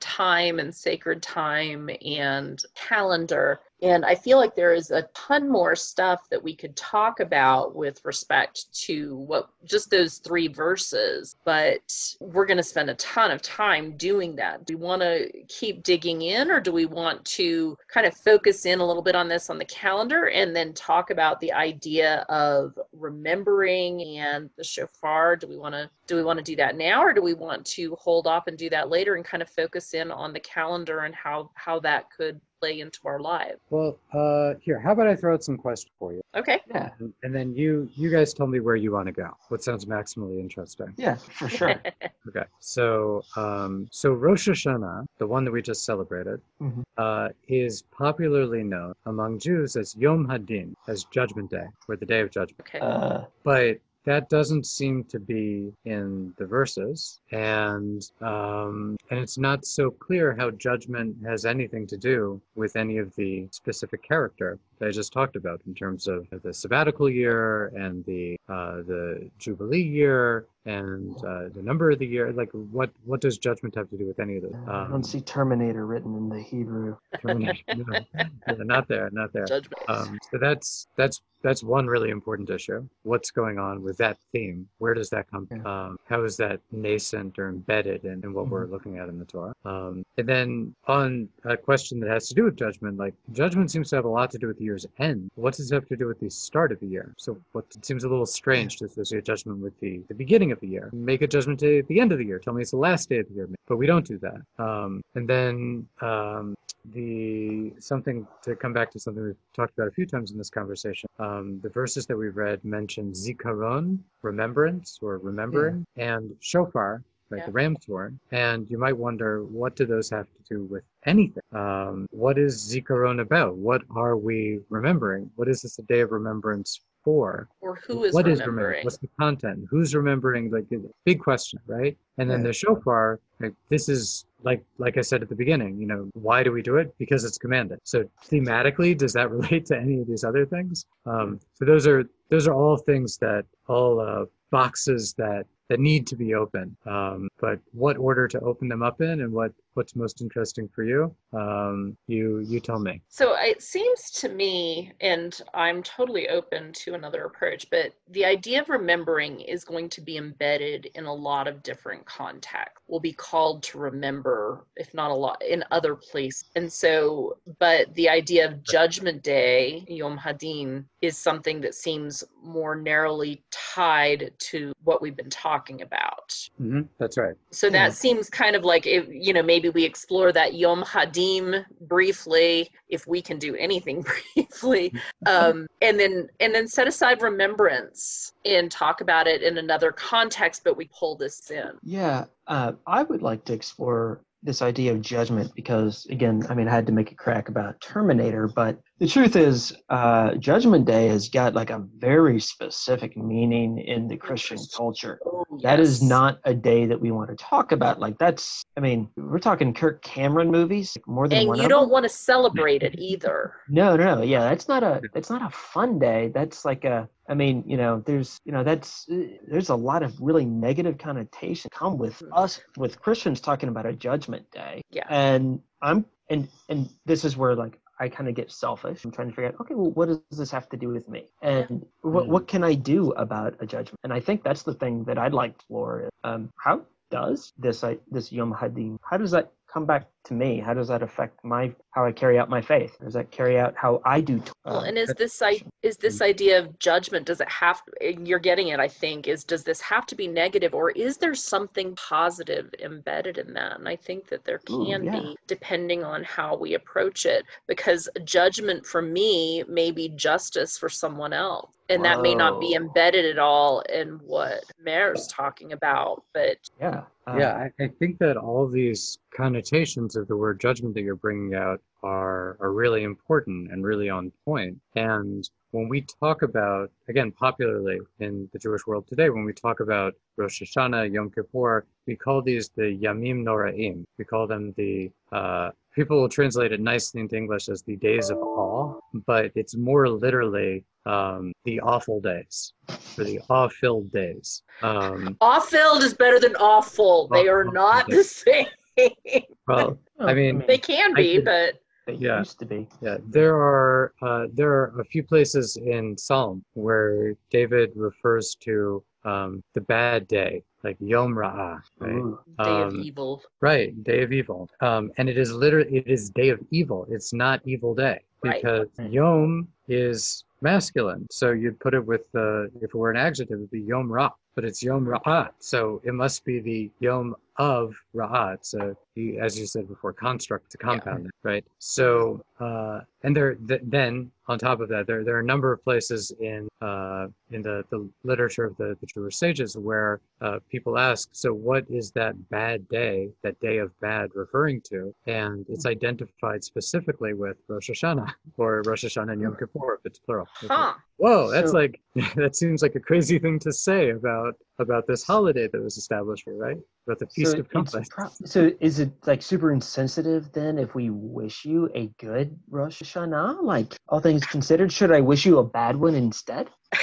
time 0.00 0.58
and 0.58 0.74
sacred 0.74 1.22
time 1.22 1.90
and 2.04 2.62
calendar. 2.74 3.60
And 3.82 4.06
I 4.06 4.14
feel 4.14 4.38
like 4.38 4.54
there 4.54 4.72
is 4.72 4.90
a 4.90 5.08
ton 5.14 5.48
more 5.48 5.76
stuff 5.76 6.28
that 6.30 6.42
we 6.42 6.54
could 6.54 6.74
talk 6.76 7.20
about 7.20 7.76
with 7.76 8.02
respect 8.04 8.72
to 8.84 9.16
what 9.16 9.50
just 9.64 9.90
those 9.90 10.18
three 10.18 10.48
verses, 10.48 11.36
but 11.44 11.82
we're 12.20 12.46
going 12.46 12.56
to 12.56 12.62
spend 12.62 12.88
a 12.88 12.94
ton 12.94 13.30
of 13.30 13.42
time 13.42 13.96
doing 13.98 14.34
that. 14.36 14.64
Do 14.64 14.78
we 14.78 14.84
want 14.84 15.02
to 15.02 15.30
keep 15.48 15.82
digging 15.82 16.22
in 16.22 16.50
or 16.50 16.58
do 16.58 16.72
we 16.72 16.86
want 16.86 17.22
to 17.26 17.76
kind 17.88 18.06
of 18.06 18.16
focus 18.16 18.64
in 18.64 18.80
a 18.80 18.86
little 18.86 19.02
bit 19.02 19.14
on 19.14 19.28
this 19.28 19.50
on 19.50 19.58
the 19.58 19.64
calendar 19.66 20.28
and 20.28 20.56
then 20.56 20.72
talk 20.72 21.10
about 21.10 21.38
the 21.40 21.52
idea 21.52 22.24
of 22.30 22.78
remembering 22.92 24.18
and 24.18 24.48
the 24.56 24.64
shofar? 24.64 25.36
Do 25.36 25.48
we 25.48 25.58
want 25.58 25.74
to 25.74 25.90
do 26.06 26.16
we 26.16 26.22
want 26.22 26.38
to 26.38 26.44
do 26.44 26.56
that 26.56 26.76
now 26.76 27.02
or 27.02 27.12
do 27.12 27.20
we 27.20 27.34
want 27.34 27.66
to 27.66 27.94
hold 27.96 28.26
off 28.26 28.46
and 28.46 28.56
do 28.56 28.70
that 28.70 28.88
later 28.88 29.16
and 29.16 29.24
kind 29.24 29.42
of 29.42 29.50
focus 29.50 29.92
in 29.92 30.10
on 30.10 30.32
the 30.32 30.40
calendar 30.40 31.00
and 31.00 31.14
how 31.14 31.50
how 31.54 31.80
that 31.80 32.06
could 32.16 32.40
play 32.60 32.80
into 32.80 33.00
our 33.04 33.20
lives. 33.20 33.58
Well, 33.70 33.98
uh, 34.12 34.54
here, 34.60 34.78
how 34.80 34.92
about 34.92 35.06
I 35.06 35.16
throw 35.16 35.34
out 35.34 35.44
some 35.44 35.56
questions 35.56 35.92
for 35.98 36.12
you, 36.12 36.22
Okay. 36.34 36.60
Yeah, 36.68 36.90
and, 36.98 37.12
and 37.22 37.34
then 37.34 37.54
you 37.54 37.88
you 37.94 38.10
guys 38.10 38.34
tell 38.34 38.46
me 38.46 38.60
where 38.60 38.76
you 38.76 38.92
want 38.92 39.06
to 39.06 39.12
go. 39.12 39.28
What 39.48 39.62
sounds 39.62 39.84
maximally 39.84 40.40
interesting? 40.40 40.92
yeah, 40.96 41.16
for 41.16 41.48
sure. 41.48 41.74
Okay, 42.28 42.42
so 42.58 43.22
um, 43.36 43.86
so 43.92 44.10
Rosh 44.12 44.48
Hashanah, 44.48 45.06
the 45.18 45.26
one 45.28 45.44
that 45.44 45.52
we 45.52 45.62
just 45.62 45.84
celebrated, 45.84 46.40
Mhm. 46.60 46.82
uh, 46.98 47.28
is 47.46 47.82
popularly 47.92 48.64
known 48.64 48.94
among 49.06 49.38
Jews 49.38 49.76
as 49.76 49.94
Yom 49.94 50.26
Hadin, 50.26 50.74
as 50.88 51.04
Judgment 51.04 51.50
Day, 51.50 51.66
or 51.88 51.94
the 51.94 52.04
Day 52.04 52.20
of 52.22 52.30
Judgment. 52.32 52.60
Okay. 52.62 52.80
Uh, 52.80 53.26
But 53.44 53.78
that 54.06 54.28
doesn't 54.28 54.66
seem 54.66 55.04
to 55.04 55.18
be 55.18 55.72
in 55.84 56.32
the 56.38 56.46
verses, 56.46 57.20
and 57.32 58.08
um, 58.22 58.96
and 59.10 59.18
it's 59.18 59.36
not 59.36 59.66
so 59.66 59.90
clear 59.90 60.34
how 60.34 60.50
judgment 60.52 61.16
has 61.26 61.44
anything 61.44 61.86
to 61.88 61.96
do 61.96 62.40
with 62.54 62.76
any 62.76 62.98
of 62.98 63.14
the 63.16 63.48
specific 63.50 64.02
character 64.02 64.58
that 64.78 64.88
I 64.88 64.90
just 64.92 65.12
talked 65.12 65.36
about 65.36 65.60
in 65.66 65.74
terms 65.74 66.06
of 66.08 66.26
the 66.42 66.52
sabbatical 66.52 67.08
year 67.08 67.66
and 67.68 68.04
the 68.04 68.36
uh, 68.48 68.76
the 68.82 69.30
jubilee 69.38 69.82
year 69.82 70.46
and 70.64 71.16
uh, 71.24 71.48
the 71.54 71.62
number 71.62 71.90
of 71.90 71.98
the 71.98 72.06
year. 72.06 72.32
Like, 72.32 72.50
what 72.52 72.90
what 73.04 73.20
does 73.20 73.38
judgment 73.38 73.74
have 73.76 73.88
to 73.90 73.96
do 73.96 74.06
with 74.06 74.18
any 74.20 74.36
of 74.36 74.44
it? 74.44 74.54
I 74.68 74.82
Um, 74.84 74.90
don't 74.90 75.04
see 75.04 75.20
Terminator 75.20 75.86
written 75.86 76.16
in 76.16 76.28
the 76.28 76.40
Hebrew. 76.40 76.96
termination. 77.20 77.64
No, 77.74 78.04
no, 78.46 78.64
not 78.64 78.88
there, 78.88 79.08
not 79.12 79.32
there. 79.32 79.46
Judgment. 79.46 79.80
Um, 79.88 80.18
so 80.30 80.38
that's 80.38 80.86
that's 80.96 81.20
that's 81.42 81.62
one 81.62 81.86
really 81.86 82.10
important 82.10 82.50
issue. 82.50 82.86
What's 83.04 83.30
going 83.30 83.58
on 83.58 83.82
with 83.82 83.96
that 83.98 84.18
theme? 84.32 84.68
Where 84.78 84.94
does 84.94 85.10
that 85.10 85.30
come? 85.30 85.48
Yeah. 85.50 85.62
Um, 85.64 85.96
how 86.08 86.24
is 86.24 86.36
that 86.38 86.60
nascent 86.72 87.38
or 87.38 87.48
embedded 87.48 88.04
in, 88.04 88.22
in 88.24 88.32
what 88.32 88.48
we're 88.48 88.64
Mm-hmm. 88.64 88.72
looking 88.72 88.98
at 88.98 89.08
in 89.08 89.18
the 89.18 89.24
Torah? 89.24 89.54
Um, 89.64 90.04
and 90.18 90.28
then 90.28 90.74
on 90.86 91.28
a 91.44 91.56
question 91.56 92.00
that 92.00 92.10
has 92.10 92.28
to 92.28 92.34
do 92.34 92.44
with 92.44 92.56
judgment, 92.56 92.96
like 92.98 93.14
judgment 93.32 93.70
seems 93.70 93.90
to 93.90 93.96
have 93.96 94.04
a 94.04 94.08
lot 94.08 94.30
to 94.32 94.38
do 94.38 94.46
with 94.48 94.58
the 94.58 94.64
year's 94.66 94.86
end. 94.98 95.30
What 95.34 95.54
does 95.54 95.70
it 95.70 95.74
have 95.74 95.88
to 95.88 95.96
do 95.96 96.06
with 96.06 96.20
the 96.20 96.30
start 96.30 96.70
of 96.72 96.80
the 96.80 96.86
year? 96.86 97.06
So 97.16 97.38
what 97.52 97.64
it 97.76 97.84
seems 97.84 98.04
a 98.04 98.08
little 98.08 98.26
strange 98.26 98.76
to 98.78 98.84
associate 98.86 99.24
judgment 99.24 99.58
with 99.60 99.78
the, 99.80 99.92
the 100.08 100.14
beginning 100.14 100.50
of 100.52 100.60
the 100.60 100.68
year. 100.76 100.90
Make 100.92 101.22
a 101.22 101.26
judgment 101.26 101.58
day 101.60 101.78
at 101.78 101.88
the 101.88 101.98
end 102.00 102.12
of 102.12 102.18
the 102.18 102.26
year. 102.30 102.38
Tell 102.38 102.52
me 102.52 102.62
it's 102.62 102.72
the 102.72 102.76
last 102.76 103.08
day 103.08 103.18
of 103.18 103.28
the 103.28 103.34
year, 103.34 103.48
but 103.66 103.76
we 103.76 103.86
don't 103.86 104.06
do 104.06 104.18
that. 104.18 104.40
Um, 104.62 105.02
and 105.14 105.28
then 105.28 105.86
um, 106.00 106.54
the 106.94 107.72
something 107.78 108.26
to 108.42 108.54
come 108.54 108.72
back 108.72 108.90
to 108.92 109.00
something 109.00 109.22
we've 109.24 109.36
talked 109.54 109.72
about 109.76 109.88
a 109.88 109.90
few 109.90 110.06
times 110.06 110.30
in 110.30 110.38
this 110.38 110.50
conversation. 110.50 111.08
Um, 111.18 111.60
the 111.62 111.68
verses 111.68 112.06
that 112.06 112.16
we've 112.16 112.36
read 112.36 112.64
mention 112.64 113.12
zikaron, 113.12 113.98
remembrance 114.22 114.98
or 115.02 115.18
remembering, 115.18 115.84
and 115.96 116.34
shofar, 116.40 117.02
like 117.30 117.40
Yeah. 117.40 117.46
the 117.46 117.52
ram's 117.52 117.84
horn. 117.86 118.18
And 118.30 118.68
you 118.70 118.78
might 118.78 118.96
wonder, 118.96 119.42
what 119.44 119.74
do 119.76 119.84
those 119.86 120.08
have 120.10 120.26
to 120.26 120.42
do 120.54 120.64
with 120.64 120.84
anything? 121.04 121.42
Um, 121.52 122.06
what 122.10 122.38
is 122.38 122.56
zikaron 122.72 123.20
about? 123.20 123.56
What 123.56 123.82
are 123.94 124.16
we 124.16 124.60
remembering? 124.70 125.30
What 125.36 125.48
is 125.48 125.62
this 125.62 125.78
a 125.78 125.82
day 125.82 126.00
of 126.00 126.12
remembrance 126.12 126.80
for? 127.04 127.48
or 127.60 127.76
who 127.86 128.02
is 128.04 128.12
What 128.14 128.26
is 128.26 128.40
remembering? 128.40 128.56
remembering? 128.56 128.84
What's 128.84 128.98
the 128.98 129.08
content? 129.20 129.66
Who's 129.70 129.94
remembering? 129.94 130.50
Like 130.50 130.68
the 130.68 130.88
big 131.04 131.20
question, 131.20 131.60
right? 131.66 131.96
And 132.18 132.28
then 132.30 132.40
Yeah. 132.40 132.48
the 132.48 132.52
shofar, 132.52 133.20
like 133.40 133.54
this 133.70 133.88
is 133.88 134.24
like 134.42 134.64
like 134.78 134.96
I 134.96 135.00
said 135.02 135.22
at 135.22 135.28
the 135.28 135.34
beginning, 135.34 135.78
you 135.78 135.86
know, 135.86 136.08
why 136.14 136.42
do 136.42 136.50
we 136.52 136.62
do 136.62 136.76
it? 136.76 136.94
Because 136.98 137.24
it's 137.24 137.38
commanded. 137.38 137.78
So 137.84 138.08
thematically, 138.28 138.96
does 138.96 139.12
that 139.14 139.30
relate 139.38 139.66
to 139.66 139.76
any 139.78 140.00
of 140.00 140.06
these 140.08 140.24
other 140.24 140.46
things? 140.46 140.84
Um, 141.06 141.38
so 141.54 141.64
those 141.64 141.86
are 141.86 142.08
those 142.28 142.46
are 142.48 142.54
all 142.54 142.76
things 142.76 143.16
that 143.18 143.44
all 143.68 144.00
uh, 144.00 144.24
boxes 144.50 145.14
that 145.14 145.46
that 145.68 145.80
need 145.80 146.06
to 146.08 146.16
be 146.16 146.34
open. 146.34 146.76
Um, 146.86 147.28
but 147.40 147.58
what 147.72 147.96
order 147.96 148.28
to 148.28 148.40
open 148.40 148.68
them 148.68 148.82
up 148.82 149.00
in, 149.00 149.20
and 149.20 149.32
what 149.32 149.52
what's 149.76 149.94
most 149.94 150.20
interesting 150.20 150.68
for 150.74 150.84
you? 150.84 151.14
Um, 151.32 151.96
you 152.06 152.40
you 152.40 152.60
tell 152.60 152.78
me. 152.78 153.02
So 153.08 153.34
it 153.38 153.62
seems 153.62 154.10
to 154.12 154.28
me, 154.28 154.92
and 155.00 155.40
I'm 155.54 155.82
totally 155.82 156.28
open 156.28 156.72
to 156.72 156.94
another 156.94 157.24
approach, 157.24 157.68
but 157.70 157.92
the 158.10 158.24
idea 158.24 158.60
of 158.62 158.68
remembering 158.68 159.40
is 159.40 159.64
going 159.64 159.88
to 159.90 160.00
be 160.00 160.16
embedded 160.16 160.86
in 160.94 161.04
a 161.04 161.14
lot 161.14 161.46
of 161.46 161.62
different 161.62 162.04
contexts. 162.06 162.80
We'll 162.88 163.00
be 163.00 163.12
called 163.12 163.62
to 163.64 163.78
remember, 163.78 164.66
if 164.76 164.94
not 164.94 165.10
a 165.10 165.14
lot, 165.14 165.42
in 165.42 165.64
other 165.70 165.94
places. 165.94 166.44
And 166.56 166.72
so, 166.72 167.36
but 167.58 167.92
the 167.94 168.08
idea 168.08 168.46
of 168.48 168.62
Judgment 168.62 169.22
Day, 169.22 169.84
Yom 169.88 170.16
Hadin, 170.16 170.84
is 171.02 171.18
something 171.18 171.60
that 171.60 171.74
seems 171.74 172.24
more 172.42 172.76
narrowly 172.76 173.42
tied 173.50 174.32
to 174.38 174.72
what 174.84 175.02
we've 175.02 175.16
been 175.16 175.30
talking 175.30 175.82
about. 175.82 176.34
hmm 176.58 176.82
That's 176.98 177.18
right. 177.18 177.34
So 177.50 177.66
Yeah. 177.66 177.72
that 177.88 177.92
seems 177.94 178.30
kind 178.30 178.54
of 178.56 178.64
like 178.64 178.86
if 178.86 179.06
you 179.10 179.32
know 179.32 179.42
maybe 179.42 179.65
we 179.70 179.84
explore 179.84 180.32
that 180.32 180.54
Yom 180.54 180.82
Hadin 180.82 181.64
briefly, 181.82 182.70
if 182.88 183.06
we 183.06 183.20
can 183.20 183.38
do 183.38 183.54
anything 183.56 184.04
briefly, 184.34 184.92
um, 185.26 185.66
and 185.82 185.98
then 185.98 186.28
and 186.40 186.54
then 186.54 186.68
set 186.68 186.86
aside 186.86 187.22
remembrance 187.22 188.32
and 188.44 188.70
talk 188.70 189.00
about 189.00 189.26
it 189.26 189.42
in 189.42 189.58
another 189.58 189.92
context, 189.92 190.62
but 190.64 190.76
we 190.76 190.88
pull 190.98 191.16
this 191.16 191.50
in. 191.50 191.70
Yeah, 191.82 192.26
uh, 192.46 192.72
I 192.86 193.02
would 193.02 193.22
like 193.22 193.44
to 193.46 193.52
explore 193.52 194.22
this 194.42 194.62
idea 194.62 194.92
of 194.92 195.02
judgment 195.02 195.52
because, 195.54 196.06
again, 196.06 196.46
I 196.48 196.54
mean, 196.54 196.68
I 196.68 196.72
had 196.72 196.86
to 196.86 196.92
make 196.92 197.10
a 197.10 197.16
crack 197.16 197.48
about 197.48 197.80
Terminator, 197.80 198.46
but 198.48 198.78
the 198.98 199.06
truth 199.06 199.36
is, 199.36 199.74
uh, 199.90 200.34
Judgment 200.36 200.86
Day 200.86 201.08
has 201.08 201.28
got 201.28 201.54
like 201.54 201.70
a 201.70 201.84
very 201.98 202.40
specific 202.40 203.16
meaning 203.16 203.78
in 203.78 204.08
the 204.08 204.16
Christian 204.16 204.56
culture. 204.74 205.18
Oh, 205.26 205.44
That 205.62 205.80
is 205.80 206.02
not 206.02 206.38
a 206.44 206.54
day 206.54 206.86
that 206.86 206.98
we 206.98 207.10
want 207.10 207.28
to 207.28 207.36
talk 207.36 207.72
about. 207.72 208.00
Like, 208.00 208.16
that's, 208.18 208.62
I 208.76 208.80
mean, 208.80 209.08
we're 209.16 209.38
talking 209.38 209.74
Kirk 209.74 210.02
Cameron 210.02 210.50
movies, 210.50 210.96
like 210.96 211.06
more 211.06 211.28
than 211.28 211.40
and 211.40 211.48
one 211.48 211.58
you 211.58 211.64
of 211.64 211.68
don't 211.68 211.82
them. 211.82 211.90
want 211.90 212.04
to 212.04 212.08
celebrate 212.08 212.82
it 212.82 212.94
either. 212.98 213.52
No, 213.68 213.96
no, 213.96 214.16
no. 214.16 214.22
Yeah, 214.22 214.40
that's 214.40 214.66
not 214.66 214.82
a 214.82 215.02
that's 215.12 215.28
not 215.30 215.42
a 215.42 215.50
fun 215.50 215.98
day. 215.98 216.30
That's 216.34 216.64
like 216.64 216.84
a 216.84 217.08
I 217.28 217.34
mean, 217.34 217.64
you 217.66 217.76
know, 217.76 218.02
there's 218.06 218.38
you 218.44 218.52
know, 218.52 218.64
that's 218.64 219.06
uh, 219.10 219.16
there's 219.46 219.68
a 219.68 219.76
lot 219.76 220.02
of 220.02 220.14
really 220.20 220.46
negative 220.46 220.96
connotation 220.96 221.68
come 221.70 221.98
with 221.98 222.22
us 222.32 222.60
with 222.76 223.00
Christians 223.00 223.40
talking 223.40 223.68
about 223.68 223.84
a 223.84 223.92
judgment 223.92 224.50
day. 224.52 224.80
Yeah. 224.90 225.04
And 225.10 225.60
I'm 225.82 226.06
and 226.30 226.48
and 226.68 226.88
this 227.04 227.24
is 227.24 227.36
where 227.36 227.54
like 227.54 227.78
I 227.98 228.08
kind 228.08 228.28
of 228.28 228.34
get 228.34 228.50
selfish. 228.50 229.04
I'm 229.04 229.10
trying 229.10 229.28
to 229.28 229.34
figure 229.34 229.48
out, 229.48 229.60
okay, 229.60 229.74
well, 229.74 229.90
what 229.92 230.06
does 230.08 230.38
this 230.38 230.50
have 230.50 230.68
to 230.70 230.76
do 230.76 230.88
with 230.88 231.08
me? 231.08 231.26
And 231.42 231.86
what 232.02 232.26
Mm. 232.26 232.28
what 232.28 232.48
can 232.48 232.62
I 232.64 232.74
do 232.74 233.12
about 233.12 233.54
a 233.60 233.66
judgment? 233.66 234.00
And 234.04 234.12
I 234.12 234.20
think 234.20 234.42
that's 234.42 234.62
the 234.62 234.74
thing 234.74 235.04
that 235.04 235.18
I'd 235.18 235.34
like 235.34 235.52
to 235.52 235.56
explore. 235.56 236.08
Um, 236.24 236.50
how 236.58 236.82
does 237.10 237.52
this 237.58 237.84
I, 237.84 237.98
this 238.10 238.32
Yom 238.32 238.52
Hadin? 238.52 238.98
How 239.02 239.16
does 239.16 239.30
that 239.30 239.52
come 239.72 239.86
back 239.86 240.08
to 240.26 240.34
me? 240.34 240.58
How 240.58 240.74
does 240.74 240.88
that 240.88 241.02
affect 241.02 241.42
my 241.44 241.72
how 241.90 242.04
I 242.04 242.12
carry 242.12 242.38
out 242.38 242.50
my 242.50 242.60
faith? 242.60 242.98
Does 243.02 243.14
that 243.14 243.30
carry 243.30 243.58
out 243.58 243.74
how 243.74 244.02
I 244.04 244.20
do? 244.20 244.38
t- 244.38 244.52
Well, 244.64 244.80
um, 244.80 244.84
and 244.84 244.98
is 244.98 245.14
this 245.16 245.42
is 245.82 245.96
this 245.96 246.20
idea 246.20 246.58
of 246.58 246.78
judgment? 246.78 247.26
Does 247.26 247.40
it 247.40 247.48
have? 247.48 247.80
You're 248.00 248.38
getting 248.38 248.68
it, 248.68 248.80
I 248.80 248.88
think. 248.88 249.28
Is 249.28 249.44
does 249.44 249.64
this 249.64 249.80
have 249.80 250.04
to 250.06 250.14
be 250.14 250.28
negative, 250.28 250.74
or 250.74 250.90
is 250.90 251.16
there 251.16 251.34
something 251.34 251.96
positive 251.96 252.74
embedded 252.80 253.38
in 253.38 253.54
that? 253.54 253.78
And 253.78 253.88
I 253.88 253.96
think 253.96 254.28
that 254.28 254.44
there 254.44 254.60
Ooh, 254.70 254.86
can 254.86 255.04
yeah. 255.04 255.20
be, 255.20 255.36
depending 255.46 256.04
on 256.04 256.22
how 256.24 256.56
we 256.56 256.74
approach 256.74 257.24
it. 257.24 257.44
Because 257.66 258.08
judgment 258.24 258.84
for 258.84 259.00
me 259.00 259.64
may 259.68 259.90
be 259.90 260.08
justice 260.10 260.76
for 260.76 260.88
someone 260.88 261.32
else, 261.32 261.70
and 261.88 262.04
that 262.04 262.20
may 262.20 262.34
not 262.34 262.60
be 262.60 262.74
embedded 262.74 263.24
at 263.24 263.38
all 263.38 263.80
in 263.92 264.20
what 264.24 264.64
Mayor's 264.82 265.26
talking 265.28 265.72
about. 265.72 266.24
But 266.34 266.58
yeah, 266.80 267.04
uh, 267.26 267.36
yeah, 267.38 267.68
I, 267.78 267.84
I 267.84 267.88
think 267.88 268.18
that 268.18 268.36
all 268.36 268.64
of 268.64 268.72
these 268.72 269.18
connotations 269.34 270.15
of 270.16 270.28
the 270.28 270.36
word 270.36 270.60
judgment 270.60 270.94
that 270.94 271.02
you're 271.02 271.16
bringing 271.16 271.54
out 271.54 271.80
are 272.02 272.56
are 272.60 272.72
really 272.72 273.02
important 273.02 273.70
and 273.72 273.84
really 273.84 274.08
on 274.08 274.32
point. 274.44 274.78
And 274.94 275.48
when 275.72 275.88
we 275.88 276.02
talk 276.20 276.42
about, 276.42 276.90
again, 277.08 277.32
popularly 277.32 277.98
in 278.20 278.48
the 278.52 278.58
Jewish 278.58 278.86
world 278.86 279.06
today, 279.06 279.28
when 279.28 279.44
we 279.44 279.52
talk 279.52 279.80
about 279.80 280.14
Rosh 280.36 280.62
Hashanah, 280.62 281.12
Yom 281.12 281.30
Kippur, 281.30 281.84
we 282.06 282.16
call 282.16 282.40
these 282.40 282.70
the 282.76 282.98
Yamim 283.02 283.42
Noraim. 283.42 284.04
We 284.16 284.24
call 284.24 284.46
them 284.46 284.72
the 284.76 285.10
uh, 285.32 285.70
people 285.94 286.20
will 286.20 286.28
translate 286.28 286.72
it 286.72 286.80
nicely 286.80 287.20
into 287.20 287.36
English 287.36 287.68
as 287.68 287.82
the 287.82 287.96
days 287.96 288.30
of 288.30 288.38
awe, 288.38 288.98
but 289.26 289.50
it's 289.54 289.74
more 289.74 290.08
literally 290.08 290.84
um, 291.06 291.52
the 291.64 291.80
awful 291.80 292.20
days 292.20 292.72
or 293.16 293.24
the 293.24 293.40
awe-filled 293.48 294.12
days. 294.12 294.62
Um, 294.82 295.36
off-filled 295.40 296.02
is 296.02 296.14
better 296.14 296.38
than 296.38 296.54
awful. 296.56 297.28
They 297.28 297.48
are 297.48 297.64
not 297.64 298.08
the 298.08 298.24
same. 298.24 298.66
well, 299.68 299.98
I 300.20 300.34
mean, 300.34 300.64
they 300.66 300.78
can 300.78 301.14
be, 301.14 301.36
could- 301.36 301.44
but 301.44 301.74
they 302.06 302.14
yeah. 302.14 302.38
used 302.38 302.58
to 302.60 302.66
be. 302.66 302.88
Yeah, 303.00 303.18
there 303.28 303.56
are 303.56 304.12
uh, 304.22 304.46
there 304.52 304.70
are 304.70 305.00
a 305.00 305.04
few 305.04 305.22
places 305.22 305.76
in 305.76 306.16
Psalm 306.16 306.64
where 306.74 307.34
David 307.50 307.90
refers 307.96 308.54
to 308.60 309.02
um, 309.24 309.62
the 309.74 309.80
bad 309.80 310.28
day, 310.28 310.62
like 310.84 310.96
Yom 311.00 311.34
Ra'ah, 311.34 311.80
right? 311.98 312.14
Ooh. 312.14 312.38
day 312.64 312.80
of 312.82 312.88
Um, 312.94 313.02
evil. 313.02 313.42
Right, 313.60 314.02
day 314.04 314.22
of 314.22 314.32
evil. 314.32 314.70
Um, 314.80 315.10
and 315.18 315.28
it 315.28 315.36
is 315.36 315.52
literally 315.52 315.96
it 315.96 316.06
is 316.06 316.30
day 316.30 316.50
of 316.50 316.60
evil. 316.70 317.06
It's 317.10 317.32
not 317.32 317.60
evil 317.64 317.94
day 317.94 318.20
Right. 318.44 318.62
because 318.62 318.88
Yom 319.10 319.66
is 319.88 320.44
masculine. 320.60 321.26
So 321.32 321.50
you'd 321.50 321.80
put 321.80 321.92
it 321.94 322.04
with 322.06 322.22
uh, 322.36 322.64
if 322.80 322.84
it 322.84 322.94
were 322.94 323.10
an 323.10 323.16
adjective, 323.16 323.58
it'd 323.58 323.70
be 323.72 323.80
Yom 323.80 324.10
Ra. 324.12 324.30
But 324.56 324.64
it's 324.64 324.82
Yom 324.82 325.04
Ra'at. 325.06 325.50
So 325.60 326.00
it 326.04 326.14
must 326.14 326.44
be 326.44 326.58
the 326.58 326.90
Yom 326.98 327.36
of 327.58 327.94
Ra'at. 328.14 328.58
So 328.62 328.96
you, 329.14 329.38
as 329.38 329.58
you 329.58 329.66
said 329.66 329.86
before, 329.88 330.12
construct 330.12 330.70
to 330.72 330.78
compound 330.78 331.26
it, 331.26 331.32
right? 331.44 331.64
So 331.78 332.42
uh, 332.58 333.00
and 333.22 333.34
there 333.36 333.54
th- 333.54 333.80
then 333.84 334.30
on 334.48 334.58
top 334.58 334.80
of 334.80 334.88
that, 334.90 335.06
there 335.06 335.24
there 335.24 335.36
are 335.36 335.40
a 335.40 335.44
number 335.44 335.72
of 335.72 335.82
places 335.84 336.32
in 336.40 336.68
uh, 336.82 337.28
in 337.50 337.62
the, 337.62 337.84
the 337.90 338.08
literature 338.24 338.64
of 338.64 338.76
the, 338.76 338.96
the 339.00 339.06
Jewish 339.06 339.36
sages 339.36 339.76
where 339.76 340.20
uh, 340.40 340.58
people 340.70 340.98
ask, 340.98 341.28
so 341.32 341.52
what 341.52 341.84
is 341.88 342.10
that 342.12 342.34
bad 342.50 342.86
day, 342.88 343.30
that 343.42 343.58
day 343.60 343.78
of 343.78 343.98
bad, 344.00 344.30
referring 344.34 344.80
to? 344.82 345.14
And 345.26 345.64
it's 345.68 345.86
identified 345.86 346.62
specifically 346.62 347.32
with 347.34 347.56
Rosh 347.68 347.90
Hashanah 347.90 348.30
or 348.58 348.82
Rosh 348.86 349.04
Hashanah 349.04 349.32
and 349.32 349.40
Yom 349.42 349.56
Kippur 349.56 349.94
if 349.94 350.00
it's 350.04 350.18
plural. 350.18 350.46
Huh. 350.54 350.94
Whoa, 351.16 351.50
that's 351.50 351.70
So- 351.72 351.78
like 351.78 352.00
that 352.36 352.54
seems 352.54 352.82
like 352.82 352.94
a 352.96 353.00
crazy 353.00 353.38
thing 353.38 353.58
to 353.60 353.72
say 353.72 354.10
about 354.10 354.45
about 354.78 355.06
this 355.06 355.22
holiday 355.22 355.68
that 355.68 355.80
was 355.80 355.96
established 355.96 356.44
here, 356.46 356.56
right? 356.56 356.76
About 357.06 357.18
the 357.18 357.26
Feast 357.26 357.52
so, 357.52 357.58
of 357.58 357.66
it's 357.66 357.70
Trumpets. 357.72 358.08
pro- 358.10 358.28
so 358.44 358.70
is 358.80 359.00
it 359.00 359.10
like 359.26 359.42
super 359.42 359.72
insensitive 359.72 360.52
then 360.52 360.78
if 360.78 360.94
we 360.94 361.10
wish 361.10 361.64
you 361.64 361.90
a 361.94 362.08
good 362.18 362.58
Rosh 362.70 363.02
Hashanah? 363.02 363.62
Like 363.62 363.94
all 364.08 364.20
things 364.20 364.44
considered, 364.44 364.92
should 364.92 365.12
I 365.12 365.20
wish 365.20 365.46
you 365.46 365.58
a 365.58 365.64
bad 365.64 365.96
one 365.96 366.14
instead? 366.14 366.68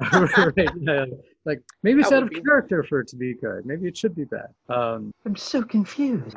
right, 0.12 0.70
yeah. 0.80 1.04
Like 1.44 1.60
maybe 1.82 2.00
it's 2.00 2.12
out 2.12 2.22
would 2.22 2.24
of 2.24 2.30
be- 2.30 2.40
character 2.40 2.82
for 2.82 3.00
it 3.00 3.08
to 3.08 3.16
be 3.16 3.34
good. 3.34 3.66
Maybe 3.66 3.86
it 3.86 3.96
should 3.96 4.14
be 4.14 4.24
bad. 4.24 4.48
Um, 4.68 5.12
I'm 5.26 5.36
so 5.36 5.62
confused. 5.62 6.36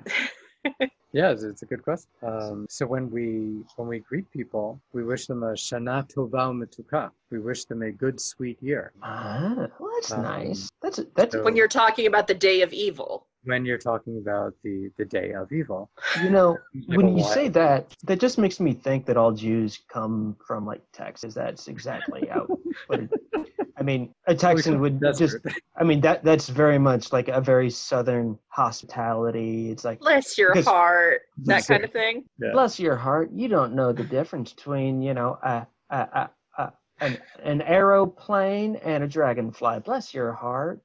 yeah, 1.13 1.31
it's, 1.31 1.43
it's 1.43 1.61
a 1.61 1.65
good 1.65 1.83
question. 1.83 2.09
Um, 2.23 2.67
so 2.69 2.85
when 2.85 3.09
we 3.09 3.61
when 3.77 3.87
we 3.87 3.99
greet 3.99 4.29
people, 4.31 4.81
we 4.93 5.03
wish 5.03 5.27
them 5.27 5.43
a 5.43 5.53
Shana 5.53 6.09
Tova 6.13 6.53
Metuka. 6.53 7.11
We 7.33 7.39
wish 7.39 7.65
them 7.65 7.81
a 7.81 7.91
good, 7.91 8.21
sweet 8.21 8.61
year. 8.61 8.93
Ah, 9.01 9.67
well, 9.79 9.89
that's 9.95 10.11
Um, 10.11 10.21
nice. 10.21 10.69
That's 10.83 10.99
that's 11.15 11.33
so- 11.33 11.43
when 11.43 11.55
you're 11.55 11.67
talking 11.67 12.05
about 12.05 12.27
the 12.27 12.35
day 12.35 12.61
of 12.61 12.71
evil. 12.71 13.25
When 13.45 13.65
you're 13.65 13.79
talking 13.79 14.19
about 14.19 14.53
the 14.63 14.89
the 14.97 15.03
day 15.03 15.31
of 15.31 15.51
evil, 15.51 15.89
you 16.21 16.29
know 16.29 16.57
when 16.97 17.17
you 17.17 17.23
say 17.23 17.49
that, 17.49 17.91
that 18.03 18.19
just 18.19 18.37
makes 18.37 18.59
me 18.59 18.71
think 18.73 19.05
that 19.07 19.17
all 19.17 19.31
Jews 19.33 19.79
come 19.89 20.37
from 20.47 20.65
like 20.65 20.83
Texas. 20.93 21.33
That's 21.33 21.67
exactly 21.67 22.27
how. 22.27 22.45
But 22.87 22.99
it, 23.01 23.09
I 23.77 23.81
mean, 23.83 24.13
a 24.27 24.35
Texan 24.45 24.79
would 24.79 25.01
just. 25.17 25.37
I 25.75 25.83
mean 25.83 25.99
that 26.01 26.23
that's 26.23 26.47
very 26.49 26.77
much 26.77 27.11
like 27.11 27.27
a 27.29 27.41
very 27.41 27.69
southern 27.71 28.37
hospitality. 28.49 29.71
It's 29.71 29.83
like 29.83 29.99
Bless 29.99 30.37
your 30.37 30.53
heart. 30.61 31.21
That 31.45 31.65
kind 31.67 31.83
of 31.83 31.91
thing. 31.91 32.23
Yeah. 32.39 32.51
bless 32.53 32.79
your 32.79 32.95
heart, 32.95 33.31
you 33.33 33.47
don't 33.47 33.73
know 33.73 33.91
the 33.91 34.03
difference 34.03 34.53
between 34.53 35.01
you 35.01 35.13
know 35.15 35.37
a 35.43 35.65
a, 35.89 35.97
a, 35.97 35.99
a 36.21 36.29
an 37.03 37.17
an 37.43 37.61
aeroplane 37.61 38.77
and 38.77 39.03
a 39.03 39.07
dragonfly. 39.07 39.79
Bless 39.79 40.13
your 40.13 40.33
heart. 40.33 40.81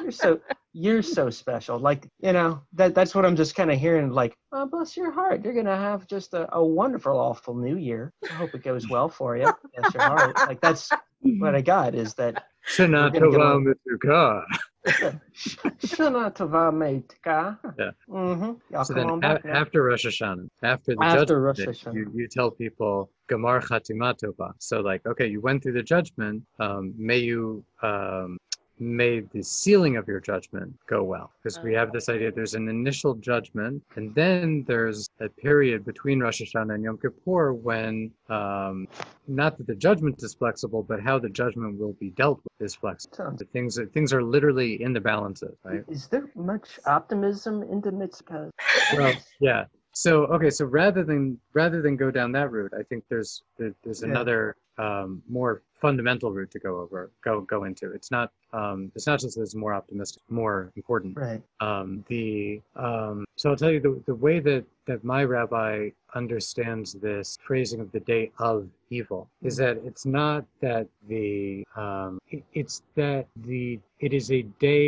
You're 0.00 0.10
so 0.10 0.40
you're 0.72 1.02
so 1.02 1.30
special. 1.30 1.78
Like 1.78 2.08
you 2.20 2.32
know 2.32 2.60
that 2.74 2.94
that's 2.94 3.14
what 3.14 3.24
I'm 3.24 3.36
just 3.36 3.54
kind 3.54 3.70
of 3.70 3.78
hearing. 3.78 4.10
Like 4.10 4.36
oh, 4.52 4.66
bless 4.66 4.96
your 4.96 5.10
heart, 5.10 5.44
you're 5.44 5.54
gonna 5.54 5.76
have 5.76 6.06
just 6.06 6.34
a, 6.34 6.52
a 6.54 6.64
wonderful, 6.64 7.18
awful 7.18 7.54
new 7.54 7.76
year. 7.76 8.12
I 8.30 8.34
hope 8.34 8.54
it 8.54 8.62
goes 8.62 8.88
well 8.88 9.08
for 9.08 9.36
you. 9.36 9.52
Bless 9.76 9.94
your 9.94 10.02
heart. 10.02 10.36
Like 10.36 10.60
that's 10.60 10.90
what 11.22 11.54
I 11.54 11.60
got 11.60 11.94
is 11.94 12.14
that. 12.14 12.44
Shana 12.68 13.04
We're 13.04 13.10
gonna 13.10 13.10
get 13.10 13.22
Tova 13.22 13.36
along. 13.36 13.74
Metuka. 13.88 14.42
Shana 14.86 16.34
tova 16.34 16.70
metuka. 16.70 17.58
Yeah. 17.78 17.90
Mm-hmm. 18.08 18.82
So 18.82 18.92
then 18.92 19.08
a- 19.22 19.40
after 19.48 19.82
Rosh 19.82 20.04
Hashanah, 20.06 20.48
after 20.62 20.94
the 20.94 21.02
After 21.02 21.20
judgment, 21.20 21.42
Rosh 21.42 21.60
Hashanah. 21.60 21.94
you, 21.94 22.12
you 22.14 22.28
tell 22.28 22.50
people 22.50 23.10
Gamar 23.30 23.62
Chatima 23.62 24.14
Tova. 24.14 24.52
So 24.58 24.80
like, 24.80 25.06
okay, 25.06 25.26
you 25.26 25.40
went 25.40 25.62
through 25.62 25.72
the 25.72 25.82
judgment. 25.82 26.42
Um, 26.58 26.92
may 26.98 27.18
you 27.18 27.64
um, 27.82 28.36
may 28.78 29.20
the 29.20 29.42
sealing 29.42 29.96
of 29.96 30.08
your 30.08 30.20
judgment 30.20 30.74
go 30.86 31.02
well, 31.02 31.30
because 31.42 31.58
we 31.60 31.72
have 31.74 31.92
this 31.92 32.08
idea. 32.08 32.32
There's 32.32 32.54
an 32.54 32.68
initial 32.68 33.14
judgment, 33.14 33.82
and 33.96 34.14
then 34.14 34.64
there's 34.66 35.08
a 35.20 35.28
period 35.28 35.84
between 35.84 36.20
Rosh 36.20 36.42
Hashanah 36.42 36.74
and 36.74 36.84
Yom 36.84 36.98
Kippur 36.98 37.52
when 37.52 38.10
um, 38.28 38.88
not 39.28 39.56
that 39.58 39.66
the 39.66 39.74
judgment 39.74 40.22
is 40.22 40.34
flexible, 40.34 40.82
but 40.82 41.00
how 41.00 41.18
the 41.18 41.28
judgment 41.28 41.78
will 41.78 41.94
be 41.94 42.10
dealt 42.10 42.40
with 42.44 42.66
is 42.66 42.74
flexible. 42.74 43.34
The 43.38 43.44
things 43.46 43.78
are, 43.78 43.86
things 43.86 44.12
are 44.12 44.22
literally 44.22 44.82
in 44.82 44.92
the 44.92 45.00
balances, 45.00 45.56
right? 45.64 45.84
Is 45.88 46.08
there 46.08 46.28
much 46.34 46.78
optimism 46.86 47.62
into 47.62 47.90
Mitzvah? 47.92 48.50
well 48.96 49.12
yeah 49.40 49.64
so 49.92 50.24
okay 50.26 50.50
so 50.50 50.64
rather 50.64 51.04
than 51.04 51.38
rather 51.52 51.80
than 51.80 51.96
go 51.96 52.10
down 52.10 52.32
that 52.32 52.50
route 52.50 52.72
i 52.78 52.82
think 52.82 53.04
there's 53.08 53.42
there, 53.58 53.74
there's 53.84 54.02
Yeah. 54.02 54.08
another 54.08 54.56
um, 54.78 55.22
more 55.28 55.62
fundamental 55.84 56.30
route 56.36 56.50
to 56.56 56.60
go 56.68 56.72
over 56.84 57.00
go 57.28 57.32
go 57.54 57.58
into. 57.68 57.86
It's 57.98 58.10
not 58.16 58.26
um, 58.58 58.78
it's 58.96 59.06
not 59.10 59.18
just 59.22 59.32
that 59.36 59.42
it's 59.46 59.54
more 59.64 59.74
optimistic 59.80 60.22
more 60.42 60.56
important. 60.80 61.12
Right. 61.28 61.42
um, 61.68 61.88
the 62.12 62.60
um, 62.86 63.16
so 63.40 63.44
I'll 63.50 63.60
tell 63.62 63.74
you 63.76 63.80
the, 63.88 63.92
the 64.10 64.18
way 64.26 64.36
that 64.48 64.64
that 64.88 65.00
my 65.14 65.22
rabbi 65.36 65.74
understands 66.20 66.88
this 67.08 67.26
phrasing 67.46 67.80
of 67.84 67.88
the 67.96 68.00
day 68.14 68.24
of 68.50 68.58
evil 68.98 69.22
is 69.48 69.54
that 69.62 69.74
it's 69.88 70.06
not 70.20 70.40
that 70.66 70.86
the 71.12 71.64
um, 71.84 72.12
it- 72.34 72.44
it's 72.60 72.76
that 73.02 73.24
the 73.50 73.78
it 74.06 74.12
is 74.20 74.26
a 74.40 74.42
day 74.70 74.84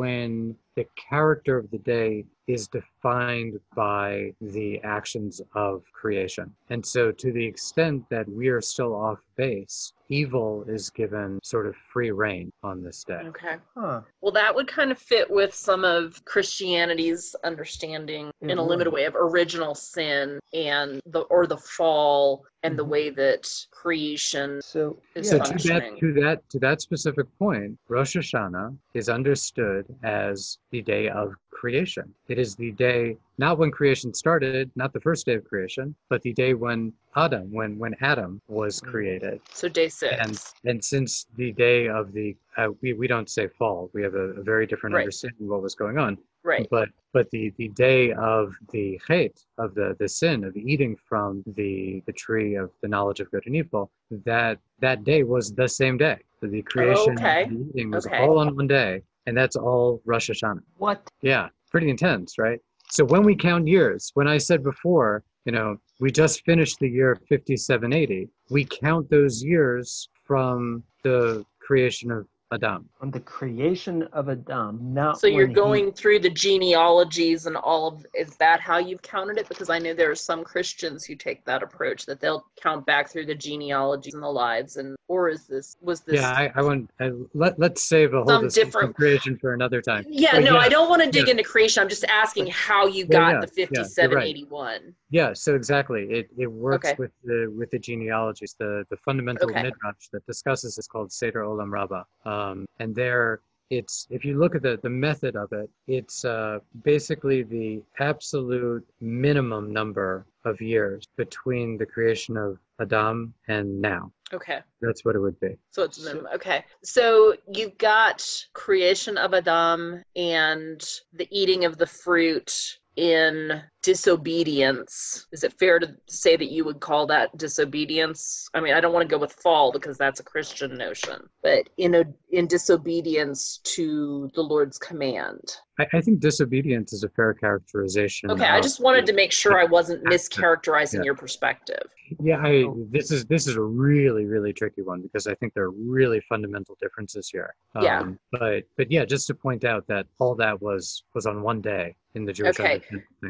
when 0.00 0.30
the 0.78 0.86
character 1.10 1.58
of 1.58 1.68
the 1.72 1.78
day 1.78 2.24
is 2.46 2.68
defined 2.68 3.58
by 3.74 4.32
the 4.40 4.80
actions 4.84 5.42
of 5.56 5.82
creation 5.92 6.54
and 6.70 6.86
so 6.86 7.10
to 7.10 7.32
the 7.32 7.44
extent 7.44 8.04
that 8.10 8.28
we 8.28 8.46
are 8.46 8.60
still 8.60 8.94
off 8.94 9.18
base 9.36 9.92
evil 10.08 10.64
is 10.68 10.88
given 10.90 11.40
sort 11.42 11.66
of 11.66 11.74
free 11.92 12.12
reign 12.12 12.52
on 12.62 12.80
this 12.80 13.02
day 13.02 13.22
Okay. 13.26 13.56
Huh. 13.76 14.00
Well, 14.20 14.32
that 14.32 14.54
would 14.54 14.68
kind 14.68 14.90
of 14.90 14.98
fit 14.98 15.28
with 15.30 15.54
some 15.54 15.84
of 15.84 16.24
Christianity's 16.24 17.34
understanding 17.44 18.28
It 18.28 18.50
in 18.50 18.50
a 18.50 18.60
mm-hmm. 18.60 18.70
limited 18.70 18.92
way 18.92 19.04
of 19.04 19.14
original 19.16 19.74
sin 19.74 20.38
and 20.54 21.00
the 21.06 21.20
or 21.22 21.46
the 21.46 21.58
fall 21.58 22.44
and 22.62 22.78
the 22.78 22.84
Mhm. 22.84 22.88
way 22.88 23.10
that 23.10 23.48
creation 23.70 24.60
So 24.60 24.98
It's 25.14 25.30
So 25.30 25.36
yeah, 25.36 25.42
to 25.42 25.58
that 25.68 25.84
to 25.98 26.12
that 26.20 26.48
to 26.50 26.58
that 26.60 26.80
specific 26.80 27.26
point, 27.38 27.78
Rosh 27.88 28.16
Hashanah 28.16 28.76
is 28.94 29.08
understood 29.08 29.86
as 30.02 30.58
the 30.70 30.82
day 30.82 31.08
of 31.08 31.34
creation. 31.50 32.14
It 32.28 32.38
is 32.38 32.56
the 32.56 32.72
day 32.72 33.16
not 33.38 33.58
when 33.58 33.70
creation 33.70 34.14
started, 34.14 34.64
not 34.70 34.86
the 34.86 34.94
first 34.94 35.18
day 35.20 35.28
of 35.28 35.38
creation, 35.38 35.88
but 36.02 36.16
the 36.16 36.26
day 36.28 36.48
when 36.54 36.92
Adam, 37.16 37.50
when 37.52 37.78
when 37.78 37.94
Adam 38.00 38.40
was 38.48 38.80
Mhm. 38.80 38.90
created. 38.90 39.40
so 39.52 39.68
day 39.68 39.88
six. 39.88 40.14
And 40.22 40.38
and 40.70 40.84
since 40.84 41.26
the 41.36 41.52
day 41.52 41.88
of 41.88 42.12
the 42.12 42.36
uh, 42.56 42.68
we 42.82 42.92
we 42.94 43.06
don't 43.08 43.28
say 43.28 43.48
fall, 43.48 43.90
we 43.94 44.02
have 44.02 44.14
a, 44.14 44.26
a 44.40 44.42
very 44.42 44.66
different 44.66 44.94
Right. 44.94 45.02
understanding 45.02 45.42
of 45.44 45.48
what 45.50 45.62
was 45.62 45.74
going 45.74 45.98
on. 45.98 46.18
Right. 46.44 46.66
But 46.70 46.88
but 47.12 47.30
the 47.30 47.52
the 47.56 47.68
day 47.68 48.12
of 48.12 48.54
the 48.72 49.00
hate 49.08 49.44
of 49.58 49.74
the 49.74 49.96
the 49.98 50.08
sin 50.08 50.44
of 50.44 50.56
eating 50.56 50.96
from 51.08 51.42
the 51.56 52.02
the 52.06 52.12
tree 52.12 52.54
of 52.54 52.70
the 52.82 52.88
knowledge 52.88 53.20
of 53.20 53.30
good 53.30 53.44
and 53.46 53.56
evil 53.56 53.90
that 54.24 54.58
that 54.80 55.04
day 55.04 55.22
was 55.24 55.52
the 55.52 55.68
same 55.68 55.96
day. 55.96 56.18
So 56.40 56.46
the 56.46 56.62
creation 56.62 57.14
okay. 57.18 57.44
and 57.44 57.66
the 57.66 57.70
eating 57.78 57.90
was 57.90 58.06
Okay. 58.06 58.18
all 58.18 58.38
on 58.38 58.54
one 58.54 58.66
day, 58.68 59.02
and 59.26 59.36
that's 59.36 59.56
all 59.56 60.00
Rosh 60.04 60.30
Hashanah. 60.30 60.62
what? 60.76 61.02
Yeah, 61.22 61.48
pretty 61.70 61.90
intense, 61.90 62.38
right? 62.38 62.60
So 62.90 63.04
when 63.04 63.22
we 63.24 63.34
count 63.36 63.66
years, 63.68 64.10
when 64.14 64.26
I 64.28 64.38
said 64.38 64.62
before, 64.62 65.22
you 65.44 65.52
know, 65.52 65.76
we 66.00 66.10
just 66.10 66.42
finished 66.44 66.78
the 66.78 66.88
year 66.88 67.16
5780, 67.28 68.28
we 68.50 68.64
count 68.64 69.10
those 69.10 69.42
years 69.42 70.08
from 70.24 70.82
the 71.02 71.44
creation 71.60 72.10
of 72.10 72.26
Adam. 72.50 72.88
On 73.02 73.10
the 73.10 73.20
creation 73.20 74.04
of 74.12 74.28
Adam, 74.30 74.78
not 74.94 75.20
So 75.20 75.26
you're 75.26 75.40
when 75.42 75.48
he- 75.50 75.54
going 75.54 75.92
through 75.92 76.20
the 76.20 76.30
genealogies 76.30 77.44
and 77.46 77.56
all 77.56 77.88
of 77.88 78.06
is 78.14 78.36
that 78.36 78.60
how 78.60 78.78
you've 78.78 79.02
counted 79.02 79.36
it? 79.38 79.48
Because 79.48 79.68
I 79.68 79.78
know 79.78 79.92
there 79.92 80.10
are 80.10 80.14
some 80.14 80.44
Christians 80.44 81.04
who 81.04 81.14
take 81.14 81.44
that 81.44 81.62
approach 81.62 82.06
that 82.06 82.20
they'll 82.20 82.46
count 82.60 82.86
back 82.86 83.10
through 83.10 83.26
the 83.26 83.34
genealogies 83.34 84.14
and 84.14 84.22
the 84.22 84.28
lives 84.28 84.76
and 84.78 84.96
or 85.08 85.28
is 85.28 85.46
this 85.46 85.76
was 85.82 86.00
this 86.00 86.20
Yeah, 86.20 86.30
I, 86.30 86.50
I 86.54 86.62
want 86.62 86.90
I, 87.00 87.10
let 87.34 87.58
let's 87.58 87.82
save 87.82 88.14
a 88.14 88.18
whole 88.22 88.26
Some 88.28 88.48
different- 88.48 88.96
creation 88.96 89.36
for 89.36 89.52
another 89.52 89.82
time. 89.82 90.04
Yeah, 90.08 90.32
But 90.32 90.44
no, 90.44 90.54
yeah, 90.54 90.60
I 90.60 90.68
don't 90.70 90.88
want 90.88 91.02
to 91.02 91.10
dig 91.10 91.26
yeah. 91.26 91.32
into 91.32 91.42
creation. 91.44 91.82
I'm 91.82 91.88
just 91.88 92.04
asking 92.04 92.46
how 92.48 92.86
you 92.86 93.04
Yeah, 93.10 93.18
got 93.18 93.28
yeah, 93.34 93.40
the 93.40 93.60
yeah, 93.60 93.66
5781. 93.66 94.94
Yeah, 95.10 95.32
so 95.32 95.54
exactly, 95.54 96.02
it, 96.10 96.28
it 96.36 96.46
works 96.46 96.88
Okay. 96.88 96.96
with 96.98 97.12
the 97.24 97.52
with 97.56 97.70
the 97.70 97.78
genealogies. 97.78 98.54
The 98.58 98.84
the 98.90 98.96
fundamental 98.96 99.50
Okay. 99.50 99.62
midrash 99.62 100.08
that 100.12 100.24
discusses 100.26 100.76
is 100.78 100.86
called 100.86 101.10
Seder 101.10 101.42
Olam 101.42 101.70
Rabbah, 101.70 102.04
um, 102.24 102.66
and 102.78 102.94
there 102.94 103.40
it's 103.70 104.06
if 104.10 104.24
you 104.24 104.38
look 104.38 104.54
at 104.54 104.62
the 104.62 104.78
the 104.82 104.90
method 104.90 105.34
of 105.36 105.52
it, 105.52 105.70
it's 105.86 106.24
uh, 106.24 106.58
basically 106.84 107.42
the 107.42 107.82
absolute 108.00 108.86
minimum 109.00 109.72
number 109.72 110.26
of 110.44 110.60
years 110.60 111.04
between 111.16 111.76
the 111.78 111.86
creation 111.86 112.36
of 112.36 112.58
Adam 112.80 113.34
and 113.48 113.80
now. 113.80 114.10
Okay. 114.32 114.60
That's 114.80 115.04
what 115.04 115.16
it 115.16 115.20
would 115.20 115.38
be. 115.40 115.56
So 115.70 115.82
it's 115.82 116.02
minimum. 116.02 116.28
Okay. 116.34 116.64
So 116.82 117.34
you've 117.52 117.76
got 117.78 118.24
creation 118.52 119.16
of 119.18 119.32
Adam 119.34 120.02
and 120.16 120.82
the 121.14 121.28
eating 121.30 121.64
of 121.64 121.76
the 121.78 121.86
fruit 121.86 122.78
in 122.96 123.62
disobedience. 123.88 125.26
Is 125.32 125.44
it 125.44 125.54
fair 125.58 125.78
to 125.78 125.96
say 126.10 126.36
that 126.36 126.50
you 126.50 126.62
would 126.62 126.78
call 126.78 127.06
that 127.06 127.34
disobedience? 127.38 128.46
I 128.52 128.60
mean, 128.60 128.74
I 128.74 128.82
don't 128.82 128.92
want 128.92 129.08
to 129.08 129.10
go 129.10 129.18
with 129.18 129.32
fall 129.32 129.72
because 129.72 129.96
that's 129.96 130.20
a 130.20 130.22
Christian 130.22 130.76
notion, 130.76 131.22
but 131.42 131.70
in 131.78 131.94
a 131.94 132.04
in 132.30 132.46
disobedience 132.46 133.60
to 133.76 134.30
the 134.34 134.42
Lord's 134.42 134.76
command. 134.76 135.40
I, 135.80 135.86
I 135.94 136.00
think 136.02 136.20
disobedience 136.20 136.92
is 136.92 137.02
a 137.02 137.08
fair 137.08 137.32
characterization. 137.32 138.30
Okay, 138.30 138.44
I 138.44 138.60
just 138.60 138.78
wanted 138.78 139.06
to 139.06 139.14
make 139.14 139.32
sure 139.32 139.58
I 139.58 139.64
wasn't 139.64 140.04
mischaracterizing 140.04 140.98
yeah. 140.98 141.04
your 141.04 141.14
perspective. 141.14 141.84
Yeah, 142.20 142.42
I, 142.42 142.66
this 142.90 143.10
is 143.10 143.24
this 143.24 143.46
is 143.46 143.56
a 143.56 143.62
really 143.62 144.26
really 144.26 144.52
tricky 144.52 144.82
one 144.82 145.00
because 145.00 145.26
I 145.26 145.34
think 145.36 145.54
there 145.54 145.64
are 145.64 145.70
really 145.70 146.20
fundamental 146.28 146.76
differences 146.80 147.30
here. 147.30 147.54
Um, 147.74 147.84
yeah. 147.84 148.04
But 148.32 148.64
but 148.76 148.90
yeah, 148.90 149.06
just 149.06 149.26
to 149.28 149.34
point 149.34 149.64
out 149.64 149.86
that 149.88 150.06
all 150.18 150.34
that 150.34 150.60
was 150.60 151.04
was 151.14 151.24
on 151.24 151.42
one 151.42 151.62
day 151.62 151.96
in 152.14 152.24
the 152.24 152.32
Jewish. 152.32 152.58
Okay, 152.58 152.80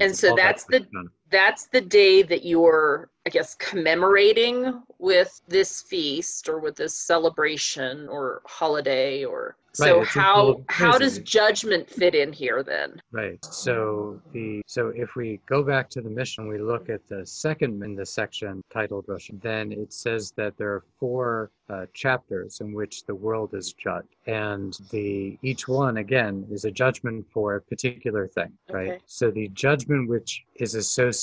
and 0.00 0.16
so 0.16 0.34
that's 0.48 0.64
the 0.64 0.86
that's 1.30 1.66
the 1.66 1.80
day 1.80 2.22
that 2.22 2.44
you're 2.44 3.10
i 3.26 3.30
guess 3.30 3.54
commemorating 3.56 4.82
with 4.98 5.40
this 5.48 5.82
feast 5.82 6.48
or 6.48 6.58
with 6.58 6.76
this 6.76 6.94
celebration 6.94 8.08
or 8.08 8.42
holiday 8.46 9.24
or 9.24 9.56
so 9.78 9.98
right, 9.98 10.06
how 10.06 10.60
how 10.68 10.98
does 10.98 11.18
judgment 11.20 11.88
fit 11.88 12.14
in 12.14 12.32
here 12.32 12.62
then? 12.62 13.00
Right 13.12 13.42
so 13.44 14.20
the 14.32 14.62
so 14.66 14.88
if 14.88 15.14
we 15.14 15.40
go 15.46 15.62
back 15.62 15.88
to 15.90 16.00
the 16.00 16.10
Mishnah 16.10 16.46
we 16.46 16.58
look 16.58 16.88
at 16.88 17.06
the 17.06 17.24
second 17.24 17.82
in 17.84 17.94
the 17.94 18.06
section 18.06 18.62
titled 18.72 19.04
Rosh 19.06 19.30
Hashanah 19.30 19.42
then 19.42 19.72
it 19.72 19.92
says 19.92 20.32
that 20.36 20.56
there 20.56 20.72
are 20.72 20.84
four 20.98 21.50
uh, 21.68 21.84
chapters 21.92 22.60
in 22.60 22.72
which 22.72 23.04
the 23.04 23.14
world 23.14 23.52
is 23.52 23.74
judged. 23.74 24.08
And 24.26 24.76
the 24.90 25.38
each 25.42 25.68
one 25.68 25.98
again 25.98 26.46
is 26.50 26.64
a 26.64 26.70
judgment 26.70 27.26
for 27.30 27.56
a 27.56 27.60
particular 27.60 28.26
thing 28.26 28.52
right? 28.70 28.88
Okay. 28.88 29.02
so 29.06 29.30
the 29.30 29.48
judgment 29.48 30.08
which 30.08 30.44
is 30.56 30.74
associated 30.74 31.17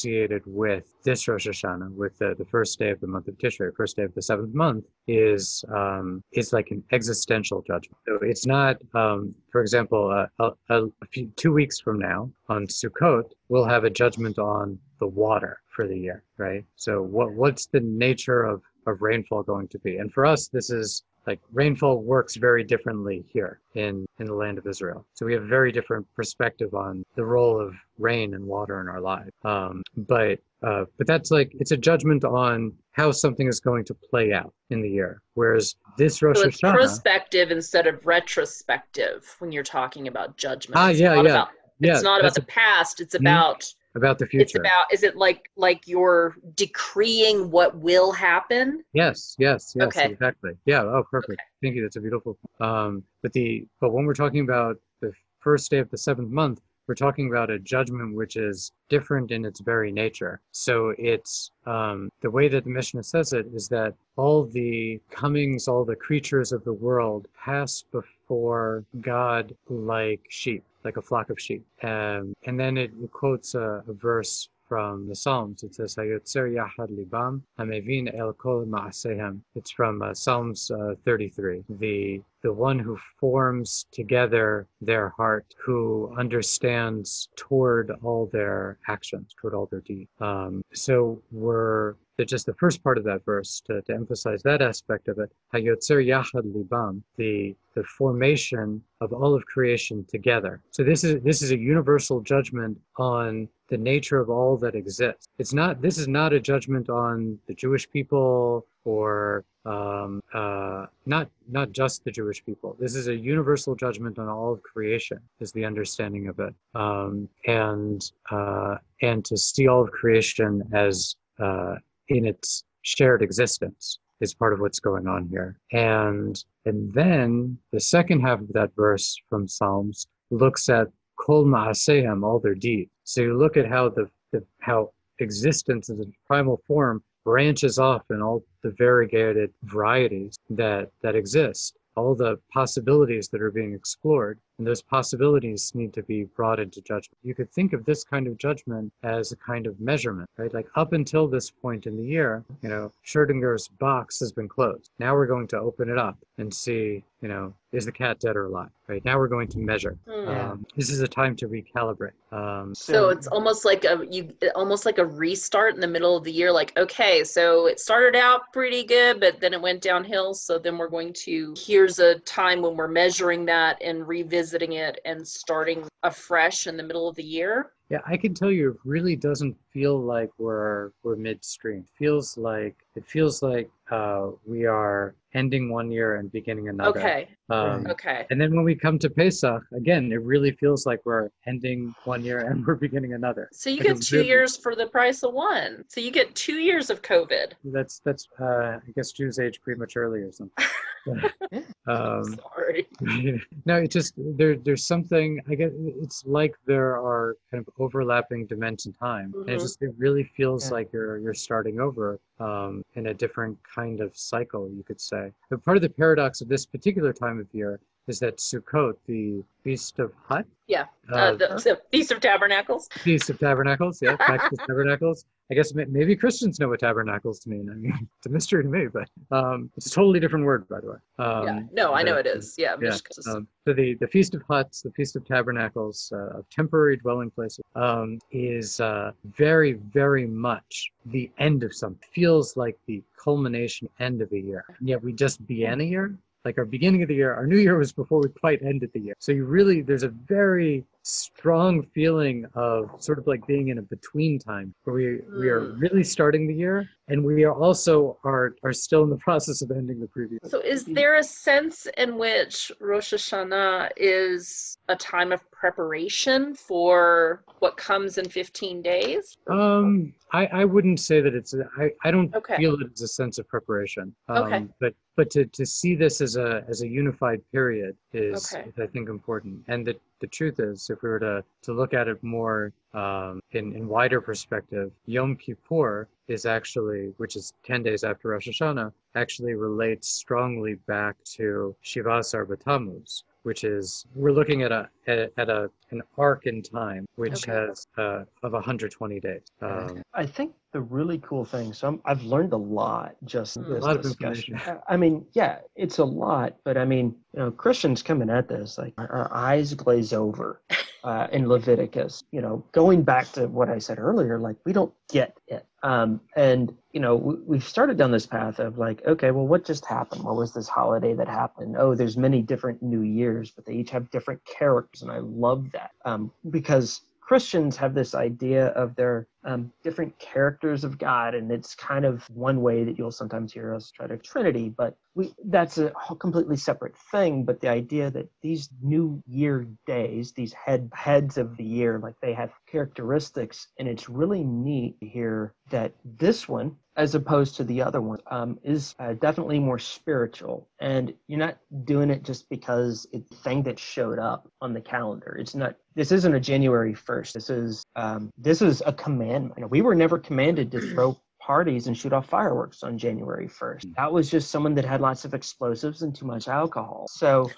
with 0.46 0.86
this 1.04 1.28
Rosh 1.28 1.48
Hashanah, 1.48 1.92
with 1.96 2.18
the, 2.18 2.36
the 2.38 2.46
first 2.46 2.80
day 2.80 2.90
of 2.90 3.00
the 3.00 3.08
month 3.08 3.28
of 3.28 3.38
Tishrei, 3.38 3.74
first 3.76 3.96
day 3.96 4.04
of 4.04 4.14
the 4.14 4.22
seventh 4.22 4.54
month, 4.54 4.86
is 5.08 5.64
um, 5.74 6.24
is 6.34 6.52
like 6.54 6.72
an 6.72 6.84
existential 6.92 7.62
judgment. 7.62 7.98
So 8.08 8.20
it's 8.22 8.46
not, 8.46 8.78
um, 8.94 9.34
for 9.52 9.62
example, 9.62 10.28
uh, 10.40 10.52
a, 10.70 10.84
a, 10.84 11.06
few, 11.12 11.28
two 11.36 11.54
weeks 11.54 11.80
from 11.80 12.00
now 12.00 12.32
on 12.50 12.68
Sukkot, 12.68 13.32
we'll 13.50 13.66
have 13.66 13.84
a 13.84 13.90
judgment 13.90 14.40
on 14.40 14.80
the 15.00 15.08
water 15.08 15.60
for 15.76 15.88
the 15.88 15.98
year, 15.98 16.24
right? 16.38 16.66
So 16.76 17.02
what 17.02 17.34
what's 17.34 17.68
the 17.68 17.82
nature 17.82 18.44
of 18.44 18.62
of 18.88 19.02
rainfall 19.02 19.44
going 19.44 19.68
to 19.70 19.80
be? 19.80 19.98
And 19.98 20.12
for 20.12 20.26
us, 20.26 20.48
this 20.48 20.70
is 20.70 21.04
like 21.28 21.40
rainfall 21.54 22.02
works 22.02 22.36
very 22.36 22.64
differently 22.64 23.26
here 23.32 23.60
in 23.74 24.06
in 24.20 24.26
the 24.26 24.34
land 24.34 24.58
of 24.58 24.68
Israel. 24.68 25.06
So 25.14 25.26
we 25.26 25.34
have 25.34 25.44
a 25.44 25.48
very 25.48 25.72
different 25.72 26.06
perspective 26.16 26.74
on 26.74 27.04
the 27.16 27.26
role 27.26 27.60
of 27.60 27.76
rain 27.98 28.34
and 28.34 28.46
water 28.46 28.82
in 28.82 28.88
our 28.88 29.02
lives. 29.02 29.32
Um, 29.44 29.84
but 29.96 30.40
uh, 30.64 30.86
but 30.98 31.08
that's 31.08 31.32
like 31.32 31.52
it's 31.60 31.72
a 31.72 31.78
judgment 31.78 32.24
on 32.24 32.74
how 32.92 33.12
something 33.12 33.48
is 33.48 33.60
going 33.60 33.86
to 33.86 33.94
play 33.94 34.34
out 34.34 34.54
in 34.70 34.82
the 34.82 34.90
year. 34.90 35.22
Whereas 35.34 35.76
this 35.98 36.22
Rosh 36.22 36.38
so 36.38 36.48
it's 36.48 36.62
Hashanah, 36.62 36.74
prospective 36.74 37.52
instead 37.52 37.88
of 37.88 38.06
retrospective 38.06 39.36
when 39.40 39.52
you're 39.52 39.64
talking 39.64 40.08
about 40.08 40.38
judgment. 40.38 40.78
Ah, 40.78 40.90
yeah, 40.90 41.16
yeah. 41.16 41.22
About, 41.22 41.50
yeah. 41.80 41.94
It's 41.94 42.04
not 42.04 42.22
about 42.22 42.36
the 42.36 42.42
past. 42.44 43.02
It's 43.02 43.16
mm-hmm. 43.16 43.28
about 43.28 43.74
about 43.96 44.20
the 44.20 44.26
future. 44.26 44.44
It's 44.44 44.56
about 44.56 44.94
is 44.94 45.04
it 45.04 45.16
like 45.16 45.50
like 45.56 45.88
you're 45.88 46.36
decreeing 46.56 47.50
what 47.50 47.78
will 47.78 48.12
happen? 48.12 48.84
Yes, 48.94 49.36
yes, 49.40 49.74
yes, 49.76 49.88
okay. 49.88 50.12
exactly. 50.12 50.52
Yeah, 50.66 50.84
oh 50.84 51.04
perfect. 51.10 51.42
Okay. 51.42 51.50
Thank 51.62 51.76
you. 51.76 51.82
That's 51.82 51.96
a 51.96 52.02
beautiful 52.02 52.38
um 52.60 53.04
but 53.22 53.34
the 53.34 53.66
but 53.80 53.92
when 53.94 54.06
we're 54.06 54.14
talking 54.14 54.42
about 54.42 54.78
the 55.02 55.12
first 55.40 55.72
day 55.72 55.80
of 55.80 55.90
the 55.90 55.98
seventh 55.98 56.30
month, 56.30 56.62
we're 56.88 56.96
talking 56.96 57.30
about 57.30 57.50
a 57.50 57.58
judgment 57.60 58.16
which 58.16 58.36
is 58.36 58.72
different 58.90 59.32
in 59.32 59.44
its 59.46 59.60
very 59.60 59.92
nature. 59.92 60.40
So 60.52 60.94
it's 60.98 61.52
um, 61.66 62.10
the 62.22 62.30
way 62.30 62.48
that 62.48 62.64
the 62.64 62.70
Mishnah 62.70 63.04
says 63.04 63.34
it 63.34 63.48
is 63.54 63.68
that 63.70 63.96
all 64.18 64.46
the 64.46 65.00
comings, 65.10 65.68
all 65.68 65.84
the 65.84 65.96
creatures 65.96 66.52
of 66.52 66.64
the 66.64 66.74
world 66.74 67.28
pass 67.36 67.84
before 67.92 68.84
God 69.02 69.56
like 69.68 70.22
sheep 70.30 70.64
like 70.86 70.98
a 70.98 71.02
flock 71.02 71.30
of 71.30 71.40
sheep. 71.40 71.66
Um, 71.84 72.34
and 72.46 72.60
then 72.60 72.78
it, 72.78 72.92
quotes 73.12 73.56
a, 73.56 73.84
a, 73.88 73.94
verse 73.94 74.50
from 74.68 75.08
the 75.08 75.16
Psalms. 75.16 75.64
It 75.64 75.76
says, 75.76 75.96
libam, 75.96 77.42
hamevin 77.60 78.18
el 78.18 78.34
kol 78.34 78.66
ma'asehem. 78.66 79.42
It's 79.56 79.72
from 79.72 80.02
uh, 80.02 80.14
Psalms 80.14 80.72
uh, 80.72 80.96
33. 81.04 81.64
The 81.80 82.22
the 82.46 82.54
one 82.54 82.78
who 82.78 82.96
forms 83.20 83.88
together 83.92 84.68
their 84.80 85.10
heart, 85.18 85.56
who 85.58 86.14
understands 86.16 87.28
toward 87.36 87.90
all 88.04 88.30
their 88.32 88.78
actions, 88.88 89.34
toward 89.42 89.56
all 89.56 89.66
their 89.66 89.82
deeds. 89.82 90.12
Um, 90.20 90.64
so 90.72 91.24
we're 91.32 91.96
just 92.24 92.46
the 92.46 92.54
first 92.54 92.82
part 92.82 92.98
of 92.98 93.04
that 93.04 93.26
verse 93.26 93.62
to, 93.66 93.82
to 93.82 93.94
emphasize 93.94 94.42
that 94.44 94.62
aspect 94.62 95.10
of 95.10 95.20
it. 95.20 95.32
Hayotzer 95.54 96.06
yachad 96.06 96.46
libam, 96.54 97.02
the 97.18 97.56
the 97.76 97.84
formation 97.84 98.82
of 99.02 99.12
all 99.12 99.36
of 99.36 99.46
creation 99.46 100.06
together. 100.08 100.62
So 100.72 100.84
this 100.84 101.04
is 101.04 101.22
this 101.24 101.42
is 101.42 101.52
a 101.52 101.58
universal 101.58 102.22
judgment 102.22 102.80
on 102.98 103.50
the 103.68 103.78
nature 103.78 104.20
of 104.20 104.30
all 104.30 104.56
that 104.58 104.76
exists. 104.76 105.28
It's 105.40 105.54
not 105.54 105.82
this 105.82 105.98
is 105.98 106.08
not 106.08 106.32
a 106.32 106.40
judgment 106.40 106.90
on 106.90 107.38
the 107.48 107.54
Jewish 107.54 107.90
people 107.90 108.66
or 108.86 109.44
um, 109.66 110.22
uh, 110.34 110.86
not 111.06 111.30
not 111.50 111.72
just 111.72 112.04
the 112.06 112.12
Jewish 112.12 112.46
people. 112.46 112.78
This 112.80 112.96
is 112.96 113.08
a 113.08 113.16
universal 113.16 113.76
judgment 113.76 114.20
on 114.20 114.30
all 114.30 114.54
of 114.54 114.62
creation, 114.62 115.20
is 115.40 115.52
the 115.52 115.66
understanding 115.66 116.28
of 116.28 116.40
it, 116.40 116.54
um, 116.76 117.28
and 117.46 118.12
uh, 118.32 118.78
and 119.02 119.26
to 119.26 119.36
see 119.36 119.68
all 119.68 119.82
of 119.82 119.92
creation 119.92 120.64
as 120.74 121.16
uh, 121.40 121.76
in 122.10 122.26
its 122.26 122.64
shared 122.82 123.22
existence 123.22 124.00
is 124.22 124.34
part 124.34 124.54
of 124.54 124.60
what's 124.60 124.80
going 124.80 125.08
on 125.08 125.28
here. 125.28 125.60
And 125.72 126.42
and 126.66 126.94
then 126.94 127.58
the 127.72 127.80
second 127.80 128.22
half 128.22 128.40
of 128.40 128.54
that 128.54 128.72
verse 128.76 129.18
from 129.30 129.48
Psalms 129.48 130.08
looks 130.32 130.70
at 130.70 130.88
kol 131.20 131.46
ma'asehem, 131.46 132.24
all 132.24 132.40
their 132.40 132.56
deeds. 132.56 132.92
So 133.04 133.22
you 133.22 133.38
look 133.38 133.58
at 133.58 133.68
how 133.68 133.90
the, 133.90 134.10
the 134.32 134.44
how 134.62 134.92
existence 135.20 135.90
in 135.90 136.00
its 136.02 136.12
primal 136.28 136.62
form 136.68 137.04
branches 137.24 137.80
off 137.80 138.04
in 138.10 138.22
all 138.22 138.44
the 138.64 138.72
variegated 138.78 139.52
varieties 139.64 140.38
that 140.50 140.92
that 141.02 141.16
exist 141.16 141.78
all 141.96 142.16
the 142.16 142.38
possibilities 142.52 143.30
that 143.30 143.42
are 143.42 143.52
being 143.52 143.74
explored 143.74 144.40
and 144.58 144.66
those 144.66 144.82
possibilities 144.82 145.72
need 145.76 145.94
to 145.94 146.04
be 146.04 146.24
brought 146.24 146.60
into 146.60 146.82
judgment. 146.82 147.18
You 147.24 147.36
could 147.36 147.52
think 147.52 147.74
of 147.74 147.86
this 147.86 148.04
kind 148.04 148.28
of 148.28 148.38
judgment 148.38 148.92
as 149.04 149.32
a 149.32 149.36
kind 149.36 149.68
of 149.68 149.80
measurement, 149.80 150.30
right? 150.38 150.54
Like 150.54 150.68
up 150.76 150.94
until 150.94 151.28
this 151.28 151.50
point 151.50 151.88
in 151.88 151.98
the 151.98 152.04
year, 152.04 152.44
you 152.62 152.70
know, 152.70 152.92
Schrodinger's 153.06 153.68
box 153.68 154.20
has 154.20 154.32
been 154.32 154.48
closed. 154.48 154.92
Now 155.00 155.14
we're 155.14 155.28
going 155.28 155.48
to 155.48 155.60
open 155.60 155.90
it 155.90 155.98
up 155.98 156.18
and 156.38 156.54
see, 156.54 157.04
you 157.22 157.28
know, 157.28 157.54
is 157.72 157.86
the 157.86 157.92
cat 157.92 158.20
dead 158.20 158.36
or 158.36 158.46
alive? 158.46 158.70
Right 158.88 159.04
now 159.04 159.18
we're 159.18 159.28
going 159.28 159.48
to 159.50 159.58
measure. 159.58 159.98
Mm. 160.08 160.28
Um, 160.28 160.66
this 160.76 160.90
is 160.90 161.02
a 161.02 161.08
time 161.08 161.36
to 161.38 161.48
recalibrate. 161.48 162.12
Um, 162.32 162.76
so 162.76 163.10
it's 163.10 163.28
almost 163.28 163.66
like 163.66 163.84
a 163.84 164.06
you 164.10 164.34
almost 164.54 164.86
like 164.86 164.98
a 164.98 165.06
restart 165.06 165.74
in 165.74 165.82
the 165.82 165.88
middle 165.88 166.16
of 166.16 166.24
the 166.24 166.32
year. 166.32 166.52
Like 166.52 166.78
okay, 166.78 167.24
so 167.24 167.66
it 167.66 167.80
started 167.80 168.16
out 168.16 168.54
pretty 168.54 168.84
good, 168.84 169.20
but 169.20 169.40
then 169.40 169.54
it 169.54 169.62
went 169.62 169.82
downhill. 169.82 170.34
So 170.34 170.60
then 170.60 170.78
we're 170.78 170.90
going 170.90 171.14
to 171.24 171.54
here's 171.58 172.00
a 172.00 172.20
time 172.20 172.62
when 172.62 172.76
we're 172.76 172.88
measuring 172.88 173.46
that 173.46 173.82
and 173.82 174.08
revisit 174.08 174.45
revisiting 174.46 174.74
it 174.74 175.00
and 175.06 175.28
starting 175.28 175.88
afresh 176.04 176.68
in 176.68 176.78
the 176.78 176.84
middle 176.84 177.08
of 177.08 177.16
the 177.16 177.24
year? 177.24 177.72
Yeah, 177.90 178.00
I 178.08 178.18
can 178.18 178.34
tell 178.34 178.52
you, 178.52 178.72
it 178.72 178.78
really 178.84 179.16
doesn't 179.16 179.56
feel 179.72 180.00
like 180.00 180.32
we're 180.40 180.92
we're 181.04 181.16
midstream. 181.16 181.80
It 181.80 181.90
feels 181.98 182.36
like 182.36 182.76
it 182.96 183.06
feels 183.06 183.44
like 183.44 183.70
uh, 183.92 184.30
we 184.46 184.66
are 184.66 185.14
ending 185.36 185.70
one 185.70 185.92
year 185.92 186.16
and 186.16 186.32
beginning 186.32 186.70
another. 186.70 187.00
Okay. 187.00 187.28
Um, 187.50 187.86
okay. 187.88 188.26
And 188.32 188.42
then 188.42 188.56
when 188.56 188.66
we 188.66 188.74
come 188.74 188.98
to 189.00 189.10
Pesach, 189.10 189.62
again, 189.76 190.12
it 190.12 190.22
really 190.24 190.52
feels 190.52 190.88
like 190.88 191.02
we're 191.06 191.30
ending 191.46 191.94
one 192.06 192.24
year 192.24 192.40
and 192.40 192.66
we're 192.66 192.74
beginning 192.76 193.14
another. 193.14 193.50
So 193.52 193.70
you 193.70 193.78
like 193.78 193.88
get 193.88 194.02
two 194.02 194.18
really, 194.18 194.30
years 194.30 194.58
for 194.58 194.76
the 194.76 194.88
price 194.88 195.22
of 195.22 195.34
one. 195.34 195.86
So 195.88 196.02
you 196.02 196.10
get 196.10 196.34
two 196.34 196.58
years 196.58 196.90
of 196.90 197.04
COVID. 197.04 197.54
That's 197.66 198.00
that's 198.00 198.28
uh, 198.40 198.80
I 198.88 198.92
guess 198.96 199.12
Jews 199.12 199.38
age 199.38 199.62
prematurely 199.62 200.22
or 200.22 200.32
something. 200.32 200.66
um, 201.88 202.24
Sorry. 202.24 202.88
no, 203.66 203.76
it 203.78 203.92
just 203.92 204.14
there. 204.18 204.56
There's 204.56 204.86
something. 204.86 205.42
I 205.50 205.56
guess 205.56 205.72
it's 205.76 206.24
like 206.26 206.56
there 206.66 206.94
are 206.98 207.36
kind 207.52 207.66
of 207.66 207.74
overlapping 207.80 208.46
dimension 208.48 208.94
time, 208.94 209.30
mm-hmm. 209.30 209.42
and 209.42 209.50
it 209.50 209.54
mm-hmm. 209.54 209.62
just 209.62 209.82
it 209.82 209.94
really 209.98 210.24
feels 210.24 210.66
yeah. 210.66 210.74
like 210.74 210.94
you're 210.94 211.18
you're 211.20 211.34
starting 211.34 211.80
over 211.80 212.20
um, 212.40 212.84
in 212.96 213.08
a 213.08 213.14
different 213.14 213.58
kind 213.64 214.02
of 214.02 214.16
cycle, 214.18 214.70
you 214.70 214.84
could 214.84 215.00
say. 215.00 215.32
But 215.50 215.64
part 215.64 215.78
of 215.78 215.84
the 215.84 215.90
paradox 215.90 216.42
of 216.42 216.48
this 216.48 216.66
particular 216.66 217.14
time 217.14 217.40
of 217.40 217.48
year 217.54 217.80
is 218.08 218.20
that 218.20 218.38
Sukkot, 218.38 218.96
the 219.08 219.44
Feast 219.64 220.00
of 220.00 220.12
Hut, 220.28 220.46
Yeah, 220.68 220.86
uh, 221.12 221.16
uh, 221.16 221.32
the, 221.32 221.48
the 221.48 221.82
Feast 221.92 222.12
of 222.12 222.20
Tabernacles. 222.20 222.88
Feast 223.00 223.30
of 223.30 223.40
Tabernacles, 223.40 224.02
yeah, 224.02 224.16
Feast 224.28 224.54
of 224.54 224.68
Tabernacles. 224.68 225.26
I 225.52 225.54
guess 225.54 225.74
maybe 225.76 226.16
Christians 226.16 226.60
know 226.60 226.70
what 226.70 226.80
tabernacles 226.80 227.46
mean. 227.46 227.70
I 227.70 227.76
mean, 227.76 227.94
it's 228.18 228.26
a 228.26 228.30
mystery 228.30 228.64
to 228.64 228.70
me, 228.70 228.88
but 228.88 229.08
um, 229.32 229.70
it's 229.78 229.86
a 229.86 229.92
totally 229.92 230.20
different 230.20 230.44
word, 230.44 230.68
by 230.68 230.80
the 230.80 230.88
way. 230.88 230.98
Um, 231.20 231.46
yeah, 231.46 231.60
no, 231.72 231.94
I 231.94 232.02
know 232.02 232.16
it 232.16 232.26
is. 232.26 232.56
Yeah, 232.58 232.76
yeah, 232.82 232.98
um, 233.28 233.48
so 233.64 233.74
the, 233.74 233.94
the 233.96 234.08
Feast 234.08 234.34
of 234.34 234.42
Huts, 234.50 234.82
the 234.82 234.90
Feast 234.92 235.16
of 235.16 235.24
Tabernacles, 235.26 236.12
uh, 236.16 236.40
of 236.40 236.50
temporary 236.50 236.98
dwelling 236.98 237.30
places, 237.30 237.64
um, 237.76 238.18
is 238.32 238.80
uh, 238.80 239.12
very, 239.36 239.74
very 239.74 240.26
much 240.26 240.92
the 241.06 241.30
end 241.38 241.64
of 241.64 241.76
something. 241.76 242.08
Feels 242.12 242.58
like 242.58 242.78
the 242.88 243.04
culmination 243.24 243.88
end 244.00 244.24
of 244.24 244.32
a 244.32 244.40
year. 244.40 244.66
And 244.80 244.90
yet 244.90 245.04
we 245.04 245.14
just 245.14 245.46
began 245.46 245.80
a 245.80 245.84
year. 245.84 246.16
Like 246.46 246.58
our 246.60 246.66
beginning 246.66 247.02
of 247.02 247.08
the 247.08 247.16
year, 247.16 247.34
our 247.34 247.48
new 247.48 247.58
year 247.58 247.78
was 247.78 247.92
before 247.92 248.22
we 248.22 248.30
quite 248.30 248.62
ended 248.62 248.92
the 248.94 249.00
year. 249.00 249.16
So 249.20 249.32
you 249.32 249.46
really, 249.46 249.82
there's 249.82 250.04
a 250.04 250.10
very 250.10 250.86
strong 251.06 251.84
feeling 251.94 252.46
of 252.56 252.90
sort 252.98 253.20
of 253.20 253.28
like 253.28 253.46
being 253.46 253.68
in 253.68 253.78
a 253.78 253.82
between 253.84 254.40
time 254.40 254.74
where 254.84 254.96
we, 254.96 255.20
we 255.38 255.50
are 255.50 255.62
Mm. 255.66 255.80
really 255.80 256.04
starting 256.04 256.48
the 256.48 256.54
year 256.54 256.90
and 257.10 257.24
we 257.24 257.44
are 257.44 257.54
also 257.54 258.18
are, 258.24 258.56
are 258.64 258.74
still 258.74 259.04
in 259.04 259.10
the 259.12 259.18
process 259.28 259.62
of 259.62 259.70
ending 259.72 260.00
the 260.00 260.08
previous. 260.08 260.40
So, 260.46 260.60
is 260.62 260.84
there 260.86 261.16
a 261.18 261.24
sense 261.24 261.88
in 261.98 262.18
which 262.18 262.72
Rosh 262.80 263.14
Hashanah 263.14 263.92
is 263.98 264.78
a 264.90 264.96
time 264.96 265.32
of 265.32 265.42
preparation 265.52 266.56
for 266.56 267.44
what 267.60 267.78
comes 267.78 268.18
in 268.18 268.28
15 268.28 268.82
days? 268.82 269.38
Um, 269.50 270.14
I, 270.34 270.48
I 270.48 270.66
wouldn't 270.66 271.00
say 271.00 271.22
that 271.22 271.34
it's. 271.36 271.54
A, 271.54 271.70
I, 271.78 271.90
I 272.04 272.12
don't 272.12 272.34
Okay. 272.36 272.58
feel 272.58 272.74
it 272.76 272.88
as 272.94 273.02
a 273.02 273.08
sense 273.08 273.38
of 273.38 273.48
preparation. 273.48 274.16
Um, 274.28 274.44
Okay. 274.44 274.66
But 274.80 274.94
but 275.18 275.30
to, 275.32 275.46
to 275.46 275.66
see 275.66 275.96
this 275.96 276.20
as 276.20 276.36
a 276.36 276.64
as 276.68 276.82
a 276.82 276.88
unified 276.88 277.42
period 277.52 277.96
is, 278.14 278.52
Okay. 278.54 278.68
is 278.70 278.74
I 278.80 278.88
think 278.88 279.08
important. 279.10 279.64
And 279.68 279.86
the 279.86 279.96
the 280.20 280.28
truth 280.28 280.60
is, 280.60 280.90
if 280.90 281.02
we 281.02 281.10
were 281.10 281.20
to 281.20 281.44
to 281.64 281.74
look 281.74 281.94
at 281.94 282.08
it 282.08 282.22
more 282.24 282.72
um, 282.94 283.42
in 283.52 283.74
in 283.76 283.88
wider 283.88 284.22
perspective, 284.22 284.92
Yom 285.06 285.36
Kippur 285.36 286.08
is 286.28 286.46
actually, 286.46 287.14
which 287.18 287.36
is 287.36 287.54
ten 287.64 287.84
days 287.84 288.04
after 288.04 288.30
Rosh 288.30 288.48
Hashanah, 288.48 288.92
actually 289.16 289.54
relates 289.54 290.08
strongly 290.10 290.76
back 290.88 291.16
to 291.36 291.76
Shiva 291.82 292.20
B'Tammuz, 292.22 293.24
which 293.44 293.64
is 293.64 294.06
we're 294.16 294.32
looking 294.32 294.64
at 294.64 294.72
a 294.72 294.90
at, 295.08 295.32
at 295.38 295.50
a 295.50 295.70
an 295.92 296.02
arc 296.18 296.48
in 296.48 296.62
time 296.62 297.06
which 297.16 297.48
Okay. 297.48 297.52
has 297.52 297.88
uh, 297.98 298.24
of 298.44 298.54
120 298.54 299.20
days. 299.20 299.42
Um, 299.62 300.02
I 300.14 300.26
think 300.26 300.54
the 300.76 300.82
really 300.82 301.20
cool 301.20 301.46
thing, 301.46 301.72
so 301.72 301.88
I'm, 301.88 302.02
I've 302.04 302.24
learned 302.24 302.52
a 302.52 302.58
lot 302.58 303.16
just 303.24 303.58
Mm. 303.58 303.70
this 303.70 303.82
A 303.82 303.88
lot 303.88 303.96
of 303.96 304.02
discussion. 304.02 304.60
I 304.90 304.98
mean, 304.98 305.26
yeah, 305.32 305.60
it's 305.78 306.00
a 306.00 306.04
lot, 306.04 306.58
but 306.66 306.76
I 306.78 306.84
mean, 306.84 307.16
you 307.32 307.40
know, 307.40 307.50
Christians 307.50 308.04
coming 308.04 308.30
at 308.30 308.50
this, 308.50 308.78
like 308.78 308.94
our, 308.98 309.10
our 309.10 309.34
eyes 309.34 309.74
glaze 309.74 310.12
over 310.12 310.62
uh, 311.06 311.28
in 311.32 311.48
Leviticus, 311.48 312.26
you 312.34 312.42
know, 312.42 312.62
going 312.74 313.04
back 313.04 313.32
to 313.34 313.48
what 313.48 313.70
I 313.70 313.80
said 313.80 314.00
earlier, 314.00 314.38
like 314.38 314.58
we 314.66 314.74
don't 314.74 314.94
get 315.10 315.38
it. 315.48 315.66
Um, 315.82 316.20
and, 316.36 316.76
you 316.92 317.00
know, 317.00 317.16
we, 317.16 317.36
we've 317.46 317.64
started 317.64 317.98
down 317.98 318.12
this 318.12 318.26
path 318.26 318.60
of 318.60 318.78
like, 318.78 319.02
okay, 319.06 319.32
well, 319.32 319.48
what 319.48 319.64
just 319.64 319.86
happened? 319.86 320.24
What 320.26 320.36
was 320.36 320.52
this 320.52 320.68
holiday 320.68 321.14
that 321.14 321.30
happened? 321.30 321.78
Oh, 321.80 321.96
there's 321.96 322.18
many 322.18 322.42
different 322.42 322.84
New 322.84 323.04
Years, 323.04 323.50
but 323.50 323.66
they 323.66 323.76
each 323.76 323.92
have 323.92 324.12
different 324.12 324.42
characters. 324.44 325.04
And 325.04 325.12
I 325.12 325.20
love 325.20 325.72
that 325.72 325.92
um, 326.04 326.34
because 326.50 327.00
Christians 327.26 327.76
have 327.78 327.96
this 327.96 328.14
idea 328.14 328.68
of 328.68 328.96
their 328.96 329.28
um, 329.44 329.72
different 329.84 330.18
characters 330.20 330.84
of 330.84 331.00
God, 331.00 331.34
and 331.34 331.52
it's 331.52 331.74
kind 331.74 332.06
of 332.06 332.24
one 332.30 332.62
way 332.62 332.84
that 332.84 333.00
you'll 333.00 333.12
sometimes 333.12 333.52
hear 333.52 333.74
us 333.74 333.90
try 333.90 334.06
to 334.06 334.18
Trinity, 334.18 334.70
but 334.70 334.96
we 335.16 335.34
that's 335.46 335.80
a 335.80 335.92
completely 336.20 336.56
separate 336.56 336.96
thing. 337.12 337.44
But 337.44 337.62
the 337.62 337.70
idea 337.70 338.12
that 338.12 338.30
these 338.44 338.70
New 338.80 339.24
Year 339.28 339.66
days, 339.88 340.34
these 340.34 340.54
head 340.54 340.92
heads 340.94 341.40
of 341.40 341.58
the 341.58 341.64
year, 341.64 341.98
like 341.98 342.14
they 342.22 342.34
have 342.34 342.52
characteristics, 342.68 343.70
and 343.80 343.88
it's 343.88 344.08
really 344.08 344.44
neat 344.44 345.00
to 345.00 345.08
hear 345.08 345.56
that 345.72 345.94
this 346.04 346.48
one, 346.48 346.76
as 346.98 347.16
opposed 347.16 347.56
to 347.56 347.64
the 347.64 347.82
other 347.82 348.02
one, 348.02 348.20
um, 348.28 348.60
is 348.64 348.96
uh, 349.00 349.14
definitely 349.14 349.60
more 349.60 349.80
spiritual, 349.80 350.68
and 350.80 351.14
you're 351.28 351.40
not 351.40 351.58
doing 351.84 352.10
it 352.10 352.24
just 352.24 352.50
because 352.50 353.08
it's 353.12 353.32
a 353.32 353.36
thing 353.36 353.64
that 353.64 353.78
showed 353.80 354.20
up 354.20 354.48
on 354.62 354.74
the 354.74 354.82
calendar. 354.82 355.36
It's 355.40 355.56
not. 355.56 355.76
This 355.96 356.12
isn't 356.12 356.34
a 356.34 356.40
January 356.40 356.94
first. 356.94 357.34
This 357.34 357.50
is 357.50 357.84
um, 357.96 358.32
this 358.38 358.62
is 358.62 358.82
a 358.86 358.94
commandment. 358.94 359.70
We 359.70 359.82
were 359.82 359.96
never 359.96 360.18
commanded 360.18 360.72
to 360.72 360.82
throw 360.82 361.18
parties 361.46 361.86
and 361.86 361.96
shoot 361.96 362.12
off 362.12 362.28
fireworks 362.28 362.82
on 362.82 362.98
January 362.98 363.48
1st. 363.48 363.94
That 363.96 364.12
was 364.12 364.32
just 364.32 364.50
someone 364.50 364.74
that 364.74 364.84
had 364.84 365.00
lots 365.00 365.26
of 365.26 365.36
explosives 365.36 366.02
and 366.02 366.14
too 366.16 366.26
much 366.26 366.48
alcohol. 366.48 367.06
So, 367.08 367.52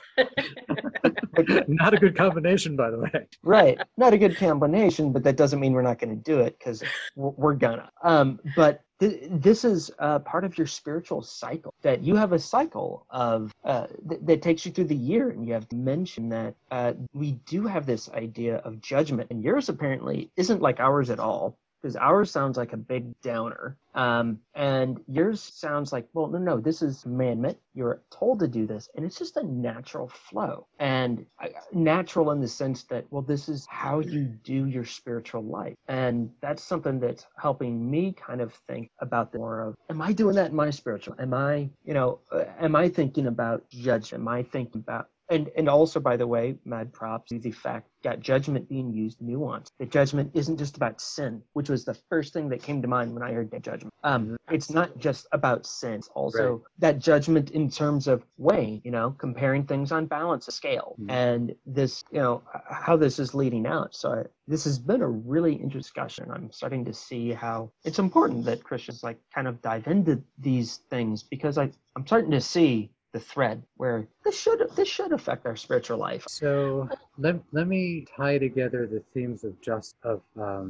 not 1.69 1.93
a 1.93 1.97
good 1.97 2.17
combination, 2.17 2.75
by 2.75 2.89
the 2.91 2.99
way. 2.99 3.27
right, 3.43 3.79
not 3.95 4.13
a 4.13 4.17
good 4.17 4.35
combination, 4.35 5.13
but 5.13 5.23
that 5.23 5.37
doesn't 5.37 5.61
mean 5.61 5.71
we're 5.71 5.83
not 5.83 5.99
going 5.99 6.09
to 6.09 6.21
do 6.21 6.41
it 6.41 6.59
because 6.59 6.83
we're, 7.15 7.29
we're 7.37 7.53
gonna. 7.53 7.89
Um, 8.03 8.41
but 8.57 8.83
th- 8.99 9.29
this 9.31 9.63
is 9.63 9.89
uh, 9.99 10.19
part 10.19 10.43
of 10.43 10.57
your 10.57 10.67
spiritual 10.67 11.21
cycle 11.21 11.73
that 11.81 12.03
you 12.03 12.17
have 12.17 12.33
a 12.33 12.39
cycle 12.39 13.05
of 13.09 13.53
uh, 13.63 13.87
th- 14.09 14.19
that 14.23 14.41
takes 14.41 14.65
you 14.65 14.73
through 14.73 14.85
the 14.85 14.95
year, 14.95 15.29
and 15.29 15.47
you 15.47 15.53
have 15.53 15.69
to 15.69 15.77
mention 15.77 16.27
that 16.27 16.55
uh, 16.71 16.91
we 17.13 17.31
do 17.45 17.65
have 17.65 17.85
this 17.85 18.09
idea 18.09 18.57
of 18.57 18.81
judgment, 18.81 19.29
and 19.31 19.41
yours 19.41 19.69
apparently 19.69 20.29
isn't 20.35 20.61
like 20.61 20.81
ours 20.81 21.09
at 21.09 21.19
all. 21.19 21.57
Because 21.81 21.95
ours 21.95 22.31
sounds 22.31 22.57
like 22.57 22.73
a 22.73 22.77
big 22.77 23.19
downer, 23.21 23.77
um, 23.93 24.39
and 24.55 24.99
yours 25.07 25.41
sounds 25.41 25.93
like, 25.93 26.07
well, 26.13 26.27
no, 26.27 26.39
no, 26.39 26.59
this 26.59 26.81
is 26.81 27.01
commandment. 27.03 27.57
You're 27.73 28.01
told 28.11 28.39
to 28.39 28.47
do 28.47 28.65
this, 28.65 28.89
and 28.95 29.05
it's 29.05 29.17
just 29.17 29.37
a 29.37 29.43
natural 29.43 30.07
flow, 30.07 30.67
and 30.79 31.25
I- 31.39 31.53
natural 31.71 32.31
in 32.31 32.41
the 32.41 32.47
sense 32.47 32.83
that, 32.85 33.05
well, 33.11 33.21
this 33.21 33.47
is 33.47 33.65
how 33.69 33.99
you 33.99 34.25
do 34.25 34.65
your 34.65 34.85
spiritual 34.85 35.43
life, 35.43 35.75
and 35.87 36.31
that's 36.41 36.63
something 36.63 36.99
that's 36.99 37.25
helping 37.37 37.89
me 37.89 38.13
kind 38.13 38.41
of 38.41 38.53
think 38.67 38.89
about 38.99 39.31
the 39.31 39.37
more 39.37 39.61
of, 39.61 39.75
am 39.89 40.01
I 40.01 40.13
doing 40.13 40.35
that 40.35 40.49
in 40.51 40.55
my 40.55 40.69
spiritual? 40.71 41.15
Am 41.19 41.33
I, 41.33 41.69
you 41.83 41.93
know, 41.93 42.19
uh, 42.31 42.45
am 42.59 42.75
I 42.75 42.89
thinking 42.89 43.27
about 43.27 43.69
judgment? 43.69 44.21
Am 44.21 44.27
I 44.27 44.43
thinking 44.43 44.81
about 44.81 45.09
and 45.29 45.49
and 45.57 45.67
also 45.69 45.99
by 45.99 46.15
the 46.17 46.27
way 46.27 46.55
mad 46.65 46.91
props 46.93 47.29
to 47.29 47.39
the 47.39 47.51
fact 47.51 47.87
that 48.03 48.19
judgment 48.19 48.67
being 48.69 48.91
used 48.93 49.19
nuance 49.21 49.69
that 49.79 49.89
judgment 49.91 50.29
isn't 50.33 50.57
just 50.57 50.77
about 50.77 51.01
sin 51.01 51.41
which 51.53 51.69
was 51.69 51.85
the 51.85 51.93
first 52.09 52.33
thing 52.33 52.49
that 52.49 52.61
came 52.61 52.81
to 52.81 52.87
mind 52.87 53.13
when 53.13 53.23
i 53.23 53.31
heard 53.31 53.49
that 53.51 53.61
judgment 53.61 53.93
um 54.03 54.37
it's 54.51 54.69
not 54.69 54.97
just 54.97 55.27
about 55.31 55.65
sin 55.65 55.93
it's 55.95 56.09
also 56.09 56.37
Right. 56.37 56.61
that 56.79 56.99
judgment 56.99 57.51
in 57.51 57.69
terms 57.69 58.07
of 58.07 58.23
weighing 58.37 58.81
you 58.83 58.91
know 58.91 59.11
comparing 59.17 59.65
things 59.65 59.91
on 59.91 60.05
balance 60.05 60.47
a 60.47 60.51
scale 60.51 60.95
Mhm. 60.99 61.11
and 61.11 61.55
this 61.65 62.03
you 62.11 62.19
know 62.19 62.43
how 62.69 62.95
this 62.97 63.19
is 63.19 63.33
leading 63.33 63.65
out 63.65 63.95
so 63.95 64.11
I, 64.13 64.23
this 64.47 64.63
has 64.65 64.79
been 64.79 65.01
a 65.01 65.07
really 65.07 65.53
interesting 65.53 65.77
discussion 65.87 66.29
i'm 66.31 66.51
starting 66.51 66.83
to 66.85 66.93
see 66.93 67.31
how 67.31 67.71
it's 67.85 67.99
important 67.99 68.43
that 68.45 68.63
christians 68.63 69.03
like 69.03 69.19
kind 69.33 69.47
of 69.47 69.61
dive 69.61 69.87
into 69.87 70.21
these 70.39 70.77
things 70.89 71.23
because 71.23 71.57
i 71.57 71.69
i'm 71.95 72.05
starting 72.05 72.31
to 72.31 72.41
see 72.41 72.91
the 73.17 73.23
thread 73.33 73.63
where 73.77 74.07
this 74.23 74.37
should 74.39 74.59
this 74.75 74.87
should 74.87 75.11
affect 75.11 75.45
our 75.47 75.55
spiritual 75.55 75.97
life. 75.97 76.23
So 76.27 76.87
let, 77.17 77.35
let 77.51 77.67
me 77.67 78.05
tie 78.15 78.37
together 78.37 78.85
the 78.85 79.01
themes 79.13 79.43
of 79.43 79.59
just 79.61 79.95
of, 80.03 80.21
um, 80.39 80.69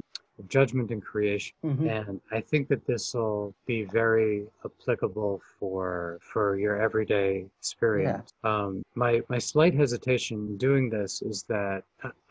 judgment 0.49 0.91
and 0.91 1.01
creation, 1.03 1.55
Mhm. 1.65 1.89
and 1.97 2.21
I 2.37 2.41
think 2.41 2.67
that 2.71 2.85
this 2.85 3.03
will 3.15 3.55
be 3.65 3.79
very 4.01 4.45
applicable 4.63 5.41
for 5.59 6.19
for 6.31 6.57
your 6.63 6.75
everyday 6.87 7.31
experience. 7.59 8.29
Um, 8.43 8.71
my 9.03 9.13
my 9.33 9.39
slight 9.39 9.73
hesitation 9.73 10.37
doing 10.57 10.89
this 10.97 11.21
is 11.31 11.37
that 11.55 11.83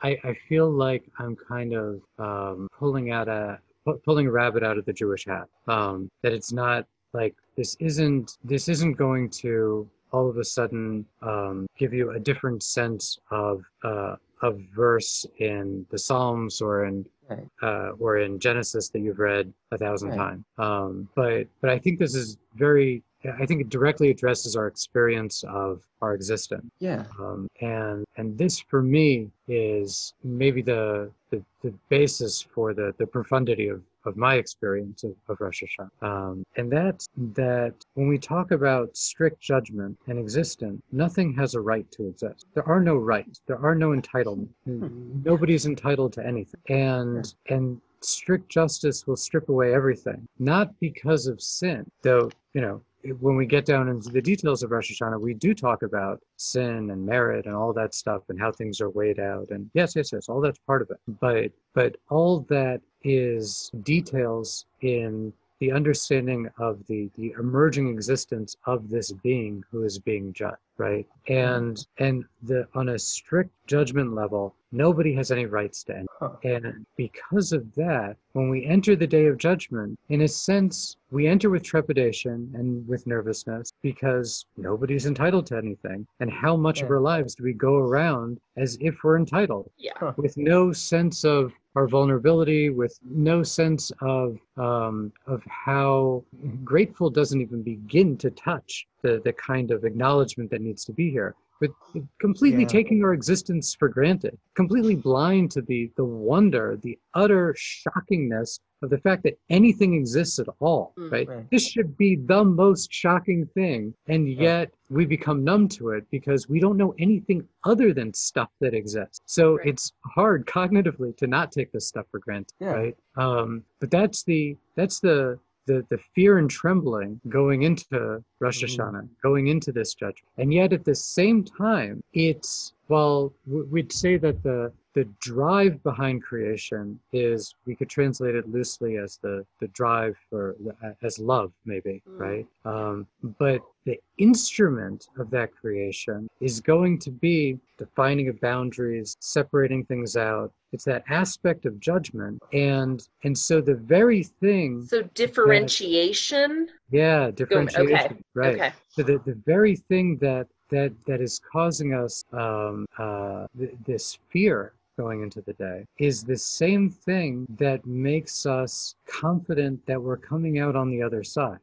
I, 0.09 0.11
I 0.31 0.33
feel 0.49 0.69
like 0.71 1.03
I'm 1.19 1.35
kind 1.55 1.73
of 1.75 2.01
um, 2.29 2.69
pulling 2.79 3.11
out 3.11 3.29
a 3.29 3.59
pulling 4.05 4.27
a 4.29 4.31
rabbit 4.41 4.63
out 4.63 4.79
of 4.79 4.85
the 4.85 4.93
Jewish 5.03 5.25
hat. 5.27 5.49
Um, 5.67 6.09
that 6.23 6.33
it's 6.33 6.53
not 6.53 6.87
like 7.13 7.35
this 7.57 7.77
isn't 7.81 8.39
this 8.45 8.69
isn't 8.69 8.95
going 9.07 9.31
to 9.45 9.89
all 10.13 10.29
of 10.29 10.37
a 10.39 10.45
sudden 10.45 11.05
um, 11.23 11.67
give 11.79 11.93
you 11.93 12.11
a 12.11 12.19
different 12.19 12.63
sense 12.63 13.19
of 13.31 13.65
uh, 13.85 14.17
of 14.43 14.61
verse 14.75 15.25
in 15.39 15.87
the 15.91 15.99
Psalms 15.99 16.61
or 16.61 16.85
in 16.85 17.07
Right. 17.29 17.49
uh, 17.61 17.91
or 17.99 18.19
in 18.19 18.39
Genesis 18.39 18.89
that 18.91 19.01
you've 19.01 19.19
read 19.19 19.53
a 19.73 19.79
thousand 19.79 20.11
Right. 20.11 20.17
times. 20.17 20.45
Um, 20.59 21.09
but 21.17 21.49
but 21.61 21.71
I 21.71 21.79
think 21.79 21.99
this 21.99 22.15
is 22.15 22.39
very. 22.55 23.03
I 23.41 23.45
think 23.45 23.61
it 23.61 23.71
directly 23.71 24.11
addresses 24.11 24.55
our 24.55 24.69
experience 24.69 25.43
of 25.49 25.83
our 26.01 26.15
existence. 26.15 26.71
Yeah. 26.79 27.03
Um, 27.19 27.49
and 27.61 28.05
and 28.17 28.39
this 28.39 28.61
for 28.61 28.81
me 28.83 29.31
is 29.49 30.15
maybe 30.23 30.63
the 30.63 31.11
the, 31.31 31.43
the 31.63 31.75
basis 31.89 32.41
for 32.41 32.73
the, 32.73 32.95
the 32.99 33.07
profundity 33.07 33.67
of, 33.67 33.83
of 34.07 34.17
my 34.17 34.37
experience 34.37 35.05
of, 35.05 35.15
of 35.29 35.41
Rosh 35.41 35.63
Hashanah. 35.63 35.91
Um, 36.03 36.45
and 36.57 36.71
that's 36.71 37.09
that 37.35 37.75
when 37.95 38.09
we 38.09 38.19
talk 38.19 38.51
about 38.51 38.97
strict 38.97 39.41
judgment 39.41 39.99
and 40.07 40.19
existence, 40.19 40.83
nothing 40.93 41.35
has 41.35 41.55
a 41.55 41.61
right 41.61 41.91
to 41.93 42.07
exist. 42.07 42.47
There 42.55 42.69
are 42.69 42.81
no 42.81 42.97
rights. 42.97 43.41
There 43.47 43.59
are 43.59 43.75
no 43.75 43.91
entitlements. 43.91 44.49
Nobody's 44.65 45.67
entitled 45.67 46.13
to 46.15 46.27
anything. 46.27 46.61
And 46.69 47.35
and 47.49 47.81
strict 48.01 48.49
justice 48.49 49.07
will 49.07 49.17
strip 49.17 49.49
away 49.49 49.75
everything. 49.75 50.29
Not 50.39 50.79
because 50.81 51.27
of 51.27 51.41
sin, 51.41 51.91
though, 52.03 52.31
you 52.55 52.61
know, 52.61 52.83
when 53.21 53.37
we 53.37 53.47
get 53.47 53.65
down 53.65 53.89
into 53.89 54.11
the 54.11 54.23
details 54.23 54.63
of 54.63 54.71
Rosh 54.71 54.91
Hashanah, 54.91 55.21
we 55.21 55.35
do 55.35 55.55
talk 55.55 55.83
about 55.83 56.21
sin 56.37 56.91
and 56.91 57.05
merit 57.05 57.47
and 57.47 57.55
all 57.55 57.73
that 57.73 57.95
stuff 57.95 58.23
and 58.29 58.39
how 58.39 58.53
things 58.53 58.81
are 58.81 58.91
weighed 58.91 59.19
out. 59.19 59.49
And 59.51 59.71
yes, 59.75 59.97
yes, 59.97 60.13
yes, 60.13 60.29
all 60.29 60.41
that's 60.41 60.59
part 60.61 60.83
of 60.83 60.91
it. 60.91 61.01
But 61.21 61.53
but 61.75 61.97
all 62.11 62.41
that 62.49 62.81
is 63.03 63.71
details 63.83 64.67
in 64.81 65.33
the 65.59 65.73
understanding 65.73 66.49
of 66.59 66.87
the 66.87 67.11
the 67.17 67.35
emerging 67.39 67.89
existence 67.89 68.57
of 68.67 68.89
this 68.91 69.13
being 69.13 69.65
who 69.71 69.85
is 69.85 69.99
being 69.99 70.33
judged 70.33 70.59
right 70.77 71.07
and 71.29 71.87
and 71.99 72.25
the 72.43 72.67
on 72.75 72.91
a 72.91 72.99
strict 72.99 73.51
judgment 73.67 74.15
level 74.15 74.55
nobody 74.77 75.13
has 75.15 75.31
any 75.31 75.47
rights 75.47 75.83
to 75.85 75.93
anything. 75.95 76.07
Huh. 76.21 76.31
and 76.45 76.87
because 76.97 77.53
of 77.53 77.75
that 77.75 78.17
when 78.33 78.49
we 78.49 78.65
enter 78.65 78.95
the 78.97 79.07
day 79.07 79.27
of 79.27 79.39
judgment 79.39 79.99
in 80.09 80.23
a 80.23 80.29
sense 80.29 80.97
we 81.11 81.27
enter 81.27 81.51
with 81.51 81.63
trepidation 81.63 82.51
and 82.55 82.87
with 82.89 83.07
nervousness 83.07 83.73
because 83.83 84.47
nobody's 84.57 85.07
entitled 85.07 85.47
to 85.47 85.57
anything 85.57 86.07
and 86.21 86.31
how 86.31 86.57
much 86.57 86.83
of 86.83 86.91
our 86.91 87.01
lives 87.01 87.35
do 87.35 87.45
we 87.45 87.53
go 87.53 87.77
around 87.77 88.39
as 88.57 88.77
if 88.81 88.95
we're 89.03 89.17
entitled 89.19 89.69
Yeah. 89.79 89.93
Huh. 89.97 90.13
with 90.17 90.37
no 90.37 90.73
sense 90.73 91.25
of 91.25 91.53
our 91.77 91.87
vulnerability, 91.87 92.71
with 92.71 92.99
no 93.05 93.43
sense 93.43 93.93
of 94.01 94.39
um, 94.57 95.13
of 95.27 95.43
how 95.45 96.25
grateful 96.65 97.11
doesn't 97.11 97.43
even 97.43 97.63
begin 97.63 98.17
to 98.17 98.31
touch 98.31 98.87
the 99.03 99.21
the 99.27 99.33
kind 99.35 99.71
of 99.71 99.85
acknowledgement 99.85 100.51
that 100.51 100.63
needs 100.63 100.87
to 100.87 100.93
be 100.93 101.11
here. 101.11 101.35
With 101.61 101.73
completely 102.21 102.63
Yeah. 102.63 102.69
taking 102.69 103.03
our 103.03 103.15
existence 103.15 103.75
for 103.75 103.89
granted, 103.89 104.37
completely 104.55 104.95
blind 104.95 105.51
to 105.53 105.63
the 105.63 105.91
the 105.97 106.05
wonder, 106.05 106.77
the 106.83 106.99
utter 107.15 107.55
shockingness 107.57 108.61
of 108.83 108.91
the 108.91 108.99
fact 108.99 109.23
that 109.23 109.39
anything 109.49 109.95
exists 109.95 110.39
at 110.39 110.49
all. 110.61 110.93
Mm. 110.99 111.11
Right? 111.13 111.29
Right. 111.29 111.51
This 111.51 111.67
should 111.67 111.97
be 111.97 112.17
the 112.17 112.45
most 112.45 112.93
shocking 112.93 113.47
thing, 113.55 113.95
and 114.07 114.29
Yeah. 114.29 114.43
yet 114.43 114.75
we 114.91 115.07
become 115.07 115.43
numb 115.45 115.67
to 115.69 115.91
it 115.91 116.05
because 116.11 116.47
we 116.49 116.61
don't 116.61 116.77
know 116.77 116.95
anything 116.99 117.49
other 117.65 117.95
than 117.95 118.13
stuff 118.13 118.51
that 118.61 118.75
exists. 118.75 119.21
So 119.25 119.57
Right. 119.57 119.69
it's 119.69 119.93
hard 120.05 120.45
cognitively 120.47 121.17
to 121.17 121.27
not 121.27 121.53
take 121.53 121.73
this 121.73 121.87
stuff 121.87 122.07
for 122.11 122.19
granted, 122.21 122.53
Yeah. 122.61 122.73
right? 122.75 122.97
Um, 123.17 123.65
but 123.81 123.91
that's 123.91 124.25
the 124.25 124.57
that's 124.75 125.01
the 125.01 125.39
the 125.67 125.85
the 125.89 125.99
fear 126.15 126.39
and 126.39 126.51
trembling 126.51 127.21
going 127.29 127.63
into 127.63 128.23
Rosh 128.41 128.63
Mhm. 128.63 128.69
Hashanah, 128.77 129.09
going 129.23 129.49
into 129.49 129.73
this 129.73 129.95
judgment, 129.95 130.33
and 130.39 130.53
yet 130.53 130.73
at 130.73 130.85
the 130.85 130.95
same 130.95 131.45
time, 131.45 132.03
it's 132.13 132.73
well, 132.89 133.33
we'd 133.47 133.93
say 133.93 134.17
that 134.17 134.43
the 134.43 134.73
the 134.97 135.05
drive 135.21 135.81
behind 135.83 136.23
creation 136.23 136.99
is 137.13 137.55
we 137.67 137.75
could 137.77 137.91
translate 137.91 138.35
it 138.35 138.49
loosely 138.49 138.97
as 138.97 139.19
the 139.19 139.45
the 139.61 139.69
drive 139.69 140.17
for 140.31 140.57
as 141.03 141.19
love 141.19 141.53
maybe 141.67 142.03
Mm. 142.09 142.19
right 142.27 142.47
um, 142.65 143.07
but 143.39 143.61
the 143.85 144.01
instrument 144.19 145.09
of 145.19 145.29
that 145.31 145.51
creation 145.61 146.27
is 146.41 146.61
going 146.61 146.99
to 147.07 147.11
be 147.11 147.59
defining 147.77 148.29
of 148.29 148.41
boundaries 148.41 149.17
separating 149.21 149.85
things 149.85 150.17
out 150.17 150.51
it's 150.73 150.85
that 150.85 151.05
aspect 151.11 151.67
of 151.67 151.79
judgment 151.79 152.43
and 152.55 153.07
and 153.25 153.37
so 153.37 153.61
the 153.61 153.75
very 153.97 154.23
thing 154.45 154.71
So 154.87 155.03
differentiation. 155.23 156.69
yeah 156.91 157.31
differentiation 157.31 157.95
okay. 157.95 158.23
right 158.35 158.55
Okay. 158.55 158.73
so 158.89 159.03
the, 159.03 159.19
the 159.31 159.39
very 159.53 159.77
thing 159.77 160.17
that 160.19 160.47
that 160.71 160.93
that 161.07 161.21
is 161.21 161.35
causing 161.53 161.91
us 161.95 162.25
um, 162.33 162.87
uh, 162.99 163.47
th- 163.59 163.75
this 163.85 164.19
fear 164.31 164.73
going 164.97 165.23
into 165.23 165.41
the 165.43 165.53
day 165.55 165.87
is 165.99 166.23
the 166.23 166.37
same 166.37 166.91
thing 166.91 167.47
that 167.59 167.85
makes 167.87 168.47
us 168.47 168.95
confident 169.07 169.85
that 169.87 170.01
we're 170.01 170.17
coming 170.17 170.59
out 170.59 170.77
on 170.77 170.91
the 170.91 171.03
other 171.03 171.23
side. 171.23 171.59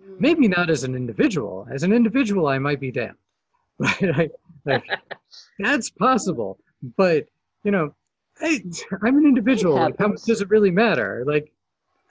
Mm. 0.00 0.20
Maybe 0.20 0.48
not 0.48 0.70
as 0.70 0.84
an 0.84 0.94
individual. 0.94 1.66
As 1.70 1.82
an 1.82 1.92
individual, 1.92 2.48
I 2.48 2.58
might 2.58 2.80
be 2.80 2.90
damned. 2.90 3.16
Right? 4.02 4.30
Like, 4.66 4.84
that's 5.58 5.90
possible. 5.90 6.58
But 6.96 7.26
you 7.64 7.70
know, 7.70 7.94
I, 8.40 8.62
I'm 9.02 9.18
an 9.18 9.24
individual. 9.24 9.74
Like, 9.74 9.98
how 9.98 10.08
much 10.08 10.22
does 10.22 10.40
it 10.40 10.50
really 10.50 10.70
matter? 10.70 11.24
Like, 11.26 11.52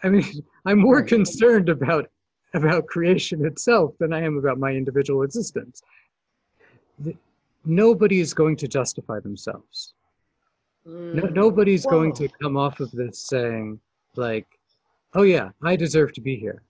I 0.03 0.09
mean, 0.09 0.23
I'm 0.65 0.79
more 0.79 1.01
concerned 1.01 1.69
about 1.69 2.09
about 2.55 2.87
creation 2.87 3.45
itself 3.45 3.93
than 3.99 4.11
I 4.11 4.23
am 4.23 4.37
about 4.37 4.57
my 4.57 4.71
individual 4.71 5.21
existence. 5.21 5.83
Nobody 7.63 8.19
is 8.19 8.33
going 8.33 8.55
to 8.57 8.67
justify 8.67 9.19
themselves. 9.19 9.93
No, 11.13 11.23
Mm. 11.23 11.33
nobody's 11.33 11.85
going 11.85 12.13
to 12.13 12.27
come 12.41 12.55
off 12.57 12.79
of 12.79 12.91
this 12.91 13.19
saying, 13.19 13.79
like, 14.15 14.47
oh, 15.13 15.23
yeah, 15.23 15.51
I 15.63 15.75
deserve 15.75 16.13
to 16.13 16.21
be 16.21 16.35
here. 16.35 16.61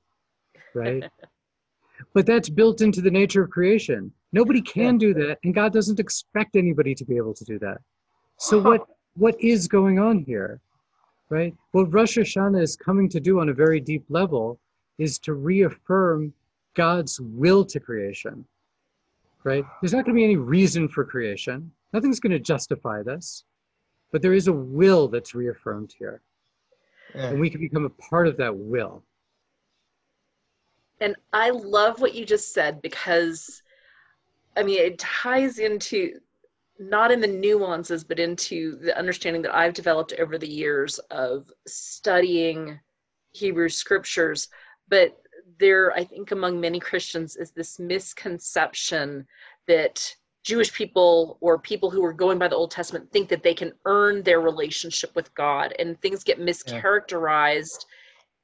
Right? 0.73 1.03
but 2.13 2.25
that's 2.25 2.49
built 2.49 2.81
into 2.81 3.01
the 3.01 3.11
nature 3.11 3.43
of 3.43 3.49
creation. 3.49 4.11
Nobody 4.31 4.61
can 4.61 4.97
do 4.97 5.13
that, 5.15 5.39
and 5.43 5.53
God 5.53 5.73
doesn't 5.73 5.99
expect 5.99 6.55
anybody 6.55 6.93
to 6.95 7.03
be 7.03 7.17
able 7.17 7.33
to 7.33 7.43
do 7.43 7.59
that. 7.59 7.79
So, 8.37 8.59
what, 8.59 8.87
what 9.15 9.35
is 9.41 9.67
going 9.67 9.99
on 9.99 10.19
here? 10.19 10.61
Right? 11.29 11.53
What 11.71 11.93
Rosh 11.93 12.17
Hashanah 12.17 12.61
is 12.61 12.75
coming 12.75 13.09
to 13.09 13.19
do 13.19 13.39
on 13.39 13.49
a 13.49 13.53
very 13.53 13.79
deep 13.79 14.05
level 14.09 14.59
is 14.97 15.19
to 15.19 15.33
reaffirm 15.33 16.33
God's 16.75 17.19
will 17.19 17.65
to 17.65 17.79
creation. 17.79 18.45
Right? 19.43 19.65
There's 19.81 19.93
not 19.93 20.05
going 20.05 20.15
to 20.15 20.19
be 20.19 20.23
any 20.23 20.37
reason 20.37 20.87
for 20.87 21.03
creation. 21.03 21.71
Nothing's 21.93 22.19
going 22.19 22.31
to 22.31 22.39
justify 22.39 23.03
this. 23.03 23.43
But 24.11 24.21
there 24.21 24.33
is 24.33 24.47
a 24.47 24.53
will 24.53 25.07
that's 25.07 25.35
reaffirmed 25.35 25.93
here. 25.97 26.21
Yeah. 27.15 27.29
And 27.29 27.39
we 27.39 27.49
can 27.49 27.61
become 27.61 27.85
a 27.85 27.89
part 27.89 28.27
of 28.27 28.37
that 28.37 28.55
will. 28.55 29.03
And 31.01 31.15
I 31.31 31.49
love 31.51 32.01
what 32.01 32.13
you 32.13 32.25
just 32.25 32.53
said 32.53 32.81
because, 32.81 33.63
I 34.57 34.63
mean, 34.63 34.79
it 34.79 34.99
ties 34.99 35.59
into 35.59 36.19
not 36.79 37.11
in 37.11 37.19
the 37.19 37.27
nuances, 37.27 38.03
but 38.03 38.19
into 38.19 38.77
the 38.77 38.97
understanding 38.97 39.41
that 39.43 39.55
I've 39.55 39.73
developed 39.73 40.13
over 40.13 40.37
the 40.37 40.47
years 40.47 40.97
of 41.11 41.51
studying 41.67 42.79
Hebrew 43.31 43.69
scriptures. 43.69 44.47
But 44.87 45.17
there, 45.59 45.91
I 45.93 46.03
think, 46.03 46.31
among 46.31 46.59
many 46.59 46.79
Christians, 46.79 47.35
is 47.35 47.51
this 47.51 47.79
misconception 47.79 49.27
that 49.67 50.15
Jewish 50.49 50.73
people 50.73 51.37
or 51.41 51.59
people 51.59 51.91
who 51.91 52.03
are 52.03 52.11
going 52.11 52.39
by 52.39 52.47
the 52.47 52.55
Old 52.55 52.71
Testament 52.71 53.11
think 53.11 53.29
that 53.29 53.43
they 53.43 53.53
can 53.53 53.71
earn 53.85 54.23
their 54.23 54.41
relationship 54.41 55.15
with 55.15 55.31
God, 55.35 55.75
and 55.77 56.01
things 56.01 56.23
get 56.23 56.39
mischaracterized. 56.39 57.85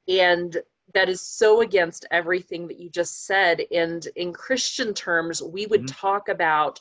And 0.07 0.55
that 0.93 1.09
is 1.09 1.21
so 1.21 1.61
against 1.61 2.05
everything 2.11 2.67
that 2.67 2.79
you 2.79 2.91
just 2.91 3.25
said. 3.25 3.63
And 3.71 4.05
in 4.15 4.33
Christian 4.33 4.93
terms, 4.93 5.41
we 5.41 5.65
would 5.65 5.87
Mhm. 5.87 5.99
talk 5.99 6.29
about 6.29 6.79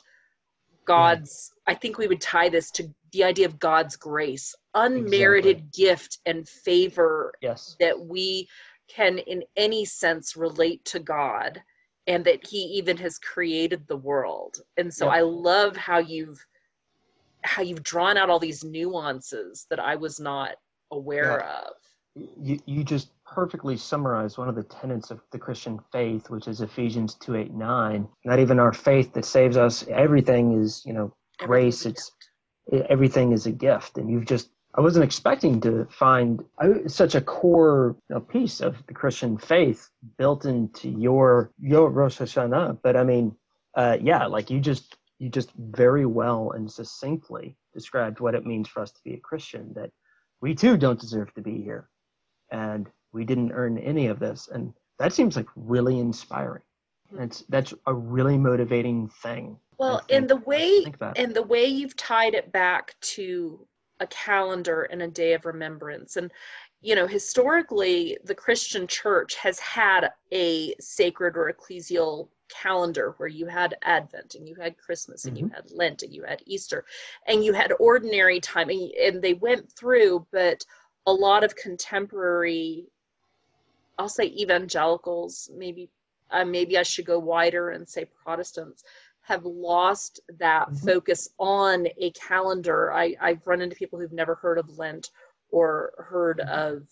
God's, 0.85 1.51
I 1.65 1.73
think 1.73 1.97
we 1.97 2.07
would 2.07 2.21
tie 2.21 2.49
this 2.49 2.69
to 2.71 2.83
the 3.11 3.23
idea 3.23 3.47
of 3.47 3.57
God's 3.57 3.95
grace, 3.95 4.53
unmerited 4.75 5.71
gift 5.71 6.19
and 6.27 6.47
favor 6.47 7.33
Yes. 7.41 7.75
that 7.79 7.99
we 7.99 8.47
can 8.87 9.17
in 9.17 9.43
any 9.55 9.85
sense 9.85 10.35
relate 10.35 10.85
to 10.85 10.99
God 10.99 11.63
and 12.07 12.23
that 12.25 12.45
he 12.45 12.57
even 12.57 12.97
has 12.97 13.17
created 13.17 13.87
the 13.87 13.97
world. 13.97 14.61
And 14.77 14.93
so 14.93 15.05
Yeah. 15.05 15.13
I 15.13 15.21
love 15.21 15.75
how 15.75 15.97
you've 15.99 16.45
how 17.43 17.61
you've 17.61 17.83
drawn 17.83 18.17
out 18.17 18.27
all 18.27 18.39
these 18.39 18.63
nuances 18.63 19.67
that 19.69 19.79
I 19.79 19.95
was 19.95 20.19
not 20.19 20.55
aware 20.91 21.43
of. 21.43 21.73
You, 22.15 22.59
you 22.65 22.83
just 22.83 23.09
perfectly 23.23 23.77
summarized 23.77 24.37
one 24.39 24.49
of 24.49 24.55
the 24.55 24.63
tenets 24.63 25.11
of 25.11 25.21
the 25.31 25.37
Christian 25.37 25.79
faith, 25.91 26.29
which 26.29 26.47
is 26.47 26.61
Ephesians 26.61 27.13
2 27.15 27.35
8 27.35 27.53
9. 27.53 28.07
Not 28.23 28.39
even 28.39 28.59
our 28.59 28.73
faith 28.73 29.13
that 29.13 29.25
saves 29.25 29.57
us, 29.57 29.85
everything 29.89 30.59
is, 30.59 30.83
you 30.85 30.93
know, 30.93 31.13
grace. 31.37 31.85
It's 31.85 32.11
everything 32.89 33.31
is 33.31 33.45
a 33.45 33.51
gift. 33.51 33.97
And 33.97 34.09
you've 34.09 34.25
just, 34.25 34.49
I 34.77 34.81
wasn't 34.81 35.05
expecting 35.05 35.61
to 35.61 35.87
find 35.89 36.43
such 36.87 37.15
a 37.15 37.21
core 37.21 37.95
you 38.09 38.15
know, 38.15 38.21
piece 38.21 38.59
of 38.59 38.75
the 38.87 38.93
Christian 38.93 39.37
faith 39.37 39.89
built 40.17 40.43
into 40.43 40.89
your, 40.89 41.51
your 41.61 41.89
Rosh 41.89 42.19
Hashanah. 42.19 42.79
But 42.83 42.97
I 42.97 43.03
mean, 43.03 43.35
uh, 43.75 43.97
yeah, 44.01 44.25
like 44.25 44.49
you 44.49 44.59
just, 44.59 44.97
you 45.17 45.29
just 45.29 45.51
very 45.53 46.05
well 46.05 46.51
and 46.51 46.69
succinctly 46.69 47.55
described 47.73 48.19
what 48.19 48.35
it 48.35 48.45
means 48.45 48.67
for 48.67 48.81
us 48.81 48.91
to 48.91 48.99
be 49.05 49.13
a 49.13 49.19
Christian, 49.19 49.71
that 49.75 49.91
we 50.41 50.53
too 50.53 50.75
don't 50.75 50.99
deserve 50.99 51.33
to 51.35 51.41
be 51.41 51.61
here. 51.61 51.87
And 52.51 52.89
we 53.13 53.23
didn't 53.23 53.53
earn 53.53 53.77
any 53.77 54.07
of 54.07 54.19
this. 54.19 54.49
And 54.51 54.73
that 54.99 55.13
seems 55.13 55.37
like 55.37 55.47
really 55.55 55.99
inspiring. 55.99 56.63
That's, 57.13 57.45
that's 57.47 57.73
a 57.87 57.93
really 57.93 58.37
motivating 58.37 59.07
thing. 59.23 59.57
Well, 59.77 60.01
in 60.09 60.27
the 60.27 60.37
way 60.37 60.85
in 61.17 61.33
the 61.33 61.43
way 61.43 61.65
you've 61.65 61.95
tied 61.97 62.33
it 62.33 62.51
back 62.51 62.95
to 63.01 63.65
a 63.99 64.07
calendar 64.07 64.83
and 64.83 65.01
a 65.01 65.07
day 65.07 65.33
of 65.33 65.45
remembrance 65.45 66.17
and 66.17 66.31
you 66.81 66.95
know 66.95 67.07
historically 67.07 68.17
the 68.25 68.35
christian 68.35 68.87
church 68.87 69.35
has 69.35 69.59
had 69.59 70.11
a 70.33 70.75
sacred 70.79 71.37
or 71.37 71.51
ecclesial 71.51 72.27
calendar 72.49 73.15
where 73.17 73.29
you 73.29 73.47
had 73.47 73.75
advent 73.83 74.35
and 74.35 74.47
you 74.47 74.55
had 74.55 74.77
christmas 74.77 75.27
and 75.27 75.37
you 75.37 75.45
Mm-hmm. 75.45 75.55
had 75.55 75.69
lent 75.71 76.03
and 76.03 76.13
you 76.13 76.23
had 76.23 76.41
easter 76.45 76.85
and 77.27 77.43
you 77.43 77.53
had 77.53 77.73
ordinary 77.79 78.39
time 78.39 78.69
and, 78.69 78.91
and 78.91 79.21
they 79.21 79.33
went 79.33 79.71
through 79.71 80.25
but 80.31 80.63
a 81.07 81.13
lot 81.13 81.43
of 81.43 81.55
contemporary 81.55 82.85
i'll 83.97 84.09
say 84.09 84.25
evangelicals 84.25 85.49
maybe 85.57 85.89
uh, 86.31 86.43
maybe 86.43 86.77
I 86.77 86.83
should 86.83 87.05
go 87.05 87.19
wider 87.19 87.69
and 87.69 87.87
say 87.87 88.05
Protestants, 88.23 88.83
have 89.25 89.43
lost 89.43 90.19
that 90.37 90.69
Mhm. 90.69 90.85
focus 90.85 91.29
on 91.39 91.87
a 91.97 92.11
calendar. 92.11 92.93
I, 92.93 93.15
I've 93.19 93.45
run 93.47 93.61
into 93.61 93.75
people 93.75 93.99
who've 93.99 94.11
never 94.11 94.35
heard 94.35 94.59
of 94.59 94.77
Lent 94.77 95.09
or 95.49 95.93
heard 95.97 96.41
of 96.41 96.87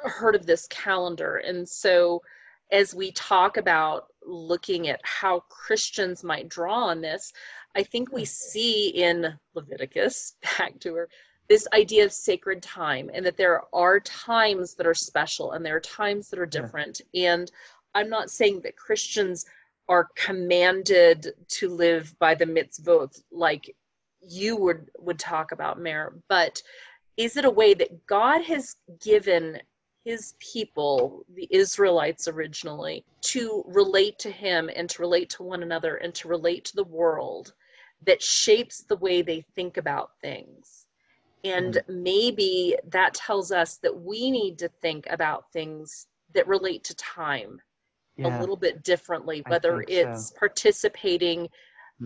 heard 0.00 0.36
of 0.36 0.46
this 0.46 0.66
calendar. 0.68 1.36
And 1.38 1.68
so 1.68 2.22
as 2.70 2.94
we 2.94 3.10
talk 3.12 3.56
about 3.56 4.12
looking 4.24 4.88
at 4.88 5.00
how 5.02 5.40
Christians 5.48 6.22
might 6.22 6.48
draw 6.48 6.84
on 6.84 7.00
this, 7.00 7.32
I 7.74 7.82
think 7.82 8.12
we 8.12 8.24
see 8.24 8.90
in 8.90 9.36
Leviticus, 9.54 10.36
back 10.58 10.78
to 10.80 10.94
her, 10.94 11.08
this 11.48 11.66
idea 11.72 12.04
of 12.04 12.12
sacred 12.12 12.62
time 12.62 13.10
and 13.14 13.24
that 13.24 13.38
there 13.38 13.62
are 13.74 13.98
times 14.00 14.74
that 14.74 14.86
are 14.86 14.94
special 14.94 15.52
and 15.52 15.64
there 15.64 15.76
are 15.76 15.80
times 15.80 16.28
that 16.28 16.38
are 16.38 16.42
Yeah. 16.52 16.60
different. 16.60 17.00
And 17.14 17.50
I'm 17.94 18.10
not 18.10 18.30
saying 18.30 18.60
that 18.60 18.76
Christians 18.76 19.46
are 19.88 20.08
commanded 20.14 21.28
to 21.48 21.68
live 21.68 22.14
by 22.18 22.34
the 22.34 22.44
mitzvot 22.44 23.20
like 23.32 23.74
you 24.20 24.56
would 24.56 24.90
would 24.98 25.18
talk 25.18 25.52
about 25.52 25.80
Mayor, 25.80 26.14
but 26.28 26.60
is 27.16 27.36
it 27.36 27.44
a 27.44 27.50
way 27.50 27.74
that 27.74 28.06
God 28.06 28.42
has 28.42 28.76
given 29.02 29.58
his 30.04 30.34
people, 30.38 31.24
the 31.34 31.48
Israelites 31.50 32.28
originally, 32.28 33.04
to 33.22 33.64
relate 33.66 34.18
to 34.20 34.30
him 34.30 34.70
and 34.74 34.88
to 34.90 35.02
relate 35.02 35.28
to 35.30 35.42
one 35.42 35.62
another 35.62 35.96
and 35.96 36.14
to 36.14 36.28
relate 36.28 36.64
to 36.66 36.76
the 36.76 36.84
world 36.84 37.52
that 38.06 38.22
shapes 38.22 38.84
the 38.84 38.96
way 38.96 39.22
they 39.22 39.44
think 39.54 39.76
about 39.76 40.12
things? 40.20 40.86
And 41.44 41.74
mm-hmm. 41.74 42.02
maybe 42.02 42.76
that 42.88 43.14
tells 43.14 43.52
us 43.52 43.78
that 43.78 44.00
we 44.00 44.30
need 44.30 44.58
to 44.58 44.68
think 44.80 45.06
about 45.10 45.52
things 45.52 46.06
that 46.34 46.46
relate 46.46 46.84
to 46.84 46.96
time 46.96 47.60
a 48.24 48.40
little 48.40 48.56
bit 48.56 48.82
differently, 48.82 49.44
whether 49.48 49.82
think 49.84 49.90
so. 49.90 49.96
it's 50.00 50.30
participating 50.32 51.48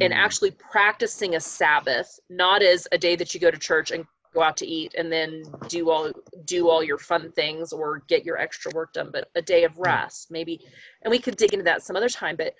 and 0.00 0.12
Hmm. 0.12 0.18
actually 0.18 0.50
practicing 0.52 1.36
a 1.36 1.40
Sabbath, 1.40 2.18
not 2.30 2.62
as 2.62 2.88
a 2.92 2.98
day 2.98 3.14
that 3.16 3.34
you 3.34 3.40
go 3.40 3.50
to 3.50 3.58
church 3.58 3.90
and 3.90 4.06
go 4.34 4.42
out 4.42 4.56
to 4.56 4.66
eat 4.66 4.94
and 4.96 5.12
then 5.12 5.42
do 5.68 5.90
all 5.90 6.10
do 6.46 6.68
all 6.70 6.82
your 6.82 6.98
fun 6.98 7.30
things 7.32 7.72
or 7.72 8.02
get 8.08 8.24
your 8.24 8.38
extra 8.38 8.72
work 8.74 8.92
done, 8.94 9.10
but 9.12 9.28
a 9.34 9.42
day 9.42 9.64
of 9.64 9.78
rest, 9.78 10.30
maybe. 10.30 10.60
And 11.02 11.10
we 11.10 11.18
could 11.18 11.36
dig 11.36 11.52
into 11.52 11.64
that 11.64 11.82
some 11.82 11.96
other 11.96 12.08
time, 12.08 12.36
but 12.36 12.54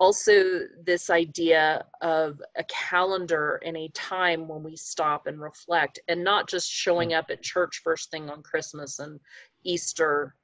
also 0.00 0.60
this 0.84 1.10
idea 1.10 1.84
of 2.00 2.40
a 2.56 2.64
calendar 2.64 3.60
and 3.64 3.76
a 3.76 3.88
time 3.88 4.46
when 4.48 4.62
we 4.62 4.76
stop 4.76 5.26
and 5.26 5.40
reflect 5.40 5.98
and 6.08 6.22
not 6.22 6.48
just 6.48 6.70
showing 6.70 7.12
up 7.12 7.26
at 7.30 7.42
church 7.42 7.80
first 7.84 8.10
thing 8.10 8.30
on 8.30 8.42
Christmas 8.42 8.98
and 9.00 9.20
Easter 9.64 10.34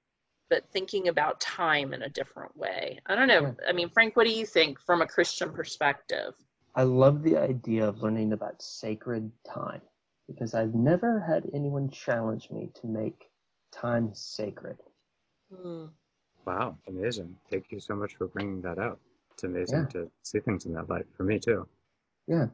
but 0.50 0.68
thinking 0.72 1.08
about 1.08 1.40
time 1.40 1.94
in 1.94 2.02
a 2.02 2.08
different 2.08 2.56
way. 2.56 3.00
I 3.06 3.14
don't 3.14 3.28
know. 3.28 3.54
I 3.68 3.72
mean, 3.72 3.88
Frank, 3.88 4.16
what 4.16 4.26
do 4.26 4.32
you 4.32 4.46
think 4.46 4.80
from 4.80 5.02
a 5.02 5.06
Christian 5.06 5.50
perspective? 5.52 6.34
I 6.74 6.82
love 6.82 7.22
the 7.22 7.36
idea 7.36 7.86
of 7.86 8.02
learning 8.02 8.32
about 8.32 8.60
sacred 8.60 9.30
time 9.46 9.80
because 10.26 10.54
I've 10.54 10.74
never 10.74 11.20
had 11.20 11.48
anyone 11.54 11.88
challenge 11.90 12.50
me 12.50 12.70
to 12.80 12.86
make 12.86 13.30
time 13.72 14.10
sacred. 14.12 14.76
Hmm. 15.54 15.86
Wow, 16.46 16.76
amazing. 16.88 17.36
Thank 17.50 17.66
you 17.70 17.80
so 17.80 17.94
much 17.94 18.16
for 18.16 18.28
bringing 18.28 18.60
that 18.62 18.78
out. 18.78 19.00
It's 19.32 19.44
amazing 19.44 19.80
Yeah. 19.80 20.00
to 20.02 20.10
see 20.22 20.40
things 20.40 20.66
in 20.66 20.74
that 20.74 20.88
light 20.88 21.06
for 21.16 21.24
me 21.24 21.38
too. 21.38 21.66
Yeah. 22.26 22.46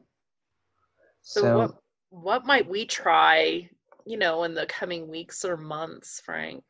So, 1.23 1.41
So, 1.41 1.59
what 1.59 1.75
what 2.11 2.47
might 2.47 2.69
we 2.69 2.87
try, 2.87 3.71
you 4.05 4.17
know, 4.17 4.43
in 4.45 4.55
the 4.55 4.67
coming 4.67 5.09
weeks 5.09 5.45
or 5.45 5.57
months, 5.57 6.21
Frank? 6.21 6.65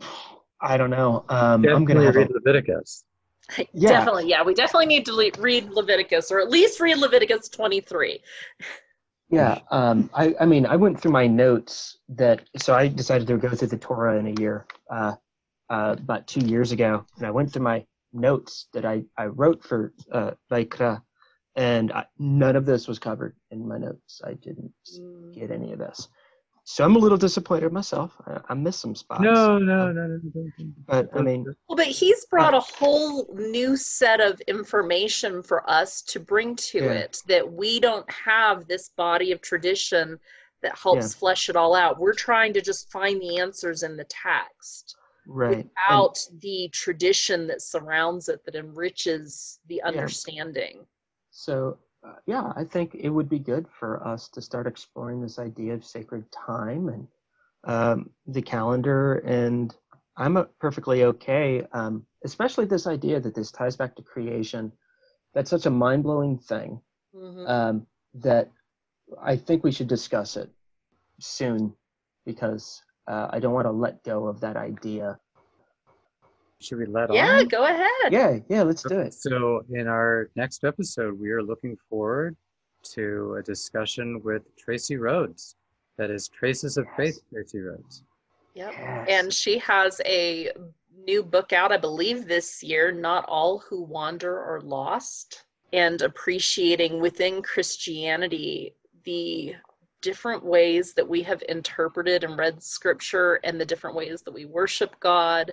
I 0.60 0.76
don't 0.76 0.90
know. 0.90 1.24
Um, 1.28 1.64
I'm 1.66 1.84
gonna 1.84 2.10
read 2.12 2.30
a, 2.30 2.32
Leviticus. 2.32 3.04
Yeah. 3.72 3.90
Definitely, 3.90 4.28
yeah. 4.28 4.42
We 4.42 4.54
definitely 4.54 4.86
need 4.86 5.06
to 5.06 5.12
le- 5.14 5.30
read 5.38 5.70
Leviticus, 5.70 6.32
or 6.32 6.40
at 6.40 6.50
least 6.50 6.80
read 6.80 6.98
Leviticus 6.98 7.48
23. 7.48 8.20
yeah. 9.30 9.60
Um, 9.70 10.10
I, 10.14 10.34
I 10.40 10.46
mean, 10.46 10.66
I 10.66 10.74
went 10.74 11.00
through 11.00 11.12
my 11.12 11.26
notes 11.28 11.98
that 12.08 12.42
so 12.56 12.74
I 12.74 12.88
decided 12.88 13.28
to 13.28 13.36
go 13.38 13.50
through 13.50 13.68
the 13.68 13.76
Torah 13.78 14.18
in 14.18 14.26
a 14.36 14.40
year, 14.40 14.66
uh, 14.90 15.14
uh, 15.70 15.94
about 15.98 16.26
two 16.26 16.40
years 16.40 16.72
ago, 16.72 17.04
and 17.18 17.26
I 17.26 17.30
went 17.30 17.52
through 17.52 17.62
my 17.62 17.84
notes 18.12 18.66
that 18.72 18.84
I 18.84 19.04
I 19.16 19.26
wrote 19.26 19.62
for 19.62 19.92
uh, 20.10 20.32
Vayikra, 20.50 21.02
and 21.54 21.92
I, 21.92 22.04
none 22.18 22.56
of 22.56 22.66
this 22.66 22.88
was 22.88 22.98
covered 22.98 23.36
in 23.52 23.66
my 23.66 23.78
notes. 23.78 24.20
I 24.24 24.34
didn't 24.34 24.72
Mm. 24.98 25.34
get 25.34 25.50
any 25.50 25.72
of 25.72 25.78
this. 25.78 26.08
So 26.68 26.84
I'm 26.84 26.96
a 26.96 26.98
little 26.98 27.16
disappointed 27.16 27.72
myself. 27.72 28.16
I, 28.26 28.40
I 28.48 28.54
missed 28.54 28.80
some 28.80 28.96
spots. 28.96 29.22
No, 29.22 29.56
no, 29.56 29.86
um, 29.86 29.94
no, 29.94 30.06
no, 30.08 30.20
no. 30.20 30.50
no. 30.58 30.66
But 30.88 31.08
I 31.14 31.22
mean, 31.22 31.44
Well, 31.68 31.76
but 31.76 31.86
he's 31.86 32.24
brought 32.24 32.54
uh, 32.54 32.58
a 32.58 32.60
whole 32.60 33.32
new 33.36 33.76
set 33.76 34.20
of 34.20 34.40
information 34.48 35.44
for 35.44 35.68
us 35.70 36.02
to 36.02 36.18
bring 36.18 36.56
to 36.56 36.78
Yeah. 36.78 36.90
it 36.90 37.18
that 37.28 37.52
we 37.52 37.78
don't 37.78 38.10
have 38.10 38.66
this 38.66 38.88
body 38.96 39.30
of 39.30 39.40
tradition 39.40 40.18
that 40.62 40.76
helps 40.76 41.14
flesh 41.14 41.48
it 41.48 41.54
all 41.54 41.76
out. 41.76 42.00
We're 42.00 42.12
trying 42.14 42.52
to 42.54 42.60
just 42.60 42.90
find 42.90 43.22
the 43.22 43.38
answers 43.38 43.84
in 43.84 43.96
the 43.96 44.06
text 44.06 44.96
right. 45.24 45.58
and- 45.58 45.70
without 45.88 46.18
the 46.40 46.68
tradition 46.72 47.46
that 47.46 47.62
surrounds 47.62 48.28
it 48.28 48.44
that 48.44 48.56
enriches 48.56 49.60
the 49.68 49.80
understanding. 49.82 50.84
So, 51.30 51.78
uh, 52.06 52.14
yeah, 52.26 52.52
I 52.56 52.64
think 52.64 52.94
it 52.94 53.10
would 53.10 53.28
be 53.28 53.38
good 53.38 53.66
for 53.68 54.06
us 54.06 54.28
to 54.30 54.42
start 54.42 54.66
exploring 54.66 55.20
this 55.20 55.38
idea 55.38 55.74
of 55.74 55.84
sacred 55.84 56.24
time 56.32 56.88
and 56.88 57.08
um, 57.64 58.10
the 58.26 58.42
calendar. 58.42 59.16
And 59.26 59.74
I'm 60.16 60.46
perfectly 60.60 61.04
okay, 61.04 61.66
um, 61.72 62.06
especially 62.24 62.66
this 62.66 62.86
idea 62.86 63.20
that 63.20 63.34
this 63.34 63.50
ties 63.50 63.76
back 63.76 63.96
to 63.96 64.02
creation. 64.02 64.72
That's 65.34 65.50
such 65.50 65.66
a 65.66 65.70
mind 65.70 66.04
blowing 66.04 66.38
thing 66.38 66.80
Mhm. 67.14 67.48
um, 67.48 67.86
that 68.14 68.50
I 69.20 69.36
think 69.36 69.64
we 69.64 69.72
should 69.72 69.88
discuss 69.88 70.36
it 70.36 70.50
soon 71.20 71.74
because 72.24 72.82
uh, 73.06 73.28
I 73.30 73.40
don't 73.40 73.54
want 73.54 73.66
to 73.66 73.72
let 73.72 74.02
go 74.04 74.26
of 74.26 74.40
that 74.40 74.56
idea. 74.56 75.18
Should 76.60 76.78
we 76.78 76.86
let 76.86 77.12
yeah, 77.12 77.28
on? 77.28 77.38
Yeah, 77.38 77.44
go 77.44 77.64
ahead. 77.64 78.12
Yeah, 78.12 78.38
yeah, 78.48 78.62
let's 78.62 78.82
do 78.82 78.98
it. 79.00 79.14
So, 79.14 79.64
in 79.70 79.86
our 79.88 80.30
next 80.36 80.64
episode, 80.64 81.18
we 81.18 81.30
are 81.30 81.42
looking 81.42 81.76
forward 81.88 82.34
to 82.94 83.36
a 83.38 83.42
discussion 83.42 84.22
with 84.22 84.42
Tracy 84.56 84.96
Rhodes. 84.96 85.56
That 85.98 86.10
is 86.10 86.28
Traces 86.28 86.76
of 86.76 86.86
Faith, 86.96 87.20
Tracy 87.30 87.60
Rhodes. 87.60 88.04
Yep. 88.54 88.72
Yes. 88.72 89.06
And 89.10 89.32
she 89.32 89.58
has 89.58 90.00
a 90.06 90.50
new 91.06 91.22
book 91.22 91.52
out, 91.52 91.72
I 91.72 91.76
believe, 91.76 92.26
this 92.26 92.62
year 92.62 92.90
Not 92.90 93.24
All 93.28 93.58
Who 93.58 93.82
Wander 93.82 94.38
Are 94.38 94.60
Lost, 94.60 95.44
and 95.72 96.00
appreciating 96.00 97.00
within 97.00 97.42
Christianity 97.42 98.74
the 99.04 99.54
different 100.00 100.44
ways 100.44 100.94
that 100.94 101.08
we 101.08 101.22
have 101.22 101.42
interpreted 101.48 102.24
and 102.24 102.38
read 102.38 102.62
scripture 102.62 103.40
and 103.44 103.60
the 103.60 103.66
different 103.66 103.96
ways 103.96 104.22
that 104.22 104.32
we 104.32 104.44
worship 104.44 104.98
God 105.00 105.52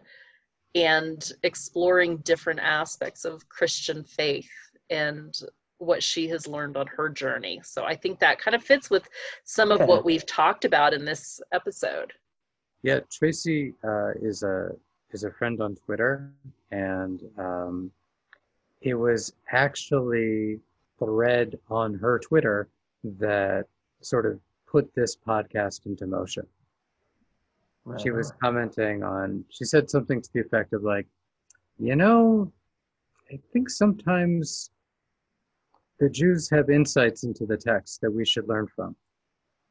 and 0.76 1.32
exploring 1.44 2.18
different 2.18 2.60
aspects 2.60 3.26
of 3.26 3.48
Christian 3.50 4.04
faith 4.04 4.50
and 4.90 5.34
what 5.78 6.02
she 6.02 6.28
has 6.30 6.48
learned 6.48 6.78
on 6.78 6.88
her 6.88 7.10
journey. 7.10 7.60
So 7.64 7.84
I 7.84 7.96
think 7.96 8.20
that 8.20 8.40
kind 8.40 8.56
of 8.56 8.64
fits 8.64 8.90
with 8.90 9.08
some 9.44 9.72
of 9.72 9.80
Yeah. 9.80 9.86
what 9.86 10.06
we've 10.06 10.26
talked 10.26 10.66
about 10.66 10.94
in 10.94 11.06
this 11.06 11.42
episode. 11.52 12.14
Yeah, 12.84 13.02
Tracy 13.12 13.74
uh, 13.84 14.12
is 14.22 14.44
a 14.44 14.72
is 15.12 15.24
a 15.24 15.32
friend 15.32 15.62
on 15.62 15.76
Twitter, 15.76 16.32
and 16.72 17.22
um, 17.38 17.92
it 18.82 18.96
was 18.96 19.32
actually 19.52 20.60
thread 20.98 21.60
on 21.70 21.94
her 21.94 22.18
Twitter 22.18 22.68
that 23.04 23.68
sort 24.02 24.26
of 24.26 24.40
put 24.66 24.94
this 24.96 25.16
podcast 25.16 25.86
into 25.86 26.08
motion. 26.08 26.48
She 28.02 28.12
was 28.12 28.32
commenting 28.42 29.04
on. 29.04 29.44
She 29.50 29.66
said 29.66 29.90
something 29.90 30.22
to 30.22 30.30
the 30.34 30.40
effect 30.42 30.72
of 30.74 30.84
like, 30.84 31.06
you 31.78 31.96
know, 31.96 32.52
I 33.32 33.40
think 33.52 33.70
sometimes 33.70 34.72
the 36.00 36.10
Jews 36.10 36.50
have 36.50 36.70
insights 36.70 37.24
into 37.24 37.46
the 37.46 37.58
text 37.58 38.00
that 38.02 38.12
we 38.12 38.26
should 38.26 38.48
learn 38.48 38.68
from. 38.76 38.96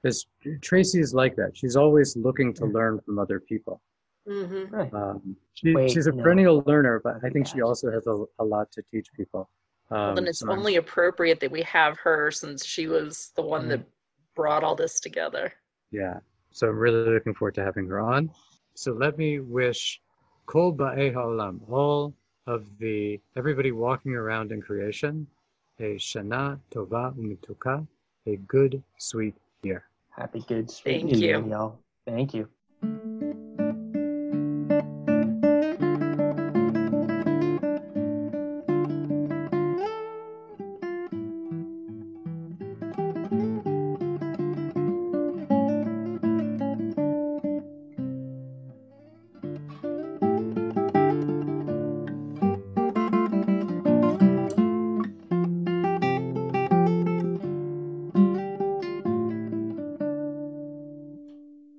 Because 0.03 0.27
Tracy 0.61 1.01
is 1.01 1.15
like 1.15 1.37
that. 1.37 1.57
She's 1.57 1.77
always 1.77 2.17
looking 2.17 2.53
to 2.55 2.67
Yeah. 2.67 2.73
learn 2.73 3.01
from 3.01 3.19
other 3.19 3.41
people. 3.41 3.81
hmm 4.27 4.65
Right. 4.71 4.93
Um, 4.93 5.37
she, 5.55 5.75
Wait, 5.75 5.91
she's 5.91 6.07
a 6.07 6.13
no. 6.13 6.23
perennial 6.23 6.63
learner, 6.67 7.01
but 7.03 7.17
I 7.25 7.31
think 7.31 7.47
she 7.47 7.61
also 7.63 7.91
has 7.91 8.07
a, 8.07 8.25
a 8.39 8.45
lot 8.45 8.71
to 8.73 8.83
teach 8.91 9.07
people. 9.17 9.49
Um, 9.91 9.99
Well, 9.99 10.15
then 10.17 10.27
it's 10.27 10.41
so 10.41 10.49
I'm- 10.51 10.59
only 10.59 10.77
appropriate 10.77 11.41
that 11.41 11.51
we 11.51 11.63
have 11.63 11.97
her 11.99 12.31
since 12.31 12.65
she 12.65 12.87
was 12.89 13.31
the 13.37 13.43
one 13.43 13.69
that 13.69 13.85
brought 14.35 14.63
all 14.65 14.75
this 14.77 15.01
together. 15.01 15.53
Yeah. 15.91 16.21
So 16.53 16.69
I'm 16.69 16.79
really 16.79 17.11
looking 17.11 17.35
forward 17.35 17.55
to 17.57 17.65
having 17.65 17.89
her 17.89 18.01
on. 18.01 18.31
So 18.75 18.93
let 18.93 19.19
me 19.19 19.41
wish 19.41 20.01
Kol 20.47 20.75
Ba'ei 20.75 21.13
Ha'olam, 21.13 21.61
all 21.71 22.15
of 22.47 22.67
the, 22.79 23.21
everybody 23.37 23.73
walking 23.73 24.15
around 24.15 24.53
in 24.53 24.61
creation, 24.61 25.27
a 25.79 25.97
Shana 25.97 26.59
Tova 26.71 27.15
Umetuka, 27.17 27.87
a 28.27 28.37
good, 28.37 28.83
sweet 28.99 29.35
year. 29.63 29.85
Happy 30.11 30.41
good 30.47 30.71
sweet 30.71 31.01
Thank 31.01 31.21
Year, 31.21 31.39
you. 31.39 31.49
y'all. 31.49 31.79
Thank 32.07 32.35
you. 32.35 32.49